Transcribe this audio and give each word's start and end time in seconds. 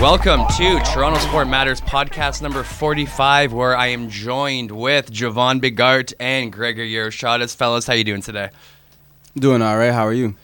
Welcome 0.00 0.46
to 0.56 0.80
Toronto 0.94 1.18
Sport 1.18 1.46
Matters 1.46 1.82
podcast 1.82 2.40
number 2.40 2.62
45, 2.62 3.52
where 3.52 3.76
I 3.76 3.88
am 3.88 4.08
joined 4.08 4.70
with 4.70 5.12
Javon 5.12 5.60
Bigart 5.60 6.14
and 6.18 6.50
Gregor 6.50 6.82
Yeroshadas. 6.82 7.54
Fellas, 7.54 7.86
how 7.86 7.92
you 7.92 8.04
doing 8.04 8.22
today? 8.22 8.48
Doing 9.36 9.60
all 9.60 9.76
right. 9.76 9.92
How 9.92 10.06
are 10.06 10.14
you? 10.14 10.36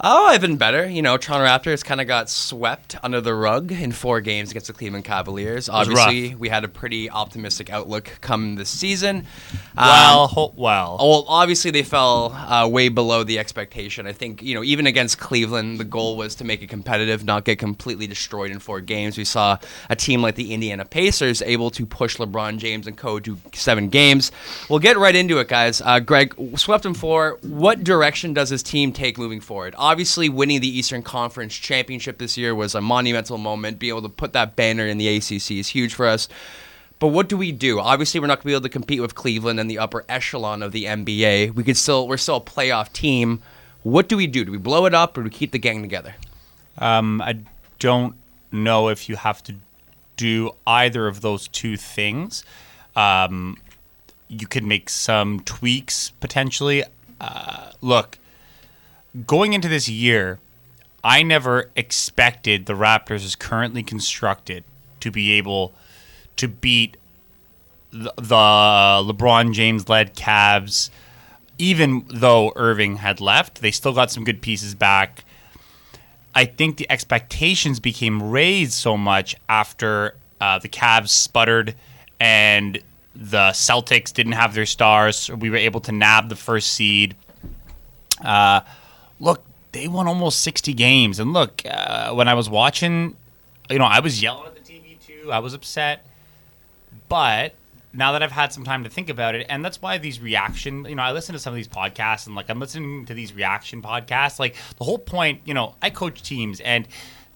Oh, 0.00 0.26
I've 0.26 0.40
been 0.40 0.56
better. 0.56 0.86
You 0.88 1.02
know, 1.02 1.16
Toronto 1.16 1.46
Raptors 1.46 1.84
kind 1.84 2.00
of 2.00 2.06
got 2.06 2.28
swept 2.28 2.96
under 3.02 3.20
the 3.20 3.32
rug 3.34 3.70
in 3.72 3.92
four 3.92 4.20
games 4.20 4.50
against 4.50 4.66
the 4.66 4.72
Cleveland 4.72 5.04
Cavaliers. 5.04 5.68
Obviously, 5.68 6.34
we 6.34 6.48
had 6.48 6.64
a 6.64 6.68
pretty 6.68 7.08
optimistic 7.08 7.70
outlook 7.70 8.10
come 8.20 8.56
this 8.56 8.68
season. 8.68 9.24
Well, 9.76 10.32
Um, 10.36 10.50
well. 10.56 10.96
Well, 11.00 11.24
obviously 11.28 11.70
they 11.70 11.84
fell 11.84 12.32
uh, 12.32 12.68
way 12.68 12.88
below 12.88 13.22
the 13.24 13.38
expectation. 13.38 14.06
I 14.06 14.12
think 14.12 14.42
you 14.42 14.54
know 14.54 14.64
even 14.64 14.86
against 14.86 15.18
Cleveland, 15.18 15.78
the 15.78 15.84
goal 15.84 16.16
was 16.16 16.34
to 16.36 16.44
make 16.44 16.60
it 16.62 16.68
competitive, 16.68 17.24
not 17.24 17.44
get 17.44 17.58
completely 17.58 18.06
destroyed 18.06 18.50
in 18.50 18.58
four 18.58 18.80
games. 18.80 19.16
We 19.16 19.24
saw 19.24 19.58
a 19.88 19.96
team 19.96 20.22
like 20.22 20.34
the 20.34 20.52
Indiana 20.52 20.84
Pacers 20.84 21.40
able 21.42 21.70
to 21.70 21.86
push 21.86 22.16
LeBron 22.16 22.58
James 22.58 22.86
and 22.86 22.96
co 22.96 23.20
to 23.20 23.38
seven 23.52 23.88
games. 23.88 24.32
We'll 24.68 24.80
get 24.80 24.98
right 24.98 25.14
into 25.14 25.38
it, 25.38 25.48
guys. 25.48 25.80
Uh, 25.80 26.00
Greg 26.00 26.34
swept 26.56 26.84
in 26.84 26.94
four. 26.94 27.38
What 27.42 27.84
direction 27.84 28.34
does 28.34 28.50
his 28.50 28.62
team 28.62 28.92
take 28.92 29.16
moving 29.18 29.40
forward? 29.40 29.74
Obviously, 29.78 29.93
winning 30.28 30.60
the 30.60 30.78
Eastern 30.78 31.02
Conference 31.02 31.54
championship 31.54 32.18
this 32.18 32.36
year 32.36 32.54
was 32.54 32.74
a 32.74 32.80
monumental 32.80 33.38
moment. 33.38 33.78
Being 33.78 33.92
able 33.92 34.02
to 34.02 34.08
put 34.08 34.32
that 34.32 34.56
banner 34.56 34.86
in 34.86 34.98
the 34.98 35.08
ACC 35.16 35.52
is 35.52 35.68
huge 35.68 35.94
for 35.94 36.06
us. 36.06 36.28
But 36.98 37.08
what 37.08 37.28
do 37.28 37.36
we 37.36 37.52
do? 37.52 37.80
Obviously, 37.80 38.20
we're 38.20 38.28
not 38.28 38.38
going 38.38 38.42
to 38.42 38.46
be 38.46 38.52
able 38.52 38.62
to 38.62 38.68
compete 38.68 39.00
with 39.00 39.14
Cleveland 39.14 39.60
and 39.60 39.70
the 39.70 39.78
upper 39.78 40.04
echelon 40.08 40.62
of 40.62 40.72
the 40.72 40.84
NBA. 40.84 41.54
We 41.54 41.64
could 41.64 41.76
still, 41.76 42.08
we're 42.08 42.16
still 42.16 42.36
a 42.36 42.40
playoff 42.40 42.92
team. 42.92 43.42
What 43.82 44.08
do 44.08 44.16
we 44.16 44.26
do? 44.26 44.44
Do 44.44 44.52
we 44.52 44.58
blow 44.58 44.86
it 44.86 44.94
up 44.94 45.16
or 45.18 45.20
do 45.20 45.24
we 45.24 45.30
keep 45.30 45.52
the 45.52 45.58
gang 45.58 45.82
together? 45.82 46.14
Um, 46.78 47.20
I 47.20 47.38
don't 47.78 48.14
know 48.50 48.88
if 48.88 49.08
you 49.08 49.16
have 49.16 49.42
to 49.44 49.54
do 50.16 50.52
either 50.66 51.06
of 51.06 51.20
those 51.20 51.48
two 51.48 51.76
things. 51.76 52.44
Um, 52.96 53.58
you 54.28 54.46
could 54.46 54.64
make 54.64 54.88
some 54.88 55.40
tweaks 55.40 56.10
potentially. 56.20 56.84
Uh, 57.20 57.72
look, 57.80 58.18
going 59.26 59.52
into 59.52 59.68
this 59.68 59.88
year, 59.88 60.38
I 61.02 61.22
never 61.22 61.70
expected 61.76 62.66
the 62.66 62.72
Raptors 62.72 63.24
as 63.24 63.36
currently 63.36 63.82
constructed 63.82 64.64
to 65.00 65.10
be 65.10 65.32
able 65.32 65.74
to 66.36 66.48
beat 66.48 66.96
the, 67.92 68.10
LeBron 68.18 69.52
James 69.52 69.88
led 69.88 70.16
Cavs. 70.16 70.90
Even 71.58 72.04
though 72.08 72.52
Irving 72.56 72.96
had 72.96 73.20
left, 73.20 73.60
they 73.60 73.70
still 73.70 73.92
got 73.92 74.10
some 74.10 74.24
good 74.24 74.42
pieces 74.42 74.74
back. 74.74 75.24
I 76.34 76.46
think 76.46 76.78
the 76.78 76.90
expectations 76.90 77.78
became 77.78 78.30
raised 78.30 78.72
so 78.72 78.96
much 78.96 79.36
after 79.48 80.16
uh, 80.40 80.58
the 80.58 80.68
Cavs 80.68 81.10
sputtered 81.10 81.76
and 82.18 82.80
the 83.14 83.50
Celtics 83.50 84.12
didn't 84.12 84.32
have 84.32 84.54
their 84.54 84.66
stars. 84.66 85.30
We 85.30 85.50
were 85.50 85.56
able 85.56 85.80
to 85.82 85.92
nab 85.92 86.28
the 86.28 86.36
first 86.36 86.72
seed. 86.72 87.14
Uh, 88.24 88.62
look, 89.20 89.44
they 89.72 89.88
won 89.88 90.06
almost 90.06 90.40
60 90.40 90.72
games. 90.74 91.18
And 91.18 91.32
look, 91.32 91.62
uh, 91.68 92.12
when 92.12 92.28
I 92.28 92.34
was 92.34 92.48
watching, 92.48 93.16
you 93.68 93.78
know, 93.78 93.84
I 93.84 94.00
was 94.00 94.22
yelling 94.22 94.46
at 94.46 94.54
the 94.54 94.60
TV 94.60 94.98
too. 95.00 95.32
I 95.32 95.40
was 95.40 95.54
upset. 95.54 96.06
But 97.08 97.54
now 97.92 98.12
that 98.12 98.22
I've 98.22 98.32
had 98.32 98.52
some 98.52 98.64
time 98.64 98.84
to 98.84 98.90
think 98.90 99.08
about 99.08 99.34
it, 99.34 99.46
and 99.48 99.64
that's 99.64 99.82
why 99.82 99.98
these 99.98 100.20
reaction, 100.20 100.84
you 100.84 100.94
know, 100.94 101.02
I 101.02 101.12
listen 101.12 101.32
to 101.32 101.38
some 101.38 101.52
of 101.52 101.56
these 101.56 101.68
podcasts 101.68 102.26
and 102.26 102.34
like 102.34 102.48
I'm 102.48 102.60
listening 102.60 103.06
to 103.06 103.14
these 103.14 103.34
reaction 103.34 103.82
podcasts. 103.82 104.38
Like 104.38 104.56
the 104.78 104.84
whole 104.84 104.98
point, 104.98 105.42
you 105.44 105.54
know, 105.54 105.74
I 105.82 105.90
coach 105.90 106.22
teams 106.22 106.60
and 106.60 106.88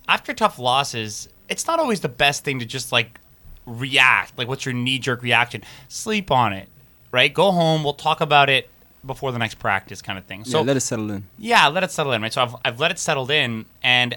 after 0.09 0.33
tough 0.33 0.59
losses, 0.59 1.29
it's 1.49 1.67
not 1.67 1.79
always 1.79 2.01
the 2.01 2.09
best 2.09 2.45
thing 2.45 2.61
to 2.61 2.65
just 2.65 2.93
like 2.93 3.21
react. 3.67 4.39
Like, 4.39 4.49
what's 4.49 4.65
your 4.65 4.75
knee 4.75 4.99
jerk 4.99 5.23
reaction? 5.23 5.63
Sleep 5.89 6.31
on 6.31 6.53
it, 6.53 6.69
right? 7.13 7.33
Go 7.33 7.51
home. 7.51 7.85
We'll 7.85 7.93
talk 7.95 8.21
about 8.21 8.49
it 8.49 8.71
before 9.05 9.33
the 9.33 9.39
next 9.39 9.57
practice, 9.57 10.03
kind 10.03 10.19
of 10.19 10.25
thing. 10.25 10.45
So 10.45 10.59
yeah, 10.59 10.65
let 10.65 10.77
it 10.77 10.81
settle 10.81 11.11
in. 11.11 11.25
yeah, 11.39 11.69
let 11.69 11.85
it 11.85 11.91
settle 11.91 12.13
in, 12.13 12.23
right? 12.23 12.33
So 12.33 12.43
I've, 12.43 12.57
I've 12.65 12.81
let 12.81 12.91
it 12.91 12.99
settle 12.99 13.31
in, 13.31 13.67
and 13.83 14.17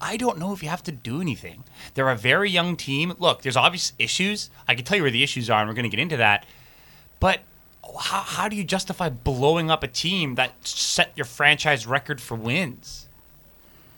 I 0.00 0.16
don't 0.16 0.38
know 0.38 0.52
if 0.52 0.62
you 0.62 0.68
have 0.68 0.82
to 0.84 0.92
do 0.92 1.20
anything. 1.20 1.64
They're 1.94 2.10
a 2.10 2.16
very 2.16 2.50
young 2.50 2.76
team. 2.76 3.14
Look, 3.18 3.42
there's 3.42 3.56
obvious 3.56 3.92
issues. 3.98 4.50
I 4.66 4.74
can 4.74 4.84
tell 4.84 4.96
you 4.96 5.02
where 5.02 5.10
the 5.10 5.22
issues 5.22 5.50
are, 5.50 5.60
and 5.60 5.68
we're 5.68 5.74
going 5.74 5.90
to 5.90 5.94
get 5.94 6.00
into 6.02 6.16
that. 6.16 6.46
But 7.20 7.40
how, 7.98 8.20
how 8.20 8.48
do 8.48 8.56
you 8.56 8.64
justify 8.64 9.08
blowing 9.10 9.70
up 9.70 9.82
a 9.82 9.88
team 9.88 10.36
that 10.36 10.52
set 10.66 11.12
your 11.16 11.26
franchise 11.26 11.86
record 11.86 12.20
for 12.20 12.34
wins? 12.34 13.08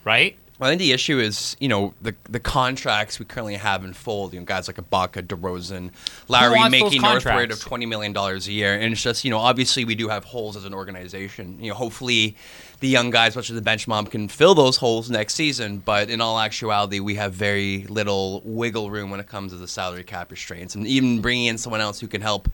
Right? 0.04 0.36
Well, 0.62 0.68
I 0.68 0.74
think 0.74 0.78
the 0.82 0.92
issue 0.92 1.18
is, 1.18 1.56
you 1.58 1.66
know, 1.66 1.92
the 2.00 2.14
the 2.30 2.38
contracts 2.38 3.18
we 3.18 3.24
currently 3.24 3.56
have 3.56 3.84
in 3.84 3.92
fold. 3.92 4.32
You 4.32 4.38
know, 4.38 4.46
guys 4.46 4.68
like 4.68 4.76
Ibaka, 4.76 5.26
DeRozan, 5.26 5.90
Lowry 6.28 6.54
wants 6.54 6.70
making 6.70 7.02
northward 7.02 7.22
contracts? 7.24 7.56
of 7.56 7.62
twenty 7.62 7.84
million 7.84 8.12
dollars 8.12 8.46
a 8.46 8.52
year, 8.52 8.72
and 8.72 8.92
it's 8.92 9.02
just, 9.02 9.24
you 9.24 9.32
know, 9.32 9.38
obviously 9.38 9.84
we 9.84 9.96
do 9.96 10.06
have 10.06 10.22
holes 10.22 10.56
as 10.56 10.64
an 10.64 10.72
organization. 10.72 11.58
You 11.58 11.70
know, 11.70 11.74
hopefully 11.74 12.36
the 12.78 12.86
young 12.86 13.10
guys, 13.10 13.34
such 13.34 13.50
as 13.50 13.56
the 13.56 13.60
bench 13.60 13.88
mob, 13.88 14.12
can 14.12 14.28
fill 14.28 14.54
those 14.54 14.76
holes 14.76 15.10
next 15.10 15.34
season. 15.34 15.78
But 15.78 16.10
in 16.10 16.20
all 16.20 16.38
actuality, 16.38 17.00
we 17.00 17.16
have 17.16 17.32
very 17.32 17.84
little 17.88 18.40
wiggle 18.44 18.88
room 18.88 19.10
when 19.10 19.18
it 19.18 19.26
comes 19.26 19.50
to 19.50 19.58
the 19.58 19.66
salary 19.66 20.04
cap 20.04 20.30
restraints, 20.30 20.76
and 20.76 20.86
even 20.86 21.20
bringing 21.20 21.46
in 21.46 21.58
someone 21.58 21.80
else 21.80 21.98
who 21.98 22.06
can 22.06 22.22
help 22.22 22.48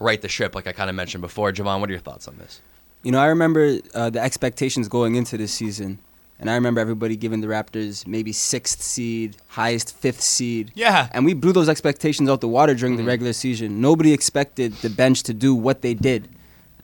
right 0.00 0.20
the 0.20 0.28
ship, 0.28 0.54
like 0.54 0.66
I 0.66 0.72
kind 0.72 0.90
of 0.90 0.96
mentioned 0.96 1.22
before. 1.22 1.50
Javon, 1.50 1.80
what 1.80 1.88
are 1.88 1.94
your 1.94 2.02
thoughts 2.02 2.28
on 2.28 2.36
this? 2.36 2.60
You 3.02 3.12
know, 3.12 3.20
I 3.20 3.28
remember 3.28 3.78
uh, 3.94 4.10
the 4.10 4.20
expectations 4.20 4.86
going 4.86 5.14
into 5.14 5.38
this 5.38 5.54
season, 5.54 6.00
and 6.38 6.50
I 6.50 6.54
remember 6.54 6.80
everybody 6.80 7.16
giving 7.16 7.40
the 7.40 7.46
Raptors 7.46 8.06
maybe 8.06 8.32
sixth 8.32 8.82
seed, 8.82 9.36
highest 9.48 9.96
fifth 9.96 10.20
seed. 10.20 10.72
Yeah. 10.74 11.08
And 11.12 11.24
we 11.24 11.32
blew 11.32 11.52
those 11.52 11.68
expectations 11.68 12.28
out 12.28 12.40
the 12.40 12.48
water 12.48 12.74
during 12.74 12.96
the 12.96 13.02
mm-hmm. 13.02 13.08
regular 13.08 13.32
season. 13.32 13.80
Nobody 13.80 14.12
expected 14.12 14.72
the 14.74 14.90
bench 14.90 15.22
to 15.24 15.34
do 15.34 15.54
what 15.54 15.82
they 15.82 15.94
did. 15.94 16.28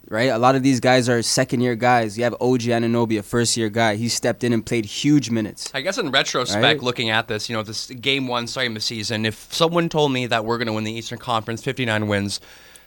Right? 0.09 0.25
A 0.25 0.39
lot 0.39 0.57
of 0.57 0.65
these 0.65 0.81
guys 0.81 1.09
are 1.09 1.23
second 1.23 1.61
year 1.61 1.77
guys. 1.77 2.19
You 2.19 2.25
have 2.25 2.35
OG 2.41 2.63
Anunoby, 2.63 3.19
a 3.19 3.23
first 3.23 3.57
year 3.57 3.69
guy. 3.69 3.95
He 3.95 4.09
stepped 4.09 4.43
in 4.43 4.53
and 4.53 4.67
played 4.67 4.85
huge 4.85 5.31
minutes. 5.31 5.71
I 5.73 5.83
guess 5.83 5.99
in 5.99 6.11
retrospect, 6.11 6.63
Right? 6.63 6.83
looking 6.83 7.11
at 7.11 7.29
this, 7.29 7.49
you 7.49 7.55
know, 7.55 7.63
this 7.63 7.87
game 7.87 8.27
one 8.27 8.49
starting 8.49 8.75
the 8.75 8.81
season, 8.81 9.25
if 9.25 9.53
someone 9.55 9.89
told 9.89 10.13
me 10.13 10.27
that 10.27 10.45
we're 10.45 10.59
going 10.59 10.67
to 10.67 10.73
win 10.73 10.83
the 10.83 10.93
Eastern 10.93 11.19
Conference, 11.19 11.63
59 11.63 12.09
wins, 12.09 12.41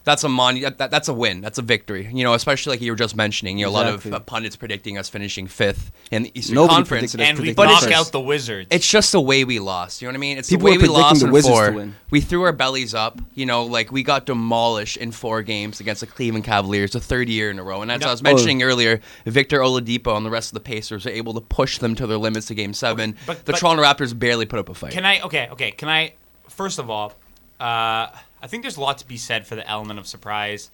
that's 0.05 0.23
a 0.23 0.29
mon- 0.29 0.59
that, 0.61 0.77
that- 0.79 0.91
that's 0.91 1.07
a 1.07 1.13
win. 1.13 1.41
That's 1.41 1.57
a 1.57 1.61
victory. 1.61 2.09
You 2.11 2.23
know, 2.23 2.33
especially 2.33 2.71
like 2.71 2.81
you 2.81 2.91
were 2.91 2.97
just 2.97 3.15
mentioning, 3.15 3.57
you 3.57 3.65
know, 3.65 3.71
a 3.71 3.73
lot 3.73 3.87
of 3.87 4.05
uh, 4.11 4.19
pundits 4.19 4.55
predicting 4.55 4.97
us 4.97 5.07
finishing 5.09 5.47
fifth 5.47 5.91
in 6.11 6.23
the 6.23 6.31
Eastern 6.37 6.55
Nobody 6.55 6.75
Conference. 6.75 7.13
And 7.15 7.21
we 7.39 7.53
predicting 7.53 7.65
knock 7.65 7.83
first. 7.83 7.93
out 7.95 8.11
the 8.11 8.19
Wizards. 8.19 8.67
It's 8.71 8.87
just 8.87 9.11
the 9.13 9.21
way 9.21 9.43
we 9.45 9.59
lost. 9.59 10.01
You 10.01 10.07
know 10.07 10.11
what 10.11 10.17
I 10.17 10.19
mean? 10.19 10.37
It's 10.37 10.49
People 10.49 10.65
the 10.67 10.71
way 10.71 10.77
were 10.77 10.81
we 10.83 10.87
lost 10.89 11.21
predicting 11.21 11.21
the 11.21 11.25
in 11.27 11.31
Wizards 11.33 11.55
four. 11.55 11.69
to 11.69 11.75
win. 11.75 11.95
We 12.09 12.21
threw 12.21 12.43
our 12.43 12.51
bellies 12.51 12.93
up. 12.93 13.19
You 13.35 13.45
know, 13.45 13.63
like 13.63 13.91
we 13.91 14.03
got 14.03 14.25
demolished 14.25 14.97
in 14.97 15.11
four 15.11 15.41
games 15.41 15.79
against 15.79 16.01
the 16.01 16.07
Cleveland 16.07 16.45
Cavaliers, 16.45 16.91
the 16.91 16.99
third 16.99 17.29
year 17.29 17.49
in 17.49 17.57
a 17.59 17.63
row. 17.63 17.81
And 17.81 17.91
as 17.91 18.03
I 18.03 18.11
was 18.11 18.21
mentioning 18.21 18.61
earlier, 18.63 18.99
Victor 19.25 19.59
Oladipo 19.59 20.15
and 20.17 20.25
the 20.25 20.29
rest 20.29 20.49
of 20.49 20.53
the 20.55 20.59
Pacers 20.59 21.05
were 21.05 21.11
able 21.11 21.33
to 21.33 21.41
push 21.41 21.77
them 21.77 21.95
to 21.95 22.07
their 22.07 22.17
limits 22.17 22.47
to 22.47 22.55
Game 22.55 22.73
Seven. 22.73 23.15
but- 23.25 23.45
the 23.45 23.53
but- 23.53 23.59
Toronto 23.59 23.83
Raptors 23.83 24.17
barely 24.17 24.45
put 24.45 24.59
up 24.59 24.69
a 24.69 24.73
fight. 24.73 24.91
Can 24.91 25.05
I? 25.05 25.21
Okay, 25.21 25.47
okay. 25.51 25.71
Can 25.71 25.87
I? 25.89 26.13
First 26.49 26.77
of 26.79 26.89
all, 26.89 27.13
uh, 27.59 28.07
I 28.43 28.47
think 28.47 28.61
there's 28.63 28.77
a 28.77 28.81
lot 28.81 28.97
to 28.99 29.07
be 29.07 29.17
said 29.17 29.47
for 29.47 29.55
the 29.55 29.67
element 29.67 29.97
of 29.99 30.05
surprise, 30.05 30.69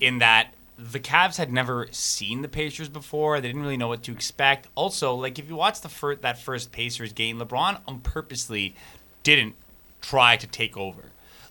in 0.00 0.18
that 0.18 0.48
the 0.78 1.00
Cavs 1.00 1.36
had 1.38 1.52
never 1.52 1.88
seen 1.90 2.42
the 2.42 2.48
Pacers 2.48 2.88
before. 2.88 3.40
They 3.40 3.48
didn't 3.48 3.62
really 3.62 3.76
know 3.76 3.88
what 3.88 4.02
to 4.04 4.12
expect. 4.12 4.68
Also, 4.74 5.14
like 5.14 5.38
if 5.38 5.48
you 5.48 5.56
watch 5.56 5.80
the 5.80 5.88
fir- 5.88 6.16
that 6.16 6.38
first 6.38 6.70
Pacers 6.72 7.12
game, 7.12 7.38
LeBron 7.40 7.80
on 7.86 8.00
purposely 8.00 8.74
didn't 9.22 9.54
try 10.00 10.36
to 10.36 10.46
take 10.46 10.76
over. 10.76 11.02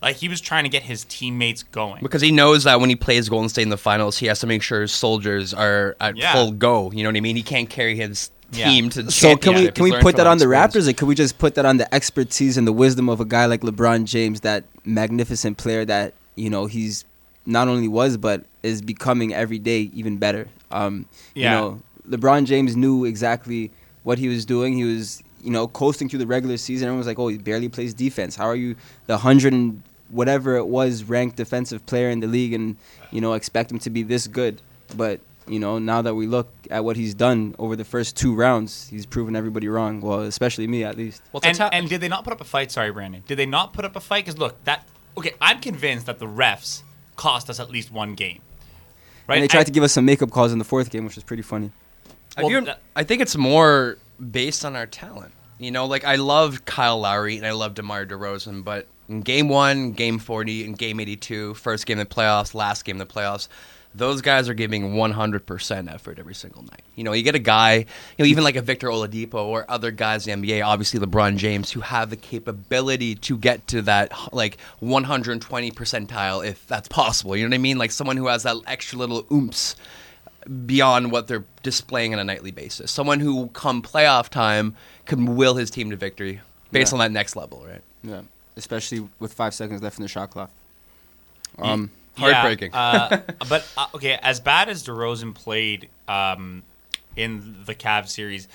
Like 0.01 0.18
he 0.18 0.30
was 0.30 0.39
trying 0.39 0.63
to 0.63 0.69
get 0.69 0.83
his 0.83 1.04
teammates 1.06 1.63
going. 1.63 2.04
because 2.04 2.21
he 2.21 2.31
knows 2.31 2.65
that 2.65 2.80
when 2.80 2.89
he 2.89 2.95
plays 2.95 3.27
Golden 3.30 3.50
State 3.50 3.63
in 3.63 3.69
the 3.69 3.77
finals, 3.77 4.18
he 4.18 4.27
has 4.27 4.39
to 4.42 4.48
make 4.48 4.62
sure 4.62 4.81
his 4.81 4.92
soldiers 4.94 5.54
are 5.54 5.95
at 6.00 6.15
Yeah. 6.15 6.33
full 6.33 6.51
go. 6.51 6.92
You 6.92 7.04
know 7.04 7.09
what 7.09 7.18
I 7.18 7.21
mean? 7.21 7.36
He 7.36 7.44
can't 7.44 7.69
carry 7.69 7.95
his 7.95 8.30
Yeah. 8.51 8.69
team 8.69 8.89
to 8.91 9.11
So 9.11 9.35
can 9.35 9.55
we 9.55 9.71
can 9.71 9.83
we 9.83 9.91
put 9.99 10.15
that 10.15 10.27
on 10.27 10.38
the. 10.38 10.45
Raptors, 10.45 10.88
or 10.88 10.94
can 10.94 11.07
we 11.07 11.15
just 11.15 11.38
put 11.38 11.55
that 11.55 11.65
on 11.65 11.77
the 11.77 11.94
expertise 11.94 12.57
and 12.57 12.65
the 12.65 12.71
wisdom 12.73 13.09
of 13.09 13.19
a 13.19 13.25
guy 13.25 13.45
like 13.45 13.61
LeBron 13.61 14.05
James, 14.05 14.41
that 14.41 14.63
magnificent 14.85 15.57
player 15.57 15.83
that 15.85 16.13
you 16.35 16.49
know 16.49 16.65
he's 16.65 17.03
not 17.45 17.67
only 17.67 17.88
was 17.88 18.17
but 18.17 18.45
is 18.63 18.81
becoming 18.81 19.33
every 19.33 19.59
day 19.59 19.89
even 19.94 20.17
better. 20.17 20.47
Um, 20.71 21.05
Yeah. 21.35 21.44
You 21.44 21.57
know, 21.57 21.81
LeBron 22.17 22.45
James 22.45 22.75
knew 22.75 23.05
exactly 23.05 23.71
what 24.03 24.17
he 24.17 24.27
was 24.29 24.45
doing. 24.45 24.73
He 24.73 24.83
was 24.85 25.21
you 25.44 25.51
know 25.51 25.67
coasting 25.67 26.07
through 26.09 26.19
the 26.19 26.27
regular 26.27 26.57
season. 26.57 26.88
Everyone 26.88 26.99
was 26.99 27.07
like, 27.07 27.19
"Oh, 27.19 27.27
he 27.27 27.38
barely 27.38 27.69
plays 27.69 27.94
defense. 27.94 28.35
How 28.35 28.45
are 28.45 28.55
you 28.55 28.75
the 29.07 29.17
hundred 29.17 29.53
and 29.53 29.81
whatever 30.09 30.55
it 30.55 30.67
was 30.67 31.03
ranked 31.03 31.35
defensive 31.35 31.85
player 31.85 32.09
in 32.09 32.21
the 32.21 32.27
league, 32.27 32.53
and 32.53 32.77
you 33.11 33.19
know 33.19 33.33
expect 33.33 33.71
him 33.71 33.79
to 33.79 33.89
be 33.89 34.03
this 34.03 34.27
good?" 34.27 34.61
But 34.95 35.19
you 35.47 35.59
know, 35.59 35.79
now 35.79 36.01
that 36.01 36.15
we 36.15 36.27
look 36.27 36.49
at 36.71 36.83
what 36.83 36.95
he's 36.97 37.13
done 37.13 37.55
over 37.59 37.75
the 37.75 37.83
first 37.85 38.15
two 38.17 38.35
rounds, 38.35 38.88
he's 38.89 39.05
proven 39.05 39.35
everybody 39.35 39.67
wrong. 39.67 40.01
Well, 40.01 40.21
especially 40.21 40.67
me, 40.67 40.83
at 40.83 40.97
least. 40.97 41.21
Well, 41.31 41.41
and, 41.44 41.57
ta- 41.57 41.69
and 41.71 41.88
did 41.89 42.01
they 42.01 42.07
not 42.07 42.23
put 42.23 42.33
up 42.33 42.41
a 42.41 42.45
fight? 42.45 42.71
Sorry, 42.71 42.91
Brandon. 42.91 43.23
Did 43.27 43.38
they 43.38 43.45
not 43.45 43.73
put 43.73 43.85
up 43.85 43.95
a 43.95 43.99
fight? 43.99 44.25
Because 44.25 44.38
look, 44.39 44.63
that 44.65 44.88
okay. 45.17 45.33
I'm 45.41 45.59
convinced 45.59 46.05
that 46.07 46.19
the 46.19 46.27
refs 46.27 46.81
cost 47.15 47.49
us 47.49 47.59
at 47.59 47.69
least 47.69 47.91
one 47.91 48.13
game. 48.15 48.41
Right? 49.27 49.35
And 49.35 49.44
they 49.44 49.47
tried 49.47 49.61
I- 49.61 49.65
to 49.65 49.71
give 49.71 49.83
us 49.83 49.94
some 49.94 50.05
makeup 50.05 50.31
calls 50.31 50.51
in 50.53 50.59
the 50.59 50.65
fourth 50.65 50.89
game, 50.89 51.03
which 51.05 51.15
was 51.15 51.23
pretty 51.23 51.44
funny. 51.44 51.71
I, 52.38 52.41
Well, 52.41 52.49
view- 52.49 52.61
that- 52.61 52.81
I 52.95 53.03
think 53.03 53.21
it's 53.21 53.35
more 53.35 53.97
based 54.31 54.63
on 54.65 54.75
our 54.75 54.85
talent. 54.85 55.31
You 55.59 55.71
know, 55.71 55.85
like 55.85 56.03
I 56.05 56.15
love 56.17 56.65
Kyle 56.65 56.99
Lowry 56.99 57.38
and 57.38 57.45
I 57.45 57.51
love 57.51 57.73
DeMar 57.73 58.05
DeRozan, 58.05 58.63
but 58.63 58.85
in 59.09 59.21
game 59.21 59.49
one, 59.49 59.94
game 59.94 60.19
40, 60.19 60.65
and 60.65 60.77
game 60.77 60.99
82, 60.99 61.55
first 61.55 61.85
game 61.88 61.97
of 61.97 62.07
the 62.07 62.13
playoffs, 62.13 62.53
last 62.53 62.85
game 62.85 63.01
of 63.01 63.07
the 63.07 63.11
playoffs, 63.13 63.47
those 63.95 64.21
guys 64.21 64.47
are 64.47 64.53
giving 64.53 64.93
100% 64.93 65.91
effort 65.93 66.19
every 66.19 66.35
single 66.35 66.61
night. 66.61 66.81
You 66.95 67.03
know, 67.03 67.13
you 67.13 67.23
get 67.23 67.33
a 67.35 67.39
guy, 67.39 67.73
you 67.77 67.85
know, 68.19 68.25
even 68.25 68.43
like 68.43 68.55
a 68.55 68.61
Victor 68.61 68.89
Oladipo 68.89 69.35
or 69.45 69.65
other 69.69 69.89
guys 69.91 70.27
in 70.27 70.41
the 70.41 70.47
NBA, 70.47 70.63
obviously 70.65 70.99
LeBron 70.99 71.37
James, 71.37 71.71
who 71.71 71.79
have 71.81 72.09
the 72.11 72.15
capability 72.15 73.15
to 73.15 73.37
get 73.37 73.65
to 73.67 73.81
that 73.83 74.11
like 74.33 74.57
120 74.79 75.71
percentile 75.71 76.45
if 76.45 76.67
that's 76.67 76.87
possible. 76.87 77.35
You 77.35 77.43
know 77.45 77.49
what 77.49 77.55
I 77.55 77.59
mean? 77.59 77.77
Like 77.77 77.91
someone 77.91 78.17
who 78.17 78.27
has 78.27 78.43
that 78.43 78.57
extra 78.67 78.99
little 78.99 79.23
oomps 79.23 79.75
beyond 80.65 81.11
what 81.11 81.27
they're 81.27 81.43
displaying 81.63 82.13
on 82.13 82.19
a 82.19 82.23
nightly 82.23 82.51
basis. 82.51 82.91
Someone 82.91 83.19
who, 83.19 83.47
come 83.47 83.81
playoff 83.81 84.29
time, 84.29 84.75
can 85.05 85.35
will 85.35 85.55
his 85.55 85.69
team 85.69 85.89
to 85.89 85.95
victory 85.97 86.39
based 86.71 86.91
Yeah. 86.91 86.95
on 86.95 86.99
that 86.99 87.11
next 87.11 87.35
level, 87.35 87.65
right? 87.67 87.81
Yeah, 88.03 88.21
especially 88.55 89.07
with 89.19 89.33
five 89.33 89.53
seconds 89.53 89.81
left 89.81 89.97
in 89.97 90.03
the 90.03 90.07
shot 90.07 90.29
clock. 90.29 90.51
Um, 91.57 91.81
Yeah, 91.81 91.87
Heartbreaking. 92.17 92.73
uh, 92.73 93.21
but 93.49 93.67
uh, 93.77 93.87
okay, 93.95 94.19
as 94.21 94.39
bad 94.39 94.69
as 94.69 94.83
DeRozan 94.83 95.33
played 95.33 95.89
um, 96.07 96.63
in 97.15 97.63
the 97.65 97.75
Cavs 97.75 98.09
series, 98.09 98.47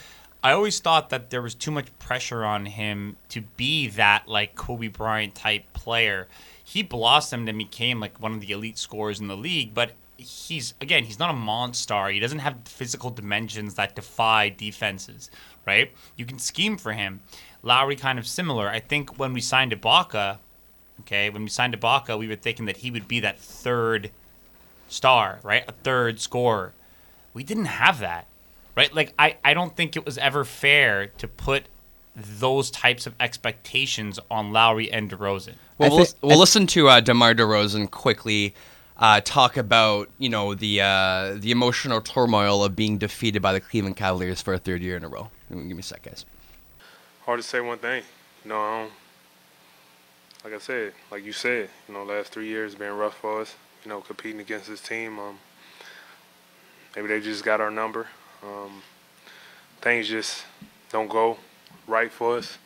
I 0.43 0.53
always 0.53 0.81
thought 0.81 1.11
that 1.11 1.31
there 1.31 1.43
was 1.43 1.55
too 1.55 1.70
much 1.70 1.87
pressure 1.99 2.44
on 2.44 2.67
him 2.67 3.17
to 3.29 3.43
be 3.56 3.88
that 3.88 4.26
like 4.26 4.55
Kobe 4.55 4.88
Bryant 4.88 5.35
type 5.35 5.73
player. 5.73 6.29
He 6.64 6.82
blossomed 6.82 7.49
and 7.49 7.59
became 7.59 8.00
like 8.00 8.20
one 8.20 8.32
of 8.35 8.41
the 8.41 8.50
elite 8.53 8.79
scorers 8.79 9.20
in 9.20 9.29
the 9.29 9.37
league, 9.37 9.75
but 9.75 9.93
he's 10.17 10.75
again, 10.81 11.05
he's 11.05 11.19
not 11.19 11.31
a 11.31 11.35
monster. 11.37 12.08
He 12.08 12.20
doesn't 12.20 12.41
have 12.41 12.56
physical 12.65 13.11
dimensions 13.11 13.75
that 13.75 13.94
defy 13.94 14.49
defenses, 14.49 15.31
right? 15.67 15.93
You 16.17 16.25
can 16.25 16.38
scheme 16.38 16.76
for 16.76 16.93
him. 16.93 17.20
Lowry 17.62 17.97
kind 17.97 18.19
of 18.19 18.26
similar. 18.26 18.69
I 18.69 18.81
think 18.81 19.19
when 19.19 19.32
we 19.32 19.41
signed 19.41 19.73
Ibaka, 19.73 20.38
Okay, 21.03 21.31
when 21.31 21.43
we 21.43 21.49
signed 21.49 21.79
Ibaka, 21.79 22.19
we 22.19 22.29
were 22.29 22.37
thinking 22.37 22.67
that 22.67 22.79
he 22.79 22.91
would 22.91 23.09
be 23.09 23.21
that 23.21 23.39
third 23.39 24.11
star, 24.89 25.39
right? 25.43 25.65
A 25.69 25.73
third 25.73 26.21
scorer. 26.21 26.73
We 27.35 27.43
didn't 27.45 27.67
have 27.67 27.99
that, 28.01 28.27
right? 28.77 28.95
Like 28.95 29.13
I, 29.19 29.37
I 29.45 29.55
don't 29.55 29.75
think 29.77 29.97
it 29.97 30.05
was 30.05 30.19
ever 30.19 30.45
fair 30.45 31.07
to 31.07 31.27
put 31.29 31.65
those 32.15 32.71
types 32.71 33.07
of 33.07 33.15
expectations 33.19 34.21
on 34.31 34.53
Lowry 34.53 34.93
and 34.93 35.11
DeRozan. 35.11 35.55
Well, 35.79 35.93
I 35.93 35.97
we'll, 35.97 36.05
thi- 36.05 36.15
we'll 36.23 36.39
listen 36.39 36.67
to 36.69 36.89
uh, 36.89 37.01
DeMar 37.01 37.35
DeRozan 37.35 37.91
quickly 37.91 38.55
uh, 38.99 39.21
talk 39.25 39.57
about 39.57 40.11
you 40.19 40.29
know 40.29 40.55
the 40.55 40.81
uh, 40.83 41.35
the 41.39 41.51
emotional 41.51 42.01
turmoil 42.01 42.63
of 42.63 42.77
being 42.77 42.99
defeated 42.99 43.41
by 43.43 43.53
the 43.53 43.61
Cleveland 43.61 43.97
Cavaliers 43.97 44.41
for 44.43 44.55
a 44.55 44.59
third 44.59 44.83
year 44.83 44.97
in 44.97 45.05
a 45.05 45.09
row. 45.09 45.31
Give 45.49 45.59
me 45.59 45.79
a 45.79 45.83
sec, 45.83 46.03
guys. 46.03 46.25
hard 47.25 47.41
to 47.41 47.43
say 47.47 47.61
one 47.61 47.79
thing. 47.79 48.03
You 48.45 48.51
know, 48.51 48.61
um, 48.61 48.89
like 50.44 50.55
I 50.55 50.59
said, 50.59 50.93
like 51.11 51.25
you 51.25 51.33
said, 51.33 51.69
you 51.87 51.94
know, 51.94 52.03
last 52.03 52.33
three 52.33 52.49
years 52.49 52.75
been 52.75 52.93
rough 52.93 53.17
for 53.17 53.41
us. 53.41 53.55
You 53.85 53.89
know, 53.89 54.00
competing 54.00 54.41
against 54.41 54.69
this 54.69 54.81
team. 54.81 55.19
Um, 55.19 55.39
maybe 56.94 57.09
they 57.09 57.21
just 57.21 57.44
got 57.44 57.61
our 57.61 57.71
number. 57.71 58.06
Um, 58.43 58.83
things 59.81 60.09
just 60.09 60.44
don't 60.91 61.09
go 61.09 61.37
right 61.87 62.11
for 62.11 62.39
us. 62.39 62.59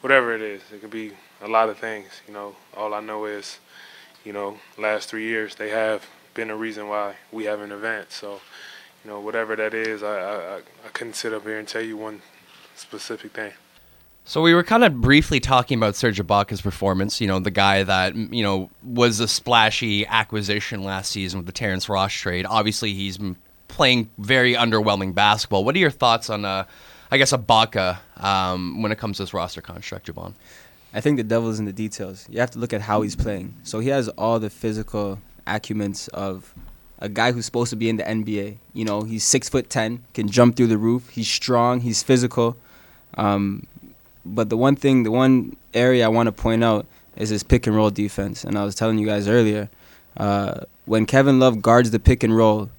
Whatever 0.00 0.34
it 0.34 0.42
is, 0.42 0.62
it 0.72 0.80
could 0.80 0.90
be 0.90 1.12
a 1.42 1.48
lot 1.48 1.68
of 1.68 1.78
things. 1.78 2.22
You 2.26 2.34
know, 2.34 2.56
all 2.76 2.94
I 2.94 3.00
know 3.00 3.26
is, 3.26 3.58
you 4.24 4.32
know, 4.32 4.58
last 4.78 5.08
three 5.08 5.24
years 5.24 5.54
they 5.54 5.70
have 5.70 6.06
been 6.34 6.50
a 6.50 6.56
reason 6.56 6.88
why 6.88 7.16
we 7.32 7.44
haven't 7.44 7.72
advanced. 7.72 8.12
So, 8.12 8.40
you 9.04 9.10
know, 9.10 9.20
whatever 9.20 9.56
that 9.56 9.74
is, 9.74 10.02
I 10.02 10.18
I, 10.18 10.34
I 10.34 10.56
I 10.56 10.88
couldn't 10.92 11.14
sit 11.14 11.34
up 11.34 11.42
here 11.42 11.58
and 11.58 11.68
tell 11.68 11.82
you 11.82 11.96
one 11.96 12.22
specific 12.76 13.32
thing. 13.32 13.52
So 14.24 14.42
we 14.42 14.54
were 14.54 14.62
kind 14.62 14.84
of 14.84 15.00
briefly 15.00 15.40
talking 15.40 15.78
about 15.78 15.96
Serge 15.96 16.20
Ibaka's 16.20 16.60
performance. 16.60 17.20
You 17.20 17.26
know, 17.26 17.40
the 17.40 17.50
guy 17.50 17.82
that 17.82 18.14
you 18.14 18.42
know 18.42 18.70
was 18.82 19.18
a 19.20 19.26
splashy 19.26 20.06
acquisition 20.06 20.84
last 20.84 21.10
season 21.10 21.40
with 21.40 21.46
the 21.46 21.52
Terrence 21.52 21.88
Ross 21.88 22.12
trade. 22.12 22.46
Obviously, 22.48 22.94
he's 22.94 23.18
playing 23.68 24.10
very 24.18 24.54
underwhelming 24.54 25.14
basketball. 25.14 25.64
What 25.64 25.74
are 25.74 25.78
your 25.78 25.90
thoughts 25.90 26.28
on, 26.28 26.44
uh, 26.44 26.64
I 27.10 27.18
guess, 27.18 27.32
Ibaka 27.32 27.98
um, 28.22 28.82
when 28.82 28.92
it 28.92 28.98
comes 28.98 29.16
to 29.16 29.22
this 29.22 29.32
roster 29.32 29.62
construct, 29.62 30.06
Javon? 30.06 30.34
I 30.92 31.00
think 31.00 31.16
the 31.16 31.24
devil 31.24 31.48
is 31.50 31.58
in 31.60 31.66
the 31.66 31.72
details. 31.72 32.26
You 32.28 32.40
have 32.40 32.50
to 32.52 32.58
look 32.58 32.72
at 32.72 32.82
how 32.82 33.02
he's 33.02 33.14
playing. 33.14 33.54
So 33.62 33.78
he 33.78 33.88
has 33.88 34.08
all 34.10 34.40
the 34.40 34.50
physical 34.50 35.20
acumens 35.46 36.08
of 36.08 36.52
a 36.98 37.08
guy 37.08 37.32
who's 37.32 37.46
supposed 37.46 37.70
to 37.70 37.76
be 37.76 37.88
in 37.88 37.96
the 37.96 38.02
NBA. 38.02 38.58
You 38.74 38.84
know, 38.84 39.02
he's 39.02 39.24
six 39.24 39.48
foot 39.48 39.70
ten, 39.70 40.04
can 40.14 40.28
jump 40.28 40.56
through 40.56 40.66
the 40.66 40.78
roof. 40.78 41.10
He's 41.10 41.28
strong. 41.28 41.80
He's 41.80 42.02
physical. 42.02 42.56
Um, 43.14 43.66
but 44.34 44.48
the 44.48 44.56
one 44.56 44.76
thing, 44.76 45.02
the 45.02 45.10
one 45.10 45.56
area 45.74 46.04
I 46.04 46.08
want 46.08 46.26
to 46.26 46.32
point 46.32 46.64
out 46.64 46.86
is 47.16 47.28
his 47.28 47.42
pick 47.42 47.66
and 47.66 47.76
roll 47.76 47.90
defense. 47.90 48.44
And 48.44 48.56
I 48.56 48.64
was 48.64 48.74
telling 48.74 48.98
you 48.98 49.06
guys 49.06 49.28
earlier, 49.28 49.68
uh, 50.16 50.60
when 50.86 51.06
Kevin 51.06 51.38
Love 51.38 51.62
guards 51.62 51.90
the 51.90 52.00
pick 52.00 52.22
and 52.22 52.36
roll, 52.36 52.70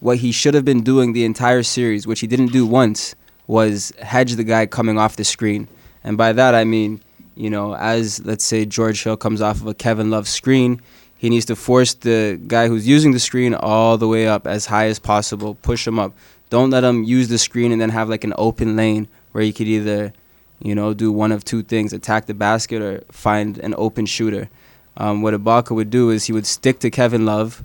what 0.00 0.18
he 0.18 0.32
should 0.32 0.54
have 0.54 0.64
been 0.64 0.82
doing 0.82 1.12
the 1.12 1.24
entire 1.24 1.62
series, 1.62 2.06
which 2.06 2.20
he 2.20 2.26
didn't 2.26 2.52
do 2.52 2.64
once, 2.64 3.14
was 3.46 3.92
hedge 4.00 4.34
the 4.34 4.44
guy 4.44 4.66
coming 4.66 4.98
off 4.98 5.16
the 5.16 5.24
screen. 5.24 5.68
And 6.04 6.16
by 6.16 6.32
that 6.32 6.54
I 6.54 6.64
mean, 6.64 7.02
you 7.34 7.50
know, 7.50 7.74
as 7.74 8.24
let's 8.24 8.44
say 8.44 8.64
George 8.64 9.02
Hill 9.02 9.16
comes 9.16 9.40
off 9.40 9.60
of 9.60 9.66
a 9.66 9.74
Kevin 9.74 10.10
Love 10.10 10.28
screen, 10.28 10.80
he 11.16 11.30
needs 11.30 11.46
to 11.46 11.56
force 11.56 11.94
the 11.94 12.40
guy 12.46 12.68
who's 12.68 12.86
using 12.86 13.12
the 13.12 13.18
screen 13.18 13.54
all 13.54 13.98
the 13.98 14.06
way 14.06 14.28
up 14.28 14.46
as 14.46 14.66
high 14.66 14.86
as 14.86 14.98
possible, 14.98 15.56
push 15.56 15.86
him 15.86 15.98
up. 15.98 16.12
Don't 16.50 16.70
let 16.70 16.84
him 16.84 17.04
use 17.04 17.28
the 17.28 17.38
screen 17.38 17.72
and 17.72 17.80
then 17.80 17.90
have 17.90 18.08
like 18.08 18.24
an 18.24 18.34
open 18.38 18.76
lane 18.76 19.08
where 19.32 19.42
he 19.42 19.52
could 19.52 19.66
either, 19.66 20.12
you 20.60 20.74
know, 20.74 20.94
do 20.94 21.12
one 21.12 21.32
of 21.32 21.44
two 21.44 21.62
things: 21.62 21.92
attack 21.92 22.26
the 22.26 22.34
basket 22.34 22.82
or 22.82 23.02
find 23.10 23.58
an 23.58 23.74
open 23.76 24.06
shooter. 24.06 24.48
Um, 24.96 25.22
what 25.22 25.32
Ibaka 25.32 25.74
would 25.74 25.90
do 25.90 26.10
is 26.10 26.24
he 26.24 26.32
would 26.32 26.46
stick 26.46 26.80
to 26.80 26.90
Kevin 26.90 27.24
Love, 27.24 27.62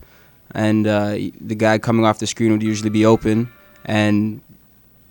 and 0.52 0.86
uh, 0.86 1.16
the 1.42 1.56
guy 1.56 1.80
coming 1.80 2.06
off 2.06 2.20
the 2.20 2.28
screen 2.28 2.52
would 2.52 2.64
usually 2.64 2.92
be 2.92 3.06
open, 3.06 3.50
and 3.86 4.42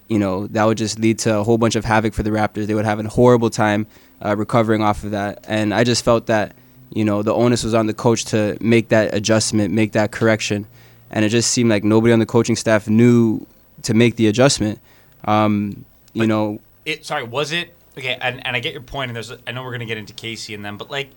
you 0.08 0.18
know 0.18 0.46
that 0.48 0.64
would 0.64 0.78
just 0.78 0.98
lead 0.98 1.18
to 1.20 1.38
a 1.38 1.42
whole 1.42 1.58
bunch 1.58 1.74
of 1.74 1.84
havoc 1.84 2.14
for 2.14 2.22
the 2.22 2.30
Raptors. 2.30 2.66
They 2.66 2.74
would 2.74 2.84
have 2.84 3.00
a 3.00 3.08
horrible 3.08 3.50
time 3.50 3.86
uh, 4.24 4.36
recovering 4.36 4.82
off 4.82 5.02
of 5.02 5.10
that, 5.10 5.44
and 5.48 5.74
I 5.74 5.82
just 5.82 6.04
felt 6.04 6.26
that 6.26 6.54
you 6.90 7.04
know 7.04 7.22
the 7.22 7.34
onus 7.34 7.64
was 7.64 7.74
on 7.74 7.86
the 7.88 7.94
coach 7.94 8.24
to 8.26 8.56
make 8.60 8.88
that 8.90 9.12
adjustment, 9.14 9.74
make 9.74 9.92
that 9.92 10.12
correction, 10.12 10.66
and 11.10 11.24
it 11.24 11.30
just 11.30 11.50
seemed 11.50 11.70
like 11.70 11.82
nobody 11.82 12.12
on 12.12 12.20
the 12.20 12.26
coaching 12.26 12.54
staff 12.54 12.88
knew 12.88 13.44
to 13.82 13.94
make 13.94 14.14
the 14.14 14.28
adjustment. 14.28 14.78
Um, 15.24 15.84
you 16.12 16.26
know, 16.26 16.60
It 16.84 17.04
sorry, 17.04 17.24
was 17.24 17.52
it 17.52 17.74
okay? 17.96 18.18
And, 18.20 18.44
and 18.46 18.56
I 18.56 18.60
get 18.60 18.72
your 18.72 18.82
point, 18.82 19.10
and 19.10 19.16
there's 19.16 19.32
I 19.46 19.52
know 19.52 19.62
we're 19.62 19.72
gonna 19.72 19.84
get 19.84 19.98
into 19.98 20.12
Casey 20.12 20.54
and 20.54 20.64
them, 20.64 20.76
but 20.76 20.90
like, 20.90 21.10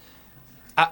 uh, 0.78 0.88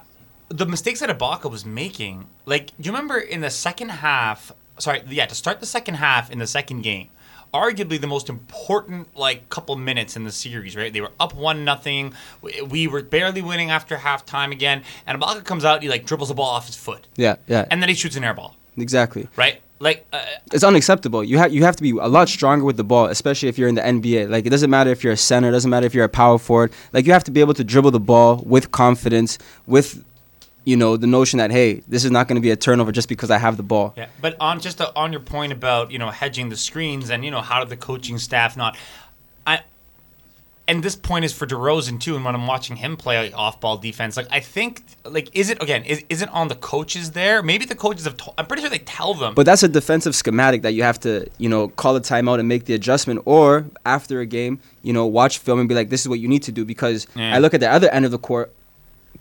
the 0.50 0.66
mistakes 0.66 1.00
that 1.02 1.10
Ibaka 1.10 1.50
was 1.50 1.66
making, 1.66 2.28
like, 2.46 2.68
do 2.68 2.74
you 2.88 2.92
remember 2.92 3.18
in 3.18 3.42
the 3.42 3.50
second 3.50 3.90
half? 3.90 4.52
Sorry, 4.80 5.04
yeah, 5.10 5.26
to 5.26 5.36
start 5.36 5.60
the 5.60 5.66
second 5.66 5.96
half 5.96 6.32
in 6.32 6.40
the 6.40 6.48
second 6.48 6.82
game, 6.82 7.10
arguably 7.54 8.02
the 8.02 8.08
most 8.08 8.28
important 8.28 9.16
like 9.16 9.48
couple 9.50 9.76
minutes 9.76 10.16
in 10.16 10.24
the 10.24 10.32
series. 10.32 10.76
Right, 10.76 10.92
they 10.92 11.02
were 11.02 11.12
up 11.20 11.36
one 11.36 11.64
nothing. 11.64 12.14
We, 12.42 12.62
we 12.62 12.88
were 12.88 13.04
barely 13.04 13.42
winning 13.42 13.70
after 13.70 13.98
halftime 13.98 14.52
again, 14.52 14.84
and 15.06 15.22
Ibaka 15.22 15.44
comes 15.44 15.64
out, 15.64 15.84
he 15.84 15.90
like 15.90 16.06
dribbles 16.06 16.30
the 16.30 16.36
ball 16.36 16.50
off 16.50 16.66
his 16.66 16.76
foot, 16.76 17.08
yeah, 17.16 17.36
yeah, 17.48 17.66
and 17.70 17.82
then 17.82 17.90
he 17.90 17.96
shoots 17.96 18.16
an 18.16 18.24
air 18.24 18.34
ball. 18.34 18.56
exactly. 18.78 19.28
Right, 19.36 19.62
like 19.84 20.08
uh, 20.14 20.24
it's 20.54 20.64
unacceptable. 20.64 21.24
You 21.24 21.38
have 21.38 21.54
you 21.54 21.64
have 21.64 21.76
to 21.76 21.84
be 21.84 21.92
a 21.92 22.08
lot 22.08 22.30
stronger 22.30 22.64
with 22.66 22.78
the 22.78 22.84
ball, 22.84 23.06
especially 23.06 23.50
if 23.50 23.58
you're 23.58 23.68
in 23.68 23.76
the 23.76 23.82
NBA. 23.82 24.30
Like 24.30 24.46
it 24.46 24.50
doesn't 24.50 24.70
matter 24.70 24.90
if 24.90 25.04
you're 25.04 25.14
a 25.14 25.18
center, 25.18 25.50
it 25.50 25.52
doesn't 25.52 25.70
matter 25.70 25.86
if 25.86 25.94
you're 25.94 26.06
a 26.06 26.10
power 26.10 26.38
forward. 26.40 26.72
Like 26.94 27.06
you 27.06 27.12
have 27.12 27.26
to 27.26 27.32
be 27.32 27.42
able 27.42 27.54
to 27.56 27.64
dribble 27.64 27.92
the 27.92 28.00
ball 28.00 28.42
with 28.46 28.72
confidence, 28.72 29.38
with 29.68 30.04
you 30.64 30.78
know 30.78 30.96
the 30.96 31.08
notion 31.08 31.38
that 31.40 31.52
hey, 31.52 31.84
this 31.88 32.06
is 32.06 32.12
not 32.12 32.28
going 32.28 32.36
to 32.36 32.42
be 32.42 32.52
a 32.52 32.56
turnover 32.56 32.92
just 32.92 33.10
because 33.10 33.30
I 33.30 33.38
have 33.38 33.58
the 33.58 33.64
ball. 33.64 33.94
Yeah, 33.98 34.08
but 34.22 34.38
on 34.40 34.62
just 34.62 34.80
uh 34.80 34.92
on 34.96 35.12
your 35.12 35.22
point 35.22 35.52
about 35.52 35.92
you 35.92 36.00
know 36.00 36.10
hedging 36.10 36.48
the 36.50 36.58
screens 36.58 37.10
and 37.10 37.26
you 37.26 37.32
know 37.32 37.42
how 37.42 37.60
did 37.60 37.70
the 37.70 37.78
coaching 37.78 38.18
staff 38.18 38.56
not, 38.56 38.78
and 40.68 40.82
this 40.84 40.96
point 40.96 41.26
is 41.26 41.34
for 41.34 41.46
DeRozan 41.46 42.00
too. 42.00 42.16
And 42.16 42.24
when 42.24 42.36
I'm 42.36 42.48
watching 42.48 42.78
him 42.78 42.96
play 42.96 43.18
like, 43.22 43.38
off-ball 43.38 43.78
defense, 43.78 44.16
like 44.16 44.28
I 44.32 44.40
think 44.40 44.84
like 45.04 45.30
is 45.34 45.50
it 45.50 45.62
again 45.62 45.84
is 45.84 46.04
is 46.10 46.22
it 46.22 46.30
on 46.30 46.48
the 46.48 46.56
coaches 46.56 47.12
there? 47.12 47.44
Maybe 47.44 47.66
the 47.66 47.76
coaches 47.76 48.06
have. 48.06 48.16
To- 48.18 48.34
I'm 48.38 48.46
pretty 48.46 48.62
sure 48.62 48.70
they 48.70 48.78
tell 48.80 49.14
them. 49.14 49.34
But 49.36 49.46
that's 49.46 49.64
a 49.64 49.68
defensive 49.68 50.16
schematic 50.16 50.62
that 50.62 50.72
you 50.74 50.84
have 50.84 51.00
to, 51.02 51.28
you 51.38 51.50
know, 51.50 51.68
call 51.68 51.96
a 51.96 52.02
timeout 52.02 52.40
and 52.40 52.48
make 52.48 52.66
the 52.66 52.74
adjustment, 52.74 53.22
or 53.26 53.66
after 53.86 54.22
a 54.22 54.26
game, 54.26 54.60
you 54.84 54.94
know, 54.94 55.06
watch 55.06 55.40
film 55.40 55.60
and 55.60 55.68
be 55.68 55.76
like, 55.76 55.90
this 55.90 56.02
is 56.02 56.08
what 56.10 56.20
you 56.20 56.28
need 56.30 56.44
to 56.44 56.52
do. 56.52 56.64
Because 56.66 57.08
Yeah. 57.16 57.36
I 57.36 57.40
look 57.40 57.54
at 57.54 57.60
the 57.60 57.70
other 57.70 57.90
end 57.90 58.06
of 58.06 58.12
the 58.12 58.20
court, 58.20 58.54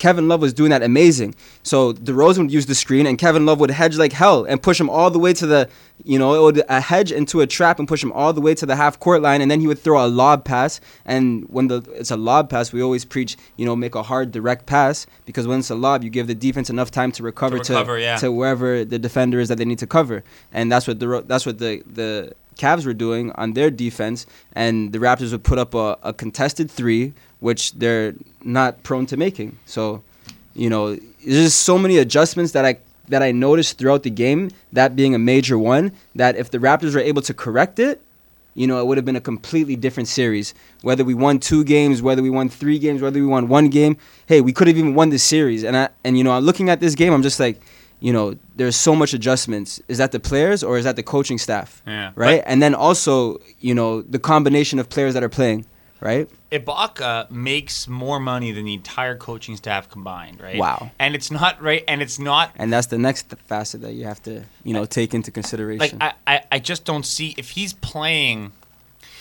Kevin 0.03 0.27
Love 0.27 0.41
was 0.41 0.53
doing 0.53 0.71
that 0.71 0.83
amazing. 0.83 1.33
So 1.63 1.93
DeRozan 1.93 2.39
would 2.39 2.51
use 2.51 2.67
the 2.67 2.75
screen, 2.75 3.07
and 3.07 3.17
Kevin 3.17 3.47
Love 3.47 3.61
would 3.61 3.71
hedge 3.71 3.97
like 3.99 4.13
hell 4.13 4.43
and 4.43 4.61
push 4.61 4.81
him 4.81 4.91
all 4.91 5.13
the 5.13 5.21
way 5.21 5.33
to 5.33 5.47
the, 5.47 5.69
you 6.03 6.19
know, 6.19 6.35
it 6.35 6.43
would 6.43 6.65
a 6.69 6.81
hedge 6.81 7.13
into 7.13 7.41
a 7.41 7.47
trap 7.47 7.79
and 7.79 7.87
push 7.87 8.03
him 8.03 8.11
all 8.11 8.33
the 8.33 8.41
way 8.41 8.53
to 8.53 8.67
the 8.67 8.75
half 8.75 8.99
court 8.99 9.23
line, 9.23 9.41
and 9.41 9.49
then 9.49 9.61
he 9.61 9.69
would 9.69 9.79
throw 9.79 10.05
a 10.05 10.09
lob 10.09 10.45
pass. 10.45 10.81
And 11.05 11.45
when 11.51 11.69
the 11.69 11.83
it's 11.95 12.11
a 12.11 12.17
lob 12.17 12.51
pass, 12.51 12.73
we 12.73 12.83
always 12.83 13.05
preach, 13.05 13.37
you 13.57 13.65
know, 13.65 13.77
make 13.77 13.95
a 13.95 14.03
hard 14.03 14.33
direct 14.33 14.67
pass 14.67 15.07
because 15.25 15.47
when 15.47 15.61
it's 15.61 15.71
a 15.71 15.77
lob, 15.77 16.03
you 16.03 16.11
give 16.11 16.27
the 16.27 16.35
defense 16.35 16.69
enough 16.69 16.91
time 16.91 17.13
to 17.13 17.23
recover 17.23 17.61
to 17.61 17.73
recover, 17.73 17.97
yeah. 17.97 18.17
to 18.17 18.33
wherever 18.33 18.85
the 18.85 18.99
defender 18.99 19.39
is 19.39 19.49
that 19.51 19.59
they 19.59 19.65
need 19.65 19.79
to 19.79 19.87
cover, 19.87 20.25
and 20.53 20.73
that's 20.73 20.89
what 20.89 20.99
the 20.99 21.23
that's 21.29 21.47
what 21.47 21.61
the 21.61 21.81
the 21.87 22.35
Cavs 22.57 22.85
were 22.85 22.93
doing 22.93 23.31
on 23.37 23.53
their 23.53 23.71
defense, 23.71 24.27
and 24.53 24.93
the 24.93 24.99
Raptors 24.99 25.31
would 25.31 25.45
put 25.45 25.59
up 25.59 25.75
a, 25.75 25.97
a 26.03 26.13
contested 26.13 26.71
three, 26.71 27.15
which 27.43 27.73
they're 27.73 28.15
not 28.45 28.83
prone 28.85 29.05
to 29.07 29.17
making. 29.17 29.59
So, 29.67 30.03
you 30.55 30.71
know, 30.71 30.95
there's 30.95 31.45
just 31.51 31.63
so 31.63 31.77
many 31.77 31.99
adjustments 31.99 32.53
that 32.53 32.65
I 32.65 32.79
that 33.09 33.23
I 33.23 33.33
noticed 33.33 33.79
throughout 33.79 34.05
the 34.05 34.11
game. 34.11 34.51
That 34.73 34.95
being 34.97 35.15
a 35.15 35.19
major 35.19 35.59
one, 35.59 35.93
that 36.15 36.37
if 36.37 36.51
the 36.51 36.59
Raptors 36.59 36.95
were 36.95 37.01
able 37.01 37.23
to 37.23 37.35
correct 37.35 37.79
it, 37.79 38.01
you 38.55 38.67
know, 38.69 38.79
it 38.81 38.87
would 38.87 38.97
have 38.97 39.05
been 39.05 39.17
a 39.17 39.21
completely 39.33 39.77
different 39.77 40.09
series. 40.09 40.55
Whether 40.83 41.05
we 41.05 41.15
won 41.15 41.41
two 41.41 41.65
games, 41.65 42.01
whether 42.01 42.23
we 42.23 42.31
won 42.31 42.49
three 42.49 42.79
games, 42.79 43.03
whether 43.03 43.19
we 43.21 43.27
won 43.27 43.49
one 43.49 43.69
game, 43.69 43.97
hey, 44.27 44.41
we 44.41 44.53
could 44.53 44.69
have 44.69 44.79
even 44.79 44.95
won 44.95 45.11
this 45.11 45.25
series. 45.25 45.65
And 45.65 45.77
I 45.77 45.89
and 46.05 46.17
you 46.17 46.25
know, 46.25 46.33
I'm 46.33 46.45
looking 46.45 46.71
at 46.71 46.79
this 46.81 46.95
game, 46.95 47.13
I'm 47.13 47.23
just 47.23 47.41
like, 47.41 47.61
you 47.99 48.13
know, 48.13 48.37
there's 48.57 48.77
so 48.77 48.95
much 48.95 49.15
adjustments. 49.15 49.81
Is 49.89 49.99
that 49.99 50.13
the 50.13 50.21
players 50.21 50.63
or 50.63 50.79
is 50.79 50.85
that 50.85 50.95
the 50.97 51.03
coaching 51.03 51.39
staff? 51.39 51.83
Yeah, 51.87 52.13
Right. 52.15 52.43
and 52.47 52.63
then 52.63 52.75
also, 52.75 53.39
you 53.61 53.75
know, 53.75 54.03
the 54.03 54.19
combination 54.21 54.79
of 54.79 54.89
players 54.89 55.15
that 55.15 55.23
are 55.25 55.29
playing. 55.41 55.65
Right. 56.03 56.29
Ibaka 56.51 57.31
makes 57.31 57.87
more 57.87 58.19
money 58.19 58.51
than 58.51 58.65
the 58.65 58.75
entire 58.75 59.15
coaching 59.17 59.57
staff 59.57 59.89
combined, 59.89 60.41
right? 60.41 60.59
Wow. 60.59 60.91
And 60.99 61.15
it's 61.15 61.31
not 61.31 61.63
right, 61.63 61.85
and 61.87 62.03
it's 62.03 62.19
not 62.19 62.51
And 62.57 62.73
that's 62.73 62.89
the 62.89 62.99
next 62.99 63.33
facet 63.47 63.83
that 63.83 63.93
you 63.93 64.05
have 64.07 64.21
to, 64.25 64.43
you 64.65 64.75
know, 64.75 64.85
take 64.85 65.15
into 65.15 65.29
like 65.29 65.35
consideration. 65.35 65.99
I, 66.01 66.15
I, 66.27 66.43
I 66.51 66.59
just 66.59 66.85
don't 66.85 67.07
see 67.07 67.37
if 67.39 67.51
he's 67.51 67.73
playing 67.73 68.51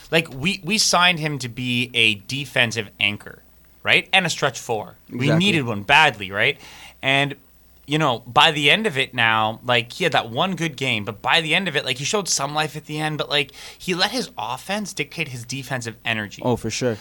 like 0.09 0.33
we 0.33 0.59
we 0.63 0.79
signed 0.79 1.19
him 1.19 1.37
to 1.39 1.49
be 1.49 1.91
a 1.93 2.15
defensive 2.15 2.89
anchor, 2.99 3.43
right? 3.83 4.09
And 4.11 4.25
a 4.25 4.29
stretch 4.29 4.59
four. 4.59 4.95
We 5.07 5.29
needed 5.29 5.63
one 5.65 5.83
badly, 5.83 6.31
right? 6.31 6.57
And 7.03 7.35
you 7.87 7.97
know, 7.97 8.19
by 8.19 8.51
the 8.51 8.69
end 8.69 8.87
of 8.87 8.97
it 8.97 9.13
now, 9.13 9.59
like 9.63 9.93
he 9.93 10.03
had 10.03 10.13
that 10.13 10.29
one 10.29 10.55
good 10.55 10.77
game, 10.77 11.03
but 11.03 11.21
by 11.21 11.41
the 11.41 11.55
end 11.55 11.67
of 11.67 11.75
it, 11.75 11.83
like 11.85 11.97
he 11.97 12.05
showed 12.05 12.27
some 12.27 12.53
life 12.53 12.75
at 12.75 12.85
the 12.85 12.99
end, 12.99 13.17
but 13.17 13.29
like 13.29 13.51
he 13.77 13.93
let 13.93 14.11
his 14.11 14.29
offense 14.37 14.93
dictate 14.93 15.29
his 15.29 15.43
defensive 15.43 15.97
energy 16.05 16.41
oh, 16.45 16.55
for 16.55 16.69
sure. 16.69 16.97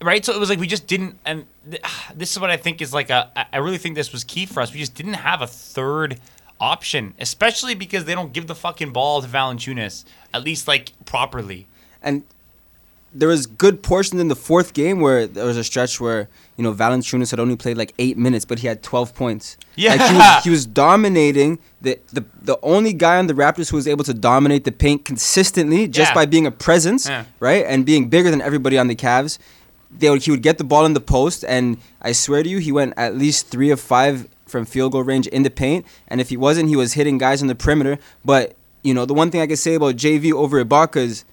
right? 0.00 0.24
So 0.24 0.32
it 0.34 0.38
was 0.38 0.50
like 0.50 0.60
we 0.60 0.66
just 0.66 0.86
didn't, 0.86 1.18
and 1.24 1.46
th- 1.68 1.82
this 2.14 2.32
is 2.32 2.38
what 2.38 2.50
I 2.50 2.56
think 2.56 2.82
is 2.82 2.92
like 2.92 3.10
a 3.10 3.30
I 3.52 3.58
really 3.58 3.78
think 3.78 3.94
this 3.94 4.12
was 4.12 4.24
key 4.24 4.46
for 4.46 4.60
us. 4.60 4.72
We 4.72 4.78
just 4.78 4.94
didn't 4.94 5.14
have 5.14 5.42
a 5.42 5.46
third 5.46 6.20
option, 6.60 7.14
especially 7.18 7.74
because 7.74 8.04
they 8.04 8.14
don't 8.14 8.32
give 8.32 8.46
the 8.46 8.54
fucking 8.54 8.92
ball 8.92 9.22
to 9.22 9.28
Valanciunas 9.28 10.04
at 10.34 10.42
least 10.42 10.68
like 10.68 10.92
properly. 11.04 11.66
and 12.02 12.24
there 13.18 13.28
was 13.28 13.46
good 13.46 13.82
portions 13.82 14.20
in 14.20 14.28
the 14.28 14.36
fourth 14.36 14.72
game 14.74 15.00
where 15.00 15.26
there 15.26 15.44
was 15.44 15.56
a 15.56 15.64
stretch 15.64 16.00
where 16.00 16.28
you 16.56 16.62
know 16.64 16.72
Valanciunas 16.72 17.30
had 17.30 17.40
only 17.40 17.56
played 17.56 17.76
like 17.76 17.92
eight 17.98 18.16
minutes, 18.16 18.44
but 18.44 18.58
he 18.60 18.66
had 18.66 18.82
twelve 18.82 19.14
points. 19.14 19.56
Yeah. 19.76 19.94
like 19.94 20.10
he 20.10 20.16
was, 20.16 20.44
he 20.44 20.50
was 20.50 20.66
dominating. 20.66 21.58
The, 21.80 21.98
the 22.12 22.24
the 22.42 22.58
only 22.62 22.92
guy 22.92 23.18
on 23.18 23.26
the 23.26 23.34
Raptors 23.34 23.70
who 23.70 23.76
was 23.76 23.86
able 23.88 24.04
to 24.04 24.14
dominate 24.14 24.64
the 24.64 24.72
paint 24.72 25.04
consistently 25.04 25.86
just 25.88 26.10
Yeah. 26.10 26.14
by 26.14 26.26
being 26.26 26.46
a 26.46 26.50
presence, 26.50 27.08
Yeah. 27.08 27.24
right, 27.40 27.64
and 27.66 27.84
being 27.84 28.08
bigger 28.08 28.30
than 28.30 28.40
everybody 28.40 28.78
on 28.78 28.88
the 28.88 28.96
Cavs. 28.96 29.38
They 29.90 30.10
would, 30.10 30.22
he 30.22 30.30
would 30.30 30.42
get 30.42 30.58
the 30.58 30.64
ball 30.64 30.84
in 30.84 30.92
the 30.92 31.00
post, 31.00 31.44
and 31.48 31.78
I 32.02 32.12
swear 32.12 32.42
to 32.42 32.48
you, 32.48 32.58
he 32.58 32.70
went 32.72 32.92
at 32.98 33.16
least 33.16 33.48
three 33.48 33.70
of 33.70 33.80
five 33.80 34.28
from 34.46 34.64
field 34.66 34.92
goal 34.92 35.02
range 35.02 35.26
in 35.28 35.42
the 35.44 35.50
paint. 35.50 35.86
And 36.08 36.20
if 36.20 36.28
he 36.28 36.36
wasn't, 36.36 36.68
he 36.68 36.76
was 36.76 36.92
hitting 36.92 37.16
guys 37.18 37.40
on 37.40 37.48
the 37.48 37.54
perimeter. 37.54 37.98
But 38.24 38.54
you 38.82 38.92
know, 38.94 39.04
the 39.06 39.14
one 39.14 39.30
thing 39.30 39.40
I 39.40 39.46
can 39.46 39.56
say 39.56 39.74
about 39.74 39.96
JV 39.96 40.32
over 40.32 40.62
Ibaka 40.64 40.96
is 40.98 41.24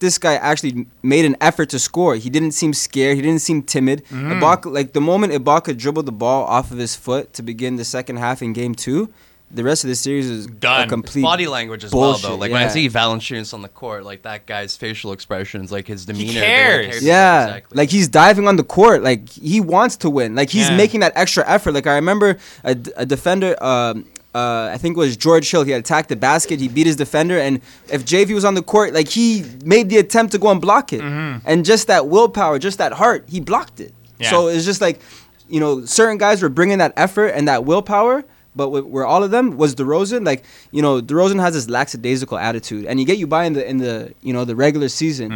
this 0.00 0.18
guy 0.18 0.34
actually 0.34 0.86
made 1.02 1.24
an 1.24 1.36
effort 1.40 1.68
to 1.70 1.78
score. 1.78 2.16
He 2.16 2.28
didn't 2.30 2.52
seem 2.52 2.72
scared. 2.74 3.16
He 3.16 3.22
didn't 3.22 3.42
seem 3.42 3.62
timid. 3.62 4.04
Mm-hmm. 4.06 4.32
Ibaka, 4.32 4.72
like 4.72 4.92
the 4.92 5.00
moment 5.00 5.32
Ibaka 5.32 5.76
dribbled 5.78 6.06
the 6.06 6.12
ball 6.12 6.44
off 6.44 6.70
of 6.72 6.78
his 6.78 6.96
foot 6.96 7.32
to 7.34 7.42
begin 7.42 7.76
the 7.76 7.84
second 7.84 8.16
half 8.16 8.42
in 8.42 8.52
Game 8.52 8.74
Two, 8.74 9.12
the 9.52 9.64
rest 9.64 9.82
of 9.84 9.88
the 9.88 9.96
series 9.96 10.30
is 10.30 10.46
Done. 10.46 10.86
a 10.86 10.88
complete 10.88 11.22
Body 11.22 11.46
language 11.48 11.82
as 11.84 11.90
bullshit, 11.90 12.22
well, 12.22 12.32
though. 12.32 12.38
Like 12.40 12.52
when 12.52 12.62
I 12.62 12.68
see 12.68 12.88
Valanciunas 12.88 13.52
on 13.52 13.62
the 13.62 13.68
court, 13.68 14.04
like 14.04 14.22
that 14.22 14.46
guy's 14.46 14.76
facial 14.76 15.12
expressions, 15.12 15.72
like 15.72 15.86
his 15.88 16.06
demeanor. 16.06 16.32
the 16.34 16.38
way 16.40 16.44
cares. 16.46 16.86
carries 16.86 17.02
Yeah, 17.04 17.44
exactly. 17.46 17.76
like 17.76 17.90
he's 17.90 18.08
diving 18.08 18.46
on 18.48 18.56
the 18.56 18.64
court. 18.64 19.02
Like 19.02 19.28
he 19.28 19.60
wants 19.60 19.96
to 19.98 20.08
win. 20.10 20.34
Like 20.34 20.50
he's 20.50 20.70
Yeah. 20.70 20.76
making 20.76 21.00
that 21.00 21.12
extra 21.16 21.44
effort. 21.48 21.72
Like 21.72 21.86
I 21.86 21.96
remember 21.96 22.38
a, 22.64 22.74
d- 22.74 22.92
a 22.96 23.04
defender. 23.04 23.62
Um, 23.62 24.06
uh, 24.34 24.70
I 24.72 24.78
think 24.78 24.96
it 24.96 25.00
was 25.00 25.16
George 25.16 25.50
Hill. 25.50 25.64
He 25.64 25.72
had 25.72 25.80
attacked 25.80 26.08
the 26.08 26.16
basket. 26.16 26.60
He 26.60 26.68
beat 26.68 26.86
his 26.86 26.96
defender, 26.96 27.38
and 27.38 27.60
if 27.92 28.04
JV 28.04 28.34
was 28.34 28.44
on 28.44 28.54
the 28.54 28.62
court, 28.62 28.92
like 28.94 29.08
he 29.08 29.44
made 29.64 29.88
the 29.90 29.98
attempt 29.98 30.32
to 30.32 30.38
go 30.38 30.50
and 30.50 30.60
block 30.60 30.92
it, 30.92 31.00
and 31.02 31.64
just 31.64 31.86
that 31.88 32.06
willpower, 32.08 32.58
just 32.58 32.78
that 32.78 32.92
heart, 32.92 33.24
he 33.28 33.40
blocked 33.40 33.80
it. 33.80 33.92
Yeah. 34.18 34.30
So 34.30 34.48
it's 34.48 34.64
just 34.64 34.80
like, 34.80 35.00
you 35.48 35.58
know, 35.60 35.84
certain 35.84 36.16
guys 36.18 36.42
were 36.42 36.48
bringing 36.48 36.78
that 36.78 36.92
effort 36.96 37.28
and 37.28 37.48
that 37.48 37.64
willpower. 37.64 38.24
But 38.54 38.68
wh- 38.70 38.90
where 38.92 39.06
all 39.06 39.22
of 39.22 39.30
them 39.30 39.56
was 39.56 39.74
DeRozan, 39.76 40.24
like 40.26 40.44
you 40.72 40.82
know, 40.82 41.00
DeRozan 41.00 41.40
has 41.40 41.54
this 41.54 41.68
lackadaisical 41.68 42.36
attitude, 42.36 42.84
and 42.86 42.98
you 43.00 43.06
get 43.06 43.16
you 43.18 43.26
by 43.26 43.44
in 43.44 43.52
the 43.54 43.68
in 43.68 43.78
the 43.78 44.12
you 44.22 44.32
know 44.32 44.44
the 44.44 44.54
regular 44.56 44.88
season. 44.88 45.30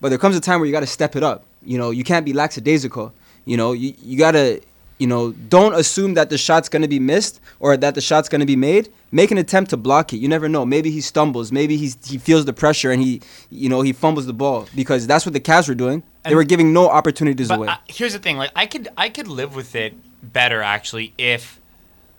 But 0.00 0.08
there 0.10 0.18
comes 0.18 0.36
a 0.36 0.40
time 0.40 0.60
where 0.60 0.66
you 0.66 0.72
got 0.72 0.80
to 0.80 0.86
step 0.86 1.16
it 1.16 1.22
up. 1.22 1.44
You 1.64 1.78
know, 1.78 1.90
you 1.90 2.04
can't 2.04 2.24
be 2.26 2.32
lackadaisical. 2.34 3.12
You 3.46 3.56
know, 3.56 3.72
you, 3.72 3.94
you 4.02 4.18
got 4.18 4.32
to, 4.32 4.60
you 4.98 5.06
know, 5.06 5.32
don't 5.32 5.74
assume 5.74 6.14
that 6.14 6.30
the 6.30 6.38
shot's 6.38 6.68
going 6.68 6.82
to 6.82 6.88
be 6.88 6.98
missed 6.98 7.40
or 7.60 7.76
that 7.76 7.94
the 7.94 8.00
shot's 8.00 8.28
going 8.28 8.40
to 8.40 8.46
be 8.46 8.56
made. 8.56 8.90
Make 9.12 9.30
an 9.30 9.38
attempt 9.38 9.70
to 9.70 9.76
block 9.76 10.12
it. 10.12 10.18
You 10.18 10.28
never 10.28 10.48
know. 10.48 10.64
Maybe 10.64 10.90
he 10.90 11.00
stumbles. 11.00 11.52
Maybe 11.52 11.76
he's, 11.76 11.98
he 12.06 12.18
feels 12.18 12.44
the 12.44 12.52
pressure 12.52 12.90
and 12.90 13.02
he, 13.02 13.20
you 13.50 13.68
know, 13.68 13.82
he 13.82 13.92
fumbles 13.92 14.26
the 14.26 14.32
ball 14.32 14.68
because 14.74 15.06
that's 15.06 15.26
what 15.26 15.32
the 15.32 15.40
Cavs 15.40 15.68
were 15.68 15.74
doing. 15.74 16.02
They 16.24 16.34
were 16.34 16.44
giving 16.44 16.72
no 16.72 16.88
opportunities 16.88 17.50
away. 17.50 17.68
I, 17.68 17.78
here's 17.86 18.12
the 18.12 18.18
thing: 18.18 18.36
like 18.36 18.50
I 18.56 18.66
could 18.66 18.88
I 18.96 19.08
could 19.08 19.28
live 19.28 19.54
with 19.54 19.76
it 19.76 19.94
better 20.22 20.60
actually 20.60 21.14
if 21.18 21.60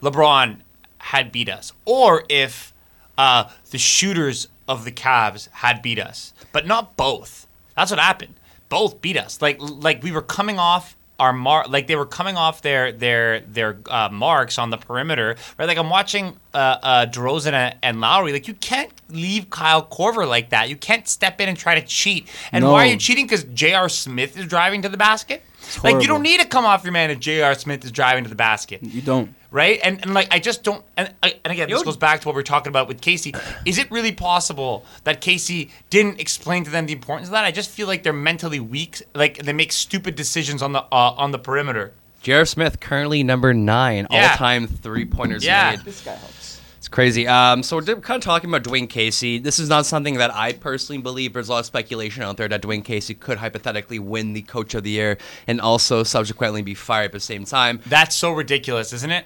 LeBron 0.02 0.60
had 1.00 1.32
beat 1.32 1.50
us, 1.50 1.74
or 1.86 2.24
if 2.30 2.74
uh, 3.18 3.50
the 3.72 3.78
shooters 3.78 4.48
of 4.68 4.86
the 4.86 4.92
Cavs 4.92 5.50
had 5.52 5.82
beat 5.82 6.00
us, 6.00 6.34
but 6.52 6.66
not 6.66 6.96
both. 6.96 7.48
That's 7.76 7.92
what 7.92 8.00
happened. 8.00 8.36
Both 8.70 9.02
beat 9.02 9.18
us. 9.18 9.42
Like 9.42 9.58
like 9.60 10.04
we 10.04 10.12
were 10.12 10.22
coming 10.22 10.58
off 10.58 10.97
our 11.20 11.34
mark, 11.34 11.70
like 11.70 11.88
they 11.88 11.96
were 11.96 12.06
coming 12.06 12.38
off 12.38 12.62
their 12.62 12.92
their 12.92 13.42
their 13.42 13.80
uh, 13.90 14.10
marks 14.10 14.58
on 14.58 14.70
the 14.70 14.78
perimeter. 14.78 15.36
Right, 15.58 15.66
like 15.68 15.78
I'm 15.78 15.90
watching 15.90 16.38
uh, 16.54 16.58
uh, 16.58 17.06
DeRozan 17.08 17.54
and, 17.54 17.76
and 17.82 18.02
Lowry. 18.02 18.34
Like 18.34 18.48
you 18.48 18.54
can't 18.54 18.92
leave 19.10 19.50
Kyle 19.50 19.86
Korver 19.86 20.28
like 20.28 20.50
that. 20.50 20.70
You 20.70 20.76
can't 20.76 21.08
step 21.08 21.42
in 21.42 21.50
and 21.50 21.58
try 21.58 21.80
to 21.80 21.86
cheat. 21.86 22.28
And 22.52 22.66
why 22.66 22.88
are 22.88 22.92
you 22.92 22.98
cheating? 22.98 23.26
Because 23.26 23.44
J.R. 23.46 23.90
Smith 23.90 24.38
is 24.38 24.46
driving 24.48 24.82
to 24.84 24.90
the 24.90 24.98
basket. 24.98 25.44
Like 25.84 26.02
you 26.02 26.08
don't 26.08 26.22
need 26.22 26.40
to 26.40 26.48
come 26.48 26.66
off 26.66 26.84
your 26.84 26.94
man 26.94 27.12
if 27.12 27.20
J.R. 27.20 27.54
Smith 27.56 27.84
is 27.84 27.92
driving 27.92 28.24
to 28.24 28.30
the 28.30 28.36
basket, 28.36 28.82
you 28.84 29.02
don't. 29.02 29.34
Right? 29.50 29.80
And 29.84 30.02
and 30.02 30.14
like 30.14 30.28
I 30.34 30.40
just 30.40 30.64
don't. 30.64 30.84
And 30.98 31.14
and 31.24 31.34
again, 31.46 31.70
this 31.70 31.84
goes 31.84 31.96
back 31.98 32.22
to 32.22 32.28
what 32.28 32.36
we 32.36 32.40
are 32.42 32.44
talking 32.44 32.70
about 32.70 32.88
with 32.88 33.00
Casey. 33.00 33.34
Is 33.66 33.78
it 33.78 33.90
really 33.90 34.12
possible 34.12 34.84
that 35.06 35.22
Casey 35.22 35.72
didn't 35.90 36.20
explain 36.20 36.64
to 36.66 36.70
them 36.70 36.86
the 36.86 36.94
importance 36.94 37.30
of 37.30 37.32
that? 37.32 37.46
I 37.46 37.52
just 37.52 37.70
feel 37.70 37.88
like 37.88 38.04
they're 38.04 38.12
mentally 38.14 38.60
weak. 38.60 39.02
Like 39.16 39.38
they 39.38 39.54
make 39.54 39.72
stupid 39.72 40.16
decisions 40.16 40.62
on 40.62 40.74
the 40.74 40.82
uh, 40.92 41.14
on 41.18 41.32
the 41.32 41.40
perimeter. 41.40 41.94
J.R. 42.24 42.44
Smith 42.46 42.80
currently 42.82 43.24
number 43.24 43.54
nine 43.54 44.06
Yeah. 44.12 44.32
all-time 44.32 44.68
three-pointers 44.68 45.46
Yeah. 45.46 45.72
made. 45.72 45.80
This 45.86 46.02
guy 46.02 46.16
helps. 46.16 46.60
It's 46.78 46.88
crazy. 46.90 47.26
Um, 47.28 47.64
so 47.64 47.78
we're 47.78 47.84
kind 48.02 48.18
of 48.18 48.22
talking 48.22 48.50
about 48.50 48.64
Dwane 48.64 48.90
Casey. 48.90 49.40
This 49.40 49.60
is 49.60 49.70
not 49.70 49.86
something 49.86 50.16
that 50.18 50.34
I 50.36 50.54
personally 50.54 51.02
believe. 51.02 51.34
There's 51.34 51.48
a 51.48 51.52
lot 51.54 51.60
of 51.60 51.66
speculation 51.66 52.24
out 52.24 52.36
there 52.38 52.48
that 52.50 52.62
Dwane 52.62 52.84
Casey 52.84 53.14
could 53.14 53.38
hypothetically 53.38 54.00
win 54.00 54.34
the 54.34 54.42
Coach 54.42 54.74
of 54.74 54.84
the 54.84 54.90
Year 54.90 55.18
and 55.48 55.62
also 55.62 56.04
subsequently 56.04 56.62
be 56.62 56.74
fired 56.74 57.06
at 57.06 57.12
the 57.14 57.20
same 57.20 57.46
time. 57.46 57.80
That's 57.86 58.16
so 58.16 58.32
ridiculous, 58.32 58.92
isn't 58.94 59.12
it? 59.12 59.26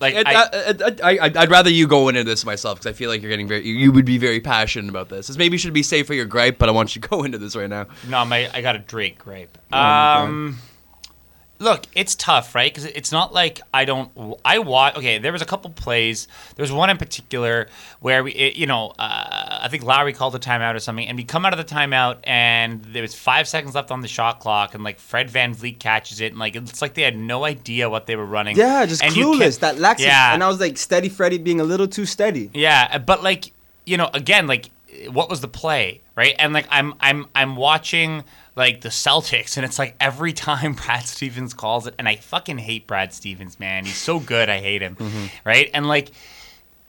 Like 0.00 0.14
It- 0.14 0.26
I, 0.26 0.42
I, 0.42 0.74
I, 1.02 1.26
I, 1.26 1.32
I'd 1.42 1.50
rather 1.50 1.70
you 1.70 1.86
go 1.86 2.08
into 2.08 2.24
this 2.24 2.44
myself 2.44 2.78
because 2.78 2.90
I 2.90 2.92
feel 2.92 3.10
like 3.10 3.20
you're 3.22 3.30
getting 3.30 3.48
very. 3.48 3.66
You, 3.66 3.74
you 3.74 3.92
would 3.92 4.04
be 4.04 4.18
very 4.18 4.40
passionate 4.40 4.88
about 4.88 5.08
this. 5.08 5.26
This 5.28 5.36
maybe 5.36 5.58
should 5.58 5.72
be 5.72 5.82
safe 5.82 6.06
for 6.06 6.14
your 6.14 6.26
gripe, 6.26 6.58
but 6.58 6.68
I 6.68 6.72
want 6.72 6.94
you 6.96 7.02
to 7.02 7.08
go 7.08 7.22
into 7.24 7.38
this 7.38 7.54
right 7.56 7.68
now. 7.70 7.86
No, 8.08 8.24
my 8.24 8.50
I 8.54 8.60
got 8.62 8.76
a 8.76 8.80
Drake 8.80 9.18
grape. 9.18 9.56
Oh 9.72 9.76
my 9.76 10.16
Um, 10.22 10.58
look, 11.62 11.86
it's 11.94 12.14
tough, 12.14 12.54
right? 12.54 12.70
Because 12.72 12.84
it's 12.84 13.12
not 13.12 13.32
like 13.32 13.60
I 13.72 13.84
don't. 13.84 14.10
I 14.44 14.58
watch. 14.58 14.96
Okay, 14.96 15.18
there 15.18 15.32
was 15.32 15.40
a 15.40 15.46
couple 15.46 15.70
plays. 15.70 16.28
There 16.56 16.62
was 16.62 16.72
one 16.72 16.90
in 16.90 16.98
particular 16.98 17.68
where 18.00 18.22
we, 18.22 18.32
it, 18.32 18.56
you 18.56 18.66
know, 18.66 18.92
uh, 18.98 19.60
I 19.62 19.68
think 19.70 19.84
Lowry 19.84 20.12
called 20.12 20.34
a 20.34 20.38
timeout 20.38 20.74
or 20.74 20.80
something, 20.80 21.06
and 21.06 21.16
we 21.16 21.24
come 21.24 21.46
out 21.46 21.58
of 21.58 21.58
the 21.66 21.74
timeout, 21.74 22.18
and 22.24 22.84
there 22.84 23.00
was 23.02 23.14
five 23.14 23.48
seconds 23.48 23.74
left 23.74 23.90
on 23.90 24.00
the 24.02 24.08
shot 24.08 24.40
clock, 24.40 24.74
and 24.74 24.84
like 24.84 24.98
Fred 24.98 25.30
VanVleet 25.30 25.78
catches 25.78 26.20
it, 26.20 26.32
and 26.32 26.38
like 26.38 26.54
it's 26.56 26.82
like 26.82 26.92
they 26.94 27.02
had 27.02 27.16
no 27.16 27.44
idea 27.44 27.88
what 27.88 28.06
they 28.06 28.16
were 28.16 28.26
running. 28.26 28.56
Yeah, 28.56 28.84
just 28.84 29.02
And 29.02 29.14
clueless. 29.14 29.60
That 29.60 29.78
lax. 29.78 30.02
Yeah, 30.02 30.34
And 30.34 30.44
I 30.44 30.48
was 30.48 30.60
like, 30.60 30.76
steady 30.76 31.08
Freddy 31.08 31.38
being 31.38 31.60
a 31.60 31.64
little 31.64 31.88
too 31.88 32.04
steady. 32.04 32.50
yeah, 32.52 32.98
but 32.98 33.22
like 33.22 33.52
you 33.86 33.96
know, 33.96 34.10
again, 34.12 34.46
like 34.46 34.68
what 35.10 35.30
was 35.30 35.40
the 35.40 35.48
play, 35.48 36.01
right? 36.16 36.34
And 36.38 36.52
like 36.52 36.66
I'm 36.70 36.94
I'm 37.00 37.26
I'm 37.34 37.56
watching 37.56 38.24
like 38.56 38.82
the 38.82 38.90
Celtics, 38.90 39.56
and 39.56 39.64
it's 39.64 39.78
like 39.78 39.94
every 40.00 40.32
time 40.32 40.74
Brad 40.84 41.04
Stevens 41.06 41.54
calls 41.54 41.86
it, 41.86 41.94
and 41.98 42.08
I 42.08 42.16
fucking 42.16 42.58
hate 42.58 42.86
Brad 42.86 43.12
Stevens, 43.12 43.58
man. 43.58 43.84
He's 43.84 43.96
so 43.96 44.20
good, 44.20 44.48
I 44.48 44.58
hate 44.60 44.82
him, 44.82 44.96
right? 45.44 45.70
And 45.72 45.86
like 45.88 46.10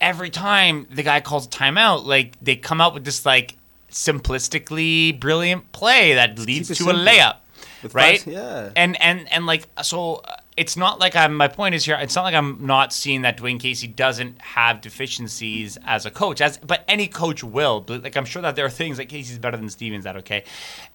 every 0.02 0.30
time 0.30 0.86
the 0.92 1.04
guy 1.04 1.22
calls 1.22 1.46
a 1.46 1.50
timeout, 1.50 2.06
like 2.06 2.34
they 2.42 2.56
come 2.58 2.82
out 2.82 2.94
with 2.94 3.06
this 3.06 3.26
like 3.26 3.56
simplistically 3.90 5.18
brilliant 5.20 5.72
play 5.72 6.14
that 6.16 6.38
leads 6.40 6.68
to 6.78 6.90
a 6.90 6.94
layup, 6.94 7.38
With 7.82 7.94
right? 7.96 8.20
five- 8.22 8.34
yeah. 8.34 8.70
And 8.76 9.00
and 9.02 9.32
and 9.32 9.46
like 9.46 9.68
so, 9.84 10.16
uh, 10.16 10.36
it's 10.56 10.78
not 10.78 11.00
like 11.00 11.16
I'm. 11.16 11.36
My 11.36 11.48
point 11.48 11.74
is 11.76 11.86
here. 11.86 11.98
It's 12.00 12.16
not 12.16 12.24
like 12.24 12.36
I'm 12.36 12.66
not 12.66 12.94
seeing 12.94 13.24
that 13.24 13.38
Dwane 13.38 13.60
Casey 13.60 13.88
doesn't 13.88 14.40
have 14.42 14.82
deficiencies 14.82 15.78
as 15.86 16.06
a 16.06 16.12
coach, 16.12 16.42
as 16.42 16.58
but 16.58 16.84
any 16.88 17.08
coach 17.08 17.44
will. 17.44 17.82
But 17.82 18.04
like 18.04 18.16
I'm 18.16 18.26
sure 18.26 18.42
that 18.42 18.56
there 18.56 18.66
are 18.66 18.70
things 18.70 18.98
that 18.98 19.06
Casey's 19.06 19.40
better 19.40 19.58
than 19.58 19.70
Stevens 19.70 20.04
That 20.04 20.16
Okay, 20.18 20.44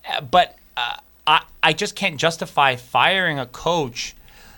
Uh, 0.09 0.21
but 0.21 0.57
uh, 0.77 0.97
I 1.27 1.43
I 1.63 1.73
just 1.73 1.97
can't 1.97 2.19
justify 2.19 2.77
firing 2.77 3.39
a 3.39 3.47
coach 3.47 4.15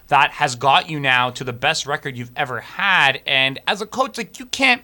that 0.09 0.33
has 0.33 0.57
got 0.57 0.91
you 0.91 1.01
now 1.01 1.31
to 1.31 1.45
the 1.45 1.53
best 1.53 1.87
record 1.87 2.17
you've 2.17 2.33
ever 2.37 2.61
had. 2.61 3.23
And 3.27 3.59
as 3.67 3.81
a 3.81 3.87
coach, 3.87 4.19
like 4.19 4.39
you 4.39 4.47
can't 4.47 4.83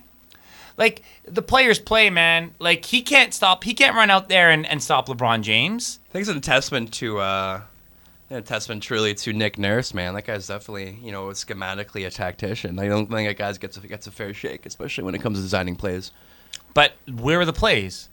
like 0.78 1.02
the 1.24 1.42
players 1.42 1.78
play, 1.78 2.10
man. 2.10 2.54
Like 2.58 2.86
he 2.86 3.02
can't 3.02 3.34
stop. 3.34 3.64
He 3.64 3.74
can't 3.74 3.94
run 3.94 4.08
out 4.08 4.28
there 4.28 4.50
and, 4.50 4.64
and 4.66 4.82
stop 4.82 5.08
LeBron 5.08 5.42
James. 5.42 5.98
I 6.08 6.12
think 6.12 6.26
it's 6.26 6.36
a 6.36 6.40
testament 6.40 6.92
to 6.94 7.18
uh, 7.18 7.60
a 8.30 8.42
testament 8.42 8.82
truly 8.82 9.14
to 9.14 9.32
Nick 9.32 9.58
Nurse, 9.58 9.94
man. 9.94 10.14
That 10.14 10.26
guy's 10.26 10.46
definitely 10.48 10.98
you 11.02 11.12
know 11.12 11.26
schematically 11.28 12.06
a 12.06 12.10
tactician. 12.10 12.78
I 12.78 12.88
don't 12.88 13.08
think 13.10 13.28
that 13.28 13.36
guy 13.38 13.52
gets 13.52 13.76
a, 13.76 13.80
gets 13.86 14.06
a 14.06 14.10
fair 14.10 14.34
shake, 14.34 14.66
especially 14.66 15.04
when 15.04 15.14
it 15.14 15.22
comes 15.22 15.38
to 15.38 15.42
designing 15.42 15.76
plays. 15.76 16.10
But 16.74 16.92
where 17.08 17.40
are 17.40 17.44
the 17.44 17.52
plays? 17.52 18.08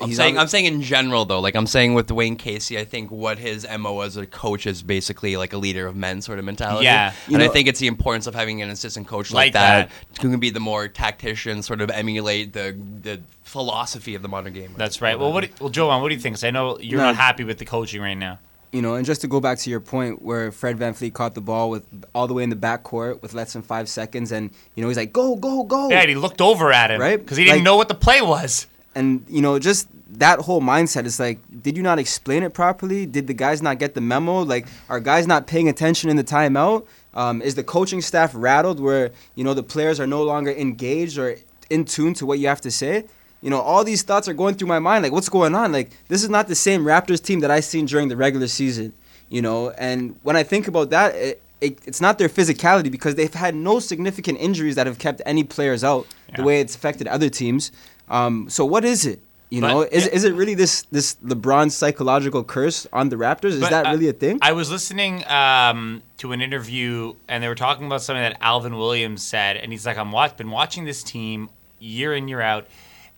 I'm 0.00 0.08
He's 0.08 0.16
saying 0.16 0.36
on- 0.36 0.42
I'm 0.42 0.48
saying 0.48 0.64
in 0.64 0.82
general 0.82 1.24
though, 1.24 1.38
like 1.38 1.54
I'm 1.54 1.66
saying 1.68 1.94
with 1.94 2.08
Dwane 2.08 2.36
Casey, 2.36 2.76
I 2.76 2.84
think 2.84 3.12
what 3.12 3.38
his 3.38 3.64
mo 3.78 4.00
as 4.00 4.16
a 4.16 4.26
coach 4.26 4.66
is 4.66 4.82
basically 4.82 5.36
like 5.36 5.52
a 5.52 5.58
leader 5.58 5.86
of 5.86 5.94
men 5.94 6.20
sort 6.22 6.40
of 6.40 6.44
mentality. 6.44 6.86
Yeah. 6.86 7.12
You 7.28 7.34
and 7.34 7.42
I 7.44 7.48
think 7.48 7.68
it's 7.68 7.78
the 7.78 7.86
importance 7.86 8.26
of 8.26 8.34
having 8.34 8.62
an 8.62 8.70
assistant 8.70 9.06
coach 9.06 9.30
like, 9.30 9.46
Like 9.46 9.52
that, 9.52 9.90
that. 9.90 10.22
who 10.22 10.30
can 10.30 10.40
be 10.40 10.50
the 10.50 10.58
more 10.58 10.88
tactician, 10.88 11.62
sort 11.62 11.80
of 11.80 11.90
emulate 11.90 12.52
the 12.52 12.76
the 13.02 13.20
philosophy 13.44 14.16
of 14.16 14.22
the 14.22 14.28
modern 14.28 14.52
game. 14.52 14.74
That's 14.76 15.00
right. 15.00 15.16
Well, 15.16 15.32
what? 15.32 15.44
do- 15.44 15.50
Well, 15.60 15.70
Joanne, 15.70 16.02
what 16.02 16.08
do 16.08 16.14
you 16.16 16.20
think? 16.20 16.34
'Cause 16.34 16.44
I 16.44 16.50
know 16.50 16.78
you're 16.80 16.98
No. 16.98 17.06
not 17.06 17.16
happy 17.16 17.44
with 17.44 17.58
the 17.58 17.64
coaching 17.64 18.00
right 18.02 18.14
now. 18.14 18.40
You 18.72 18.80
know, 18.80 18.94
and 18.94 19.04
just 19.04 19.20
to 19.20 19.28
go 19.28 19.38
back 19.38 19.58
to 19.58 19.68
your 19.70 19.80
point 19.80 20.22
where 20.22 20.50
Fred 20.50 20.78
VanVleet 20.78 21.12
caught 21.12 21.34
the 21.34 21.42
ball 21.42 21.68
with 21.68 21.84
all 22.14 22.26
the 22.26 22.32
way 22.32 22.42
in 22.42 22.48
the 22.48 22.56
back 22.56 22.82
court 22.84 23.20
with 23.20 23.34
less 23.34 23.52
than 23.52 23.60
five 23.60 23.86
seconds, 23.86 24.32
and 24.32 24.50
you 24.74 24.82
know 24.82 24.88
he's 24.88 24.96
like, 24.96 25.12
"Go, 25.12 25.36
go, 25.36 25.62
go!" 25.64 25.90
Yeah, 25.90 26.00
and 26.00 26.08
he 26.08 26.14
looked 26.16 26.40
over 26.40 26.72
at 26.72 26.90
him, 26.90 26.98
Right? 26.98 27.18
Because 27.20 27.36
he 27.36 27.44
didn't 27.44 27.58
Like- 27.58 27.64
know 27.64 27.76
what 27.76 27.88
the 27.88 27.94
play 27.94 28.22
was. 28.22 28.66
and 28.94 29.24
you 29.26 29.40
know 29.40 29.58
just 29.58 29.88
that 30.18 30.38
whole 30.40 30.60
mindset 30.60 31.06
is 31.06 31.18
like 31.18 31.38
did 31.62 31.78
you 31.78 31.82
not 31.82 31.98
explain 31.98 32.42
it 32.42 32.52
properly 32.52 33.06
did 33.06 33.26
the 33.26 33.32
guys 33.32 33.62
not 33.62 33.78
get 33.78 33.94
the 33.94 34.02
memo 34.02 34.40
like 34.42 34.66
are 34.90 35.00
guys 35.00 35.26
not 35.26 35.46
paying 35.46 35.66
attention 35.66 36.10
in 36.10 36.16
the 36.16 36.22
timeout 36.24 36.84
um, 37.14 37.40
is 37.40 37.54
the 37.54 37.64
coaching 37.64 38.02
staff 38.02 38.32
rattled 38.34 38.78
where 38.80 39.10
you 39.34 39.42
know 39.44 39.54
the 39.54 39.62
players 39.62 39.98
are 39.98 40.06
no 40.06 40.22
longer 40.22 40.50
engaged 40.50 41.16
or 41.16 41.36
in 41.70 41.86
tune 41.86 42.12
to 42.12 42.26
what 42.26 42.38
you 42.38 42.46
have 42.48 42.60
to 42.60 42.70
say 42.70 43.04
you 43.42 43.50
know 43.50 43.60
all 43.60 43.84
these 43.84 44.02
thoughts 44.02 44.28
are 44.28 44.34
going 44.34 44.54
through 44.54 44.68
my 44.68 44.78
mind 44.78 45.02
like 45.02 45.12
what's 45.12 45.28
going 45.28 45.54
on 45.54 45.72
like 45.72 45.90
this 46.08 46.22
is 46.22 46.30
not 46.30 46.48
the 46.48 46.54
same 46.54 46.84
raptors 46.84 47.22
team 47.22 47.40
that 47.40 47.50
i 47.50 47.60
seen 47.60 47.84
during 47.86 48.08
the 48.08 48.16
regular 48.16 48.46
season 48.46 48.92
you 49.28 49.42
know 49.42 49.70
and 49.70 50.16
when 50.22 50.36
i 50.36 50.42
think 50.42 50.68
about 50.68 50.90
that 50.90 51.14
it, 51.14 51.42
it, 51.60 51.78
it's 51.86 52.00
not 52.00 52.18
their 52.18 52.28
physicality 52.28 52.90
because 52.90 53.14
they've 53.16 53.34
had 53.34 53.54
no 53.54 53.78
significant 53.80 54.38
injuries 54.38 54.74
that 54.76 54.86
have 54.86 54.98
kept 54.98 55.20
any 55.26 55.44
players 55.44 55.82
out 55.84 56.06
the 56.36 56.42
way 56.42 56.60
it's 56.60 56.74
affected 56.76 57.06
other 57.08 57.28
teams 57.28 57.72
um, 58.08 58.48
so 58.48 58.64
what 58.64 58.84
is 58.84 59.04
it 59.06 59.20
you 59.50 59.60
But- 59.60 59.68
know, 59.68 59.82
is, 59.82 60.06
yeah. 60.06 60.12
is 60.14 60.24
it 60.24 60.32
really 60.32 60.54
this 60.54 60.82
this 60.90 61.16
LeBron 61.16 61.70
psychological 61.70 62.42
curse 62.42 62.86
on 62.90 63.10
the 63.10 63.16
Raptors? 63.16 63.50
Is 63.50 63.60
But, 63.60 63.68
that 63.68 63.86
uh, 63.86 63.90
really 63.92 64.08
a 64.08 64.14
thing? 64.14 64.38
I 64.40 64.52
was 64.52 64.70
listening 64.70 65.22
um, 65.28 66.02
to 66.16 66.32
an 66.32 66.40
interview, 66.40 67.12
and 67.28 67.44
they 67.44 67.48
were 67.48 67.54
talking 67.54 67.84
about 67.84 68.00
something 68.00 68.22
that 68.22 68.38
Alvin 68.40 68.78
Williams 68.78 69.22
said, 69.22 69.58
and 69.58 69.70
he's 69.70 69.84
like, 69.84 69.98
"I'm 69.98 70.10
watch- 70.10 70.38
been 70.38 70.50
watching 70.50 70.86
this 70.86 71.02
team 71.02 71.50
year 71.78 72.14
in 72.14 72.28
year 72.28 72.40
out, 72.40 72.66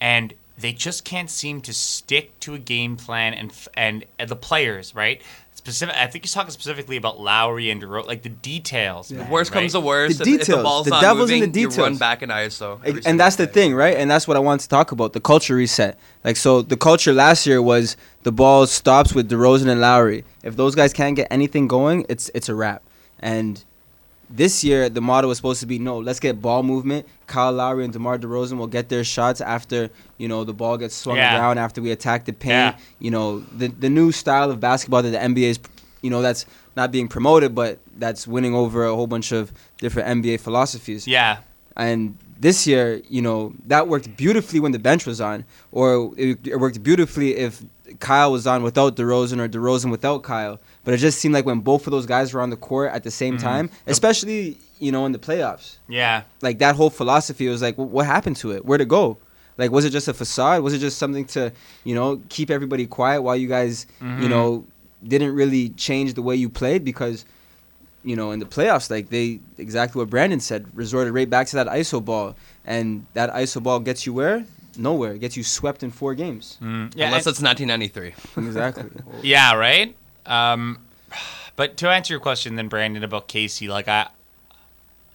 and 0.04 0.34
they 0.58 0.72
just 0.72 1.04
can't 1.04 1.30
seem 1.30 1.62
to 1.62 1.72
stick 1.72 2.38
to 2.40 2.54
a 2.54 2.58
game 2.58 2.96
plan 2.96 3.32
and 3.32 3.52
and, 3.74 4.04
and 4.18 4.28
the 4.28 4.36
players, 4.36 4.94
right? 4.94 5.22
Specific. 5.54 5.96
I 5.96 6.06
think 6.08 6.24
he's 6.24 6.34
talking 6.34 6.50
specifically 6.50 6.98
about 6.98 7.18
Lowry 7.18 7.70
and 7.70 7.82
DeRozan, 7.82 8.06
like 8.06 8.22
the 8.22 8.28
details. 8.28 9.08
The 9.08 9.24
worst 9.24 9.50
right? 9.50 9.60
comes 9.60 9.72
to 9.72 9.80
worst. 9.80 10.18
The 10.18 10.24
if, 10.24 10.28
if 10.28 10.38
the 10.40 10.44
details. 10.44 10.62
ball's 10.62 10.84
The 10.84 10.90
not 10.90 11.00
devil's 11.00 11.30
in 11.30 11.36
moving, 11.38 11.52
the 11.52 11.60
You 11.60 11.68
run 11.68 11.76
details. 11.76 11.98
back 11.98 12.22
in 12.22 12.28
ISO. 12.28 12.84
and 12.84 13.02
single 13.02 13.16
that's 13.16 13.36
the 13.36 13.46
thing, 13.46 13.74
right? 13.74 13.96
And 13.96 14.10
that's 14.10 14.28
what 14.28 14.36
I 14.36 14.40
wanted 14.40 14.64
to 14.64 14.68
talk 14.68 14.92
about 14.92 15.14
the 15.14 15.20
culture 15.20 15.54
reset. 15.54 15.98
Like, 16.22 16.36
so 16.36 16.60
the 16.60 16.76
culture 16.76 17.14
last 17.14 17.46
year 17.46 17.62
was 17.62 17.96
the 18.24 18.32
ball 18.32 18.66
stops 18.66 19.14
with 19.14 19.30
DeRozan 19.30 19.68
and 19.68 19.80
Lowry. 19.80 20.24
If 20.42 20.56
those 20.56 20.74
guys 20.74 20.92
can't 20.92 21.16
get 21.16 21.28
anything 21.30 21.66
going, 21.66 22.04
it's 22.10 22.30
it's 22.34 22.50
a 22.50 22.54
wrap. 22.54 22.82
And 23.20 23.64
this 24.30 24.64
year, 24.64 24.88
the 24.88 25.00
model 25.00 25.28
was 25.28 25.38
supposed 25.38 25.60
to 25.60 25.66
be 25.66 25.78
no, 25.78 25.98
let's 25.98 26.20
get 26.20 26.40
ball 26.40 26.62
movement. 26.62 27.06
Kyle 27.26 27.52
Lowry 27.52 27.84
and 27.84 27.92
DeMar 27.92 28.18
DeRozan 28.18 28.56
will 28.58 28.66
get 28.66 28.88
their 28.88 29.04
shots 29.04 29.40
after 29.40 29.90
you 30.18 30.28
know 30.28 30.44
the 30.44 30.52
ball 30.54 30.76
gets 30.78 30.94
swung 30.94 31.16
Yeah. 31.16 31.38
around 31.38 31.58
after 31.58 31.80
we 31.82 31.90
attack 31.90 32.24
the 32.24 32.32
paint. 32.32 32.76
Yeah. 32.76 32.76
You 32.98 33.10
know 33.10 33.40
the 33.40 33.68
the 33.68 33.88
new 33.90 34.12
style 34.12 34.50
of 34.50 34.60
basketball 34.60 35.02
that 35.02 35.10
the 35.10 35.18
NBA 35.18 35.50
is, 35.50 35.58
you 36.02 36.10
know, 36.10 36.22
that's 36.22 36.46
not 36.76 36.90
being 36.90 37.08
promoted, 37.08 37.54
but 37.54 37.78
that's 37.96 38.26
winning 38.26 38.54
over 38.54 38.84
a 38.84 38.94
whole 38.94 39.06
bunch 39.06 39.32
of 39.32 39.52
different 39.78 40.08
NBA 40.20 40.40
philosophies. 40.40 41.06
Yeah. 41.06 41.38
And 41.76 42.16
this 42.38 42.66
year, 42.66 43.00
you 43.08 43.22
know, 43.22 43.52
that 43.66 43.88
worked 43.88 44.16
beautifully 44.16 44.60
when 44.60 44.72
the 44.72 44.78
bench 44.78 45.06
was 45.06 45.20
on, 45.20 45.44
or 45.72 46.12
it, 46.16 46.46
it 46.46 46.56
worked 46.58 46.82
beautifully 46.82 47.36
if 47.36 47.62
Kyle 48.00 48.32
was 48.32 48.46
on 48.46 48.62
without 48.62 48.96
DeRozan 48.96 49.38
or 49.40 49.48
DeRozan 49.48 49.90
without 49.90 50.22
Kyle. 50.24 50.58
But 50.84 50.94
it 50.94 50.98
just 50.98 51.18
seemed 51.18 51.34
like 51.34 51.46
when 51.46 51.60
both 51.60 51.86
of 51.86 51.90
those 51.92 52.06
guys 52.06 52.34
were 52.34 52.40
on 52.42 52.50
the 52.50 52.56
court 52.56 52.92
at 52.92 53.02
the 53.04 53.10
same 53.10 53.34
Mm-hmm. 53.36 53.46
time, 53.46 53.70
especially 53.86 54.58
you 54.80 54.92
know 54.92 55.06
in 55.06 55.12
the 55.12 55.18
playoffs, 55.18 55.76
Yeah. 55.88 56.22
like 56.42 56.58
that 56.58 56.76
whole 56.76 56.90
philosophy 56.90 57.48
was 57.48 57.62
like, 57.62 57.76
what 57.76 58.06
happened 58.06 58.36
to 58.38 58.52
it? 58.52 58.64
Where'd 58.66 58.80
it 58.82 58.88
go? 58.88 59.16
Like, 59.56 59.70
was 59.70 59.84
it 59.84 59.90
just 59.90 60.08
a 60.08 60.12
facade? 60.14 60.62
Was 60.62 60.74
it 60.74 60.80
just 60.80 60.98
something 60.98 61.24
to, 61.26 61.52
you 61.84 61.94
know, 61.94 62.20
keep 62.28 62.50
everybody 62.50 62.86
quiet 62.86 63.22
while 63.22 63.36
you 63.36 63.48
guys, 63.48 63.86
Mm-hmm. 64.02 64.22
you 64.22 64.28
know, 64.28 64.64
didn't 65.06 65.34
really 65.34 65.68
change 65.70 66.14
the 66.14 66.22
way 66.22 66.34
you 66.36 66.48
played 66.48 66.84
because, 66.84 67.24
you 68.02 68.16
know, 68.16 68.32
in 68.32 68.38
the 68.40 68.46
playoffs, 68.46 68.90
like 68.90 69.08
they 69.10 69.38
exactly 69.58 70.00
what 70.00 70.10
Brandon 70.10 70.40
said, 70.40 70.66
resorted 70.74 71.14
right 71.14 71.30
back 71.30 71.46
to 71.48 71.56
that 71.56 71.66
ISO 71.68 72.04
ball, 72.04 72.36
and 72.66 73.06
that 73.14 73.32
ISO 73.32 73.62
ball 73.62 73.80
gets 73.80 74.04
you 74.06 74.12
where? 74.12 74.44
Nowhere. 74.76 75.12
It 75.12 75.20
gets 75.20 75.36
you 75.36 75.44
swept 75.44 75.82
in 75.84 75.90
four 75.90 76.14
games. 76.14 76.58
Yeah. 76.60 77.06
Unless 77.06 77.26
it's 77.28 77.40
1993. 77.40 78.14
Exactly. 78.48 78.90
Yeah, 79.22 79.54
right. 79.54 79.94
Um, 80.26 80.78
but 81.56 81.76
to 81.78 81.88
answer 81.88 82.12
your 82.12 82.20
question, 82.20 82.56
then 82.56 82.68
Brandon 82.68 83.04
about 83.04 83.28
Casey, 83.28 83.68
like 83.68 83.88
I, 83.88 84.08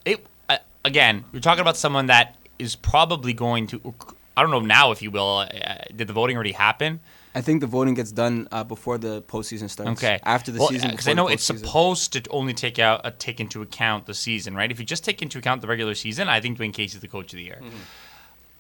it 0.06 0.26
uh, 0.50 0.58
again, 0.86 1.26
you're 1.34 1.42
talking 1.42 1.62
about 1.62 1.78
someone 1.78 2.06
that 2.08 2.36
is 2.58 2.76
probably 2.76 3.34
going 3.34 3.68
to. 3.68 3.94
I 4.38 4.42
don't 4.42 4.52
know 4.52 4.60
now 4.62 4.92
if 4.92 5.02
you 5.02 5.12
will. 5.12 5.40
Uh, 5.40 5.48
did 5.96 6.08
the 6.08 6.14
voting 6.14 6.36
already 6.36 6.54
happen? 6.54 7.00
I 7.36 7.42
think 7.42 7.62
the 7.62 7.68
voting 7.68 7.94
gets 7.94 8.12
done 8.12 8.48
uh, 8.52 8.64
before 8.64 8.98
the 8.98 9.22
postseason 9.22 9.70
starts. 9.70 9.92
Okay. 9.92 10.20
After 10.24 10.52
the 10.52 10.60
Well, 10.60 10.70
season. 10.70 10.92
because 10.92 11.08
I 11.08 11.14
know 11.14 11.28
it's 11.28 11.44
supposed 11.44 12.14
to 12.14 12.24
only 12.32 12.54
take 12.54 12.80
out 12.80 13.06
uh, 13.06 13.12
take 13.20 13.40
into 13.40 13.62
account 13.62 14.06
the 14.08 14.14
season, 14.14 14.56
right? 14.56 14.72
If 14.72 14.80
you 14.80 14.86
just 14.86 15.04
take 15.04 15.22
into 15.22 15.38
account 15.38 15.62
the 15.62 15.68
regular 15.68 15.94
season, 15.94 16.28
I 16.28 16.42
think 16.42 16.58
Dwane 16.58 16.74
Casey's 16.74 17.02
the 17.02 17.08
coach 17.08 17.34
of 17.34 17.38
the 17.38 17.44
year. 17.44 17.60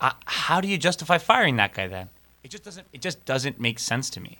Uh, 0.01 0.11
how 0.25 0.61
do 0.61 0.67
you 0.67 0.77
justify 0.77 1.17
firing 1.17 1.55
that 1.57 1.73
guy 1.73 1.87
then? 1.87 2.09
It 2.43 2.51
just 2.51 2.63
doesn't. 2.63 2.87
It 2.93 3.01
just 3.01 3.25
doesn't 3.25 3.59
make 3.59 3.79
sense 3.79 4.09
to 4.11 4.21
me, 4.21 4.37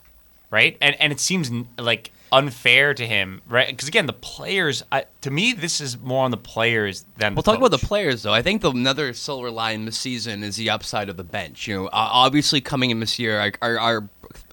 right? 0.51 0.77
And 0.81 0.95
and 0.99 1.11
it 1.11 1.19
seems 1.19 1.51
like 1.77 2.11
unfair 2.31 2.93
to 2.93 3.05
him, 3.05 3.41
right? 3.47 3.67
Because 3.67 3.87
again, 3.87 4.05
the 4.05 4.13
players. 4.13 4.83
I, 4.91 5.05
to 5.21 5.31
me, 5.31 5.53
this 5.53 5.81
is 5.81 5.99
more 5.99 6.25
on 6.25 6.31
the 6.31 6.37
players 6.37 7.05
than. 7.17 7.35
We'll 7.35 7.43
talk 7.43 7.57
about 7.57 7.71
the 7.71 7.77
players, 7.77 8.23
though. 8.23 8.33
I 8.33 8.41
think 8.41 8.61
the 8.61 8.71
another 8.71 9.13
silver 9.13 9.51
line 9.51 9.85
this 9.85 9.97
season 9.97 10.43
is 10.43 10.55
the 10.55 10.69
upside 10.69 11.09
of 11.09 11.17
the 11.17 11.23
bench. 11.23 11.67
You 11.67 11.75
know, 11.75 11.85
uh, 11.87 11.89
obviously 11.93 12.61
coming 12.61 12.91
in 12.91 12.99
this 12.99 13.19
year, 13.19 13.39
our, 13.39 13.51
our, 13.61 13.79
our 13.79 14.09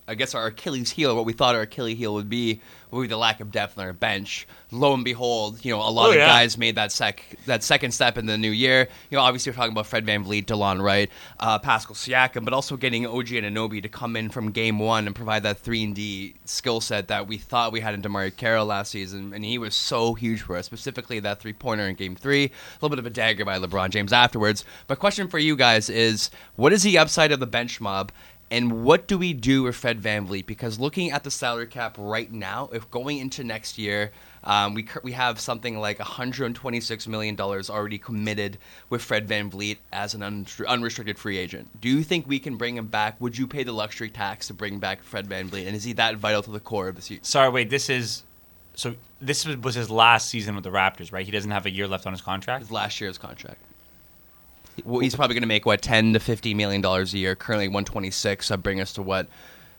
I 0.09 0.15
guess 0.15 0.35
our 0.35 0.47
Achilles 0.47 0.91
heel, 0.91 1.15
what 1.17 1.25
we 1.25 1.33
thought 1.33 1.55
our 1.55 1.63
Achilles 1.63 1.97
heel 1.99 2.15
would 2.15 2.29
be, 2.29 2.61
would 2.93 3.03
be 3.03 3.09
the 3.09 3.17
lack 3.17 3.41
of 3.41 3.51
depth 3.51 3.77
on 3.79 3.85
our 3.85 3.93
bench. 3.93 4.47
Lo 4.71 4.95
and 4.95 5.05
behold, 5.05 5.65
you 5.65 5.73
know, 5.73 5.81
a 5.81 5.91
lot 5.91 6.07
Oh, 6.07 6.11
of 6.11 6.17
yeah. 6.17 6.27
guys 6.27 6.57
made 6.57 6.77
that 6.77 6.93
sec 6.93 7.25
that 7.47 7.63
second 7.65 7.91
step 7.93 8.17
in 8.17 8.27
the 8.27 8.39
new 8.39 8.51
year. 8.51 8.89
You 9.11 9.17
know, 9.19 9.23
obviously 9.23 9.51
we're 9.51 9.57
talking 9.57 9.73
about 9.73 9.87
Fred 9.87 10.07
Van 10.07 10.23
Vliet, 10.25 10.47
Delon 10.47 10.81
Wright, 10.83 11.11
uh, 11.41 11.59
Pascal 11.59 11.95
Siakam, 11.97 12.45
but 12.45 12.55
also 12.55 12.77
getting 12.77 13.05
OG 13.07 13.27
Anunoby 13.29 13.83
to 13.83 13.89
come 13.89 14.15
in 14.17 14.29
from 14.29 14.53
game 14.53 14.79
one 14.79 15.07
and 15.07 15.15
provide 15.17 15.43
that 15.43 15.59
three 15.59 15.83
and 15.83 15.95
D 15.95 16.35
skill 16.45 16.81
set 16.81 17.09
that 17.09 17.27
we 17.27 17.39
thought 17.39 17.73
we 17.73 17.81
had 17.81 17.95
in 17.95 18.03
DeMarre 18.03 18.35
Carroll 18.37 18.67
last 18.67 18.93
season, 18.93 19.33
and 19.35 19.45
he 19.45 19.59
was 19.59 19.75
so 19.75 20.15
huge 20.15 20.43
for 20.43 20.57
us, 20.57 20.67
specifically 20.67 21.19
that 21.21 21.41
three 21.41 21.53
pointer 21.53 21.85
in 21.89 21.95
game 21.97 22.15
three. 22.17 22.45
A 22.45 22.51
little 22.81 22.91
bit 22.91 22.99
of 23.01 23.07
a 23.07 23.11
dagger 23.11 23.45
by 23.45 23.59
LeBron 23.59 23.91
James 23.91 24.13
afterwards. 24.13 24.65
My 24.89 24.95
question 24.95 25.27
for 25.29 25.39
you 25.39 25.57
guys 25.57 25.91
is 25.91 26.31
what 26.55 26.73
is 26.73 26.83
the 26.85 26.99
upside 26.99 27.33
of 27.33 27.41
the 27.41 27.47
bench 27.47 27.81
mob? 27.81 28.13
And 28.51 28.85
what 28.85 29.09
do 29.09 29.19
we 29.19 29.33
do 29.33 29.65
with 29.65 29.75
Fred 29.75 30.01
VanVleet? 30.01 30.47
Because 30.47 30.79
looking 30.79 31.11
at 31.11 31.25
the 31.25 31.33
salary 31.33 31.67
cap 31.67 31.97
right 31.99 32.31
now, 32.31 32.69
if 32.73 32.89
going 32.93 33.19
into 33.19 33.43
next 33.43 33.77
year, 33.77 34.13
um, 34.45 34.75
we 34.75 34.87
we 35.03 35.13
have 35.13 35.41
something 35.41 35.81
like 35.81 35.99
126 35.99 37.09
million 37.09 37.35
dollars 37.35 37.69
already 37.69 37.99
committed 37.99 38.59
with 38.89 39.03
Fred 39.03 39.27
VanVleet 39.27 39.79
as 39.93 40.15
an 40.15 40.23
un- 40.23 40.47
unrestricted 40.69 41.19
free 41.19 41.39
agent. 41.39 41.81
Do 41.81 41.89
you 41.89 42.05
think 42.05 42.29
we 42.29 42.39
can 42.39 42.57
bring 42.57 42.77
him 42.77 42.87
back? 42.87 43.21
Would 43.21 43.37
you 43.37 43.49
pay 43.49 43.65
the 43.65 43.73
luxury 43.73 44.11
tax 44.11 44.47
to 44.47 44.55
bring 44.55 44.79
back 44.79 45.03
Fred 45.03 45.27
VanVleet? 45.29 45.67
And 45.67 45.75
is 45.75 45.83
he 45.83 45.93
that 45.95 46.15
vital 46.17 46.43
to 46.43 46.51
the 46.53 46.61
core 46.61 46.87
of 46.87 46.95
the 46.95 47.03
season? 47.03 47.25
Sorry, 47.25 47.51
wait. 47.51 47.69
This 47.69 47.91
is 47.91 48.23
so. 48.77 48.95
This 49.21 49.45
was, 49.45 49.57
was 49.57 49.75
his 49.75 49.91
last 49.91 50.29
season 50.29 50.55
with 50.55 50.63
the 50.63 50.71
Raptors, 50.71 51.11
right? 51.11 51.27
He 51.27 51.33
doesn't 51.33 51.51
have 51.51 51.67
a 51.67 51.71
year 51.71 51.89
left 51.89 52.07
on 52.07 52.13
his 52.13 52.23
contract. 52.23 52.63
His 52.63 52.71
last 52.71 53.01
year's 53.01 53.19
contract. 53.19 53.59
Well, 54.85 55.01
he's 55.01 55.15
probably 55.15 55.35
going 55.35 55.43
to 55.43 55.47
make 55.49 55.65
what 55.67 55.81
10 55.83 56.13
to 56.15 56.21
50 56.21 56.55
million 56.55 56.81
dollars 56.81 57.15
a 57.15 57.19
year. 57.19 57.35
Currently 57.35 57.69
126. 57.69 58.49
That 58.49 58.59
bring 58.59 58.81
us 58.81 58.93
to 58.95 59.03
what 59.03 59.27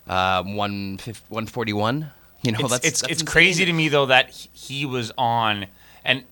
uh, 0.08 0.42
141. 0.42 2.10
You 2.42 2.52
know, 2.52 2.58
it's 2.60 2.70
that's 2.70 2.86
it's, 2.86 3.00
that's 3.02 3.12
it's 3.14 3.22
crazy 3.22 3.64
to 3.64 3.72
me 3.72 3.88
though 3.88 4.06
that 4.06 4.30
he- 4.30 4.48
he 4.52 4.86
was 4.86 5.12
on 5.18 5.66
and 6.04 6.22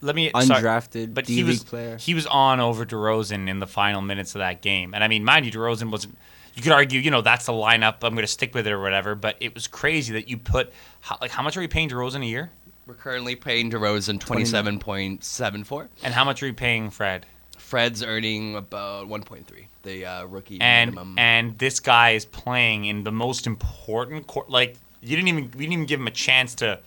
let 0.00 0.14
me 0.16 0.30
sorry, 0.42 0.62
Undrafted 0.62 1.14
but 1.14 1.26
he 1.28 1.36
D-League 1.36 1.46
was 1.48 1.64
player. 1.64 1.96
he 1.96 2.12
was 2.14 2.26
on 2.26 2.60
over 2.60 2.84
DeRozan 2.84 3.48
in 3.48 3.60
the 3.60 3.66
final 3.66 4.02
minutes 4.02 4.34
of 4.34 4.40
that 4.40 4.60
game, 4.62 4.92
and 4.94 5.02
I 5.04 5.08
mean, 5.08 5.24
mind 5.24 5.46
you, 5.46 5.52
DeRozan 5.52 5.90
wasn't. 5.90 6.18
You 6.56 6.62
could 6.62 6.72
argue, 6.72 7.00
you 7.00 7.10
know, 7.10 7.20
that's 7.20 7.46
the 7.46 7.52
lineup. 7.52 7.96
I'm 8.02 8.14
going 8.14 8.18
to 8.22 8.26
stick 8.28 8.54
with 8.54 8.66
it 8.66 8.72
or 8.72 8.80
whatever. 8.80 9.14
But 9.16 9.36
it 9.40 9.54
was 9.54 9.66
crazy 9.66 10.12
that 10.12 10.28
you 10.28 10.36
put 10.38 10.72
how, 11.00 11.18
like 11.20 11.30
how 11.32 11.42
much 11.42 11.56
are 11.56 11.60
we 11.60 11.66
paying 11.68 11.88
DeRozan 11.88 12.22
a 12.22 12.26
year, 12.26 12.50
We're 12.86 12.94
currently 12.94 13.34
paying 13.34 13.70
DeRozan 13.72 14.20
27.74. 14.20 15.88
and 16.04 16.14
how 16.14 16.24
much 16.24 16.42
are 16.42 16.46
we 16.46 16.52
paying 16.52 16.90
Fred? 16.90 17.26
Fred's 17.74 18.04
earning 18.04 18.54
about 18.54 19.08
1.3, 19.08 19.42
the 19.82 20.06
uh, 20.06 20.24
rookie 20.26 20.60
And 20.60 20.92
minimum. 20.92 21.18
and 21.18 21.58
this 21.58 21.80
guy 21.80 22.10
is 22.10 22.24
playing 22.24 22.84
in 22.84 23.02
the 23.02 23.10
most 23.10 23.48
important 23.48 24.28
court. 24.28 24.48
Like 24.48 24.76
you 25.02 25.16
didn't 25.16 25.26
even 25.26 25.44
we 25.56 25.64
didn't 25.64 25.72
even 25.72 25.86
give 25.86 25.98
him 25.98 26.06
a 26.06 26.12
chance 26.12 26.54
to, 26.56 26.78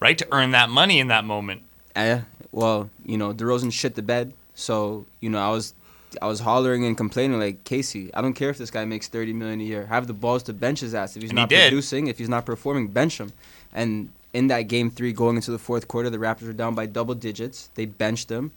right, 0.00 0.16
to 0.16 0.26
earn 0.32 0.52
that 0.52 0.70
money 0.70 0.98
in 0.98 1.08
that 1.08 1.26
moment. 1.26 1.60
Eh, 1.94 2.20
well, 2.52 2.88
you 3.04 3.18
know, 3.18 3.34
DeRozan 3.34 3.70
shit 3.70 3.94
the 3.94 4.00
bed. 4.00 4.32
So, 4.54 5.04
you 5.20 5.28
know, 5.28 5.38
I 5.38 5.50
was 5.50 5.74
I 6.22 6.26
was 6.26 6.40
hollering 6.40 6.86
and 6.86 6.96
complaining 6.96 7.38
like, 7.38 7.62
Casey, 7.64 8.08
I 8.14 8.22
don't 8.22 8.32
care 8.32 8.48
if 8.48 8.56
this 8.56 8.70
guy 8.70 8.86
makes 8.86 9.08
30 9.08 9.34
million 9.34 9.60
a 9.60 9.64
year. 9.64 9.84
Have 9.88 10.06
the 10.06 10.14
balls 10.14 10.42
to 10.44 10.54
bench 10.54 10.80
his 10.80 10.94
ass. 10.94 11.16
If 11.16 11.20
he's 11.22 11.32
And 11.32 11.36
not 11.36 11.50
did. 11.50 11.68
producing, 11.68 12.06
if 12.06 12.16
he's 12.16 12.30
not 12.30 12.46
performing, 12.46 12.88
bench 12.88 13.20
him. 13.20 13.34
And 13.74 14.08
in 14.32 14.46
that 14.46 14.62
game 14.62 14.90
3 14.90 15.12
going 15.12 15.36
into 15.36 15.50
the 15.50 15.58
fourth 15.58 15.86
quarter, 15.86 16.08
the 16.08 16.16
Raptors 16.16 16.46
were 16.46 16.54
down 16.54 16.74
by 16.74 16.86
double 16.86 17.14
digits. 17.14 17.68
They 17.74 17.84
benched 17.84 18.30
him. 18.30 18.52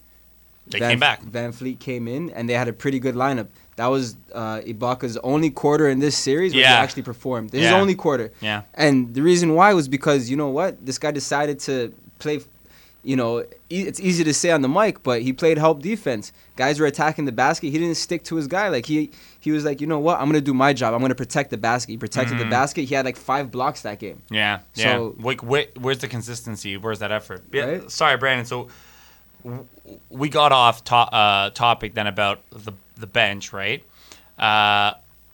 They 0.68 0.80
Van, 0.80 0.92
came 0.92 1.00
back. 1.00 1.24
VanVleet 1.24 1.80
came 1.80 2.08
in 2.08 2.30
and 2.32 2.50
they 2.50 2.54
had 2.54 2.68
a 2.68 2.74
pretty 2.74 3.00
good 3.00 3.16
lineup. 3.16 3.48
That 3.76 3.88
was 3.88 4.16
uh, 4.34 4.62
Ibaka's 4.62 5.18
only 5.18 5.50
quarter 5.52 5.88
in 5.90 6.00
this 6.00 6.18
series 6.18 6.54
where 6.54 6.62
Yeah. 6.62 6.78
he 6.78 6.84
actually 6.84 7.04
performed. 7.04 7.52
This 7.52 7.60
is 7.60 7.66
Yeah. 7.66 7.74
his 7.76 7.82
only 7.82 7.96
quarter. 7.96 8.32
Yeah. 8.42 8.64
And 8.74 9.14
the 9.14 9.22
reason 9.22 9.54
why 9.54 9.74
was 9.74 9.88
because 9.88 10.30
you 10.30 10.38
know 10.38 10.50
what? 10.50 10.84
This 10.86 10.98
guy 10.98 11.12
decided 11.12 11.60
to 11.62 11.94
play. 12.20 12.40
You 13.04 13.16
know, 13.16 13.42
e- 13.70 13.86
it's 13.86 14.00
easy 14.00 14.24
to 14.24 14.34
say 14.34 14.50
on 14.50 14.64
the 14.64 14.68
mic, 14.68 15.04
but 15.04 15.22
he 15.22 15.32
played 15.32 15.60
help 15.60 15.84
defense. 15.84 16.34
Guys 16.56 16.80
were 16.80 16.88
attacking 16.88 17.26
the 17.26 17.32
basket. 17.32 17.70
He 17.70 17.78
didn't 17.78 17.98
stick 17.98 18.24
to 18.24 18.36
his 18.36 18.48
guy. 18.48 18.70
Like 18.70 18.88
he, 18.88 19.12
he 19.40 19.52
was 19.52 19.64
like, 19.64 19.80
you 19.80 19.86
know 19.86 20.00
what? 20.00 20.20
I'm 20.20 20.26
gonna 20.26 20.42
do 20.42 20.56
my 20.56 20.74
job. 20.74 20.96
I'm 20.96 21.02
gonna 21.02 21.14
protect 21.14 21.52
the 21.52 21.58
basket. 21.58 21.92
He 21.92 21.98
protected 22.00 22.40
the 22.40 22.46
basket. 22.46 22.86
He 22.86 22.96
had 22.96 23.06
like 23.06 23.16
five 23.16 23.52
blocks 23.52 23.84
that 23.84 24.00
game. 24.00 24.24
Yeah, 24.32 24.62
yeah. 24.74 24.96
So- 24.96 25.16
Like, 25.20 25.44
where, 25.44 25.68
where's 25.80 26.00
the 26.00 26.08
consistency? 26.08 26.78
Where's 26.78 26.98
that 26.98 27.12
effort? 27.12 27.44
Yeah. 27.54 27.66
Right? 27.66 27.92
Sorry, 27.92 28.18
Brandon. 28.18 28.46
So 28.48 28.70
we 30.10 30.30
got 30.30 30.52
off 30.52 30.84
to- 30.86 30.96
uh, 30.96 31.50
topic 31.52 31.94
then 31.94 32.08
about 32.08 32.42
the 32.52 32.74
the 32.98 33.08
bench, 33.08 33.52
right? 33.52 33.84
Uh, 34.40 34.94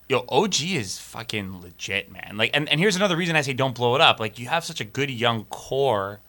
yo, 0.10 0.26
OG 0.30 0.62
is 0.76 0.98
fucking 1.00 1.62
legit, 1.62 2.12
man. 2.12 2.34
Like, 2.36 2.52
and, 2.56 2.68
and 2.70 2.80
here's 2.80 2.96
another 2.96 3.16
reason 3.16 3.36
I 3.36 3.42
say 3.42 3.54
don't 3.54 3.76
blow 3.76 3.94
it 3.96 4.02
up. 4.02 4.20
Like, 4.20 4.40
you 4.40 4.48
have 4.48 4.66
such 4.66 4.82
a 4.82 4.84
good 4.84 5.12
young 5.12 5.46
core. 5.46 6.20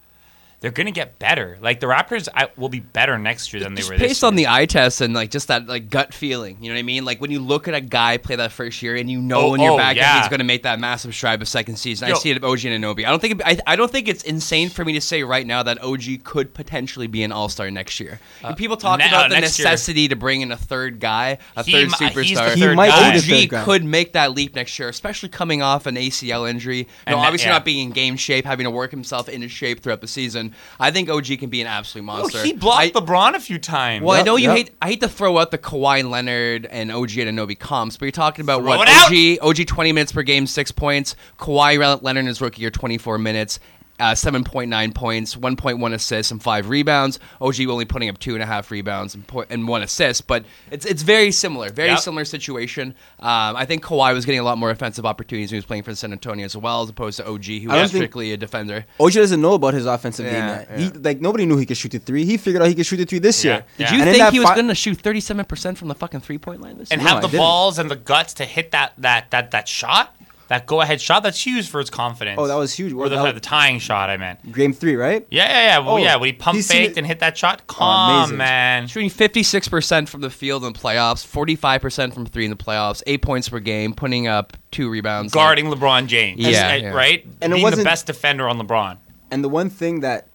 They're 0.63 0.71
gonna 0.71 0.91
get 0.93 1.19
better. 1.19 1.59
Like 1.61 1.81
the 1.81 1.87
Raptors 1.87 2.29
I, 2.35 2.49
will 2.57 2.69
be 2.71 2.81
better 2.81 3.19
next 3.19 3.53
year 3.53 3.63
than 3.63 3.75
they 3.75 3.83
were 3.83 3.91
this 3.99 4.01
based 4.01 4.25
on 4.25 4.35
the 4.37 4.49
eye 4.49 4.65
test 4.67 5.01
and 5.03 5.13
like 5.13 5.31
just 5.31 5.49
that 5.49 5.67
like 5.67 5.91
gut 5.91 6.15
feeling, 6.15 6.57
you 6.63 6.69
know 6.71 6.75
what 6.77 6.79
I 6.81 6.83
mean? 6.85 7.05
Like 7.05 7.21
when 7.21 7.31
you 7.31 7.41
look 7.41 7.69
at 7.69 7.75
a 7.75 7.81
guy 7.81 8.17
play 8.17 8.37
that 8.37 8.53
first 8.53 8.81
year 8.83 8.97
and 8.97 9.11
you 9.11 9.21
know 9.21 9.41
Oh, 9.51 9.55
in 9.55 9.61
your 9.61 9.73
oh, 9.73 9.77
back 9.77 9.97
that 9.97 10.01
yeah. 10.01 10.21
he's 10.21 10.29
going 10.29 10.39
to 10.39 10.45
make 10.45 10.63
that 10.63 10.79
massive 10.81 11.15
stride 11.15 11.43
of 11.43 11.49
second 11.49 11.77
season. 11.77 12.09
I 12.11 12.15
see 12.15 12.31
it 12.31 12.37
at 12.37 12.45
OG 12.45 12.61
Anunoby. 12.61 13.05
I 13.05 13.11
don't 13.11 13.21
think 13.21 13.41
it, 13.41 13.43
I, 13.45 13.59
I 13.73 13.77
don't 13.77 13.91
think 13.91 14.07
it's 14.09 14.23
insane 14.23 14.69
for 14.71 14.85
me 14.85 14.93
to 14.95 15.01
say 15.01 15.23
right 15.25 15.47
now 15.47 15.63
that 15.65 15.83
OG 15.83 16.23
could 16.25 16.55
potentially 16.55 17.09
be 17.09 17.25
an 17.25 17.33
All 17.33 17.49
Star 17.49 17.71
next 17.71 17.99
year. 17.99 18.21
And 18.45 18.57
people 18.57 18.77
talk 18.77 19.01
ne- 19.01 19.09
about 19.09 19.27
uh, 19.27 19.29
the 19.35 19.41
next 19.41 19.59
year. 19.59 19.65
necessity 19.67 20.07
to 20.09 20.17
bring 20.17 20.43
in 20.43 20.53
a 20.53 20.57
third 20.57 21.01
guy, 21.01 21.39
a 21.57 21.65
He 21.65 21.73
third 21.73 21.89
mi- 22.01 22.07
he's 22.25 22.37
the 22.37 22.41
superstar. 22.41 22.49
third 22.51 22.59
He 22.59 22.75
might 22.77 22.89
guy. 22.91 23.13
be 23.15 23.19
third 23.21 23.43
OG 23.43 23.49
guy. 23.51 23.65
could 23.65 23.85
make 23.85 24.13
that 24.13 24.31
leap 24.33 24.55
next 24.55 24.79
year, 24.79 24.89
especially 24.89 25.29
coming 25.29 25.61
off 25.61 25.87
an 25.87 25.97
ACL 25.97 26.49
injury. 26.49 26.79
You 26.79 26.87
And 27.07 27.17
know, 27.17 27.21
that- 27.23 27.27
obviously 27.27 27.49
yeah. 27.49 27.55
not 27.55 27.65
being 27.65 27.89
in 27.89 27.91
game 27.93 28.17
shape, 28.17 28.45
having 28.45 28.65
to 28.65 28.71
work 28.71 28.93
himself 28.93 29.29
into 29.29 29.49
shape 29.49 29.81
throughout 29.83 30.01
the 30.01 30.07
season. 30.09 30.52
I 30.79 30.91
think 30.91 31.09
OG 31.09 31.39
can 31.39 31.51
be 31.51 31.61
an 31.61 31.67
absolute 31.67 32.05
monster. 32.05 32.43
he 32.43 32.53
blocked 32.53 32.97
I- 32.97 33.01
LeBron 33.01 33.35
a 33.35 33.41
few 33.41 33.59
times. 33.59 34.05
well, 34.05 34.19
I 34.19 34.23
know 34.23 34.37
you 34.37 34.49
yep. 34.49 34.57
hate. 34.57 34.71
I 34.81 34.89
hate 34.89 35.01
to 35.01 35.09
throw 35.09 35.39
out 35.39 35.51
the 35.51 35.59
Kawhi 35.59 36.09
Leonard 36.09 36.67
and 36.67 36.91
OG 36.91 37.11
Anunoby 37.11 37.59
comps, 37.59 37.97
but 37.97 38.07
you're 38.07 38.13
talking 38.13 38.43
about 38.43 38.61
Throw 38.61 38.77
what 38.77 38.89
OG 38.89 39.39
OG 39.43 39.67
20 39.67 39.93
minutes 39.93 40.13
per 40.13 40.23
game, 40.23 40.47
six 40.47 40.73
points. 40.73 41.17
Kawhi 41.39 42.03
Leonard 42.03 42.21
in 42.23 42.27
his 42.27 42.41
rookie 42.41 42.63
year, 42.63 42.71
24 42.71 43.19
minutes. 43.19 43.59
Uh, 44.03 44.15
7.9 44.15 44.93
points, 44.95 45.37
1.1 45.37 45.93
assists, 45.95 46.33
and 46.33 46.43
five 46.43 46.69
rebounds. 46.69 47.21
OG 47.41 47.61
only 47.69 47.85
putting 47.85 48.09
up 48.09 48.19
two 48.19 48.35
and 48.35 48.43
a 48.43 48.47
half 48.47 48.73
rebounds 48.73 49.15
and, 49.15 49.25
po- 49.29 49.45
and 49.49 49.69
one 49.69 49.81
assist, 49.83 50.27
but 50.27 50.45
it's 50.73 50.85
it's 50.85 51.03
very 51.03 51.31
similar, 51.31 51.71
very 51.71 51.91
Yep. 51.91 51.99
similar 52.01 52.25
situation. 52.25 52.97
Um, 53.21 53.55
I 53.55 53.65
think 53.65 53.85
Kawhi 53.85 54.13
was 54.13 54.25
getting 54.27 54.41
a 54.41 54.43
lot 54.43 54.59
more 54.59 54.71
offensive 54.71 55.07
opportunities 55.07 55.51
when 55.53 55.55
he 55.57 55.59
was 55.59 55.67
playing 55.67 55.85
for 55.85 55.95
San 55.95 56.11
Antonio 56.11 56.45
as 56.45 56.57
well, 56.57 56.83
as 56.83 56.89
opposed 56.89 57.19
to 57.19 57.29
OG, 57.29 57.45
who 57.63 57.69
was 57.69 57.91
strictly 57.91 58.33
a 58.33 58.37
defender. 58.37 58.85
OG 58.99 59.13
doesn't 59.13 59.41
know 59.41 59.55
about 59.55 59.75
his 59.75 59.87
offensive 59.87 60.27
game 60.27 60.35
Yeah, 60.35 60.59
yet. 60.59 60.69
yeah. 60.73 60.79
He 60.79 60.89
like 60.91 61.21
nobody 61.21 61.47
knew 61.47 61.57
he 61.57 61.67
could 61.67 61.77
shoot 61.77 61.93
the 61.93 62.01
three. 62.01 62.25
He 62.25 62.37
figured 62.39 62.61
out 62.63 62.69
he 62.69 62.75
could 62.75 62.87
shoot 62.87 62.97
the 62.97 63.05
three 63.07 63.21
this 63.21 63.45
Yeah. 63.45 63.53
year. 63.53 63.65
Did 63.79 63.85
Did 63.87 63.91
you 63.99 64.03
And 64.03 64.11
think 64.17 64.31
he 64.33 64.41
was 64.41 64.49
fi- 64.49 64.55
going 64.57 64.69
to 64.69 64.75
shoot 64.75 65.01
37% 65.01 65.79
from 65.79 65.87
the 65.89 65.95
fucking 65.95 66.21
three 66.23 66.39
point 66.39 66.61
line 66.61 66.77
this 66.79 66.91
and 66.91 67.01
year? 67.01 67.09
No, 67.09 67.15
have 67.17 67.25
I 67.25 67.29
the 67.29 67.37
balls 67.39 67.79
and 67.79 67.89
the 67.91 67.97
guts 67.97 68.35
to 68.35 68.45
hit 68.47 68.73
that 68.73 68.95
that 68.99 69.31
that 69.31 69.53
that 69.53 69.69
shot, 69.69 70.17
that 70.53 70.67
go 70.67 70.81
ahead 70.81 71.01
shot. 71.01 71.23
That's 71.23 71.45
huge 71.45 71.69
for 71.69 71.81
his 71.81 71.91
confidence. 71.91 72.39
Oh, 72.41 72.47
that 72.47 72.55
was 72.55 72.73
huge. 72.75 72.93
Or 72.93 73.09
the, 73.09 73.17
was- 73.17 73.35
the 73.35 73.41
tying 73.41 73.79
shot. 73.79 74.11
I 74.11 74.17
meant. 74.17 74.53
Game 74.53 74.73
three, 74.73 74.95
right? 74.97 75.27
Yeah, 75.31 75.49
yeah, 75.49 75.63
yeah. 75.67 75.79
Well, 75.79 75.95
Oh, 75.95 75.97
yeah, 75.97 76.17
when 76.17 76.29
he 76.29 76.33
pump 76.33 76.57
he's 76.57 76.71
faked 76.71 76.97
and 76.99 77.07
hit 77.07 77.21
that 77.21 77.37
shot. 77.37 77.63
Oh, 77.69 77.75
Come 77.75 78.19
amazing. 78.21 78.37
man. 78.39 78.87
Shooting 78.87 79.11
56% 79.11 80.09
from 80.09 80.21
the 80.21 80.31
field 80.31 80.65
in 80.65 80.73
the 80.73 80.79
playoffs, 80.79 81.27
45% 81.27 82.15
from 82.15 82.27
three 82.27 82.45
in 82.45 82.51
the 82.51 82.57
playoffs, 82.57 83.03
eight 83.07 83.23
points 83.23 83.49
per 83.49 83.59
game, 83.61 83.95
putting 83.95 84.27
up 84.27 84.57
two 84.71 84.89
rebounds. 84.91 85.33
Guarding 85.33 85.67
LeBron 85.67 86.07
James. 86.07 86.41
Yeah, 86.41 86.75
yeah. 86.75 86.91
Right? 86.93 87.25
And 87.41 87.53
it 87.53 87.57
Being 87.57 87.59
the 87.59 87.63
wasn't- 87.63 87.85
best 87.85 88.07
defender 88.07 88.49
on 88.49 88.59
LeBron. 88.59 88.99
And 89.31 89.43
the 89.43 89.49
one 89.49 89.71
thing 89.71 90.01
that, 90.01 90.27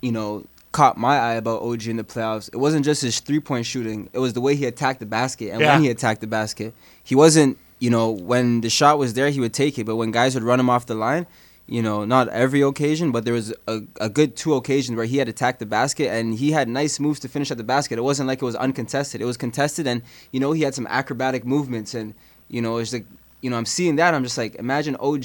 you 0.00 0.12
know, 0.12 0.44
caught 0.72 0.96
my 0.98 1.18
eye 1.18 1.34
about 1.34 1.62
OG 1.62 1.86
in 1.88 1.96
the 1.96 2.04
playoffs, 2.04 2.48
it 2.52 2.58
wasn't 2.58 2.84
just 2.84 3.02
his 3.02 3.18
three 3.20 3.40
point 3.40 3.64
shooting. 3.66 4.08
It 4.12 4.18
was 4.18 4.34
the 4.34 4.40
way 4.40 4.54
he 4.54 4.66
attacked 4.66 5.00
the 5.00 5.06
basket 5.06 5.50
and 5.50 5.60
Yeah. 5.60 5.74
when 5.74 5.82
he 5.82 5.88
attacked 5.90 6.20
the 6.20 6.26
basket. 6.26 6.74
He 7.02 7.14
wasn't, 7.14 7.56
you 7.78 7.90
know, 7.90 8.10
when 8.10 8.60
the 8.62 8.70
shot 8.70 8.98
was 8.98 9.14
there, 9.14 9.30
he 9.30 9.40
would 9.40 9.54
take 9.54 9.78
it. 9.78 9.84
But 9.84 9.96
when 9.96 10.10
guys 10.10 10.34
would 10.34 10.44
run 10.44 10.60
him 10.60 10.70
off 10.70 10.86
the 10.86 10.94
line, 10.94 11.26
you 11.66 11.82
know, 11.82 12.04
not 12.04 12.28
every 12.28 12.60
occasion, 12.62 13.10
but 13.10 13.24
there 13.24 13.34
was 13.34 13.52
a, 13.66 13.80
a 14.00 14.08
good 14.08 14.36
two 14.36 14.54
occasions 14.54 14.96
where 14.96 15.04
he 15.04 15.18
had 15.18 15.28
attacked 15.28 15.58
the 15.58 15.66
basket 15.66 16.08
and 16.08 16.34
he 16.34 16.52
had 16.52 16.68
nice 16.68 17.00
moves 17.00 17.18
to 17.20 17.28
finish 17.28 17.50
at 17.50 17.56
the 17.56 17.64
basket. 17.64 17.98
It 17.98 18.02
wasn't 18.02 18.28
like 18.28 18.40
it 18.40 18.44
was 18.44 18.54
uncontested. 18.54 19.20
It 19.20 19.24
was 19.24 19.36
contested 19.36 19.86
and, 19.86 20.02
you 20.30 20.38
know, 20.38 20.52
he 20.52 20.62
had 20.62 20.74
some 20.74 20.86
acrobatic 20.86 21.44
movements 21.44 21.92
and, 21.92 22.14
you 22.48 22.62
know, 22.62 22.78
it's 22.78 22.92
like, 22.92 23.06
you 23.40 23.50
know, 23.50 23.56
I'm 23.56 23.66
seeing 23.66 23.96
that. 23.96 24.14
I'm 24.14 24.22
just 24.22 24.38
like, 24.38 24.54
imagine 24.54 24.96
OG 24.96 25.24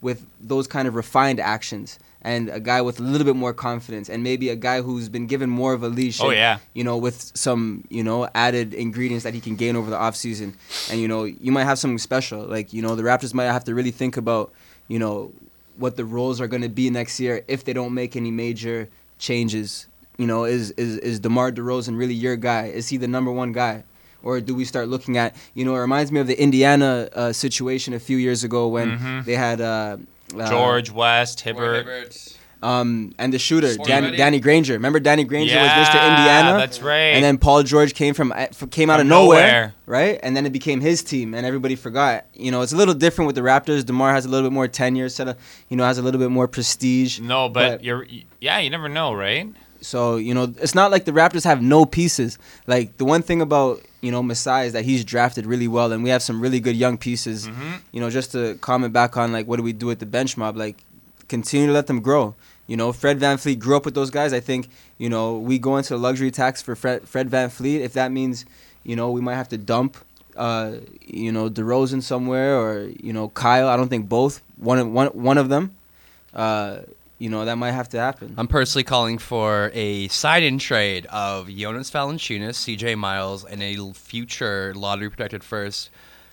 with 0.00 0.26
those 0.40 0.66
kind 0.66 0.88
of 0.88 0.94
refined 0.94 1.40
actions 1.40 1.98
and 2.22 2.50
a 2.50 2.60
guy 2.60 2.82
with 2.82 3.00
a 3.00 3.02
little 3.02 3.24
bit 3.24 3.36
more 3.36 3.54
confidence 3.54 4.08
and 4.08 4.22
maybe 4.22 4.50
a 4.50 4.56
guy 4.56 4.82
who's 4.82 5.08
been 5.08 5.26
given 5.26 5.48
more 5.48 5.72
of 5.72 5.82
a 5.82 5.88
leash. 5.88 6.20
Oh, 6.20 6.28
and, 6.28 6.36
yeah. 6.36 6.58
You 6.74 6.84
know, 6.84 6.98
with 6.98 7.32
some, 7.34 7.84
you 7.88 8.04
know, 8.04 8.28
added 8.34 8.74
ingredients 8.74 9.24
that 9.24 9.32
he 9.32 9.40
can 9.40 9.56
gain 9.56 9.76
over 9.76 9.90
the 9.90 9.96
offseason. 9.96 10.54
And, 10.90 11.00
you 11.00 11.08
know, 11.08 11.24
you 11.24 11.50
might 11.50 11.64
have 11.64 11.78
something 11.78 11.98
special. 11.98 12.42
Like, 12.42 12.72
you 12.72 12.82
know, 12.82 12.94
the 12.94 13.02
Raptors 13.02 13.32
might 13.32 13.44
have 13.44 13.64
to 13.64 13.74
really 13.74 13.90
think 13.90 14.16
about, 14.16 14.52
you 14.88 14.98
know, 14.98 15.32
what 15.76 15.96
the 15.96 16.04
roles 16.04 16.40
are 16.40 16.46
going 16.46 16.62
to 16.62 16.68
be 16.68 16.90
next 16.90 17.18
year 17.20 17.42
if 17.48 17.64
they 17.64 17.72
don't 17.72 17.94
make 17.94 18.16
any 18.16 18.30
major 18.30 18.88
changes. 19.18 19.86
You 20.18 20.26
know, 20.26 20.44
is 20.44 20.72
is 20.72 20.98
is 20.98 21.20
DeMar 21.20 21.52
DeRozan 21.52 21.96
really 21.96 22.12
your 22.12 22.36
guy? 22.36 22.66
Is 22.66 22.88
he 22.88 22.98
the 22.98 23.08
number 23.08 23.32
one 23.32 23.52
guy? 23.52 23.84
Or 24.22 24.40
do 24.40 24.54
we 24.54 24.64
start 24.64 24.88
looking 24.88 25.16
at 25.16 25.34
you 25.54 25.64
know 25.64 25.74
it 25.74 25.80
reminds 25.80 26.12
me 26.12 26.20
of 26.20 26.26
the 26.26 26.40
Indiana 26.40 27.08
uh, 27.14 27.32
situation 27.32 27.94
a 27.94 28.00
few 28.00 28.16
years 28.18 28.44
ago 28.44 28.68
when 28.68 29.22
they 29.24 29.34
had 29.36 29.60
uh, 29.60 29.96
uh, 30.38 30.48
George 30.50 30.90
West, 30.90 31.40
Hibbert. 31.40 32.36
um, 32.62 33.14
and 33.18 33.32
the 33.32 33.38
shooter 33.38 33.74
Dan, 33.76 34.12
Danny 34.14 34.38
Granger. 34.38 34.74
Remember 34.74 35.00
Danny 35.00 35.24
Granger 35.24 35.54
Yeah, 35.54 35.78
was 35.78 35.88
Mr. 35.88 35.94
Indiana. 36.10 36.58
that's 36.58 36.80
right. 36.82 37.14
And 37.14 37.24
then 37.24 37.38
Paul 37.38 37.62
George 37.62 37.94
came 37.94 38.12
from 38.14 38.32
uh, 38.32 38.46
came 38.70 38.90
out 38.90 38.98
From 38.98 39.06
of 39.06 39.10
nowhere, 39.10 39.40
nowhere. 39.40 39.74
right? 39.86 40.20
And 40.22 40.36
then 40.36 40.44
it 40.44 40.52
became 40.52 40.80
his 40.82 41.02
team, 41.02 41.32
and 41.34 41.46
everybody 41.46 41.74
forgot. 41.74 42.26
You 42.34 42.50
know, 42.50 42.60
it's 42.60 42.72
a 42.72 42.76
little 42.76 42.94
different 42.94 43.26
with 43.26 43.36
the 43.36 43.42
Raptors. 43.42 43.84
DeMar 43.86 44.12
has 44.12 44.26
a 44.26 44.28
little 44.28 44.48
bit 44.48 44.52
more 44.54 44.68
tenure, 44.68 45.08
set 45.08 45.28
of, 45.28 45.36
you 45.70 45.76
know, 45.78 45.84
has 45.84 45.96
a 45.98 46.02
little 46.02 46.20
bit 46.20 46.30
more 46.30 46.46
prestige. 46.46 47.18
No, 47.20 47.48
but, 47.48 47.82
you're 47.82 48.06
yeah, 48.40 48.58
you 48.58 48.68
never 48.70 48.88
know, 48.88 49.14
right? 49.14 49.48
So 49.80 50.16
you 50.16 50.34
know, 50.34 50.52
it's 50.60 50.74
not 50.74 50.90
like 50.90 51.06
the 51.06 51.12
Raptors 51.12 51.44
have 51.44 51.62
no 51.62 51.86
pieces. 51.86 52.38
Like 52.66 52.98
the 52.98 53.06
one 53.06 53.22
thing 53.22 53.40
about 53.40 53.80
you 54.00 54.10
know 54.10 54.22
Masai 54.22 54.66
is 54.66 54.72
that 54.72 54.84
he's 54.84 55.04
drafted 55.04 55.46
really 55.46 55.68
well, 55.68 55.92
and 55.92 56.02
we 56.02 56.10
have 56.10 56.22
some 56.22 56.40
really 56.40 56.60
good 56.60 56.76
young 56.76 56.98
pieces. 56.98 57.48
Mm-hmm. 57.48 57.72
You 57.92 58.00
know, 58.00 58.10
just 58.10 58.32
to 58.32 58.54
comment 58.56 58.92
back 58.92 59.16
on 59.16 59.32
like 59.32 59.46
what 59.46 59.56
do 59.56 59.62
we 59.62 59.72
do 59.72 59.86
with 59.86 59.98
the 59.98 60.06
bench 60.06 60.36
mob? 60.36 60.56
Like 60.56 60.76
continue 61.28 61.68
to 61.68 61.72
let 61.72 61.86
them 61.86 62.00
grow. 62.00 62.34
You 62.66 62.76
know, 62.76 62.92
Fred 62.92 63.18
VanVleet 63.18 63.58
grew 63.58 63.76
up 63.76 63.84
with 63.84 63.94
those 63.94 64.10
guys. 64.10 64.32
I 64.32 64.40
think 64.40 64.68
you 64.98 65.08
know 65.08 65.38
we 65.38 65.58
go 65.58 65.76
into 65.76 65.94
a 65.94 65.98
luxury 65.98 66.30
tax 66.30 66.62
for 66.62 66.76
Fred, 66.76 67.08
Fred 67.08 67.30
VanVleet. 67.30 67.80
If 67.80 67.94
that 67.94 68.12
means 68.12 68.44
you 68.84 68.96
know 68.96 69.10
we 69.10 69.20
might 69.20 69.36
have 69.36 69.48
to 69.48 69.58
dump 69.58 69.96
uh, 70.36 70.76
you 71.06 71.32
know 71.32 71.50
DeRozan 71.50 72.02
somewhere 72.02 72.58
or 72.58 72.90
you 73.02 73.12
know 73.12 73.28
Kyle. 73.30 73.68
I 73.68 73.76
don't 73.76 73.88
think 73.88 74.08
both. 74.08 74.42
One 74.56 74.78
of 74.78 74.90
one 74.90 75.08
one 75.08 75.38
of 75.38 75.48
them. 75.48 75.74
Uh, 76.32 76.80
you 77.20 77.28
know 77.30 77.44
that 77.44 77.54
might 77.56 77.70
have 77.72 77.88
to 77.90 77.98
happen. 77.98 78.34
I'm 78.36 78.48
personally 78.48 78.82
calling 78.82 79.18
for 79.18 79.70
a 79.74 80.08
side-in 80.08 80.58
trade 80.58 81.06
of 81.06 81.48
Jonas 81.48 81.90
Valanciunas, 81.90 82.56
CJ 82.56 82.96
Miles, 82.98 83.44
and 83.44 83.62
a 83.62 83.92
future 83.92 84.72
lottery-protected 84.74 85.44
first 85.44 85.90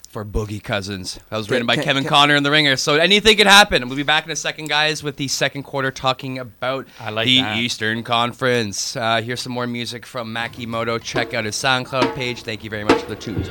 for 0.10 0.24
Boogie 0.24 0.64
Cousins. 0.64 1.20
That 1.30 1.36
was 1.38 1.50
written 1.50 1.68
by 1.68 1.76
can- 1.76 1.84
Kevin 1.84 2.04
can- 2.04 2.10
Connor 2.10 2.36
in 2.38 2.44
The 2.44 2.50
Ringer. 2.50 2.78
So 2.78 2.96
anything 2.96 3.36
could 3.36 3.46
happen. 3.46 3.86
We'll 3.90 3.98
be 3.98 4.04
back 4.04 4.24
in 4.26 4.32
a 4.32 4.38
second, 4.38 4.70
guys, 4.70 5.04
with 5.04 5.18
the 5.18 5.28
second 5.28 5.64
quarter 5.64 5.92
talking 5.92 6.40
about 6.40 6.88
I 7.00 7.10
like 7.10 7.26
the 7.26 7.42
that. 7.42 7.58
Eastern 7.58 8.04
Conference. 8.04 8.96
Uh, 8.96 9.22
here's 9.22 9.42
some 9.42 9.52
more 9.52 9.68
music 9.68 10.06
from 10.06 10.34
Makimoto. 10.34 11.00
Check 11.04 11.34
out 11.34 11.44
his 11.44 11.56
SoundCloud 11.58 12.16
page. 12.16 12.44
Thank 12.44 12.64
you 12.64 12.70
very 12.70 12.86
much 12.86 13.02
for 13.02 13.10
the 13.10 13.16
tunes. 13.18 13.50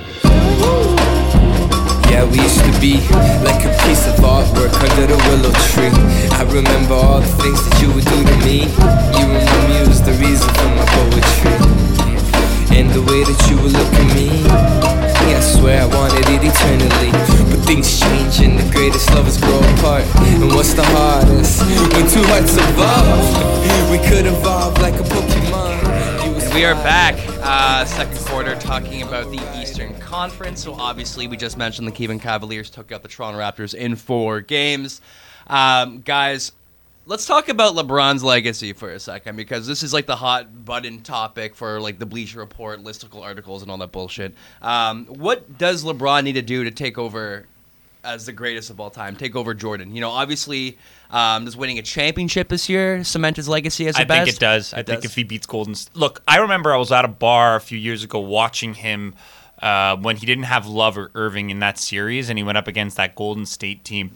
Yeah, 2.11 2.25
we 2.25 2.41
used 2.41 2.65
to 2.65 2.73
be 2.81 3.03
like 3.45 3.65
a 3.67 3.73
piece 3.85 4.07
of 4.07 4.17
artwork 4.23 4.73
under 4.79 5.07
the 5.07 5.19
willow 5.29 5.53
tree. 5.71 5.93
I 6.33 6.43
remember 6.49 6.95
all 6.95 7.21
the 7.21 7.33
things 7.43 7.61
that 7.67 7.83
you 7.83 7.93
would 7.93 8.05
do 8.05 8.19
to 8.23 8.37
me. 8.47 8.71
You 9.19 9.27
were 9.27 9.43
my 9.43 9.61
muse, 9.69 10.01
the 10.01 10.15
reason 10.23 10.49
for 10.55 10.71
my 10.79 10.87
poetry. 10.97 11.57
And 12.77 12.91
the 12.91 13.03
way 13.03 13.25
that 13.25 13.41
you 13.51 13.57
would 13.63 13.73
look 13.73 13.93
at 13.93 14.09
me. 14.15 14.29
Yeah, 15.29 15.39
I 15.39 15.41
swear 15.41 15.83
I 15.83 15.87
wanted 15.87 16.29
it 16.29 16.43
eternally. 16.45 17.11
But 17.51 17.67
things 17.67 17.99
change 17.99 18.41
and 18.41 18.59
the 18.59 18.69
greatest 18.71 19.11
lovers 19.15 19.39
grow 19.39 19.59
apart. 19.77 20.05
And 20.41 20.55
what's 20.55 20.75
the 20.75 20.85
hardest? 20.85 21.63
When 21.93 22.07
two 22.09 22.23
hearts 22.31 22.55
evolve, 22.55 23.91
we 23.91 23.99
could 24.09 24.27
evolve 24.27 24.79
like 24.79 24.95
a 24.95 25.05
Pokemon. 25.05 25.66
We 26.57 26.65
are 26.65 26.75
back, 26.77 27.15
uh, 27.43 27.85
second 27.85 28.17
quarter, 28.25 28.57
talking 28.57 29.03
about 29.03 29.31
the 29.31 29.61
Eastern 29.61 29.95
Conference. 30.01 30.65
So 30.65 30.73
obviously, 30.73 31.29
we 31.29 31.37
just 31.37 31.59
mentioned 31.59 31.87
the 31.87 31.93
Cleveland 31.93 32.23
Cavaliers 32.23 32.71
took 32.71 32.93
out 32.93 33.03
the 33.03 33.11
Toronto 33.11 33.39
Raptors 33.39 33.75
in 33.75 33.95
four 33.95 34.41
games. 34.41 35.03
Um, 35.49 36.01
guys, 36.01 36.53
let's 37.05 37.27
talk 37.27 37.51
about 37.51 37.75
LeBron's 37.75 38.25
legacy 38.25 38.73
for 38.73 38.91
a 38.91 38.99
second 38.99 39.37
because 39.37 39.67
this 39.67 39.83
is 39.83 39.93
like 39.93 40.07
the 40.07 40.17
hot 40.17 40.65
button 40.65 41.03
topic 41.03 41.55
for 41.55 41.79
like 41.79 41.99
the 41.99 42.07
Bleacher 42.07 42.39
Report, 42.39 42.83
listicle 42.83 43.21
articles, 43.21 43.61
and 43.61 43.71
all 43.71 43.77
that 43.77 43.93
bullshit. 43.93 44.33
Um, 44.63 45.05
what 45.05 45.59
does 45.59 45.85
LeBron 45.85 46.25
need 46.25 46.37
to 46.37 46.43
do 46.43 46.65
to 46.65 46.71
take 46.71 46.97
over 46.97 47.45
as 48.07 48.27
the 48.27 48.33
greatest 48.33 48.71
of 48.71 48.81
all 48.81 48.91
time, 48.91 49.17
take 49.17 49.35
over 49.37 49.53
Jordan? 49.53 49.95
You 49.95 50.01
know, 50.01 50.11
obviously, 50.11 50.79
um, 51.11 51.45
does 51.45 51.57
winning 51.57 51.79
a 51.79 51.83
championship 51.83 52.49
this 52.49 52.69
year 52.69 53.05
cement 53.05 53.37
his 53.37 53.49
legacy 53.49 53.89
as 53.89 53.97
the 53.97 54.03
I 54.03 54.05
best? 54.05 54.25
think 54.27 54.37
it 54.37 54.41
does. 54.41 54.73
I 54.73 54.81
It 54.81 54.87
think 54.87 55.05
if 55.05 55.15
he 55.15 55.25
beats 55.25 55.47
Golden, 55.47 55.75
look, 55.95 56.23
I 56.27 56.39
remember 56.39 56.73
I 56.73 56.77
was 56.79 56.93
at 56.93 57.05
a 57.05 57.09
bar 57.09 57.57
a 57.57 57.61
few 57.61 57.79
years 57.79 58.05
ago 58.05 58.21
watching 58.21 58.75
him 58.75 59.15
uh, 59.61 59.97
when 59.97 60.17
he 60.17 60.27
didn't 60.27 60.45
have 60.45 60.67
Love 60.67 60.97
or 60.97 61.11
Irving 61.15 61.51
in 61.51 61.59
that 61.61 61.79
series, 61.79 62.29
and 62.31 62.39
he 62.39 62.45
went 62.45 62.59
up 62.59 62.69
against 62.69 62.97
that 62.97 63.15
Golden 63.15 63.45
State 63.47 63.85
team. 63.85 64.13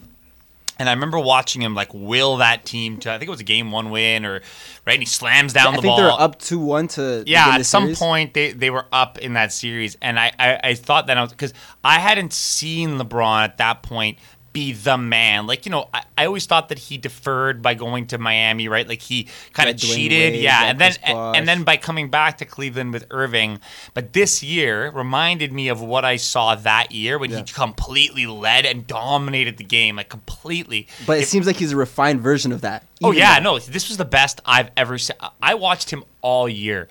And 0.79 0.89
I 0.89 0.93
remember 0.93 1.19
watching 1.19 1.61
him 1.61 1.75
like 1.75 1.93
will 1.93 2.37
that 2.37 2.65
team 2.65 2.97
to 2.99 3.11
I 3.11 3.17
think 3.19 3.27
it 3.27 3.31
was 3.31 3.39
a 3.39 3.43
game 3.43 3.71
one 3.71 3.91
win 3.91 4.25
or 4.25 4.41
right, 4.85 4.93
and 4.93 5.01
he 5.01 5.05
slams 5.05 5.53
down 5.53 5.73
I 5.73 5.75
the 5.75 5.81
think 5.83 5.91
ball. 5.91 5.97
they're 5.97 6.11
up 6.11 6.39
two 6.39 6.59
one 6.59 6.87
to 6.89 7.23
Yeah, 7.27 7.49
at 7.55 7.65
some 7.65 7.83
series. 7.83 7.99
point 7.99 8.33
they, 8.33 8.51
they 8.53 8.69
were 8.71 8.85
up 8.91 9.19
in 9.19 9.33
that 9.33 9.53
series, 9.53 9.95
and 10.01 10.19
I, 10.19 10.31
I, 10.39 10.59
I 10.63 10.73
thought 10.73 11.07
that 11.07 11.17
I 11.17 11.21
was 11.21 11.31
because 11.31 11.53
I 11.83 11.99
hadn't 11.99 12.33
seen 12.33 12.97
LeBron 12.97 13.43
at 13.43 13.57
that 13.57 13.83
point 13.83 14.17
be 14.53 14.73
the 14.73 14.97
man. 14.97 15.47
Like 15.47 15.65
you 15.65 15.71
know, 15.71 15.89
I, 15.93 16.03
I 16.17 16.25
always 16.25 16.45
thought 16.45 16.69
that 16.69 16.79
he 16.79 16.97
deferred 16.97 17.61
by 17.61 17.73
going 17.73 18.07
to 18.07 18.17
Miami, 18.17 18.67
right? 18.67 18.87
Like 18.87 19.01
he 19.01 19.27
kind 19.53 19.69
of 19.69 19.77
cheated, 19.77 20.33
Wade, 20.33 20.41
yeah, 20.41 20.63
yeah, 20.63 20.69
and 20.69 20.79
then 20.79 20.91
Bosh. 21.05 21.37
and 21.37 21.47
then 21.47 21.63
by 21.63 21.77
coming 21.77 22.09
back 22.09 22.37
to 22.39 22.45
Cleveland 22.45 22.93
with 22.93 23.05
Irving. 23.11 23.59
But 23.93 24.13
this 24.13 24.43
year 24.43 24.89
reminded 24.91 25.51
me 25.51 25.67
of 25.67 25.81
what 25.81 26.05
I 26.05 26.17
saw 26.17 26.55
that 26.55 26.91
year 26.91 27.17
when 27.17 27.31
he 27.31 27.43
completely 27.43 28.25
led 28.25 28.65
and 28.65 28.85
dominated 28.85 29.57
the 29.57 29.63
game, 29.63 29.95
like 29.95 30.09
completely. 30.09 30.87
But 31.05 31.19
it 31.19 31.27
seems 31.27 31.47
like 31.47 31.55
he's 31.57 31.71
a 31.71 31.77
refined 31.77 32.21
version 32.21 32.51
of 32.51 32.61
that. 32.61 32.85
Oh 33.03 33.11
yeah, 33.11 33.39
though- 33.39 33.57
no, 33.57 33.59
this 33.59 33.87
was 33.87 33.97
the 33.97 34.05
best 34.05 34.41
I've 34.45 34.69
ever 34.77 34.97
seen. 34.97 35.17
I 35.41 35.55
watched 35.55 35.89
him 35.89 36.03
all 36.21 36.47
year, 36.49 36.87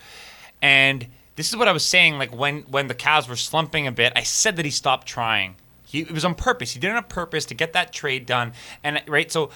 and 0.62 1.06
this 1.36 1.48
is 1.48 1.56
what 1.56 1.68
I 1.68 1.72
was 1.72 1.84
saying. 1.84 2.18
Like 2.18 2.34
when 2.34 2.62
when 2.62 2.86
the 2.88 2.94
Cavs 2.94 3.28
were 3.28 3.36
slumping 3.36 3.86
a 3.86 3.92
bit, 3.92 4.12
I 4.16 4.22
said 4.22 4.56
that 4.56 4.64
he 4.64 4.70
stopped 4.70 5.06
trying. 5.06 5.56
He 5.90 6.00
it 6.02 6.12
was 6.12 6.24
on 6.24 6.34
purpose. 6.34 6.72
He 6.72 6.78
did 6.80 6.90
it 6.90 6.96
on 6.96 7.04
purpose 7.04 7.44
to 7.46 7.54
get 7.54 7.72
that 7.72 7.92
trade 7.92 8.24
done. 8.26 8.52
And 8.84 9.02
right, 9.06 9.30
so 9.30 9.50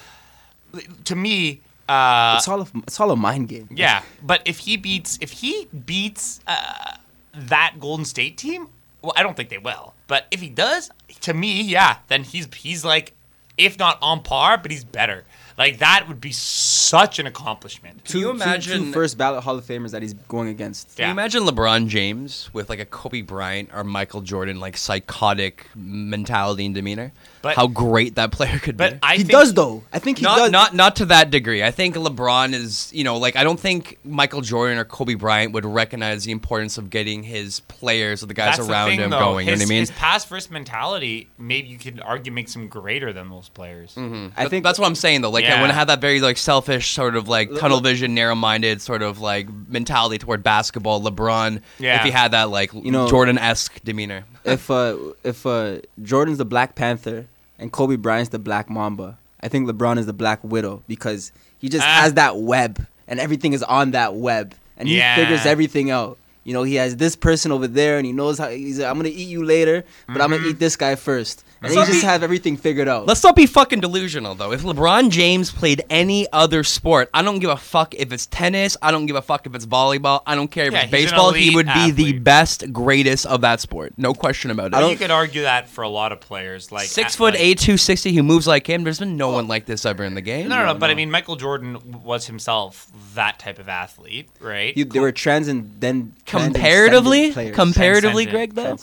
to 1.04 1.14
me, 1.14 1.60
uh, 1.88 2.34
It's 2.38 2.48
all 2.48 2.62
a, 2.62 2.66
it's 2.86 2.98
all 3.00 3.10
a 3.10 3.16
mind 3.16 3.48
game. 3.48 3.68
yeah. 3.70 4.02
But 4.22 4.42
if 4.44 4.58
he 4.60 4.76
beats 4.76 5.18
if 5.20 5.30
he 5.32 5.68
beats 5.86 6.40
uh, 6.46 6.96
that 7.34 7.74
Golden 7.78 8.04
State 8.04 8.36
team, 8.36 8.68
well, 9.02 9.12
I 9.16 9.22
don't 9.22 9.36
think 9.36 9.48
they 9.48 9.58
will. 9.58 9.94
But 10.06 10.26
if 10.30 10.40
he 10.40 10.48
does, 10.50 10.90
to 11.20 11.32
me, 11.34 11.62
yeah, 11.62 11.98
then 12.08 12.24
he's 12.24 12.48
he's 12.54 12.84
like, 12.84 13.12
if 13.56 13.78
not 13.78 13.98
on 14.02 14.22
par, 14.22 14.58
but 14.58 14.70
he's 14.70 14.84
better. 14.84 15.24
Like 15.56 15.78
that 15.78 16.06
would 16.08 16.20
be 16.20 16.32
such 16.32 17.18
an 17.18 17.26
accomplishment. 17.26 18.04
Can 18.04 18.18
you 18.20 18.26
Two- 18.32 18.38
two- 18.38 18.42
imagine- 18.42 18.84
two 18.86 18.92
first 18.92 19.16
ballot 19.16 19.44
Hall 19.44 19.56
of 19.56 19.64
Famers 19.64 19.92
that 19.92 20.02
he's 20.02 20.14
going 20.28 20.48
against? 20.48 20.96
Can 20.96 21.06
you 21.06 21.12
imagine 21.12 21.44
LeBron 21.44 21.86
James 21.88 22.50
with 22.52 22.68
like 22.68 22.80
a 22.80 22.84
Kobe 22.84 23.20
Bryant 23.20 23.70
or 23.74 23.84
Michael 23.84 24.20
Jordan 24.20 24.58
like 24.58 24.76
psychotic 24.76 25.66
mentality 25.74 26.66
and 26.66 26.74
demeanor? 26.74 27.12
But- 27.42 27.56
How 27.56 27.66
great 27.66 28.14
that 28.14 28.32
player 28.32 28.58
could 28.58 28.76
But 28.76 28.94
be. 28.94 28.98
I 29.02 29.12
he 29.12 29.18
think, 29.18 29.30
does 29.30 29.52
though. 29.54 29.82
I 29.92 29.98
think 29.98 30.18
he 30.18 30.24
not 30.24 30.38
does. 30.38 30.50
not 30.50 30.74
not 30.74 30.96
to 30.96 31.06
that 31.06 31.30
degree. 31.30 31.62
I 31.62 31.70
think 31.70 31.94
LeBron 31.94 32.54
is, 32.54 32.90
you 32.92 33.04
know, 33.04 33.18
like 33.18 33.36
I 33.36 33.44
don't 33.44 33.60
think 33.60 33.98
Michael 34.04 34.40
Jordan 34.40 34.78
or 34.78 34.84
Kobe 34.84 35.14
Bryant 35.14 35.52
would 35.52 35.64
recognize 35.66 36.24
the 36.24 36.32
importance 36.32 36.78
of 36.78 36.88
getting 36.90 37.22
his 37.22 37.60
players 37.60 38.22
or 38.22 38.26
the 38.26 38.34
guys 38.34 38.56
That's 38.56 38.66
the 38.66 38.72
around 38.72 38.88
thing, 38.88 39.00
him 39.00 39.10
though. 39.10 39.18
going. 39.20 39.46
His, 39.46 39.52
you 39.52 39.56
know 39.58 39.62
what 39.64 39.66
I 39.66 39.68
mean? 39.68 39.80
His 39.80 39.90
pass 39.90 40.24
first 40.24 40.50
mentality, 40.50 41.28
maybe 41.38 41.68
you 41.68 41.76
could 41.78 42.00
argue 42.00 42.32
makes 42.32 42.56
him 42.56 42.66
greater 42.68 43.12
than 43.12 43.28
those 43.28 43.50
players. 43.50 43.94
Mm-hmm. 43.94 44.28
I 44.38 44.44
But 44.44 44.50
think 44.50 44.64
that's 44.64 44.78
what 44.78 44.86
I'm 44.86 44.94
saying 44.94 45.20
though. 45.20 45.30
Like 45.30 45.43
I 45.44 45.54
Yeah. 45.54 45.60
want 45.60 45.70
to 45.70 45.74
have 45.74 45.86
that 45.88 46.00
very 46.00 46.20
like 46.20 46.36
selfish 46.38 46.90
sort 46.92 47.16
of 47.16 47.28
like 47.28 47.54
tunnel 47.58 47.80
vision, 47.80 48.14
narrow-minded 48.14 48.80
sort 48.82 49.02
of 49.02 49.20
like 49.20 49.46
mentality 49.68 50.18
toward 50.18 50.42
basketball. 50.42 51.00
LeBron, 51.02 51.60
Yeah. 51.78 51.96
if 51.96 52.02
he 52.02 52.10
had 52.10 52.30
that 52.32 52.50
like 52.50 52.72
You 52.72 52.90
know- 52.90 53.08
Jordan-esque 53.08 53.80
demeanor. 53.84 54.24
if 54.44 54.70
uh 54.70 54.96
if 55.22 55.44
uh 55.46 55.76
Jordan's 56.02 56.38
the 56.38 56.44
Black 56.44 56.74
Panther 56.74 57.26
and 57.58 57.70
Kobe 57.72 57.96
Bryant's 57.96 58.30
the 58.30 58.38
Black 58.38 58.68
Mamba, 58.70 59.16
I 59.42 59.48
think 59.48 59.68
LeBron 59.68 59.98
is 59.98 60.06
the 60.06 60.12
Black 60.12 60.40
Widow 60.42 60.82
because 60.88 61.32
he 61.58 61.68
just 61.68 61.84
Ah. 61.86 62.00
has 62.02 62.14
that 62.14 62.36
web 62.38 62.86
and 63.06 63.20
everything 63.20 63.52
is 63.52 63.62
on 63.62 63.90
that 63.92 64.14
web 64.14 64.54
and 64.76 64.88
he 64.88 64.96
Yeah. 64.96 65.16
figures 65.16 65.46
everything 65.46 65.90
out. 65.90 66.16
You 66.44 66.52
know, 66.52 66.62
he 66.62 66.74
has 66.74 66.96
this 66.96 67.16
person 67.16 67.52
over 67.52 67.66
there 67.66 67.96
and 67.96 68.04
he 68.06 68.12
knows 68.12 68.38
how 68.38 68.48
he's 68.50 68.78
like, 68.78 68.88
I'm 68.88 68.96
gonna 68.96 69.08
eat 69.08 69.28
you 69.28 69.44
later, 69.44 69.82
but 70.06 70.20
I'm 70.20 70.30
Mm-hmm. 70.30 70.38
gonna 70.40 70.50
eat 70.50 70.58
this 70.58 70.76
guy 70.76 70.94
first. 70.94 71.42
And 71.64 71.72
Let's 71.72 71.72
he 71.74 71.78
not 71.80 71.86
just 71.86 72.00
be- 72.02 72.06
have 72.06 72.22
everything 72.22 72.56
figured 72.56 72.88
out. 72.88 73.06
Let's 73.06 73.22
not 73.22 73.34
be 73.36 73.46
fucking 73.46 73.80
delusional 73.80 74.34
though. 74.34 74.52
If 74.52 74.62
LeBron 74.62 75.10
James 75.10 75.50
played 75.50 75.82
any 75.88 76.26
other 76.32 76.62
sport, 76.64 77.08
I 77.14 77.22
don't 77.22 77.38
give 77.38 77.50
a 77.50 77.56
fuck 77.56 77.94
if 77.94 78.12
it's 78.12 78.26
tennis. 78.26 78.76
I 78.82 78.90
don't 78.90 79.06
give 79.06 79.16
a 79.16 79.22
fuck 79.22 79.46
if 79.46 79.54
it's 79.54 79.66
volleyball. 79.66 80.22
I 80.26 80.34
don't 80.34 80.50
care 80.50 80.66
if 80.66 80.72
Yeah, 80.72 80.82
it's 80.82 80.90
baseball. 80.90 81.32
He 81.32 81.48
elite 81.52 81.56
would 81.56 81.66
be 81.74 81.90
the 81.90 82.18
best, 82.18 82.72
greatest 82.72 83.26
of 83.26 83.40
that 83.40 83.60
sport. 83.60 83.94
No 83.96 84.12
question 84.14 84.50
about 84.50 84.66
it. 84.66 84.70
But 84.72 84.90
you 84.90 84.96
could 84.96 85.10
argue 85.10 85.42
that 85.42 85.68
for 85.68 85.82
a 85.82 85.88
lot 85.88 86.12
of 86.12 86.20
players, 86.20 86.70
like 86.70 86.86
Six 86.86 87.14
at- 87.14 87.18
foot 87.18 87.34
like- 87.34 87.42
eight, 87.42 87.58
two 87.58 87.76
sixty, 87.76 88.12
who 88.14 88.22
moves 88.22 88.46
like 88.46 88.66
him. 88.68 88.84
There's 88.84 88.98
been 88.98 89.16
no 89.16 89.30
one 89.30 89.48
like 89.48 89.66
this 89.66 89.84
ever 89.86 90.04
in 90.04 90.14
the 90.14 90.20
game. 90.20 90.48
No, 90.48 90.58
no, 90.58 90.66
no. 90.72 90.74
But 90.74 90.90
I 90.90 90.94
mean, 90.94 91.10
Michael 91.10 91.36
Jordan 91.36 92.02
was 92.04 92.26
himself 92.26 92.90
that 93.14 93.38
type 93.38 93.58
of 93.58 93.68
athlete, 93.68 94.28
right? 94.40 94.76
You, 94.76 94.84
they 94.84 95.00
were 95.00 95.12
transcendent 95.12 96.24
comparatively, 96.26 97.32
transcendent 97.32 97.34
players. 97.34 97.54
comparatively, 97.56 98.26
Greg 98.26 98.54
though. 98.54 98.76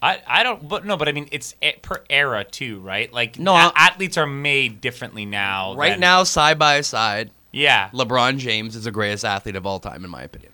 Transcendent. 0.00 0.28
I, 0.28 0.40
I 0.40 0.42
don't, 0.42 0.68
but 0.68 0.84
no, 0.84 0.96
but 0.96 1.08
I 1.08 1.12
mean, 1.12 1.28
it's 1.32 1.54
e- 1.62 1.72
per 1.82 2.02
era 2.10 2.44
too, 2.44 2.80
right? 2.80 3.12
Like, 3.12 3.38
No, 3.38 3.52
no, 3.56 3.72
I- 3.74 3.86
athletes 3.86 4.16
are 4.16 4.26
made 4.26 4.80
differently 4.80 5.24
now. 5.26 5.74
Right 5.74 5.90
than- 5.92 6.00
now, 6.00 6.24
side 6.24 6.58
by 6.58 6.80
side, 6.82 7.30
yeah. 7.52 7.90
LeBron 7.92 8.38
James 8.38 8.76
is 8.76 8.84
the 8.84 8.90
greatest 8.90 9.24
athlete 9.24 9.56
of 9.56 9.66
all 9.66 9.78
time, 9.80 10.04
in 10.04 10.10
my 10.10 10.22
opinion. 10.22 10.52